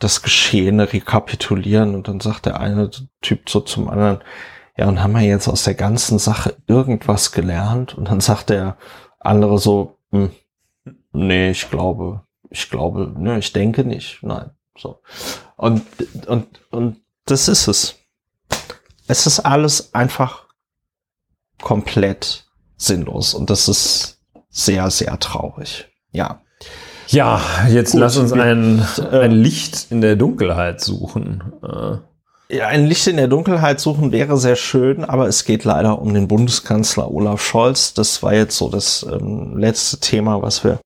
das 0.00 0.22
Geschehene 0.22 0.92
rekapitulieren 0.92 1.94
und 1.94 2.08
dann 2.08 2.20
sagt 2.20 2.46
der 2.46 2.58
eine 2.58 2.90
Typ 3.20 3.48
so 3.48 3.60
zum 3.60 3.88
anderen, 3.88 4.20
ja, 4.76 4.88
und 4.88 5.02
haben 5.02 5.12
wir 5.12 5.20
jetzt 5.20 5.46
aus 5.46 5.64
der 5.64 5.74
ganzen 5.74 6.18
Sache 6.18 6.56
irgendwas 6.66 7.32
gelernt? 7.32 7.94
Und 7.94 8.08
dann 8.08 8.20
sagt 8.20 8.50
der 8.50 8.78
andere 9.18 9.58
so, 9.58 9.98
hm, 10.10 10.30
nee, 11.12 11.50
ich 11.50 11.70
glaube, 11.70 12.22
ich 12.48 12.70
glaube, 12.70 13.12
ne, 13.16 13.38
ich 13.38 13.52
denke 13.52 13.84
nicht, 13.84 14.22
nein, 14.22 14.50
so. 14.76 15.00
Und, 15.56 15.84
und, 16.26 16.60
und 16.70 17.00
das 17.26 17.48
ist 17.48 17.68
es. 17.68 17.96
Es 19.06 19.26
ist 19.26 19.40
alles 19.40 19.94
einfach 19.94 20.46
komplett 21.60 22.46
sinnlos 22.76 23.34
und 23.34 23.50
das 23.50 23.68
ist 23.68 24.18
sehr, 24.48 24.90
sehr 24.90 25.18
traurig. 25.20 25.88
Ja. 26.10 26.40
Ja, 27.10 27.40
jetzt 27.68 27.92
Gut, 27.92 28.00
lass 28.00 28.16
uns 28.16 28.32
ein, 28.32 28.84
äh, 29.10 29.18
ein 29.18 29.32
Licht 29.32 29.88
in 29.90 30.00
der 30.00 30.14
Dunkelheit 30.16 30.80
suchen. 30.80 31.42
Äh. 31.62 32.56
Ja, 32.56 32.68
ein 32.68 32.86
Licht 32.86 33.06
in 33.06 33.16
der 33.16 33.28
Dunkelheit 33.28 33.80
suchen 33.80 34.12
wäre 34.12 34.36
sehr 34.36 34.56
schön, 34.56 35.04
aber 35.04 35.26
es 35.26 35.44
geht 35.44 35.64
leider 35.64 36.00
um 36.00 36.14
den 36.14 36.28
Bundeskanzler 36.28 37.10
Olaf 37.10 37.42
Scholz. 37.42 37.94
Das 37.94 38.22
war 38.22 38.34
jetzt 38.34 38.56
so 38.56 38.68
das 38.68 39.04
ähm, 39.10 39.56
letzte 39.56 39.98
Thema, 39.98 40.42
was 40.42 40.62
wir 40.62 40.80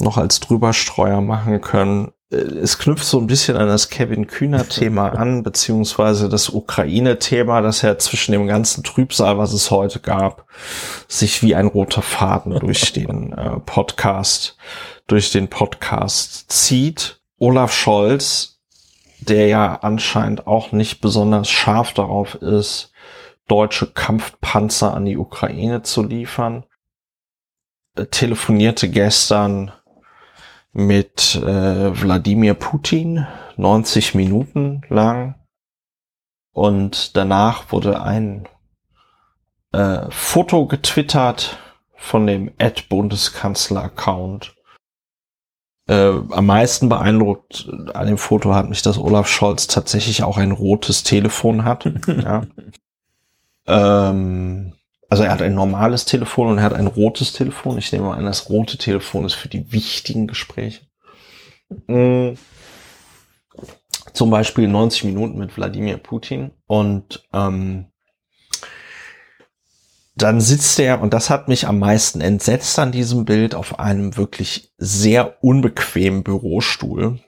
noch 0.00 0.16
als 0.16 0.40
Drüberstreuer 0.40 1.20
machen 1.20 1.60
können. 1.60 2.12
Äh, 2.30 2.36
es 2.36 2.78
knüpft 2.78 3.04
so 3.04 3.18
ein 3.18 3.26
bisschen 3.26 3.56
an 3.56 3.68
das 3.68 3.90
Kevin 3.90 4.26
Kühner-Thema 4.26 5.08
an, 5.16 5.42
beziehungsweise 5.42 6.28
das 6.28 6.50
Ukraine-Thema, 6.50 7.60
das 7.60 7.82
ja 7.82 7.98
zwischen 7.98 8.32
dem 8.32 8.46
ganzen 8.46 8.84
Trübsal, 8.84 9.38
was 9.38 9.52
es 9.52 9.70
heute 9.70 10.00
gab, 10.00 10.46
sich 11.08 11.42
wie 11.42 11.54
ein 11.54 11.66
roter 11.66 12.02
Faden 12.02 12.58
durch 12.58 12.92
den 12.94 13.32
äh, 13.32 13.60
Podcast 13.60 14.56
durch 15.10 15.32
den 15.32 15.48
Podcast 15.48 16.52
zieht. 16.52 17.20
Olaf 17.38 17.72
Scholz, 17.72 18.60
der 19.18 19.48
ja 19.48 19.74
anscheinend 19.82 20.46
auch 20.46 20.70
nicht 20.70 21.00
besonders 21.00 21.50
scharf 21.50 21.92
darauf 21.94 22.36
ist, 22.36 22.92
deutsche 23.48 23.88
Kampfpanzer 23.88 24.94
an 24.94 25.04
die 25.04 25.16
Ukraine 25.16 25.82
zu 25.82 26.04
liefern, 26.04 26.64
äh, 27.96 28.06
telefonierte 28.06 28.88
gestern 28.88 29.72
mit 30.72 31.34
äh, 31.36 32.02
Wladimir 32.02 32.54
Putin 32.54 33.26
90 33.56 34.14
Minuten 34.14 34.82
lang 34.88 35.34
und 36.52 37.16
danach 37.16 37.72
wurde 37.72 38.02
ein 38.02 38.48
äh, 39.72 40.06
Foto 40.10 40.66
getwittert 40.66 41.58
von 41.96 42.26
dem 42.26 42.50
Ad-Bundeskanzler-Account 42.58 44.54
äh, 45.90 46.20
am 46.30 46.46
meisten 46.46 46.88
beeindruckt 46.88 47.68
an 47.94 48.06
dem 48.06 48.16
Foto 48.16 48.54
hat 48.54 48.68
mich, 48.68 48.80
dass 48.82 48.96
Olaf 48.96 49.26
Scholz 49.26 49.66
tatsächlich 49.66 50.22
auch 50.22 50.38
ein 50.38 50.52
rotes 50.52 51.02
Telefon 51.02 51.64
hat. 51.64 51.84
ja. 52.06 52.46
ähm, 53.66 54.72
also 55.10 55.24
er 55.24 55.32
hat 55.32 55.42
ein 55.42 55.54
normales 55.54 56.04
Telefon 56.04 56.48
und 56.48 56.58
er 56.58 56.64
hat 56.64 56.72
ein 56.72 56.86
rotes 56.86 57.32
Telefon. 57.32 57.76
Ich 57.78 57.92
nehme 57.92 58.14
an, 58.14 58.24
das 58.24 58.48
rote 58.48 58.78
Telefon 58.78 59.24
ist 59.24 59.34
für 59.34 59.48
die 59.48 59.72
wichtigen 59.72 60.28
Gespräche. 60.28 60.82
Mhm. 61.88 62.38
Zum 64.12 64.30
Beispiel 64.30 64.68
90 64.68 65.04
Minuten 65.04 65.38
mit 65.38 65.56
Wladimir 65.56 65.98
Putin 65.98 66.52
und 66.66 67.28
ähm, 67.32 67.86
dann 70.14 70.40
sitzt 70.40 70.78
er, 70.78 71.00
und 71.00 71.14
das 71.14 71.30
hat 71.30 71.48
mich 71.48 71.66
am 71.66 71.78
meisten 71.78 72.20
entsetzt 72.20 72.78
an 72.78 72.92
diesem 72.92 73.24
Bild, 73.24 73.54
auf 73.54 73.78
einem 73.78 74.16
wirklich 74.16 74.72
sehr 74.76 75.42
unbequemen 75.42 76.22
Bürostuhl. 76.22 77.20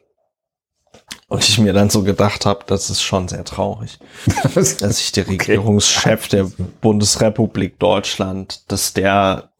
Und 1.32 1.48
ich 1.48 1.58
mir 1.58 1.72
dann 1.72 1.88
so 1.88 2.02
gedacht 2.02 2.44
habe, 2.44 2.64
das 2.66 2.90
ist 2.90 3.00
schon 3.00 3.26
sehr 3.26 3.42
traurig, 3.44 3.98
dass 4.54 4.78
sich 4.78 5.12
der 5.12 5.26
Regierungschef 5.26 6.26
okay. 6.26 6.36
der 6.36 6.64
Bundesrepublik 6.82 7.78
Deutschland, 7.78 8.70
dass 8.70 8.92
der 8.92 9.50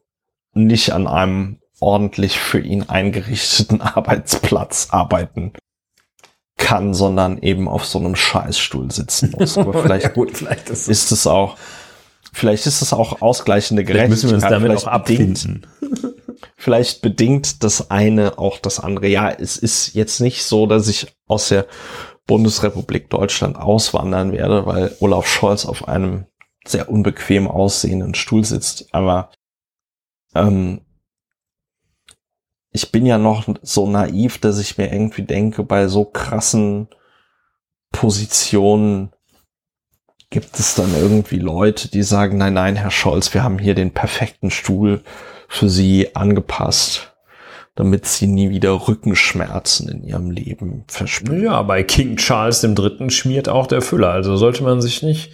nicht 0.52 0.92
an 0.92 1.06
einem 1.06 1.60
ordentlich 1.80 2.38
für 2.38 2.60
ihn 2.60 2.90
eingerichteten 2.90 3.80
Arbeitsplatz 3.80 4.88
arbeiten 4.90 5.54
kann, 6.58 6.92
sondern 6.92 7.38
eben 7.38 7.68
auf 7.68 7.86
so 7.86 7.98
einem 8.00 8.16
Scheißstuhl 8.16 8.92
sitzen 8.92 9.34
muss. 9.38 9.56
Aber 9.56 9.72
vielleicht, 9.82 10.04
ja, 10.04 10.10
gut, 10.10 10.36
vielleicht 10.36 10.68
ist, 10.68 10.90
ist 10.90 11.10
es 11.10 11.26
auch, 11.26 11.56
vielleicht 12.34 12.66
ist 12.66 12.82
es 12.82 12.92
auch 12.92 13.22
ausgleichende 13.22 13.82
Gerechtigkeit. 13.82 14.18
Vielleicht 14.18 14.24
müssen 14.24 14.28
wir 14.28 14.46
uns 14.46 14.66
damit 14.66 14.76
auch 14.76 14.92
abfinden. 14.92 15.66
Vielleicht 16.62 17.02
bedingt 17.02 17.64
das 17.64 17.90
eine 17.90 18.38
auch 18.38 18.56
das 18.56 18.78
andere. 18.78 19.08
Ja, 19.08 19.28
es 19.32 19.56
ist 19.56 19.94
jetzt 19.94 20.20
nicht 20.20 20.44
so, 20.44 20.68
dass 20.68 20.86
ich 20.86 21.12
aus 21.26 21.48
der 21.48 21.66
Bundesrepublik 22.28 23.10
Deutschland 23.10 23.56
auswandern 23.56 24.30
werde, 24.30 24.64
weil 24.64 24.96
Olaf 25.00 25.26
Scholz 25.26 25.66
auf 25.66 25.88
einem 25.88 26.26
sehr 26.64 26.88
unbequem 26.88 27.48
aussehenden 27.48 28.14
Stuhl 28.14 28.44
sitzt. 28.44 28.94
Aber 28.94 29.32
ähm, 30.36 30.82
ich 32.70 32.92
bin 32.92 33.06
ja 33.06 33.18
noch 33.18 33.48
so 33.62 33.88
naiv, 33.88 34.38
dass 34.38 34.60
ich 34.60 34.78
mir 34.78 34.92
irgendwie 34.92 35.22
denke, 35.22 35.64
bei 35.64 35.88
so 35.88 36.04
krassen 36.04 36.86
Positionen 37.90 39.10
gibt 40.30 40.60
es 40.60 40.76
dann 40.76 40.94
irgendwie 40.94 41.40
Leute, 41.40 41.88
die 41.90 42.04
sagen, 42.04 42.38
nein, 42.38 42.54
nein, 42.54 42.76
Herr 42.76 42.92
Scholz, 42.92 43.34
wir 43.34 43.42
haben 43.42 43.58
hier 43.58 43.74
den 43.74 43.90
perfekten 43.90 44.52
Stuhl 44.52 45.02
für 45.52 45.68
Sie 45.68 46.16
angepasst, 46.16 47.12
damit 47.74 48.06
Sie 48.06 48.26
nie 48.26 48.50
wieder 48.50 48.88
Rückenschmerzen 48.88 49.88
in 49.88 50.02
Ihrem 50.02 50.30
Leben 50.30 50.84
verspüren. 50.88 51.42
Ja, 51.42 51.62
bei 51.62 51.82
King 51.82 52.16
Charles 52.16 52.64
III. 52.64 53.10
schmiert 53.10 53.48
auch 53.48 53.66
der 53.66 53.82
Füller, 53.82 54.10
also 54.10 54.36
sollte 54.36 54.62
man 54.62 54.80
sich 54.80 55.02
nicht 55.02 55.30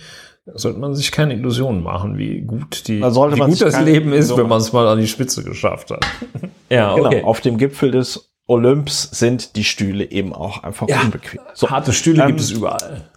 sollte 0.55 0.79
man 0.79 0.95
sich 0.95 1.13
keine 1.13 1.35
Illusionen 1.35 1.83
machen, 1.83 2.17
wie 2.17 2.41
gut, 2.41 2.89
die, 2.89 3.03
wie 3.03 3.39
gut 3.39 3.61
das 3.61 3.83
Leben 3.83 4.15
ist, 4.15 4.35
wenn 4.35 4.49
man 4.49 4.63
es 4.63 4.73
mal 4.73 4.89
an 4.89 4.99
die 4.99 5.07
Spitze 5.07 5.45
geschafft 5.45 5.91
hat. 5.91 6.07
ja, 6.71 6.95
genau. 6.95 7.07
okay. 7.07 7.17
Genau, 7.17 7.29
auf 7.29 7.43
dem 7.43 7.59
Gipfel 7.59 7.91
des 7.91 8.33
Olymps 8.47 9.03
sind 9.03 9.57
die 9.57 9.65
Stühle 9.65 10.11
eben 10.11 10.33
auch 10.33 10.63
einfach 10.63 10.89
ja, 10.89 11.03
unbequem. 11.03 11.41
So, 11.53 11.69
harte 11.69 11.93
Stühle 11.93 12.23
ähm, 12.23 12.29
gibt 12.29 12.41
es 12.41 12.51
überall. 12.51 13.11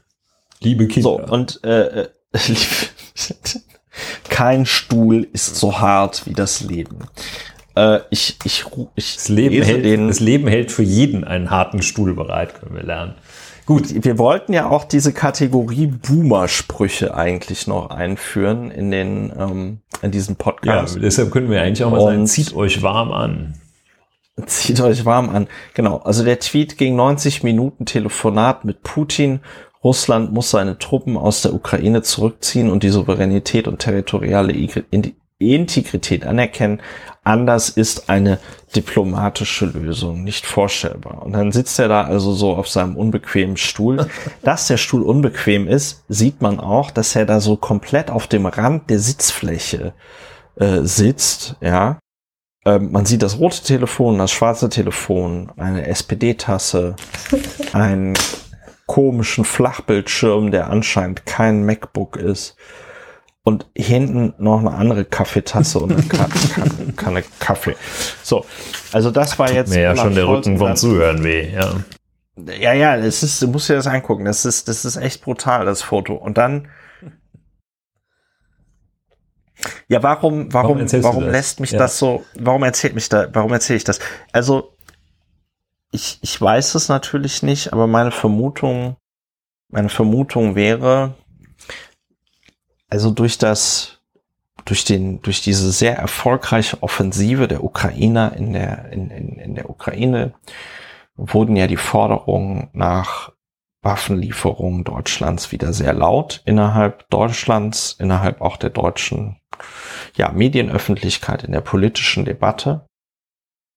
Liebe 0.59 0.87
Kinder. 0.87 1.03
So, 1.03 1.33
und 1.33 1.63
äh, 1.63 2.01
äh 2.03 2.09
kein 4.29 4.65
Stuhl 4.65 5.27
ist 5.33 5.55
so 5.55 5.79
hart 5.79 6.25
wie 6.25 6.33
das 6.33 6.61
Leben. 6.61 6.99
Äh, 7.75 7.99
ich, 8.09 8.37
ich, 8.43 8.65
ich 8.95 9.15
das 9.15 9.29
Leben, 9.29 9.63
hält, 9.63 9.85
den, 9.85 10.07
das 10.07 10.19
Leben 10.19 10.47
hält 10.47 10.71
für 10.71 10.83
jeden 10.83 11.23
einen 11.23 11.49
harten 11.49 11.81
Stuhl 11.81 12.13
bereit, 12.13 12.59
können 12.59 12.75
wir 12.75 12.83
lernen. 12.83 13.15
Gut, 13.65 14.03
wir 14.03 14.17
wollten 14.17 14.53
ja 14.53 14.69
auch 14.69 14.83
diese 14.83 15.13
Kategorie 15.13 15.87
Boomer-Sprüche 15.87 17.15
eigentlich 17.15 17.67
noch 17.67 17.89
einführen 17.89 18.71
in 18.71 18.91
den 18.91 19.31
ähm, 19.37 19.79
in 20.01 20.11
diesem 20.11 20.35
Podcast. 20.35 20.95
Ja, 20.95 21.01
deshalb 21.01 21.31
können 21.31 21.49
wir 21.49 21.61
eigentlich 21.61 21.83
auch 21.83 21.91
mal 21.91 22.01
sagen, 22.01 22.27
zieht 22.27 22.53
euch 22.53 22.81
warm 22.81 23.11
an. 23.11 23.53
Zieht 24.45 24.81
euch 24.81 25.05
warm 25.05 25.29
an. 25.29 25.47
Genau. 25.73 25.97
Also 25.97 26.25
der 26.25 26.39
Tweet 26.39 26.77
ging 26.77 26.95
90 26.95 27.43
Minuten 27.43 27.85
Telefonat 27.85 28.65
mit 28.65 28.81
Putin. 28.81 29.41
Russland 29.83 30.31
muss 30.31 30.51
seine 30.51 30.77
Truppen 30.77 31.17
aus 31.17 31.41
der 31.41 31.53
Ukraine 31.53 32.03
zurückziehen 32.03 32.69
und 32.69 32.83
die 32.83 32.89
Souveränität 32.89 33.67
und 33.67 33.79
territoriale 33.79 34.53
Integrität 35.39 36.25
anerkennen. 36.25 36.81
Anders 37.23 37.69
ist 37.69 38.09
eine 38.09 38.39
diplomatische 38.75 39.65
Lösung 39.65 40.23
nicht 40.23 40.45
vorstellbar. 40.45 41.23
Und 41.23 41.33
dann 41.33 41.51
sitzt 41.51 41.79
er 41.79 41.87
da 41.87 42.03
also 42.03 42.33
so 42.33 42.55
auf 42.55 42.67
seinem 42.67 42.95
unbequemen 42.95 43.57
Stuhl. 43.57 44.07
Dass 44.43 44.67
der 44.67 44.77
Stuhl 44.77 45.01
unbequem 45.01 45.67
ist, 45.67 46.03
sieht 46.07 46.41
man 46.41 46.59
auch, 46.59 46.91
dass 46.91 47.15
er 47.15 47.25
da 47.25 47.39
so 47.39 47.57
komplett 47.57 48.09
auf 48.09 48.27
dem 48.27 48.45
Rand 48.45 48.89
der 48.89 48.99
Sitzfläche 48.99 49.93
äh, 50.55 50.81
sitzt, 50.81 51.55
ja. 51.61 51.99
Ähm, 52.65 52.91
man 52.91 53.05
sieht 53.05 53.23
das 53.23 53.39
rote 53.39 53.63
Telefon, 53.63 54.19
das 54.19 54.31
schwarze 54.31 54.69
Telefon, 54.69 55.51
eine 55.57 55.87
SPD-Tasse, 55.87 56.95
einen 57.73 58.13
komischen 58.85 59.45
Flachbildschirm, 59.45 60.51
der 60.51 60.69
anscheinend 60.69 61.25
kein 61.25 61.65
MacBook 61.65 62.17
ist 62.17 62.55
und 63.43 63.67
hinten 63.75 64.33
noch 64.37 64.59
eine 64.59 64.71
andere 64.71 65.05
Kaffeetasse 65.05 65.79
und 65.79 65.91
eine 65.91 66.03
Kanne, 66.03 66.33
Kanne 66.95 67.23
Kaffee. 67.39 67.75
So, 68.21 68.45
also 68.91 69.11
das 69.11 69.39
war 69.39 69.51
jetzt. 69.51 69.69
Mir 69.69 69.81
ja 69.81 69.95
schon 69.95 70.15
der 70.15 70.27
Rücken 70.27 70.57
vom 70.57 70.75
Zuhören 70.75 71.23
weh, 71.23 71.51
ja. 71.53 71.73
Ja, 72.59 72.73
ja, 72.73 72.95
es 72.97 73.23
ist, 73.23 73.41
du 73.41 73.47
musst 73.47 73.69
dir 73.69 73.75
das 73.75 73.87
angucken. 73.87 74.25
Das 74.25 74.45
ist, 74.45 74.67
das 74.67 74.85
ist 74.85 74.95
echt 74.95 75.23
brutal, 75.23 75.65
das 75.65 75.81
Foto. 75.81 76.15
Und 76.15 76.37
dann. 76.37 76.69
Ja, 79.87 80.01
warum, 80.01 80.51
warum, 80.51 80.79
warum, 80.79 81.03
warum 81.03 81.29
lässt 81.29 81.59
mich 81.59 81.71
ja. 81.71 81.77
das 81.77 81.99
so, 81.99 82.23
warum 82.39 82.63
erzählt 82.63 82.95
mich 82.95 83.09
da, 83.09 83.27
warum 83.33 83.53
erzähle 83.53 83.77
ich 83.77 83.83
das? 83.83 83.99
Also, 84.31 84.75
ich, 85.91 86.19
ich 86.21 86.41
weiß 86.41 86.75
es 86.75 86.89
natürlich 86.89 87.43
nicht, 87.43 87.73
aber 87.73 87.87
meine 87.87 88.11
Vermutung, 88.11 88.95
meine 89.69 89.89
Vermutung 89.89 90.55
wäre, 90.55 91.13
also 92.89 93.11
durch 93.11 93.37
das, 93.37 93.99
durch 94.65 94.83
den, 94.83 95.21
durch 95.21 95.41
diese 95.41 95.71
sehr 95.71 95.97
erfolgreiche 95.97 96.81
Offensive 96.81 97.47
der 97.47 97.63
Ukrainer 97.63 98.33
in 98.35 98.53
der, 98.53 98.91
in, 98.91 99.09
in, 99.09 99.37
in 99.37 99.55
der 99.55 99.69
Ukraine 99.69 100.33
wurden 101.15 101.55
ja 101.55 101.67
die 101.67 101.77
Forderungen 101.77 102.69
nach 102.73 103.31
Waffenlieferungen 103.81 104.83
Deutschlands 104.83 105.51
wieder 105.51 105.73
sehr 105.73 105.93
laut 105.93 106.41
innerhalb 106.45 107.09
Deutschlands, 107.09 107.95
innerhalb 107.97 108.41
auch 108.41 108.57
der 108.57 108.69
deutschen 108.69 109.37
ja, 110.15 110.31
Medienöffentlichkeit, 110.31 111.43
in 111.43 111.51
der 111.51 111.61
politischen 111.61 112.25
Debatte. 112.25 112.87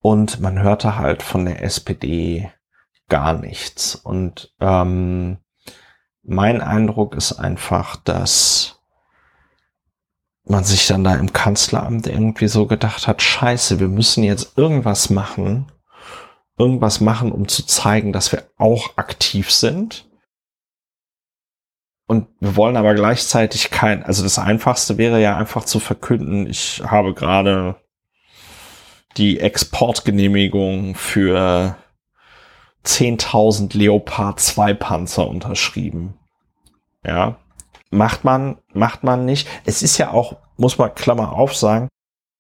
Und 0.05 0.39
man 0.39 0.61
hörte 0.61 0.99
halt 0.99 1.23
von 1.23 1.47
der 1.47 1.63
SPD 1.63 2.53
gar 3.09 3.33
nichts. 3.33 3.95
Und 3.95 4.53
ähm, 4.61 5.39
mein 6.23 6.61
Eindruck 6.61 7.15
ist 7.15 7.33
einfach, 7.33 7.97
dass 7.97 8.83
man 10.45 10.63
sich 10.63 10.87
dann 10.87 11.05
da 11.05 11.15
im 11.15 11.33
Kanzleramt 11.33 12.07
irgendwie 12.07 12.49
so 12.49 12.67
gedacht 12.67 13.09
hat, 13.09 13.23
scheiße, 13.23 13.81
wir 13.81 13.89
müssen 13.89 14.25
jetzt 14.25 14.59
irgendwas 14.59 15.09
machen, 15.09 15.73
irgendwas 16.59 17.01
machen, 17.01 17.33
um 17.33 17.49
zu 17.49 17.65
zeigen, 17.65 18.13
dass 18.13 18.31
wir 18.31 18.45
auch 18.59 18.99
aktiv 18.99 19.51
sind. 19.51 20.07
Und 22.07 22.29
wir 22.41 22.57
wollen 22.57 22.77
aber 22.77 22.93
gleichzeitig 22.93 23.71
kein, 23.71 24.03
also 24.03 24.23
das 24.23 24.39
einfachste 24.39 24.99
wäre 24.99 25.23
ja 25.23 25.39
einfach 25.39 25.65
zu 25.65 25.81
verkünden, 25.81 26.47
ich 26.47 26.83
habe 26.85 27.15
gerade 27.15 27.77
die 29.17 29.41
Exportgenehmigung 29.41 30.95
für 30.95 31.77
10.000 32.85 33.77
Leopard 33.77 34.41
2 34.41 34.75
Panzer 34.75 35.29
unterschrieben. 35.29 36.15
Ja 37.07 37.37
macht 37.95 38.25
man, 38.25 38.59
macht 38.73 39.05
man 39.05 39.25
nicht. 39.25 39.49
Es 39.65 39.83
ist 39.83 39.97
ja 39.99 40.11
auch, 40.11 40.37
muss 40.57 40.79
man 40.79 40.95
Klammer 40.95 41.33
auf 41.33 41.57
sagen, 41.57 41.89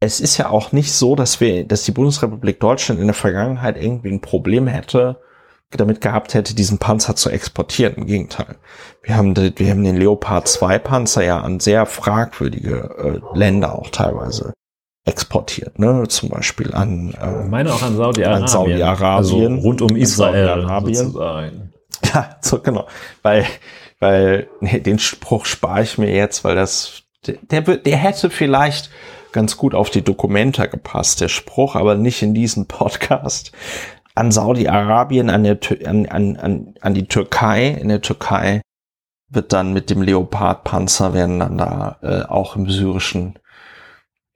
es 0.01 0.21
ist 0.21 0.37
ja 0.37 0.51
auch 0.51 0.73
nicht 0.73 0.93
so, 0.93 1.17
dass 1.17 1.41
wir, 1.41 1.65
dass 1.65 1.85
die 1.85 1.93
Bundesrepublik 1.93 2.61
Deutschland 2.61 3.01
in 3.01 3.07
der 3.07 3.15
Vergangenheit 3.15 3.83
irgendwie 3.83 4.11
ein 4.11 4.21
Problem 4.21 4.67
hätte, 4.67 5.21
damit 5.71 6.01
gehabt 6.01 6.35
hätte, 6.35 6.55
diesen 6.55 6.79
Panzer 6.79 7.17
zu 7.17 7.31
exportieren. 7.31 7.95
Im 7.95 8.07
Gegenteil. 8.07 8.57
Wir 9.03 9.17
haben, 9.17 9.35
wir 9.37 9.71
haben 9.71 9.83
den 9.83 9.97
Leopard 9.97 10.47
2 10.47 10.79
Panzer 10.79 11.25
ja 11.25 11.41
an 11.41 11.59
sehr 11.59 11.87
fragwürdige 11.87 13.23
äh, 13.35 13.39
Länder 13.39 13.75
auch 13.75 13.91
teilweise 13.91 14.53
exportiert, 15.05 15.79
ne? 15.79 16.05
Zum 16.09 16.31
Beispiel 16.31 16.75
an 16.75 17.15
äh, 17.21 17.45
ich 17.45 17.51
meine 17.51 17.73
auch 17.73 17.83
an 17.83 17.97
Saudi-Arabien. 17.97 18.49
Saudi-Arabien. 18.49 19.17
Also 19.17 19.69
rund 19.69 19.83
um 19.83 19.97
Israel. 19.97 20.67
Saudi 20.67 20.95
ja, 22.15 22.37
so, 22.41 22.61
genau. 22.61 22.87
Weil 23.23 23.45
weil 24.01 24.49
nee, 24.61 24.81
den 24.81 24.99
Spruch 24.99 25.45
spare 25.45 25.83
ich 25.83 25.99
mir 25.99 26.15
jetzt, 26.15 26.45
weil 26.45 26.55
das 26.55 27.03
der, 27.27 27.63
der 27.63 27.97
hätte 27.97 28.31
vielleicht 28.31 28.91
ganz 29.33 29.57
gut 29.57 29.75
auf 29.75 29.91
die 29.91 30.03
Dokumenta 30.03 30.67
gepasst, 30.67 31.21
der 31.21 31.29
Spruch, 31.29 31.75
aber 31.75 31.97
nicht 31.97 32.23
in 32.23 32.35
diesen 32.35 32.67
Podcast. 32.67 33.53
An 34.15 34.31
Saudi-Arabien, 34.31 35.29
an, 35.29 35.43
der, 35.43 35.59
an, 35.87 36.07
an, 36.07 36.37
an, 36.37 36.75
an 36.81 36.95
die 36.95 37.09
Türkei, 37.09 37.69
in 37.69 37.89
der 37.89 38.01
Türkei 38.01 38.63
wird 39.29 39.53
dann 39.53 39.73
mit 39.73 39.91
dem 39.91 40.03
Leopard-Panzer 40.03 41.15
werden 41.15 41.41
dann 41.41 41.59
da 41.59 41.99
äh, 42.03 42.23
auch 42.23 42.55
im 42.55 42.71
syrischen 42.71 43.39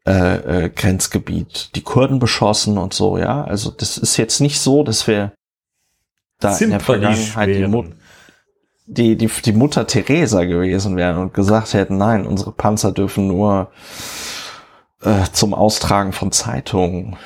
äh, 0.09 0.65
äh, 0.65 0.71
Grenzgebiet 0.71 1.75
die 1.75 1.83
Kurden 1.83 2.19
beschossen 2.19 2.79
und 2.79 2.95
so, 2.95 3.19
ja. 3.19 3.45
Also 3.45 3.71
das 3.71 3.99
ist 3.99 4.17
jetzt 4.17 4.41
nicht 4.41 4.59
so, 4.59 4.83
dass 4.83 5.07
wir 5.07 5.33
da 6.41 6.57
in 6.57 6.71
der 6.71 6.81
Vergangenheit 6.81 7.49
die, 7.51 7.67
Mut 7.67 7.93
die, 8.87 9.17
die, 9.17 9.27
die 9.27 9.53
Mutter 9.53 9.87
Teresa 9.87 10.45
gewesen 10.45 10.97
wären 10.97 11.19
und 11.19 11.35
gesagt 11.35 11.75
hätten, 11.75 11.99
nein, 11.99 12.27
unsere 12.27 12.53
Panzer 12.53 12.93
dürfen 12.93 13.27
nur 13.27 13.71
äh, 15.03 15.25
zum 15.31 15.53
Austragen 15.53 16.13
von 16.13 16.33
Zeitungen 16.33 17.17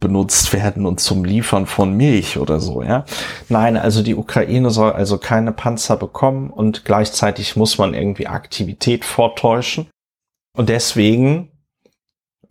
benutzt 0.00 0.52
werden 0.52 0.86
und 0.86 0.98
zum 0.98 1.24
Liefern 1.24 1.66
von 1.66 1.96
Milch 1.96 2.36
oder 2.36 2.58
so, 2.58 2.82
ja. 2.82 3.04
Nein, 3.48 3.76
also 3.76 4.02
die 4.02 4.16
Ukraine 4.16 4.70
soll 4.70 4.90
also 4.90 5.18
keine 5.18 5.52
Panzer 5.52 5.96
bekommen 5.96 6.50
und 6.50 6.84
gleichzeitig 6.84 7.54
muss 7.54 7.78
man 7.78 7.94
irgendwie 7.94 8.26
Aktivität 8.26 9.04
vortäuschen. 9.04 9.86
Und 10.56 10.68
deswegen 10.68 11.50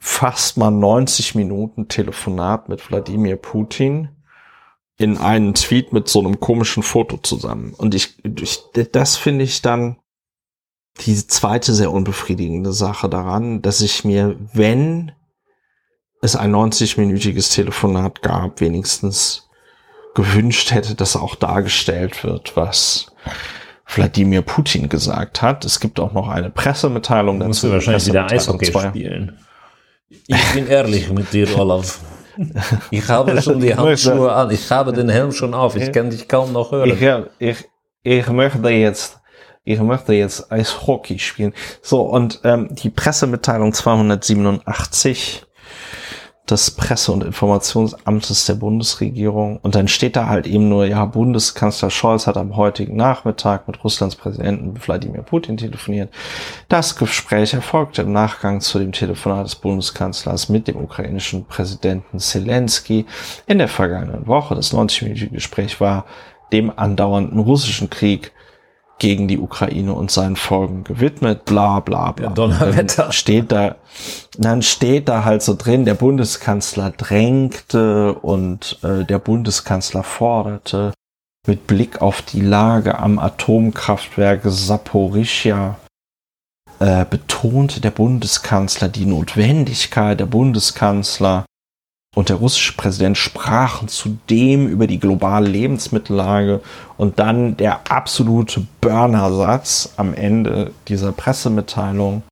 fasst 0.05 0.57
man 0.57 0.80
90 0.80 1.34
Minuten 1.34 1.88
Telefonat 1.88 2.67
mit 2.67 2.89
Wladimir 2.89 3.38
Putin 3.38 4.09
in 4.97 5.17
einen 5.17 5.53
Tweet 5.53 5.93
mit 5.93 6.09
so 6.09 6.19
einem 6.19 6.41
komischen 6.41 6.84
Foto 6.84 7.15
zusammen. 7.15 7.73
Und 7.73 7.95
ich, 7.95 8.21
ich 8.25 8.59
das 8.91 9.15
finde 9.15 9.45
ich 9.45 9.61
dann 9.61 9.95
die 10.99 11.15
zweite 11.15 11.73
sehr 11.73 11.89
unbefriedigende 11.89 12.73
Sache 12.73 13.07
daran, 13.07 13.61
dass 13.61 13.80
ich 13.80 14.03
mir, 14.03 14.35
wenn 14.51 15.13
es 16.21 16.35
ein 16.35 16.53
90-minütiges 16.53 17.55
Telefonat 17.55 18.21
gab, 18.21 18.59
wenigstens 18.59 19.47
gewünscht 20.15 20.71
hätte, 20.71 20.95
dass 20.95 21.15
auch 21.15 21.35
dargestellt 21.35 22.25
wird, 22.25 22.57
was 22.57 23.13
Wladimir 23.88 24.41
Putin 24.41 24.89
gesagt 24.89 25.41
hat. 25.41 25.63
Es 25.63 25.80
gibt 25.80 26.01
auch 26.01 26.11
noch 26.11 26.27
eine 26.27 26.49
Pressemitteilung 26.49 27.39
dazu. 27.39 27.47
Musst 27.47 27.63
du 27.63 27.71
wahrscheinlich 27.71 28.05
wieder 28.07 28.30
Eishockey 28.30 28.65
spielen. 28.65 29.39
Ich 30.27 30.53
bin 30.53 30.68
ehrlich 30.68 31.11
mit 31.11 31.31
dir, 31.34 31.48
Olaf. 31.57 31.99
Ich 32.91 33.07
habe 33.07 33.41
schon 33.41 33.60
die 33.60 33.76
Handschuhe 33.77 34.31
an. 34.31 34.52
Ich 34.52 34.69
habe 34.72 34.94
den 34.94 35.10
Helm 35.10 35.31
schon 35.31 35.53
auf. 35.53 35.76
Ich 35.76 35.91
kann 35.91 36.10
dich 36.10 36.27
kaum 36.27 36.53
noch 36.53 36.72
hören. 36.72 36.90
Ich, 36.90 37.02
ich, 37.40 37.69
ich 38.03 38.27
möchte 38.27 38.69
jetzt, 38.69 39.19
ich 39.64 39.80
möchte 39.80 40.14
jetzt 40.14 40.52
Eishockey 40.52 41.19
spielen. 41.19 41.53
So, 41.81 42.02
und 42.02 42.41
ähm, 42.44 42.69
die 42.72 42.90
Pressemitteilung 42.90 43.73
287 43.73 45.45
des 46.49 46.72
Presse- 46.72 47.14
und 47.14 47.24
Informationsamtes 47.24 48.45
der 48.45 48.56
Bundesregierung. 48.56 49.60
Und 49.61 49.76
dann 49.76 49.88
steht 49.88 50.18
da 50.18 50.28
halt 50.28 50.45
eben 50.45 50.68
nur, 50.68 50.86
ja, 50.86 51.06
Bundeskanzler 51.06 51.90
Scholz 51.90 52.28
hat 52.28 52.36
am 52.36 52.57
heutigen 52.57 52.98
Nachmittag 52.98 53.68
mit 53.68 53.82
Russlands 53.84 54.18
Präsidenten 54.18 54.74
Wladimir 54.86 55.22
Putin 55.22 55.56
telefoniert. 55.56 56.14
Das 56.68 56.98
Gespräch 56.98 57.53
erfolgte 57.53 58.02
im 58.02 58.11
Nachgang 58.11 58.60
zu 58.60 58.78
dem 58.78 58.91
Telefonat 58.91 59.45
des 59.45 59.56
Bundeskanzlers 59.56 60.49
mit 60.49 60.68
dem 60.68 60.76
ukrainischen 60.76 61.45
Präsidenten 61.45 62.20
Zelensky 62.20 63.06
in 63.45 63.57
der 63.57 63.70
vergangenen 63.70 64.28
Woche. 64.28 64.53
Das 64.53 64.74
90-minütige 64.74 65.30
Gespräch 65.30 65.80
war 65.80 66.06
dem 66.52 66.78
andauernden 66.78 67.40
russischen 67.40 67.90
Krieg 67.90 68.34
gegen 68.99 69.28
die 69.28 69.40
Ukraine 69.40 69.94
und 69.94 70.11
seinen 70.11 70.36
Folgen 70.36 70.84
gewidmet, 70.84 71.45
bla 71.45 71.80
bla 71.80 72.11
bla. 72.11 72.28
Ja, 72.28 72.34
Donnerwetter. 72.34 73.03
Dann 73.03 73.11
steht 73.11 73.52
da, 73.52 73.76
dann 74.38 74.61
steht 74.61 75.10
da 75.10 75.26
halt 75.26 75.41
so 75.41 75.56
drin, 75.56 75.86
der 75.86 75.95
Bundeskanzler 75.95 76.91
drängte 76.91 78.14
und 78.14 78.80
äh, 78.84 79.03
der 79.03 79.20
Bundeskanzler 79.20 80.03
forderte 80.03 80.94
mit 81.45 81.68
Blick 81.68 82.02
auf 82.02 82.22
die 82.22 82.41
Lage 82.41 82.99
am 82.99 83.20
Atomkraftwerk 83.20 84.41
Saporischia 84.45 85.78
äh, 86.80 87.06
betonte 87.10 87.82
der 87.82 87.91
Bundeskanzler 87.91 88.90
die 88.90 89.06
Notwendigkeit 89.06 90.20
der 90.20 90.26
Bundeskanzler 90.26 91.45
und 92.15 92.30
der 92.30 92.35
russische 92.35 92.73
Präsident 92.73 93.18
sprachen 93.18 93.88
zudem 93.88 94.68
über 94.68 94.88
die 94.88 94.99
globale 94.99 95.48
Lebensmittellage 95.49 96.61
und 96.98 97.19
dann 97.19 97.57
der 97.57 97.91
absolute 97.91 98.65
Burner-Satz 98.81 99.94
am 99.98 100.14
Ende 100.14 100.72
dieser 100.88 101.11
Pressemitteilung, 101.11 102.23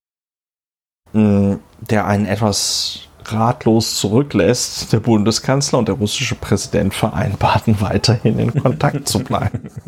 hm, 1.13 1.59
der 1.79 2.05
einen 2.05 2.25
etwas 2.25 3.07
ratlos 3.25 3.95
zurücklässt. 3.95 4.93
Der 4.93 4.99
Bundeskanzler 4.99 5.79
und 5.79 5.87
der 5.87 5.95
russische 5.95 6.35
Präsident 6.35 6.93
vereinbarten 6.93 7.77
weiterhin 7.81 8.39
in 8.39 8.53
Kontakt 8.53 9.07
zu 9.07 9.19
bleiben. 9.19 9.69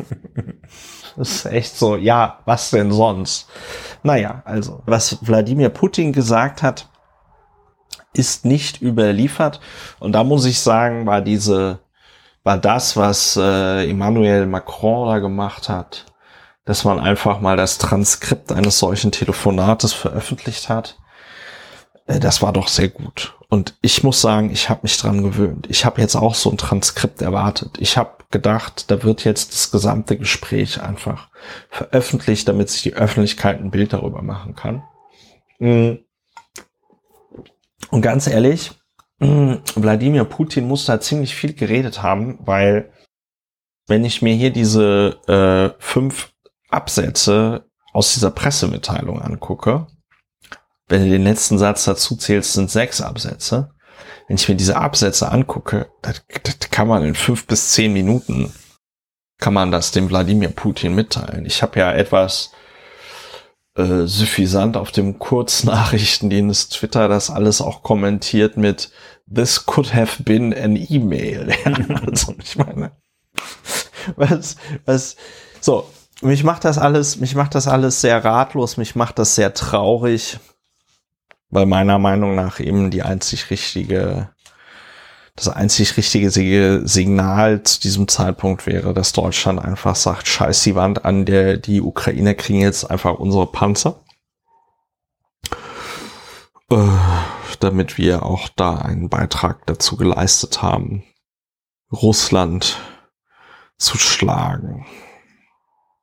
Das 1.16 1.30
ist 1.30 1.46
echt 1.46 1.76
so, 1.76 1.94
ja, 1.94 2.40
was 2.44 2.70
denn 2.70 2.90
sonst? 2.90 3.46
Naja, 4.02 4.42
also, 4.44 4.82
was 4.84 5.18
Wladimir 5.24 5.68
Putin 5.68 6.12
gesagt 6.12 6.60
hat, 6.60 6.88
ist 8.14 8.44
nicht 8.44 8.80
überliefert. 8.80 9.60
Und 9.98 10.12
da 10.12 10.24
muss 10.24 10.44
ich 10.46 10.60
sagen, 10.60 11.06
war 11.06 11.20
diese, 11.20 11.80
war 12.42 12.58
das, 12.58 12.96
was 12.96 13.36
äh, 13.36 13.90
Emmanuel 13.90 14.46
Macron 14.46 15.08
da 15.08 15.18
gemacht 15.18 15.68
hat, 15.68 16.06
dass 16.64 16.84
man 16.84 16.98
einfach 16.98 17.40
mal 17.40 17.56
das 17.56 17.78
Transkript 17.78 18.52
eines 18.52 18.78
solchen 18.78 19.12
Telefonates 19.12 19.92
veröffentlicht 19.92 20.68
hat. 20.68 20.96
Äh, 22.06 22.20
das 22.20 22.40
war 22.40 22.52
doch 22.52 22.68
sehr 22.68 22.88
gut. 22.88 23.34
Und 23.48 23.76
ich 23.82 24.02
muss 24.02 24.20
sagen, 24.20 24.50
ich 24.50 24.68
habe 24.68 24.80
mich 24.82 24.96
dran 24.98 25.22
gewöhnt. 25.22 25.66
Ich 25.68 25.84
habe 25.84 26.00
jetzt 26.00 26.16
auch 26.16 26.34
so 26.34 26.50
ein 26.50 26.58
Transkript 26.58 27.22
erwartet. 27.22 27.76
Ich 27.78 27.96
habe 27.96 28.24
gedacht, 28.30 28.90
da 28.90 29.02
wird 29.02 29.24
jetzt 29.24 29.52
das 29.52 29.70
gesamte 29.70 30.16
Gespräch 30.16 30.80
einfach 30.82 31.28
veröffentlicht, 31.70 32.48
damit 32.48 32.68
sich 32.68 32.82
die 32.82 32.94
Öffentlichkeit 32.94 33.60
ein 33.60 33.70
Bild 33.70 33.92
darüber 33.92 34.22
machen 34.22 34.56
kann. 34.56 34.82
Mhm. 35.58 36.03
Und 37.94 38.02
ganz 38.02 38.26
ehrlich, 38.26 38.72
Wladimir 39.20 40.24
Putin 40.24 40.66
muss 40.66 40.84
da 40.84 41.00
ziemlich 41.00 41.32
viel 41.32 41.52
geredet 41.52 42.02
haben, 42.02 42.40
weil 42.40 42.90
wenn 43.86 44.04
ich 44.04 44.20
mir 44.20 44.34
hier 44.34 44.50
diese 44.50 45.20
äh, 45.28 45.80
fünf 45.80 46.32
Absätze 46.70 47.70
aus 47.92 48.12
dieser 48.14 48.32
Pressemitteilung 48.32 49.22
angucke, 49.22 49.86
wenn 50.88 51.04
du 51.04 51.08
den 51.08 51.22
letzten 51.22 51.56
Satz 51.56 51.84
dazu 51.84 52.16
zählst, 52.16 52.54
sind 52.54 52.68
sechs 52.68 53.00
Absätze. 53.00 53.70
Wenn 54.26 54.38
ich 54.38 54.48
mir 54.48 54.56
diese 54.56 54.74
Absätze 54.74 55.30
angucke, 55.30 55.86
das, 56.02 56.24
das 56.42 56.70
kann 56.72 56.88
man 56.88 57.04
in 57.04 57.14
fünf 57.14 57.46
bis 57.46 57.70
zehn 57.70 57.92
Minuten 57.92 58.52
kann 59.38 59.54
man 59.54 59.70
das 59.70 59.92
dem 59.92 60.10
Wladimir 60.10 60.48
Putin 60.48 60.96
mitteilen. 60.96 61.46
Ich 61.46 61.62
habe 61.62 61.78
ja 61.78 61.92
etwas 61.92 62.50
äh, 63.76 64.06
suffisant 64.06 64.76
auf 64.76 64.92
dem 64.92 65.18
Kurznachrichtendienst 65.18 66.74
Twitter 66.74 67.08
das 67.08 67.30
alles 67.30 67.60
auch 67.60 67.82
kommentiert 67.82 68.56
mit 68.56 68.90
This 69.32 69.66
could 69.66 69.94
have 69.94 70.22
been 70.22 70.54
an 70.54 70.76
email. 70.76 71.52
also 72.06 72.34
ich 72.38 72.56
meine, 72.56 72.92
was, 74.16 74.56
was, 74.84 75.16
so, 75.60 75.88
mich 76.20 76.44
macht 76.44 76.64
das 76.64 76.78
alles, 76.78 77.18
mich 77.18 77.34
macht 77.34 77.54
das 77.54 77.66
alles 77.66 78.00
sehr 78.00 78.24
ratlos, 78.24 78.76
mich 78.76 78.94
macht 78.94 79.18
das 79.18 79.34
sehr 79.34 79.54
traurig, 79.54 80.38
weil 81.50 81.66
meiner 81.66 81.98
Meinung 81.98 82.34
nach 82.34 82.60
eben 82.60 82.90
die 82.90 83.02
einzig 83.02 83.50
richtige 83.50 84.33
das 85.36 85.48
einzig 85.48 85.96
richtige 85.96 86.30
Signal 86.84 87.62
zu 87.64 87.80
diesem 87.80 88.06
Zeitpunkt 88.06 88.66
wäre, 88.66 88.94
dass 88.94 89.12
Deutschland 89.12 89.58
einfach 89.58 89.96
sagt, 89.96 90.28
scheiß 90.28 90.62
die 90.62 90.76
Wand 90.76 91.04
an, 91.04 91.24
der, 91.24 91.56
die 91.56 91.80
Ukraine 91.80 92.34
kriegen 92.34 92.60
jetzt 92.60 92.88
einfach 92.88 93.14
unsere 93.14 93.50
Panzer. 93.50 94.04
Äh, 96.70 96.88
damit 97.60 97.98
wir 97.98 98.22
auch 98.22 98.48
da 98.48 98.76
einen 98.76 99.08
Beitrag 99.08 99.66
dazu 99.66 99.96
geleistet 99.96 100.62
haben, 100.62 101.04
Russland 101.92 102.78
zu 103.76 103.98
schlagen. 103.98 104.86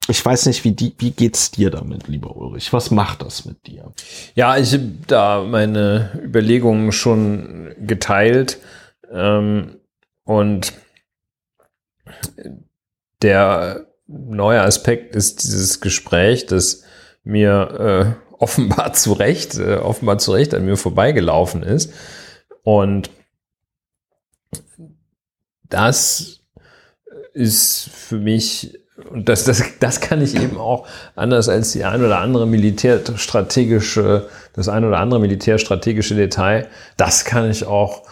Ich 0.08 0.24
weiß 0.26 0.48
nicht, 0.48 0.64
wie, 0.66 0.72
die, 0.72 0.94
wie 0.98 1.12
geht's 1.12 1.52
dir 1.52 1.70
damit, 1.70 2.08
lieber 2.08 2.36
Ulrich? 2.36 2.74
Was 2.74 2.92
macht 2.92 3.22
das 3.22 3.46
mit 3.46 3.66
dir? 3.68 3.94
Ja, 4.36 4.58
ich 4.58 4.74
habe 4.74 4.92
da 5.08 5.44
meine 5.44 6.20
Überlegungen 6.22 6.92
schon 6.92 7.74
geteilt. 7.80 8.60
Ähm, 9.12 9.78
und 10.24 10.74
der 13.22 13.88
neue 14.08 14.62
Aspekt 14.62 15.16
ist 15.16 15.44
dieses 15.44 15.82
Gespräch, 15.82 16.46
das 16.46 16.84
mir 17.24 18.18
äh, 18.18 18.34
offenbar 18.40 18.94
zu 18.94 19.14
Recht, 19.14 19.58
äh, 19.58 19.76
offenbar 19.76 20.18
zu 20.18 20.32
Recht 20.32 20.54
an 20.54 20.66
mir 20.66 20.78
vorbeigelaufen 20.78 21.64
ist. 21.64 21.94
Und 22.64 23.10
das 25.70 26.42
ist 27.34 27.90
für 27.90 28.18
mich, 28.18 28.78
und 29.10 29.30
das, 29.30 29.46
das, 29.46 29.64
das 29.80 30.02
kann 30.02 30.22
ich 30.22 30.36
eben 30.36 30.58
auch 30.58 30.88
anders 31.16 31.50
als 31.50 31.72
die 31.72 31.86
ein 31.86 32.04
oder 32.04 32.20
andere 32.20 32.46
militärstrategische, 32.46 34.28
das 34.54 34.68
ein 34.68 34.86
oder 34.86 34.98
andere 34.98 35.20
militärstrategische 35.20 36.16
Detail, 36.16 36.68
das 36.98 37.26
kann 37.26 37.50
ich 37.50 37.66
auch 37.66 38.04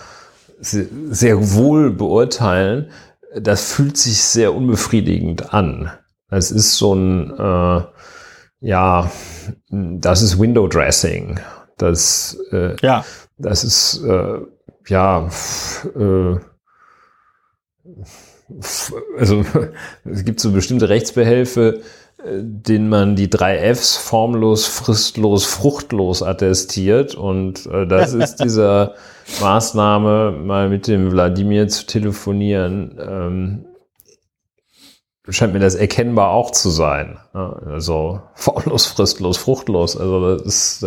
sehr 0.60 1.53
wohl 1.53 1.91
beurteilen, 1.91 2.91
das 3.36 3.72
fühlt 3.72 3.98
sich 3.98 4.22
sehr 4.23 4.53
unbefriedigend 4.53 5.53
an. 5.53 5.91
Es 6.30 6.52
ist 6.52 6.76
so 6.76 6.94
ein, 6.94 7.31
äh, 7.38 7.84
ja, 8.61 9.11
das 9.69 10.22
ist 10.22 10.40
Window 10.40 10.68
Dressing. 10.68 11.40
Das, 11.77 12.38
äh, 12.52 12.76
ja. 12.81 13.06
das 13.38 13.64
ist, 13.64 14.03
äh, 14.03 14.40
ja, 14.88 15.30
äh, 15.95 16.36
also 19.18 19.45
es 20.06 20.26
gibt 20.26 20.40
so 20.40 20.52
bestimmte 20.52 20.90
Rechtsbehelfe, 20.90 21.81
denen 22.25 22.89
man 22.89 23.15
die 23.15 23.29
drei 23.29 23.73
Fs 23.73 23.95
formlos, 23.95 24.65
fristlos, 24.65 25.45
fruchtlos 25.45 26.21
attestiert. 26.21 27.15
Und 27.15 27.65
äh, 27.67 27.87
das 27.87 28.13
ist 28.13 28.37
dieser 28.43 28.95
Maßnahme, 29.39 30.31
mal 30.31 30.69
mit 30.69 30.87
dem 30.87 31.11
Wladimir 31.11 31.67
zu 31.69 31.85
telefonieren, 31.85 32.99
ähm, 32.99 33.65
scheint 35.29 35.53
mir 35.53 35.59
das 35.59 35.75
erkennbar 35.75 36.31
auch 36.31 36.51
zu 36.51 36.69
sein. 36.69 37.19
Also 37.33 38.21
formlos, 38.33 38.87
fristlos, 38.87 39.37
fruchtlos. 39.37 39.95
Also 39.95 40.35
das 40.35 40.45
ist, 40.45 40.85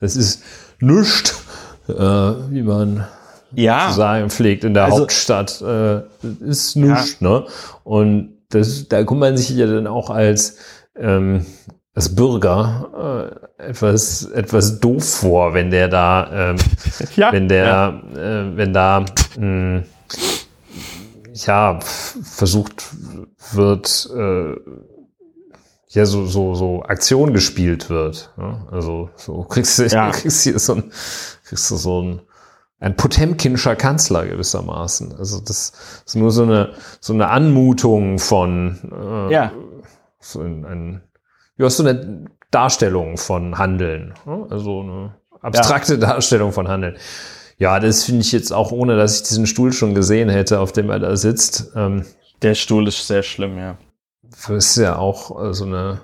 das 0.00 0.16
ist 0.16 0.42
nichts, 0.80 1.44
äh, 1.88 1.94
wie 1.94 2.62
man 2.62 3.06
ja. 3.52 3.88
zu 3.88 3.94
sagen 3.94 4.30
pflegt 4.30 4.64
in 4.64 4.74
der 4.74 4.86
also, 4.86 5.00
Hauptstadt. 5.00 5.62
Äh, 5.62 6.02
ist 6.40 6.76
nichts. 6.76 7.18
Ja. 7.20 7.28
Ne? 7.28 7.46
Und 7.84 8.37
das, 8.50 8.88
da 8.88 9.04
kommt 9.04 9.20
man 9.20 9.36
sich 9.36 9.50
ja 9.50 9.66
dann 9.66 9.86
auch 9.86 10.10
als 10.10 10.58
ähm, 10.96 11.46
als 11.94 12.14
Bürger 12.14 13.38
äh, 13.58 13.68
etwas 13.68 14.24
etwas 14.24 14.80
doof 14.80 15.04
vor, 15.04 15.54
wenn 15.54 15.70
der 15.70 15.88
da 15.88 16.50
ähm, 16.50 16.56
ja, 17.16 17.32
wenn 17.32 17.48
der 17.48 17.66
ja. 17.66 17.88
äh, 18.16 18.56
wenn 18.56 18.72
da 18.72 19.00
mh, 19.00 19.36
hm, 19.36 19.84
ja, 21.46 21.78
versucht 21.80 22.84
wird, 23.52 24.10
äh, 24.14 24.54
ja, 25.90 26.04
so, 26.04 26.26
so, 26.26 26.54
so 26.54 26.82
Aktion 26.82 27.32
gespielt 27.32 27.88
wird. 27.88 28.32
Ja? 28.36 28.66
Also, 28.70 29.10
so 29.16 29.42
kriegst 29.44 29.78
du, 29.78 29.86
ja. 29.86 30.10
kriegst 30.12 30.42
hier 30.42 30.58
so 30.58 30.74
ein, 30.74 30.92
kriegst 31.44 31.70
du 31.70 31.76
so 31.76 32.02
ein, 32.02 32.20
ein 32.80 32.96
Potemkinscher 32.96 33.76
Kanzler 33.76 34.26
gewissermaßen. 34.26 35.16
Also, 35.16 35.40
das 35.40 35.72
ist 36.06 36.16
nur 36.16 36.30
so 36.30 36.44
eine, 36.44 36.74
so 37.00 37.12
eine 37.12 37.28
Anmutung 37.28 38.18
von, 38.18 38.78
äh, 38.92 39.32
ja. 39.32 39.52
so 40.20 40.40
ein, 40.40 40.64
ein, 40.64 41.02
ja, 41.56 41.68
so 41.68 41.82
eine 41.82 42.26
Darstellung 42.50 43.16
von 43.16 43.58
Handeln. 43.58 44.14
Ja? 44.26 44.46
Also, 44.48 44.80
eine 44.80 45.14
abstrakte 45.40 45.94
ja. 45.94 46.00
Darstellung 46.00 46.52
von 46.52 46.68
Handeln. 46.68 46.96
Ja, 47.58 47.80
das 47.80 48.04
finde 48.04 48.20
ich 48.20 48.30
jetzt 48.30 48.52
auch, 48.52 48.70
ohne 48.70 48.96
dass 48.96 49.16
ich 49.16 49.28
diesen 49.28 49.46
Stuhl 49.46 49.72
schon 49.72 49.94
gesehen 49.94 50.28
hätte, 50.28 50.60
auf 50.60 50.70
dem 50.70 50.90
er 50.90 51.00
da 51.00 51.16
sitzt. 51.16 51.72
Ähm, 51.74 52.04
Der 52.42 52.54
Stuhl 52.54 52.86
ist 52.86 53.04
sehr 53.08 53.24
schlimm, 53.24 53.58
ja. 53.58 53.76
Das 54.22 54.50
ist 54.50 54.76
ja 54.76 54.96
auch 54.96 55.42
äh, 55.42 55.52
so 55.52 55.64
eine 55.64 56.00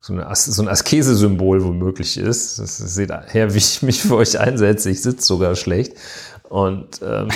so, 0.00 0.12
eine, 0.12 0.28
so 0.34 0.62
ein 0.62 0.68
Askese-Symbol 0.68 1.64
womöglich 1.64 2.16
ist. 2.16 2.58
Das 2.58 2.78
seht 2.78 3.10
her, 3.10 3.54
wie 3.54 3.58
ich 3.58 3.82
mich 3.82 4.02
für 4.02 4.16
euch 4.16 4.38
einsetze. 4.38 4.90
Ich 4.90 5.02
sitze 5.02 5.26
sogar 5.26 5.56
schlecht. 5.56 5.94
Und 6.48 7.00
ähm, 7.02 7.28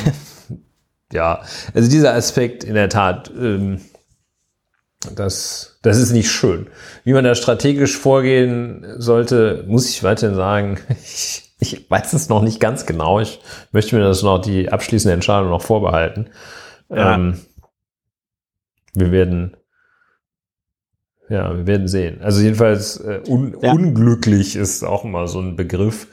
ja, 1.13 1.43
also 1.75 1.91
dieser 1.91 2.15
Aspekt 2.15 2.65
in 2.65 2.75
der 2.75 2.89
Tat, 2.89 3.31
ähm, 3.37 3.81
das, 5.17 5.79
das 5.83 5.99
ist 5.99 6.13
nicht 6.13 6.31
schön. 6.31 6.69
Wie 7.05 7.13
man 7.13 7.25
da 7.25 7.35
strategisch 7.35 7.97
vorgehen 7.99 8.87
sollte, 8.99 9.65
muss 9.67 9.89
ich 9.89 10.03
weiterhin 10.05 10.37
sagen, 10.37 10.79
ich 11.03 11.53
ich 11.63 11.89
weiß 11.89 12.13
es 12.13 12.29
noch 12.29 12.43
nicht 12.43 12.61
ganz 12.61 12.87
genau. 12.87 13.21
Ich 13.21 13.41
möchte 13.71 13.97
mir 13.97 14.03
das 14.03 14.23
noch 14.23 14.39
die 14.39 14.71
abschließende 14.71 15.15
Entscheidung 15.15 15.51
noch 15.51 15.63
vorbehalten. 15.63 16.29
Ja. 16.89 17.15
Ähm, 17.15 17.41
wir 18.95 19.13
werden, 19.13 19.57
ja, 21.33 21.57
wir 21.57 21.67
werden 21.67 21.89
sehen. 21.89 22.21
Also 22.21 22.43
jedenfalls 22.43 22.99
äh, 22.99 23.21
un, 23.27 23.57
ja. 23.63 23.73
unglücklich 23.73 24.55
ist 24.55 24.85
auch 24.85 25.05
mal 25.05 25.27
so 25.29 25.41
ein 25.41 25.57
Begriff. 25.57 26.07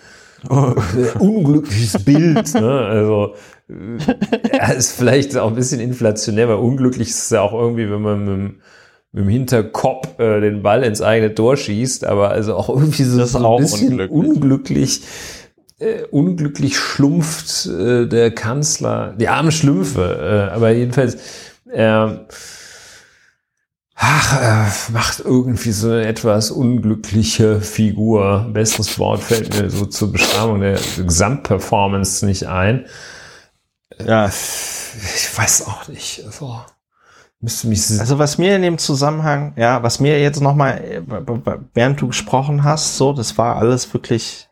Oh, 0.50 0.74
unglückliches 1.20 2.06
Bild. 2.06 2.54
Ne? 2.54 2.80
Also 2.80 3.34
äh, 3.70 4.78
ist 4.78 4.94
vielleicht 4.94 5.36
auch 5.36 5.50
ein 5.50 5.56
bisschen 5.56 5.82
inflationär, 5.82 6.48
weil 6.48 6.56
unglücklich 6.56 7.10
ist 7.10 7.24
es 7.24 7.30
ja 7.32 7.42
auch 7.42 7.52
irgendwie, 7.52 7.92
wenn 7.92 8.02
man 8.02 8.20
mit 8.20 8.30
dem, 8.30 8.62
mit 9.12 9.26
dem 9.26 9.30
Hinterkopf 9.30 10.18
äh, 10.20 10.40
den 10.40 10.64
Ball 10.64 10.84
ins 10.84 11.02
eigene 11.02 11.36
Tor 11.36 11.58
schießt, 11.58 12.06
aber 12.06 12.30
also 12.30 12.56
auch 12.56 12.70
irgendwie 12.70 13.04
so, 13.04 13.22
so 13.26 13.46
ein 13.46 13.62
bisschen 13.62 13.90
unglücklich. 13.90 14.12
unglücklich 14.12 15.02
äh, 15.80 16.04
unglücklich 16.12 16.78
schlumpft 16.78 17.66
äh, 17.66 18.08
der 18.08 18.32
Kanzler, 18.32 19.16
die 19.20 19.28
armen 19.28 19.52
Schlümpfe, 19.52 20.48
äh, 20.52 20.56
aber 20.56 20.72
jedenfalls, 20.72 21.18
er 21.70 22.26
ach, 24.00 24.90
macht 24.90 25.20
irgendwie 25.20 25.72
so 25.72 25.92
eine 25.92 26.06
etwas 26.06 26.52
unglückliche 26.52 27.62
Figur. 27.62 28.50
Besseres 28.54 28.98
Wort 28.98 29.22
fällt 29.22 29.54
mir 29.56 29.70
so 29.70 29.86
zur 29.86 30.12
Beschreibung 30.12 30.62
der 30.62 30.80
Gesamtperformance 30.98 32.26
nicht 32.26 32.48
ein. 32.48 32.86
Ja. 34.04 34.28
Ich 34.28 35.38
weiß 35.38 35.68
auch 35.68 35.88
nicht. 35.90 36.24
Also, 36.26 36.62
müsste 37.42 37.68
mich 37.68 38.00
also 38.00 38.18
was 38.18 38.38
mir 38.38 38.56
in 38.56 38.62
dem 38.62 38.78
Zusammenhang, 38.78 39.54
ja, 39.58 39.84
was 39.84 40.00
mir 40.00 40.20
jetzt 40.20 40.42
nochmal, 40.42 40.82
äh, 40.82 41.02
während 41.74 42.02
du 42.02 42.08
gesprochen 42.08 42.64
hast, 42.64 42.98
so, 42.98 43.14
das 43.14 43.38
war 43.38 43.58
alles 43.58 43.94
wirklich 43.94 44.48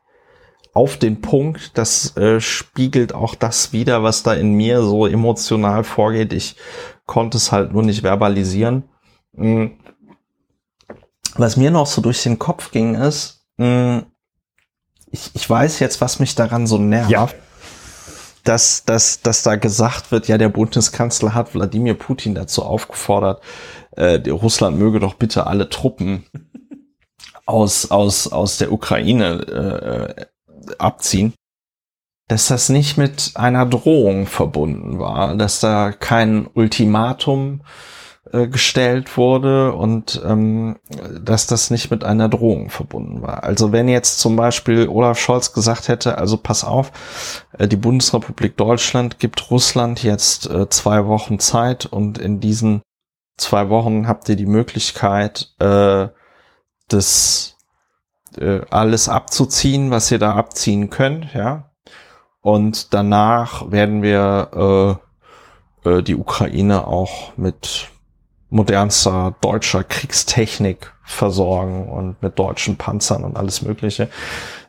auf 0.73 0.97
den 0.97 1.21
Punkt. 1.21 1.77
Das 1.77 2.15
äh, 2.17 2.41
spiegelt 2.41 3.13
auch 3.13 3.33
das 3.33 3.71
wieder, 3.71 4.03
was 4.03 4.23
da 4.23 4.33
in 4.33 4.53
mir 4.53 4.83
so 4.83 5.07
emotional 5.07 5.83
vorgeht. 5.83 6.33
Ich 6.33 6.57
konnte 7.05 7.37
es 7.37 7.51
halt 7.51 7.73
nur 7.73 7.83
nicht 7.83 8.01
verbalisieren. 8.01 8.83
Mhm. 9.37 9.77
Was 11.35 11.55
mir 11.55 11.71
noch 11.71 11.87
so 11.87 12.01
durch 12.01 12.23
den 12.23 12.39
Kopf 12.39 12.71
ging, 12.71 12.95
ist, 12.95 13.45
mh, 13.57 14.03
ich, 15.11 15.31
ich 15.33 15.49
weiß 15.49 15.79
jetzt, 15.79 16.01
was 16.01 16.19
mich 16.19 16.35
daran 16.35 16.67
so 16.67 16.77
nervt. 16.77 17.09
Ja. 17.09 17.29
Dass, 18.43 18.85
dass, 18.85 19.21
dass 19.21 19.43
da 19.43 19.55
gesagt 19.57 20.11
wird, 20.11 20.27
ja, 20.27 20.37
der 20.37 20.49
Bundeskanzler 20.49 21.33
hat 21.33 21.53
Wladimir 21.53 21.95
Putin 21.95 22.33
dazu 22.33 22.63
aufgefordert, 22.63 23.43
äh, 23.91 24.21
Russland 24.29 24.77
möge 24.77 24.99
doch 24.99 25.15
bitte 25.15 25.47
alle 25.47 25.69
Truppen 25.69 26.25
aus, 27.45 27.91
aus, 27.91 28.31
aus 28.31 28.57
der 28.57 28.71
Ukraine 28.71 30.27
äh, 30.69 30.75
abziehen, 30.77 31.33
dass 32.29 32.47
das 32.47 32.69
nicht 32.69 32.97
mit 32.97 33.31
einer 33.35 33.65
Drohung 33.65 34.27
verbunden 34.27 34.97
war, 34.99 35.35
dass 35.35 35.59
da 35.59 35.91
kein 35.91 36.47
Ultimatum 36.47 37.61
äh, 38.31 38.47
gestellt 38.47 39.17
wurde 39.17 39.73
und 39.73 40.21
ähm, 40.25 40.77
dass 41.21 41.47
das 41.47 41.69
nicht 41.71 41.91
mit 41.91 42.03
einer 42.03 42.29
Drohung 42.29 42.69
verbunden 42.69 43.21
war. 43.21 43.43
Also 43.43 43.71
wenn 43.71 43.87
jetzt 43.87 44.19
zum 44.19 44.35
Beispiel 44.35 44.87
Olaf 44.87 45.19
Scholz 45.19 45.53
gesagt 45.53 45.87
hätte, 45.87 46.17
also 46.17 46.37
pass 46.37 46.63
auf, 46.63 46.91
äh, 47.57 47.67
die 47.67 47.77
Bundesrepublik 47.77 48.57
Deutschland 48.57 49.19
gibt 49.19 49.51
Russland 49.51 50.03
jetzt 50.03 50.49
äh, 50.49 50.69
zwei 50.69 51.05
Wochen 51.07 51.39
Zeit 51.39 51.85
und 51.85 52.17
in 52.17 52.39
diesen 52.39 52.81
zwei 53.37 53.69
Wochen 53.69 54.07
habt 54.07 54.27
ihr 54.29 54.35
die 54.35 54.45
Möglichkeit, 54.45 55.53
äh, 55.59 56.07
das 56.87 57.55
äh, 58.37 58.61
alles 58.69 59.09
abzuziehen, 59.09 59.91
was 59.91 60.11
ihr 60.11 60.19
da 60.19 60.35
abziehen 60.35 60.89
könnt, 60.89 61.33
ja. 61.33 61.71
Und 62.41 62.93
danach 62.93 63.71
werden 63.71 64.01
wir 64.01 64.99
äh, 65.83 65.89
äh, 65.89 66.03
die 66.03 66.15
Ukraine 66.15 66.87
auch 66.87 67.35
mit 67.37 67.89
modernster 68.49 69.35
deutscher 69.41 69.83
Kriegstechnik 69.83 70.93
versorgen 71.03 71.89
und 71.89 72.21
mit 72.21 72.39
deutschen 72.39 72.77
Panzern 72.77 73.23
und 73.23 73.37
alles 73.37 73.61
Mögliche. 73.61 74.09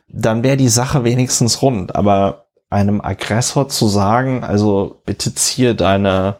Dann 0.07 0.43
wäre 0.43 0.57
die 0.57 0.69
Sache 0.69 1.03
wenigstens 1.03 1.61
rund. 1.61 1.95
Aber 1.95 2.47
einem 2.69 3.01
Aggressor 3.01 3.67
zu 3.69 3.87
sagen, 3.87 4.43
also 4.43 5.01
bitte 5.05 5.33
ziehe 5.33 5.75
deine, 5.75 6.39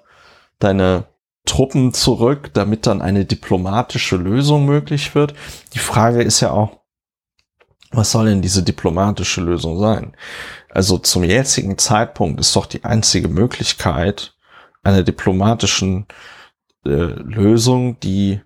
deine 0.59 1.05
Truppen 1.45 1.93
zurück, 1.93 2.51
damit 2.53 2.85
dann 2.85 3.01
eine 3.01 3.25
diplomatische 3.25 4.15
Lösung 4.15 4.65
möglich 4.65 5.15
wird. 5.15 5.33
Die 5.73 5.79
Frage 5.79 6.21
ist 6.21 6.41
ja 6.41 6.51
auch, 6.51 6.79
was 7.91 8.11
soll 8.11 8.27
denn 8.27 8.43
diese 8.43 8.61
diplomatische 8.61 9.41
Lösung 9.41 9.79
sein? 9.79 10.15
Also 10.69 10.99
zum 10.99 11.23
jetzigen 11.23 11.79
Zeitpunkt 11.79 12.39
ist 12.39 12.55
doch 12.55 12.67
die 12.67 12.83
einzige 12.83 13.27
Möglichkeit 13.27 14.35
einer 14.83 15.01
diplomatischen 15.01 16.05
äh, 16.85 16.89
Lösung 16.89 17.99
die 17.99 18.41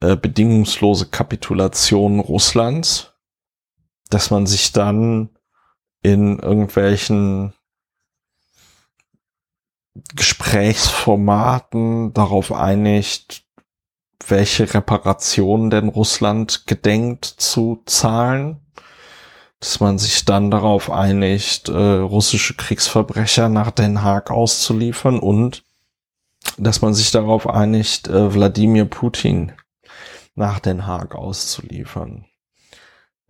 äh, 0.00 0.16
bedingungslose 0.16 1.06
Kapitulation 1.06 2.20
Russlands, 2.20 3.12
dass 4.08 4.30
man 4.30 4.46
sich 4.46 4.72
dann 4.72 5.30
in 6.02 6.38
irgendwelchen 6.38 7.52
Gesprächsformaten 10.14 12.14
darauf 12.14 12.52
einigt, 12.52 13.44
welche 14.26 14.72
Reparationen 14.72 15.70
denn 15.70 15.88
Russland 15.88 16.66
gedenkt 16.66 17.24
zu 17.24 17.82
zahlen, 17.86 18.60
dass 19.58 19.80
man 19.80 19.98
sich 19.98 20.24
dann 20.24 20.50
darauf 20.50 20.90
einigt, 20.90 21.68
äh, 21.68 21.72
russische 21.72 22.54
Kriegsverbrecher 22.54 23.48
nach 23.48 23.70
Den 23.70 24.02
Haag 24.02 24.30
auszuliefern 24.30 25.18
und 25.18 25.64
dass 26.58 26.82
man 26.82 26.94
sich 26.94 27.10
darauf 27.10 27.48
einigt, 27.48 28.08
äh, 28.08 28.34
Wladimir 28.34 28.84
Putin 28.84 29.52
nach 30.34 30.60
Den 30.60 30.86
Haag 30.86 31.14
auszuliefern. 31.14 32.24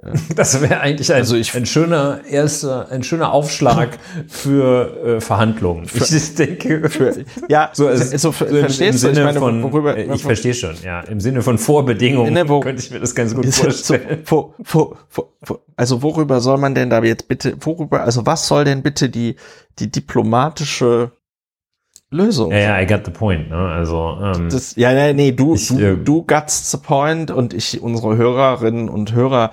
Das 0.35 0.61
wäre 0.61 0.81
eigentlich 0.81 1.13
ein, 1.13 1.19
also 1.19 1.37
ich, 1.37 1.55
ein 1.55 1.67
schöner 1.67 2.23
erster, 2.29 2.89
ein 2.91 3.03
schöner 3.03 3.33
Aufschlag 3.33 3.99
für 4.29 5.17
äh, 5.17 5.21
Verhandlungen. 5.21 5.87
Für, 5.87 6.05
ich 6.05 6.35
denke, 6.37 6.89
für, 6.89 7.25
ja, 7.49 7.71
so, 7.73 7.87
also, 7.87 8.05
so, 8.17 8.19
so 8.19 8.33
verstehst 8.33 9.05
im, 9.05 9.11
im 9.11 9.15
du, 9.15 9.21
ich 9.21 9.27
meine, 9.27 9.39
von, 9.39 9.63
worüber, 9.63 9.97
äh, 9.97 10.15
ich 10.15 10.23
verstehe 10.23 10.55
schon, 10.55 10.75
ja, 10.83 11.01
im 11.03 11.21
Sinne 11.21 11.43
von 11.43 11.59
Vorbedingungen 11.59 12.33
ne, 12.33 12.49
wo, 12.49 12.61
könnte 12.61 12.83
ich 12.83 12.91
mir 12.91 13.01
das 13.01 13.15
ganz 13.15 13.35
gut 13.35 13.47
vorstellen. 13.55 14.23
So, 14.25 14.55
wo, 14.59 14.97
wo, 15.13 15.59
also 15.77 16.03
worüber 16.03 16.41
soll 16.41 16.59
man 16.59 16.75
denn 16.75 16.91
da 16.91 17.03
jetzt 17.03 17.29
bitte, 17.29 17.57
worüber, 17.61 18.03
also 18.03 18.25
was 18.25 18.47
soll 18.47 18.65
denn 18.65 18.83
bitte 18.83 19.11
die, 19.11 19.37
die 19.79 19.91
diplomatische 19.91 21.13
Lösung. 22.11 22.51
Ja, 22.51 22.59
ja, 22.59 22.81
I 22.81 22.87
got 22.87 23.05
the 23.05 23.13
point. 23.13 23.51
Ne? 23.51 23.57
Also 23.57 24.19
ähm, 24.21 24.49
das, 24.51 24.75
ja, 24.77 24.93
nee, 24.93 25.13
nee, 25.13 25.33
du, 25.33 25.55
ich, 25.55 25.69
du, 25.69 25.79
äh, 25.79 25.97
du 25.97 26.23
got's 26.23 26.71
the 26.71 26.77
point 26.77 27.31
und 27.31 27.55
ich, 27.55 27.81
unsere 27.81 28.17
Hörerinnen 28.17 28.89
und 28.89 29.13
Hörer 29.13 29.53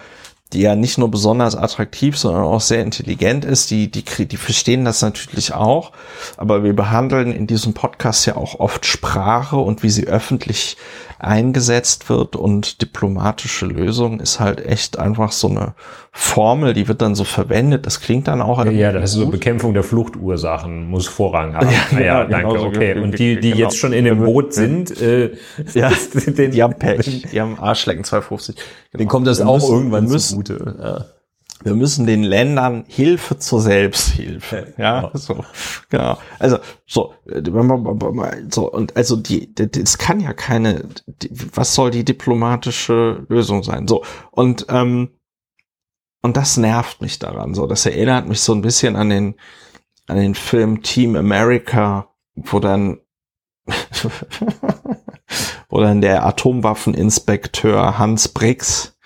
die 0.54 0.62
ja 0.62 0.76
nicht 0.76 0.98
nur 0.98 1.12
besonders 1.12 1.56
attraktiv, 1.56 2.18
sondern 2.18 2.44
auch 2.44 2.62
sehr 2.62 2.82
intelligent 2.82 3.44
ist, 3.44 3.70
die, 3.70 3.92
die, 3.92 4.04
die 4.26 4.38
verstehen 4.38 4.86
das 4.86 5.02
natürlich 5.02 5.54
auch. 5.54 5.92
Aber 6.38 6.64
wir 6.64 6.74
behandeln 6.74 7.34
in 7.34 7.48
diesem 7.48 7.74
Podcast 7.74 8.26
ja 8.26 8.38
auch 8.38 8.60
oft 8.60 8.86
Sprache 8.86 9.58
und 9.58 9.84
wie 9.84 9.90
sie 9.90 10.08
öffentlich 10.08 10.78
eingesetzt 11.20 12.10
wird 12.10 12.36
und 12.36 12.82
diplomatische 12.82 13.66
Lösung 13.66 14.20
ist 14.20 14.40
halt 14.40 14.64
echt 14.64 15.00
einfach 15.00 15.32
so 15.32 15.50
eine 15.50 15.74
Formel, 16.12 16.74
die 16.74 16.88
wird 16.88 17.02
dann 17.02 17.16
so 17.16 17.24
verwendet. 17.24 17.86
Das 17.86 18.02
klingt 18.02 18.28
dann 18.28 18.42
auch. 18.42 18.64
Ja, 18.66 18.72
ja 18.72 18.92
das 18.92 19.12
ist 19.12 19.18
so 19.18 19.28
Bekämpfung 19.28 19.74
der 19.74 19.84
Fluchtursachen 19.84 20.90
muss 20.90 21.08
Vorrang 21.08 21.56
haben. 21.56 21.68
Ja, 21.92 22.00
ja, 22.00 22.06
ja 22.06 22.26
danke, 22.26 22.54
genau 22.54 22.66
okay. 22.66 23.00
Und 23.00 23.20
die, 23.20 23.40
die 23.40 23.52
genau. 23.52 23.64
jetzt 23.64 23.78
schon 23.78 23.94
in 23.94 24.06
dem 24.06 24.24
Boot 24.24 24.54
sind, 24.54 25.00
äh, 25.02 25.32
ja, 25.74 25.92
den, 26.28 26.52
die 26.52 26.64
haben 26.64 26.78
Pech, 26.78 27.28
die 27.32 27.42
haben 27.42 27.60
Arschlecken 27.60 28.04
250. 28.04 28.56
Genau. 28.56 28.66
Den 28.98 29.08
kommt 29.08 29.28
das 29.28 29.42
auch 29.42 29.56
müssen, 29.56 29.74
irgendwann 29.74 30.08
zugute. 30.08 30.76
Ja 30.80 31.17
wir 31.64 31.76
müssen 31.76 32.06
den 32.06 32.24
Ländern 32.24 32.86
Hilfe 32.88 33.40
zur 33.40 33.62
Selbsthilfe. 33.62 34.74
Ja, 34.78 35.02
genau. 35.02 35.12
so, 35.16 35.46
genau. 35.90 36.18
Also, 36.40 36.60
so, 36.86 37.14
so, 38.50 38.72
und 38.72 38.96
also 38.96 39.16
die, 39.16 39.54
es 39.76 39.98
kann 39.98 40.20
ja 40.20 40.34
keine, 40.34 40.88
die, 41.08 41.30
was 41.56 41.74
soll 41.74 41.92
die 41.92 42.06
diplomatische 42.06 43.26
Lösung 43.28 43.64
sein? 43.64 43.88
So, 43.88 44.04
und, 44.32 44.68
ähm, 44.70 45.10
und 46.22 46.38
das 46.38 46.58
nervt 46.58 47.02
mich 47.02 47.20
daran. 47.20 47.54
So, 47.54 47.68
das 47.68 47.86
erinnert 47.86 48.28
mich 48.28 48.42
so 48.42 48.54
ein 48.54 48.62
bisschen 48.62 48.96
an 48.96 49.10
den, 49.10 49.36
an 50.08 50.18
den 50.18 50.36
Film 50.36 50.84
Team 50.84 51.16
America, 51.16 52.10
wo 52.36 52.60
dann, 52.60 53.00
wo 55.70 55.82
dann 55.82 56.02
der 56.02 56.26
Atomwaffeninspekteur 56.26 57.98
Hans 57.98 58.30
Briggs 58.30 58.97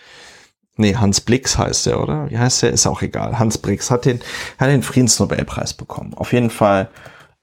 nee, 0.81 0.95
Hans 0.95 1.21
Blix 1.21 1.57
heißt 1.57 1.87
er, 1.87 2.01
oder? 2.01 2.29
Wie 2.29 2.37
heißt 2.37 2.63
der? 2.63 2.71
Ist 2.71 2.87
auch 2.87 3.01
egal. 3.01 3.39
Hans 3.39 3.57
Brix 3.57 3.89
hat 3.89 4.05
den, 4.05 4.19
hat 4.57 4.69
den 4.69 4.83
Friedensnobelpreis 4.83 5.73
bekommen. 5.73 6.13
Auf 6.13 6.33
jeden 6.33 6.49
Fall, 6.49 6.89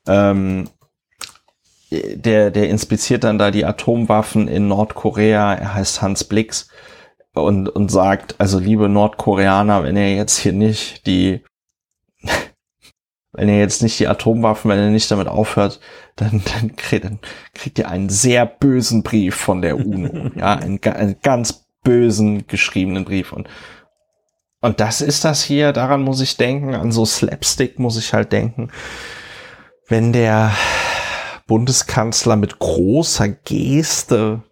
ähm, 0.06 0.69
der, 1.90 2.51
der 2.51 2.69
inspiziert 2.69 3.24
dann 3.24 3.39
da 3.39 3.51
die 3.51 3.65
Atomwaffen 3.65 4.47
in 4.48 4.69
Nordkorea. 4.69 5.55
Er 5.55 5.74
heißt 5.74 6.02
Hans 6.02 6.24
Blix 6.24 6.69
und, 7.32 7.69
und 7.69 7.90
sagt, 7.90 8.35
also 8.39 8.59
liebe 8.59 8.89
Nordkoreaner, 8.89 9.85
wenn 9.85 9.97
ihr 9.97 10.15
jetzt 10.15 10.39
hier 10.39 10.52
nicht 10.52 11.06
die, 11.06 11.43
wenn 13.32 13.48
ihr 13.48 13.59
jetzt 13.59 13.82
nicht 13.82 13.98
die 14.01 14.09
Atomwaffen, 14.09 14.70
wenn 14.70 14.78
ihr 14.78 14.90
nicht 14.90 15.10
damit 15.10 15.28
aufhört, 15.28 15.81
dann, 16.16 16.43
dann, 16.52 16.77
kriegt, 16.77 17.05
dann 17.05 17.20
kriegt 17.55 17.78
ihr 17.78 17.89
einen 17.89 18.09
sehr 18.09 18.44
bösen 18.44 19.02
Brief 19.02 19.36
von 19.36 19.62
der 19.62 19.77
UNO. 19.77 20.31
ja, 20.36 20.55
ein, 20.56 20.81
ein 20.82 21.16
ganz 21.23 21.68
bösen 21.82 22.46
geschriebenen 22.46 23.05
Brief. 23.05 23.32
Und, 23.32 23.48
und 24.60 24.80
das 24.80 25.00
ist 25.00 25.24
das 25.24 25.42
hier, 25.42 25.72
daran 25.72 26.02
muss 26.02 26.20
ich 26.20 26.36
denken, 26.36 26.74
an 26.74 26.92
so 26.92 27.05
Slapstick 27.05 27.78
muss 27.78 27.96
ich 27.96 28.14
halt 28.14 28.32
denken, 28.32 28.70
wenn 29.88 30.12
der 30.12 30.52
Bundeskanzler 31.46 32.36
mit 32.36 32.59
großer 32.59 33.28
Geste 33.28 34.42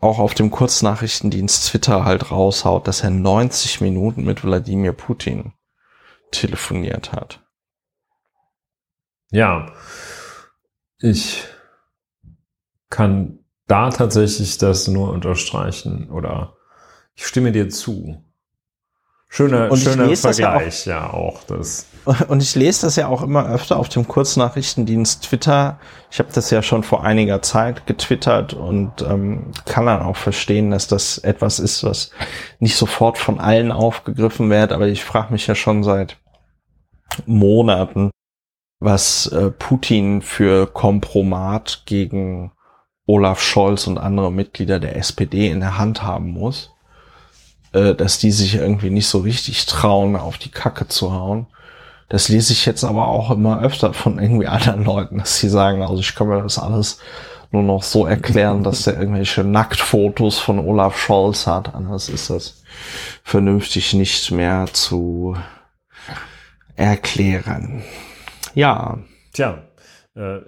auch 0.00 0.18
auf 0.18 0.34
dem 0.34 0.50
Kurznachrichtendienst 0.50 1.68
Twitter 1.68 2.04
halt 2.04 2.30
raushaut, 2.30 2.86
dass 2.86 3.02
er 3.02 3.10
90 3.10 3.80
Minuten 3.80 4.24
mit 4.24 4.44
Wladimir 4.44 4.92
Putin 4.92 5.54
telefoniert 6.30 7.12
hat. 7.12 7.44
Ja, 9.30 9.72
ich 11.00 11.44
kann 12.90 13.37
da 13.68 13.90
tatsächlich 13.90 14.58
das 14.58 14.88
nur 14.88 15.12
unterstreichen 15.12 16.10
oder 16.10 16.56
ich 17.14 17.26
stimme 17.26 17.52
dir 17.52 17.68
zu. 17.68 18.24
Schöner, 19.30 19.76
schöner 19.76 20.16
Vergleich, 20.16 20.86
ja, 20.86 21.08
auch, 21.08 21.12
ja 21.12 21.18
auch 21.18 21.44
das. 21.44 21.86
Und 22.28 22.42
ich 22.42 22.54
lese 22.54 22.86
das 22.86 22.96
ja 22.96 23.08
auch 23.08 23.20
immer 23.20 23.46
öfter 23.46 23.76
auf 23.76 23.90
dem 23.90 24.08
Kurznachrichtendienst 24.08 25.24
Twitter. 25.24 25.78
Ich 26.10 26.18
habe 26.18 26.30
das 26.32 26.50
ja 26.50 26.62
schon 26.62 26.82
vor 26.82 27.04
einiger 27.04 27.42
Zeit 27.42 27.86
getwittert 27.86 28.54
und 28.54 29.02
ähm, 29.02 29.50
kann 29.66 29.84
dann 29.84 30.00
auch 30.00 30.16
verstehen, 30.16 30.70
dass 30.70 30.88
das 30.88 31.18
etwas 31.18 31.58
ist, 31.58 31.84
was 31.84 32.10
nicht 32.58 32.76
sofort 32.76 33.18
von 33.18 33.38
allen 33.38 33.70
aufgegriffen 33.70 34.48
wird. 34.48 34.72
Aber 34.72 34.86
ich 34.86 35.04
frage 35.04 35.32
mich 35.34 35.46
ja 35.46 35.54
schon 35.54 35.84
seit 35.84 36.16
Monaten, 37.26 38.10
was 38.80 39.26
äh, 39.26 39.50
Putin 39.50 40.22
für 40.22 40.66
Kompromat 40.66 41.82
gegen 41.84 42.52
Olaf 43.08 43.40
Scholz 43.40 43.86
und 43.86 43.96
andere 43.96 44.30
Mitglieder 44.30 44.78
der 44.78 44.96
SPD 44.96 45.48
in 45.48 45.60
der 45.60 45.78
Hand 45.78 46.02
haben 46.02 46.30
muss, 46.30 46.74
äh, 47.72 47.94
dass 47.94 48.18
die 48.18 48.30
sich 48.30 48.56
irgendwie 48.56 48.90
nicht 48.90 49.08
so 49.08 49.20
richtig 49.20 49.64
trauen, 49.64 50.14
auf 50.14 50.36
die 50.36 50.50
Kacke 50.50 50.88
zu 50.88 51.12
hauen. 51.12 51.46
Das 52.10 52.28
lese 52.28 52.52
ich 52.52 52.66
jetzt 52.66 52.84
aber 52.84 53.08
auch 53.08 53.30
immer 53.30 53.62
öfter 53.62 53.94
von 53.94 54.18
irgendwie 54.18 54.46
anderen 54.48 54.84
Leuten, 54.84 55.18
dass 55.18 55.38
sie 55.38 55.48
sagen, 55.48 55.82
also 55.82 56.00
ich 56.00 56.14
kann 56.14 56.28
mir 56.28 56.42
das 56.42 56.58
alles 56.58 57.00
nur 57.50 57.62
noch 57.62 57.82
so 57.82 58.04
erklären, 58.04 58.62
dass 58.62 58.84
der 58.84 58.98
irgendwelche 58.98 59.42
Nacktfotos 59.42 60.38
von 60.38 60.58
Olaf 60.58 60.98
Scholz 60.98 61.46
hat. 61.46 61.74
Anders 61.74 62.10
ist 62.10 62.28
das 62.28 62.62
vernünftig 63.24 63.94
nicht 63.94 64.30
mehr 64.30 64.66
zu 64.70 65.34
erklären. 66.76 67.82
Ja. 68.54 68.98
Tja, 69.32 69.62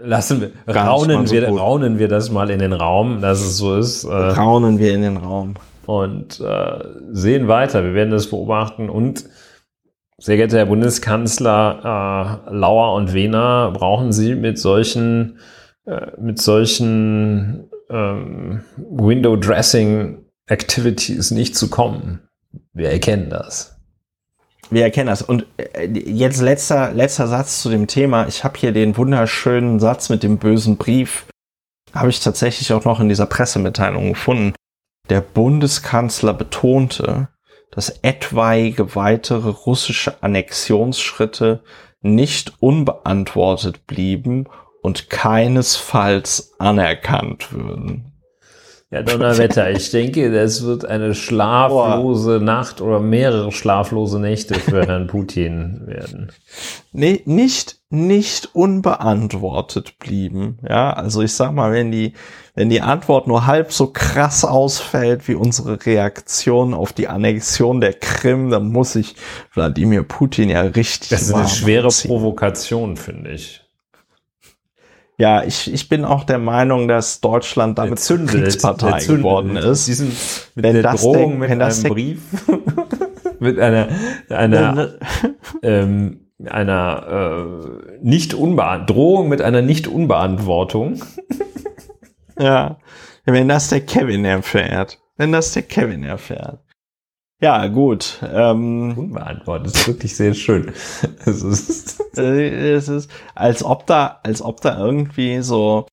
lassen 0.02 0.40
wir, 0.40 0.74
raunen, 0.74 1.26
so 1.26 1.34
wir 1.34 1.48
raunen 1.48 1.98
wir 1.98 2.08
das 2.08 2.30
mal 2.30 2.50
in 2.50 2.58
den 2.58 2.72
Raum, 2.72 3.20
dass 3.20 3.40
es 3.40 3.56
so 3.56 3.76
ist. 3.76 4.04
Äh, 4.04 4.08
raunen 4.12 4.78
wir 4.78 4.94
in 4.94 5.02
den 5.02 5.16
Raum. 5.16 5.54
Und 5.86 6.40
äh, 6.40 6.84
sehen 7.12 7.48
weiter. 7.48 7.84
Wir 7.84 7.94
werden 7.94 8.10
das 8.10 8.28
beobachten. 8.28 8.90
Und 8.90 9.24
sehr 10.18 10.36
geehrter 10.36 10.58
Herr 10.58 10.66
Bundeskanzler 10.66 12.42
äh, 12.48 12.54
Lauer 12.54 12.94
und 12.94 13.14
Wehner, 13.14 13.70
brauchen 13.72 14.12
Sie 14.12 14.34
mit 14.34 14.58
solchen, 14.58 15.38
äh, 15.86 16.08
mit 16.20 16.40
solchen 16.40 17.70
ähm, 17.88 18.62
Window 18.76 19.36
Dressing 19.36 20.24
Activities 20.46 21.30
nicht 21.30 21.56
zu 21.56 21.70
kommen. 21.70 22.20
Wir 22.72 22.90
erkennen 22.90 23.30
das. 23.30 23.79
Wir 24.70 24.84
erkennen 24.84 25.08
das. 25.08 25.22
Und 25.22 25.46
äh, 25.56 25.86
jetzt 25.86 26.40
letzter, 26.40 26.92
letzter 26.92 27.26
Satz 27.26 27.60
zu 27.60 27.68
dem 27.68 27.86
Thema. 27.86 28.26
Ich 28.28 28.44
habe 28.44 28.58
hier 28.58 28.72
den 28.72 28.96
wunderschönen 28.96 29.80
Satz 29.80 30.08
mit 30.08 30.22
dem 30.22 30.38
bösen 30.38 30.76
Brief. 30.76 31.26
Habe 31.92 32.10
ich 32.10 32.20
tatsächlich 32.20 32.72
auch 32.72 32.84
noch 32.84 33.00
in 33.00 33.08
dieser 33.08 33.26
Pressemitteilung 33.26 34.10
gefunden. 34.10 34.54
Der 35.08 35.20
Bundeskanzler 35.20 36.34
betonte, 36.34 37.28
dass 37.72 37.90
etwaige 38.02 38.94
weitere 38.94 39.50
russische 39.50 40.22
Annexionsschritte 40.22 41.64
nicht 42.00 42.54
unbeantwortet 42.60 43.86
blieben 43.86 44.46
und 44.82 45.10
keinesfalls 45.10 46.54
anerkannt 46.58 47.52
würden. 47.52 48.09
Ja, 48.92 49.02
Donnerwetter. 49.02 49.70
Ich 49.70 49.90
denke, 49.92 50.32
das 50.32 50.64
wird 50.64 50.84
eine 50.84 51.14
schlaflose 51.14 52.38
Boah. 52.38 52.44
Nacht 52.44 52.80
oder 52.80 52.98
mehrere 52.98 53.52
schlaflose 53.52 54.18
Nächte 54.18 54.54
für 54.58 54.84
Herrn 54.84 55.06
Putin 55.06 55.82
werden. 55.86 56.32
Nee, 56.92 57.22
nicht, 57.24 57.78
nicht 57.88 58.48
unbeantwortet 58.52 60.00
blieben. 60.00 60.58
Ja, 60.68 60.92
also 60.92 61.22
ich 61.22 61.32
sag 61.32 61.52
mal, 61.52 61.70
wenn 61.70 61.92
die, 61.92 62.14
wenn 62.56 62.68
die 62.68 62.80
Antwort 62.80 63.28
nur 63.28 63.46
halb 63.46 63.72
so 63.72 63.86
krass 63.86 64.44
ausfällt 64.44 65.28
wie 65.28 65.36
unsere 65.36 65.86
Reaktion 65.86 66.74
auf 66.74 66.92
die 66.92 67.06
Annexion 67.06 67.80
der 67.80 67.92
Krim, 67.92 68.50
dann 68.50 68.72
muss 68.72 68.96
ich 68.96 69.14
Wladimir 69.54 70.02
Putin 70.02 70.50
ja 70.50 70.62
richtig. 70.62 71.10
Das 71.10 71.22
ist 71.22 71.32
eine 71.32 71.48
schwere 71.48 71.90
ziehen. 71.90 72.08
Provokation, 72.08 72.96
finde 72.96 73.30
ich. 73.30 73.62
Ja, 75.20 75.44
ich, 75.44 75.70
ich 75.70 75.90
bin 75.90 76.06
auch 76.06 76.24
der 76.24 76.38
Meinung, 76.38 76.88
dass 76.88 77.20
Deutschland 77.20 77.78
damit 77.78 77.98
zündet, 77.98 78.30
Kriegspartei 78.30 79.04
geworden 79.04 79.54
ist. 79.56 79.86
Diesen, 79.86 80.08
mit 80.54 80.64
wenn 80.64 80.72
der 80.72 80.82
das 80.82 81.02
Drohung, 81.02 81.40
denk, 81.40 81.50
mit 81.50 81.60
einem 81.60 81.82
Brief, 81.82 82.20
mit 83.38 83.60
einer, 83.60 83.88
einer, 84.30 84.94
ähm, 85.62 86.20
einer 86.42 87.66
äh, 87.76 87.98
nicht 88.00 88.32
Drohung 88.32 89.28
mit 89.28 89.42
einer 89.42 89.60
nicht 89.60 89.86
Unbeantwortung. 89.86 91.02
ja, 92.38 92.78
Wenn 93.26 93.46
das 93.46 93.68
der 93.68 93.82
Kevin 93.82 94.24
erfährt. 94.24 95.00
Wenn 95.18 95.32
das 95.32 95.52
der 95.52 95.64
Kevin 95.64 96.02
erfährt. 96.02 96.60
Ja, 97.40 97.66
gut. 97.68 98.18
Ähm, 98.22 98.94
Unbeantwortet. 98.96 99.68
Das 99.68 99.80
ist 99.80 99.88
wirklich 99.88 100.14
sehr 100.14 100.34
schön. 100.34 100.72
es, 101.24 101.42
ist 101.42 102.18
äh, 102.18 102.72
es 102.74 102.88
ist, 102.88 103.10
als 103.34 103.64
ob 103.64 103.86
da, 103.86 104.20
als 104.22 104.42
ob 104.42 104.60
da 104.60 104.78
irgendwie 104.78 105.40
so 105.40 105.86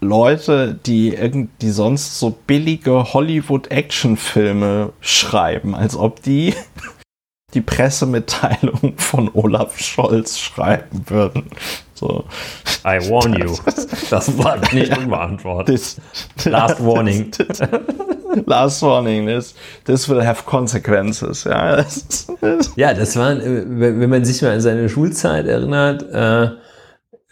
Leute, 0.00 0.74
die 0.74 1.14
irgendwie 1.14 1.70
sonst 1.70 2.18
so 2.18 2.30
billige 2.30 3.12
Hollywood-Action-Filme 3.12 4.92
schreiben, 5.00 5.74
als 5.74 5.96
ob 5.96 6.22
die 6.22 6.54
die 7.54 7.60
Pressemitteilung 7.60 8.94
von 8.98 9.30
Olaf 9.32 9.78
Scholz 9.78 10.38
schreiben 10.38 11.04
würden. 11.06 11.44
So. 11.94 12.24
I 12.84 12.98
warn 13.08 13.32
you. 13.40 13.56
Das 14.10 14.36
war 14.38 14.58
nicht 14.72 14.96
unbeantwortet. 14.96 15.66
This, 15.66 16.00
Last 16.44 16.84
warning. 16.84 17.30
Last 18.46 18.82
warning. 18.82 19.26
This, 19.26 19.54
this 19.84 20.08
will 20.08 20.24
have 20.24 20.44
consequences. 20.44 21.44
Ja, 21.44 21.76
das, 21.76 22.26
ja, 22.76 22.94
das 22.94 23.16
waren, 23.16 23.40
äh, 23.40 23.64
wenn 23.66 24.10
man 24.10 24.24
sich 24.24 24.42
mal 24.42 24.52
an 24.52 24.60
seine 24.60 24.88
Schulzeit 24.88 25.46
erinnert, 25.46 26.02
äh, 26.12 26.50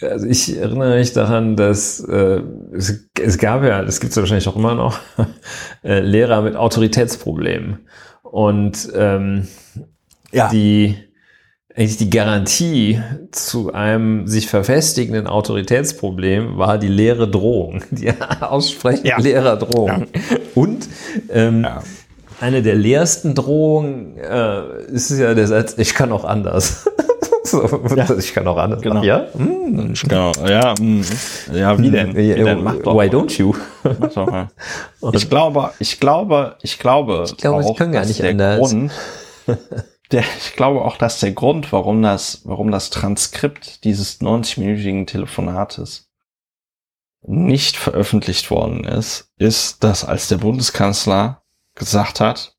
also 0.02 0.26
ich 0.26 0.56
erinnere 0.56 0.96
mich 0.96 1.12
daran, 1.12 1.56
dass 1.56 2.00
äh, 2.00 2.42
es, 2.72 3.08
es 3.18 3.38
gab 3.38 3.64
ja, 3.64 3.82
das 3.82 4.00
gibt 4.00 4.10
es 4.10 4.16
wahrscheinlich 4.18 4.48
auch 4.48 4.56
immer 4.56 4.74
noch, 4.74 4.98
äh, 5.84 6.00
Lehrer 6.00 6.42
mit 6.42 6.56
Autoritätsproblemen. 6.56 7.86
Und 8.22 8.90
ähm, 8.94 9.48
ja. 10.32 10.48
die 10.50 10.96
eigentlich 11.76 11.98
die 11.98 12.08
Garantie 12.08 13.02
zu 13.32 13.72
einem 13.72 14.26
sich 14.26 14.48
verfestigenden 14.48 15.26
Autoritätsproblem 15.26 16.56
war 16.56 16.78
die 16.78 16.88
leere 16.88 17.28
Drohung, 17.28 17.82
die 17.90 18.10
Aussprechen 18.40 19.06
ja. 19.06 19.18
leerer 19.18 19.56
Drohung. 19.56 19.88
Ja. 19.88 20.36
Und 20.54 20.88
ähm, 21.28 21.64
ja. 21.64 21.82
eine 22.40 22.62
der 22.62 22.76
leersten 22.76 23.34
Drohungen 23.34 24.16
äh, 24.16 24.84
ist 24.86 25.10
ja 25.10 25.34
der 25.34 25.46
Satz, 25.46 25.74
ich 25.76 25.94
kann 25.94 26.12
auch 26.12 26.24
anders. 26.24 26.86
so. 27.44 27.68
Ich 28.18 28.32
kann 28.32 28.48
auch 28.48 28.56
anders. 28.56 28.80
Genau. 28.80 29.02
Ja? 29.02 29.26
Mm. 29.34 29.92
Genau. 29.92 30.32
Ja, 30.48 30.74
mm. 30.80 31.02
ja, 31.52 31.78
wie 31.78 31.90
denn? 31.90 32.16
Wie 32.16 32.34
denn? 32.34 32.64
Mach 32.64 32.76
doch 32.76 32.96
Why 32.96 33.08
don't 33.08 33.38
you? 33.38 33.54
Mach 34.00 34.12
doch 34.14 34.26
mal. 34.26 34.48
Ich 35.12 35.28
glaube, 35.28 35.70
ich 35.78 36.00
glaube, 36.00 36.56
ich 36.62 36.78
glaube, 36.78 37.24
ich 37.26 37.36
glaube, 37.36 37.64
auch, 37.64 37.70
ich 37.70 37.76
kann 37.76 37.92
gar 37.92 38.04
nicht 38.04 38.22
anders. 38.24 38.58
Grund, 38.58 38.90
der, 40.12 40.24
ich 40.38 40.54
glaube 40.54 40.82
auch, 40.82 40.96
dass 40.96 41.20
der 41.20 41.32
Grund, 41.32 41.72
warum 41.72 42.02
das, 42.02 42.42
warum 42.44 42.70
das 42.70 42.90
Transkript 42.90 43.84
dieses 43.84 44.20
90-minütigen 44.20 45.06
Telefonates 45.06 46.10
nicht 47.22 47.76
veröffentlicht 47.76 48.50
worden 48.50 48.84
ist, 48.84 49.32
ist, 49.36 49.82
dass 49.82 50.04
als 50.04 50.28
der 50.28 50.36
Bundeskanzler 50.36 51.42
gesagt 51.74 52.20
hat, 52.20 52.56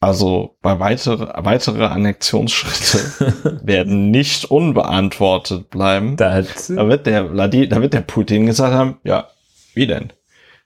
also 0.00 0.56
bei 0.62 0.78
weitere, 0.78 1.32
weitere 1.44 1.86
Annexionsschritte 1.86 3.60
werden 3.62 4.10
nicht 4.10 4.44
unbeantwortet 4.44 5.70
bleiben. 5.70 6.16
Da, 6.16 6.42
da, 6.42 6.88
wird 6.88 7.06
der, 7.06 7.24
da 7.24 7.52
wird 7.52 7.94
der 7.94 8.02
Putin 8.02 8.46
gesagt 8.46 8.74
haben, 8.74 8.98
ja, 9.04 9.28
wie 9.74 9.86
denn? 9.86 10.12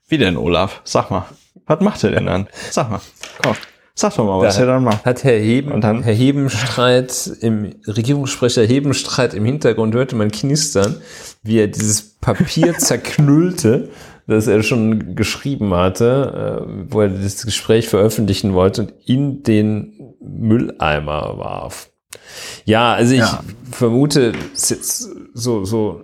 Wie 0.07 0.17
denn, 0.17 0.37
Olaf? 0.37 0.81
Sag 0.83 1.09
mal, 1.11 1.25
was 1.65 1.79
macht 1.79 2.03
er 2.03 2.11
denn 2.11 2.25
dann? 2.25 2.47
Sag 2.69 2.89
mal, 2.89 3.01
komm. 3.41 3.55
Sag 3.93 4.15
doch 4.15 4.25
mal, 4.25 4.39
was 4.39 4.55
da 4.55 4.61
er 4.61 4.67
dann 4.67 4.83
macht. 4.83 5.05
Hat 5.05 5.23
Herr, 5.23 5.37
Heben, 5.37 5.71
und 5.71 5.83
dann, 5.83 6.03
Herr 6.03 6.13
Hebenstreit 6.13 7.31
im 7.41 7.75
Regierungssprecher 7.85 8.63
Hebenstreit 8.63 9.33
im 9.33 9.45
Hintergrund 9.45 9.93
hörte 9.93 10.15
man 10.15 10.31
knistern, 10.31 11.01
wie 11.43 11.59
er 11.59 11.67
dieses 11.67 12.17
Papier 12.19 12.73
zerknüllte, 12.77 13.89
das 14.27 14.47
er 14.47 14.63
schon 14.63 15.15
geschrieben 15.15 15.73
hatte, 15.73 16.65
äh, 16.67 16.85
wo 16.89 17.01
er 17.01 17.09
das 17.09 17.45
Gespräch 17.45 17.89
veröffentlichen 17.89 18.53
wollte 18.53 18.83
und 18.83 18.93
in 19.05 19.43
den 19.43 20.15
Mülleimer 20.21 21.37
warf. 21.37 21.89
Ja, 22.65 22.93
also 22.93 23.13
ich 23.13 23.19
ja. 23.19 23.43
vermute, 23.71 24.33
jetzt 24.53 25.09
so, 25.33 25.65
so, 25.65 26.03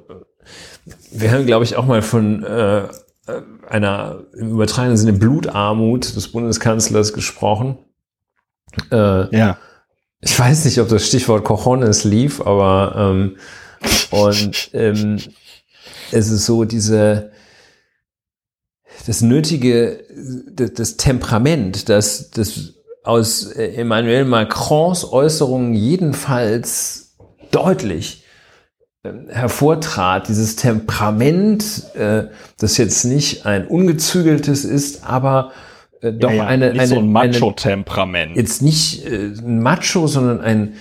wir 1.11 1.31
haben, 1.31 1.45
glaube 1.45 1.63
ich, 1.63 1.75
auch 1.75 1.85
mal 1.85 2.01
von 2.01 2.43
äh, 2.43 2.83
einer 3.67 4.23
im 4.33 4.51
übertragenen 4.51 4.97
Sinne 4.97 5.13
Blutarmut 5.13 6.15
des 6.15 6.31
Bundeskanzlers 6.31 7.13
gesprochen. 7.13 7.77
Äh, 8.91 9.35
ja. 9.35 9.57
Ich 10.21 10.37
weiß 10.37 10.65
nicht, 10.65 10.79
ob 10.79 10.89
das 10.89 11.05
Stichwort 11.05 11.43
Cojones 11.43 12.03
lief, 12.03 12.41
aber 12.41 12.95
ähm, 12.97 13.37
und 14.09 14.69
ähm, 14.73 15.19
es 16.11 16.29
ist 16.29 16.45
so 16.45 16.63
diese 16.63 17.31
das 19.05 19.21
nötige 19.21 20.03
das, 20.51 20.73
das 20.73 20.97
Temperament, 20.97 21.89
das 21.89 22.31
das 22.31 22.73
aus 23.03 23.45
Emmanuel 23.51 24.25
Macrons 24.25 25.11
Äußerungen 25.11 25.73
jedenfalls 25.73 27.15
deutlich 27.51 28.23
hervortrat, 29.29 30.27
dieses 30.27 30.55
Temperament, 30.55 31.83
äh, 31.95 32.25
das 32.59 32.77
jetzt 32.77 33.05
nicht 33.05 33.45
ein 33.45 33.67
ungezügeltes 33.67 34.65
ist, 34.65 35.03
aber 35.05 35.51
äh, 36.01 36.13
doch 36.13 36.29
ja, 36.29 36.37
ja, 36.37 36.45
eine, 36.45 36.71
nicht 36.71 36.79
eine, 36.79 36.87
so 36.87 36.99
ein 36.99 37.11
Macho-Temperament. 37.11 38.35
Jetzt 38.35 38.61
nicht 38.61 39.05
äh, 39.05 39.33
ein 39.37 39.61
Macho, 39.61 40.07
sondern 40.07 40.41
ein, 40.41 40.73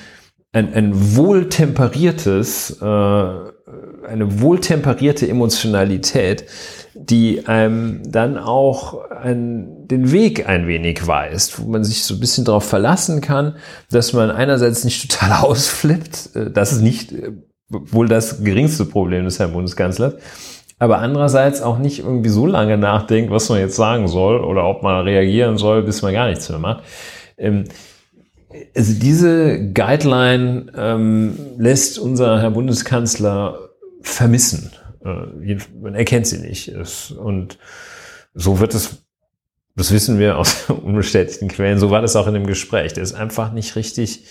ein, 0.52 0.72
ein 0.72 1.16
wohltemperiertes, 1.16 2.80
eine 2.80 4.40
wohltemperierte 4.40 5.28
Emotionalität, 5.28 6.46
die 6.94 7.46
einem 7.46 8.10
dann 8.10 8.38
auch 8.38 9.10
ein, 9.10 9.86
den 9.86 10.12
Weg 10.12 10.48
ein 10.48 10.66
wenig 10.66 11.06
weist, 11.06 11.60
wo 11.60 11.68
man 11.68 11.84
sich 11.84 12.04
so 12.04 12.14
ein 12.14 12.20
bisschen 12.20 12.46
darauf 12.46 12.64
verlassen 12.64 13.20
kann, 13.20 13.56
dass 13.90 14.14
man 14.14 14.30
einerseits 14.30 14.84
nicht 14.84 15.10
total 15.10 15.32
ausflippt, 15.42 16.30
das 16.54 16.72
ist 16.72 16.80
nicht 16.80 17.12
wohl 17.68 18.08
das 18.08 18.42
geringste 18.42 18.84
Problem 18.84 19.24
des 19.24 19.38
Herrn 19.38 19.52
Bundeskanzlers. 19.52 20.14
Aber 20.78 20.98
andererseits 20.98 21.62
auch 21.62 21.78
nicht 21.78 22.00
irgendwie 22.00 22.28
so 22.28 22.46
lange 22.46 22.76
nachdenkt, 22.76 23.30
was 23.30 23.48
man 23.48 23.60
jetzt 23.60 23.76
sagen 23.76 24.08
soll 24.08 24.40
oder 24.44 24.64
ob 24.64 24.82
man 24.82 25.04
reagieren 25.04 25.56
soll, 25.56 25.82
bis 25.82 26.02
man 26.02 26.12
gar 26.12 26.28
nichts 26.28 26.48
mehr 26.50 26.58
macht. 26.58 26.84
Ähm, 27.38 27.64
also 28.74 28.92
diese 28.94 29.72
Guideline 29.72 30.72
ähm, 30.76 31.38
lässt 31.56 31.98
unser 31.98 32.40
Herr 32.40 32.50
Bundeskanzler 32.50 33.70
vermissen. 34.02 34.70
Äh, 35.04 35.58
man 35.80 35.94
erkennt 35.94 36.26
sie 36.26 36.38
nicht. 36.38 36.72
Und 37.16 37.58
so 38.34 38.60
wird 38.60 38.74
es, 38.74 39.02
das 39.76 39.92
wissen 39.92 40.18
wir 40.18 40.38
aus 40.38 40.68
unbestätigten 40.84 41.48
Quellen, 41.48 41.78
so 41.78 41.90
war 41.90 42.02
das 42.02 42.16
auch 42.16 42.26
in 42.26 42.34
dem 42.34 42.46
Gespräch. 42.46 42.92
Der 42.92 43.02
ist 43.02 43.14
einfach 43.14 43.52
nicht 43.52 43.76
richtig 43.76 44.24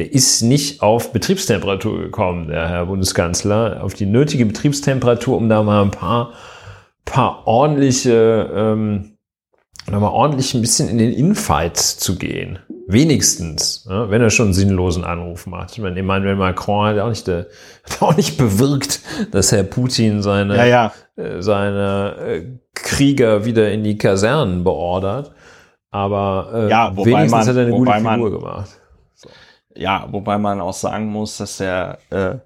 der 0.00 0.14
ist 0.14 0.40
nicht 0.40 0.80
auf 0.80 1.12
Betriebstemperatur 1.12 1.98
gekommen, 1.98 2.48
der 2.48 2.70
Herr 2.70 2.86
Bundeskanzler, 2.86 3.84
auf 3.84 3.92
die 3.92 4.06
nötige 4.06 4.46
Betriebstemperatur, 4.46 5.36
um 5.36 5.50
da 5.50 5.62
mal 5.62 5.82
ein 5.82 5.90
paar, 5.90 6.32
paar 7.04 7.46
ordentliche, 7.46 8.50
ähm, 8.50 9.18
mal 9.90 10.08
ordentlich 10.08 10.54
ein 10.54 10.62
bisschen 10.62 10.88
in 10.88 10.96
den 10.96 11.12
Infight 11.12 11.76
zu 11.76 12.16
gehen. 12.16 12.60
Wenigstens, 12.86 13.86
ja, 13.90 14.08
wenn 14.10 14.22
er 14.22 14.30
schon 14.30 14.46
einen 14.46 14.54
sinnlosen 14.54 15.04
Anruf 15.04 15.46
macht. 15.46 15.72
Ich 15.72 15.80
meine, 15.80 16.00
Emmanuel 16.00 16.36
Macron 16.36 16.86
hat 16.86 16.98
auch 16.98 17.10
nicht, 17.10 17.28
äh, 17.28 17.44
hat 17.84 18.00
auch 18.00 18.16
nicht 18.16 18.38
bewirkt, 18.38 19.00
dass 19.32 19.52
Herr 19.52 19.64
Putin 19.64 20.22
seine, 20.22 20.56
ja, 20.56 20.64
ja. 20.64 20.92
Äh, 21.16 21.42
seine 21.42 22.14
äh, 22.26 22.44
Krieger 22.74 23.44
wieder 23.44 23.70
in 23.70 23.84
die 23.84 23.98
Kasernen 23.98 24.64
beordert. 24.64 25.32
Aber 25.90 26.52
äh, 26.54 27.04
wenigstens 27.04 27.32
man, 27.32 27.46
hat 27.46 27.56
er 27.56 27.62
eine 27.64 27.72
gute 27.72 27.92
Figur 27.92 28.02
man, 28.02 28.30
gemacht 28.30 28.79
ja, 29.74 30.08
wobei 30.10 30.38
man 30.38 30.60
auch 30.60 30.74
sagen 30.74 31.06
muss, 31.06 31.36
dass 31.38 31.58
der 31.58 31.98
äh, 32.10 32.36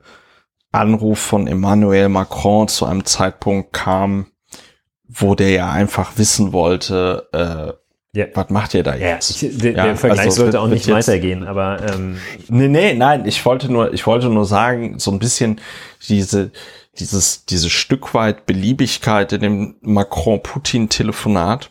Anruf 0.73 1.19
von 1.19 1.47
Emmanuel 1.47 2.09
Macron 2.09 2.69
zu 2.69 2.85
einem 2.85 3.05
Zeitpunkt 3.05 3.73
kam, 3.73 4.27
wo 5.07 5.35
der 5.35 5.51
ja 5.51 5.71
einfach 5.71 6.19
wissen 6.19 6.53
wollte, 6.53 7.29
äh, 7.33 8.19
ja. 8.19 8.27
was 8.35 8.51
macht 8.51 8.75
ihr 8.75 8.83
da 8.83 8.95
jetzt? 8.95 9.43
Ja, 9.43 9.49
der, 9.51 9.73
ja, 9.73 9.85
der 9.85 9.97
Vergleich 9.97 10.27
also, 10.27 10.43
sollte 10.43 10.61
auch 10.61 10.69
nicht 10.69 10.89
weitergehen, 10.89 11.45
aber 11.45 11.81
ähm 11.83 12.19
nee, 12.49 12.69
nee, 12.69 12.95
nein, 12.95 13.27
ich 13.27 13.45
wollte 13.45 13.73
nur, 13.73 13.93
ich 13.93 14.07
wollte 14.07 14.29
nur 14.29 14.45
sagen, 14.45 14.99
so 14.99 15.11
ein 15.11 15.19
bisschen 15.19 15.61
diese 16.09 16.51
dieses 16.99 17.45
diese 17.45 17.71
Stück 17.71 18.15
weit 18.15 18.47
Beliebigkeit 18.47 19.33
in 19.33 19.41
dem 19.41 19.77
Macron-Putin-Telefonat 19.81 21.71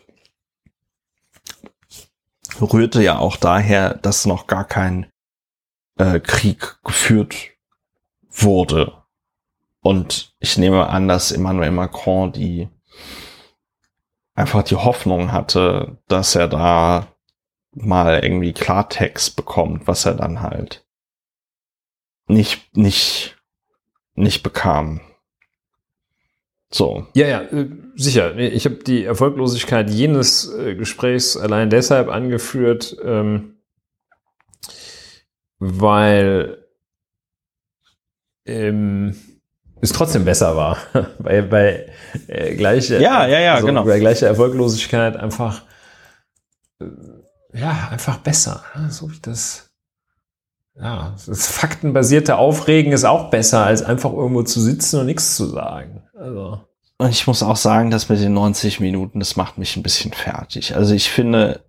rührte 2.62 3.02
ja 3.02 3.18
auch 3.20 3.38
daher, 3.38 3.94
dass 3.96 4.26
noch 4.26 4.48
gar 4.48 4.66
kein 4.66 5.08
äh, 5.98 6.20
Krieg 6.20 6.78
geführt 6.84 7.36
wurde. 8.30 8.94
Und 9.82 10.34
ich 10.40 10.58
nehme 10.58 10.88
an, 10.88 11.08
dass 11.08 11.32
Emmanuel 11.32 11.72
Macron 11.72 12.32
die 12.32 12.70
einfach 14.36 14.64
die 14.64 14.76
Hoffnung 14.76 15.32
hatte, 15.32 15.98
dass 16.08 16.36
er 16.36 16.48
da 16.48 17.08
mal 17.72 18.24
irgendwie 18.24 18.54
Klartext 18.54 19.36
bekommt, 19.36 19.88
was 19.88 20.06
er 20.06 20.14
dann 20.14 20.42
halt 20.42 20.86
nicht, 22.28 22.76
nicht, 22.78 23.38
nicht 24.16 24.44
bekam. 24.44 25.02
So. 26.72 27.06
Ja, 27.14 27.28
ja, 27.28 27.42
äh, 27.42 27.70
sicher. 27.96 28.36
Ich 28.38 28.66
habe 28.66 28.78
die 28.78 29.04
Erfolglosigkeit 29.04 29.90
jenes 29.92 30.52
äh, 30.52 30.76
Gesprächs 30.76 31.38
allein 31.38 31.70
deshalb 31.70 32.10
angeführt, 32.10 32.98
ähm, 33.04 33.53
weil 35.66 36.58
ähm, 38.46 39.16
es 39.82 39.92
trotzdem 39.92 40.26
besser 40.26 40.56
war. 40.58 40.78
bei 41.20 41.42
bei 41.42 41.90
äh, 42.28 42.56
gleiche, 42.56 43.02
ja, 43.02 43.26
ja, 43.26 43.40
ja, 43.40 43.54
also 43.56 43.68
genau. 43.68 43.86
bei 43.86 44.00
gleicher 44.00 44.28
Erfolglosigkeit 44.28 45.16
einfach 45.16 45.62
äh, 46.82 46.86
ja, 47.54 47.90
einfach 47.92 48.18
besser. 48.18 48.64
So 48.90 49.10
wie 49.12 49.20
das 49.22 49.70
ja, 50.76 51.16
das 51.28 51.48
faktenbasierte 51.48 52.36
Aufregen 52.36 52.94
ist 52.94 53.06
auch 53.06 53.30
besser, 53.30 53.64
als 53.66 53.84
einfach 53.84 54.12
irgendwo 54.12 54.42
zu 54.42 54.60
sitzen 54.60 55.00
und 55.00 55.06
nichts 55.06 55.36
zu 55.36 55.46
sagen. 55.46 56.02
Also. 56.18 56.62
Und 56.98 57.10
ich 57.10 57.28
muss 57.28 57.44
auch 57.44 57.58
sagen, 57.58 57.92
dass 57.92 58.10
mit 58.10 58.20
den 58.20 58.34
90 58.34 58.80
Minuten, 58.80 59.20
das 59.20 59.36
macht 59.36 59.58
mich 59.58 59.76
ein 59.76 59.84
bisschen 59.84 60.14
fertig. 60.14 60.76
Also 60.76 60.96
ich 60.96 61.12
finde, 61.12 61.64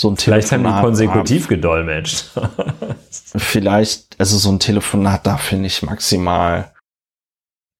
so 0.00 0.08
ein 0.08 0.16
Telefonat. 0.16 0.48
Vielleicht 0.48 0.52
haben 0.52 0.64
die 0.64 0.80
konsekutiv 0.80 1.48
gedolmetscht. 1.48 2.30
vielleicht, 3.10 4.18
also 4.18 4.38
so 4.38 4.50
ein 4.50 4.58
Telefonat 4.58 5.26
darf, 5.26 5.42
finde 5.42 5.66
ich, 5.66 5.82
maximal 5.82 6.72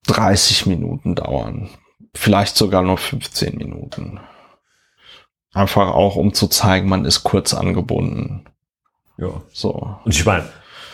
30 0.07 0.67
Minuten 0.67 1.15
dauern. 1.15 1.71
Vielleicht 2.15 2.57
sogar 2.57 2.83
nur 2.83 2.99
15 2.99 3.57
Minuten. 3.57 4.21
Einfach 5.55 5.95
auch, 5.95 6.17
um 6.17 6.35
zu 6.35 6.49
zeigen, 6.49 6.91
man 6.91 7.07
ist 7.07 7.23
kurz 7.23 7.55
angebunden. 7.55 8.45
Ja. 9.17 9.41
So. 9.51 9.97
Und 10.05 10.15
ich 10.15 10.27
meine, 10.27 10.47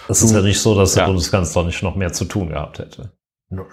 es 0.09 0.23
ist 0.23 0.31
ja 0.31 0.43
nicht 0.43 0.61
so, 0.61 0.77
dass 0.77 0.93
der 0.93 1.03
ja. 1.03 1.07
Bundeskanzler 1.09 1.65
nicht 1.65 1.82
noch 1.82 1.97
mehr 1.97 2.12
zu 2.12 2.27
tun 2.27 2.51
gehabt 2.51 2.78
hätte. 2.78 3.15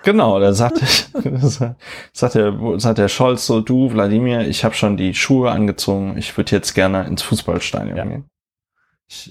Genau, 0.03 0.39
da 0.39 0.53
sagte, 0.53 0.85
sagt, 0.85 1.75
der, 2.35 2.53
sagt 2.77 2.99
der 2.99 3.07
Scholz 3.07 3.47
so, 3.47 3.59
du, 3.59 3.91
Wladimir, 3.91 4.47
ich 4.47 4.63
habe 4.63 4.75
schon 4.75 4.97
die 4.97 5.15
Schuhe 5.15 5.49
angezogen, 5.49 6.15
ich 6.17 6.37
würde 6.37 6.51
jetzt 6.51 6.75
gerne 6.75 7.07
ins 7.07 7.23
Fußballstadion 7.23 7.97
ja. 7.97 8.05
gehen. 8.05 8.29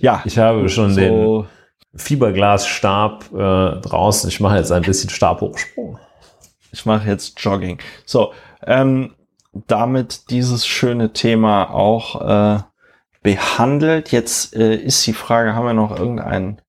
ja. 0.00 0.20
Ich 0.24 0.38
habe 0.38 0.68
schon 0.68 0.94
so, 0.94 1.00
den 1.00 1.46
Fiberglasstab 1.94 3.32
äh, 3.32 3.80
draußen, 3.80 4.28
ich 4.28 4.40
mache 4.40 4.56
jetzt 4.56 4.72
ein 4.72 4.82
bisschen 4.82 5.10
Stabhochsprung. 5.10 6.00
Ich 6.72 6.84
mache 6.86 7.08
jetzt 7.08 7.38
Jogging. 7.38 7.78
So, 8.04 8.32
ähm, 8.66 9.14
damit 9.52 10.28
dieses 10.30 10.66
schöne 10.66 11.12
Thema 11.12 11.70
auch 11.70 12.20
äh, 12.20 12.58
behandelt. 13.22 14.10
Jetzt 14.10 14.56
äh, 14.56 14.74
ist 14.74 15.06
die 15.06 15.12
Frage, 15.12 15.54
haben 15.54 15.66
wir 15.66 15.74
noch 15.74 15.96
irgendein 15.96 16.60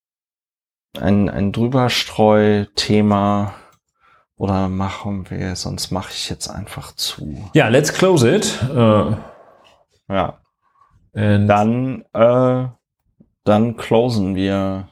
ein, 1.00 1.30
ein 1.30 1.52
Drüberstreu-Thema 1.52 3.56
oder 4.44 4.68
machen 4.68 5.30
wir, 5.30 5.56
sonst 5.56 5.90
mache 5.92 6.12
ich 6.12 6.30
jetzt 6.30 6.50
einfach 6.50 6.92
zu. 6.92 7.50
Ja, 7.54 7.70
let's 7.70 7.94
close 7.94 8.30
it. 8.30 8.60
Uh, 8.70 9.16
ja. 10.10 10.42
And 11.14 11.48
dann, 11.48 12.04
äh, 12.12 12.68
dann 13.46 13.78
closen 13.78 14.36
wir 14.36 14.90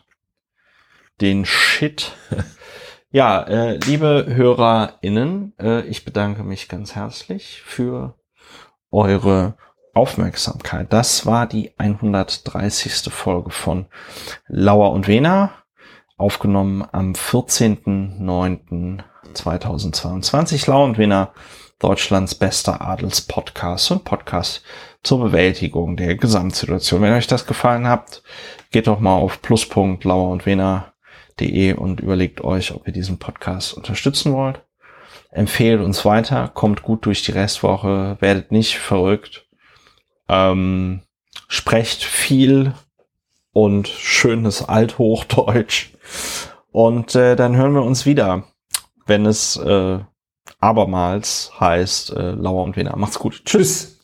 den 1.19 1.44
Shit. 1.44 2.14
ja, 3.11 3.41
äh, 3.41 3.76
liebe 3.76 4.26
HörerInnen, 4.30 5.53
äh, 5.60 5.82
ich 5.82 6.06
bedanke 6.06 6.44
mich 6.44 6.69
ganz 6.69 6.95
herzlich 6.95 7.61
für 7.61 8.15
eure 8.90 9.56
Aufmerksamkeit. 9.94 10.94
Das 10.94 11.26
war 11.26 11.45
die 11.45 11.78
130. 11.78 13.11
Folge 13.11 13.49
von 13.49 13.88
Lauer 14.48 14.94
und 14.94 15.10
Wena, 15.10 15.52
aufgenommen 16.15 16.88
am 16.90 17.15
14.09.2022. 19.36 20.70
Lauer 20.70 20.86
und 20.86 20.98
Wena, 20.98 21.34
Deutschlands 21.80 22.36
bester 22.36 22.82
Adelspodcast 22.82 23.91
und 23.91 24.03
Podcast 24.03 24.64
zur 25.03 25.20
Bewältigung 25.20 25.98
der 25.98 26.16
Gesamtsituation. 26.16 27.02
Wenn 27.02 27.14
euch 27.14 27.28
das 27.28 27.45
gefallen 27.45 27.88
hat, 27.88 28.24
geht 28.72 28.88
doch 28.88 28.99
mal 28.99 29.16
auf 29.16 29.40
Wena.de 30.45 31.74
und 31.74 31.99
überlegt 31.99 32.41
euch, 32.44 32.74
ob 32.74 32.88
ihr 32.88 32.94
diesen 32.94 33.18
Podcast 33.18 33.74
unterstützen 33.74 34.34
wollt. 34.34 34.62
Empfehlt 35.32 35.82
uns 35.82 36.03
weiter, 36.06 36.49
kommt 36.53 36.82
gut 36.84 37.06
durch 37.06 37.24
die 37.24 37.32
Restwoche, 37.32 38.18
werdet 38.20 38.52
nicht 38.52 38.78
verrückt 38.78 39.48
ähm, 40.32 41.02
sprecht 41.48 42.03
viel 42.03 42.74
und 43.52 43.90
schönes 43.90 44.68
Althochdeutsch. 44.68 45.91
Und 46.72 47.16
äh, 47.16 47.36
dann 47.36 47.58
hören 47.58 47.74
wir 47.74 47.84
uns 47.84 48.06
wieder, 48.06 48.45
wenn 49.06 49.26
es 49.26 49.57
äh, 49.57 49.99
abermals 50.60 51.52
heißt 51.60 52.11
äh, 52.11 52.32
Lauer 52.32 52.64
und 52.64 52.76
Wiener. 52.76 52.95
Macht's 52.95 53.19
gut. 53.19 53.44
Tschüss. 53.45 54.01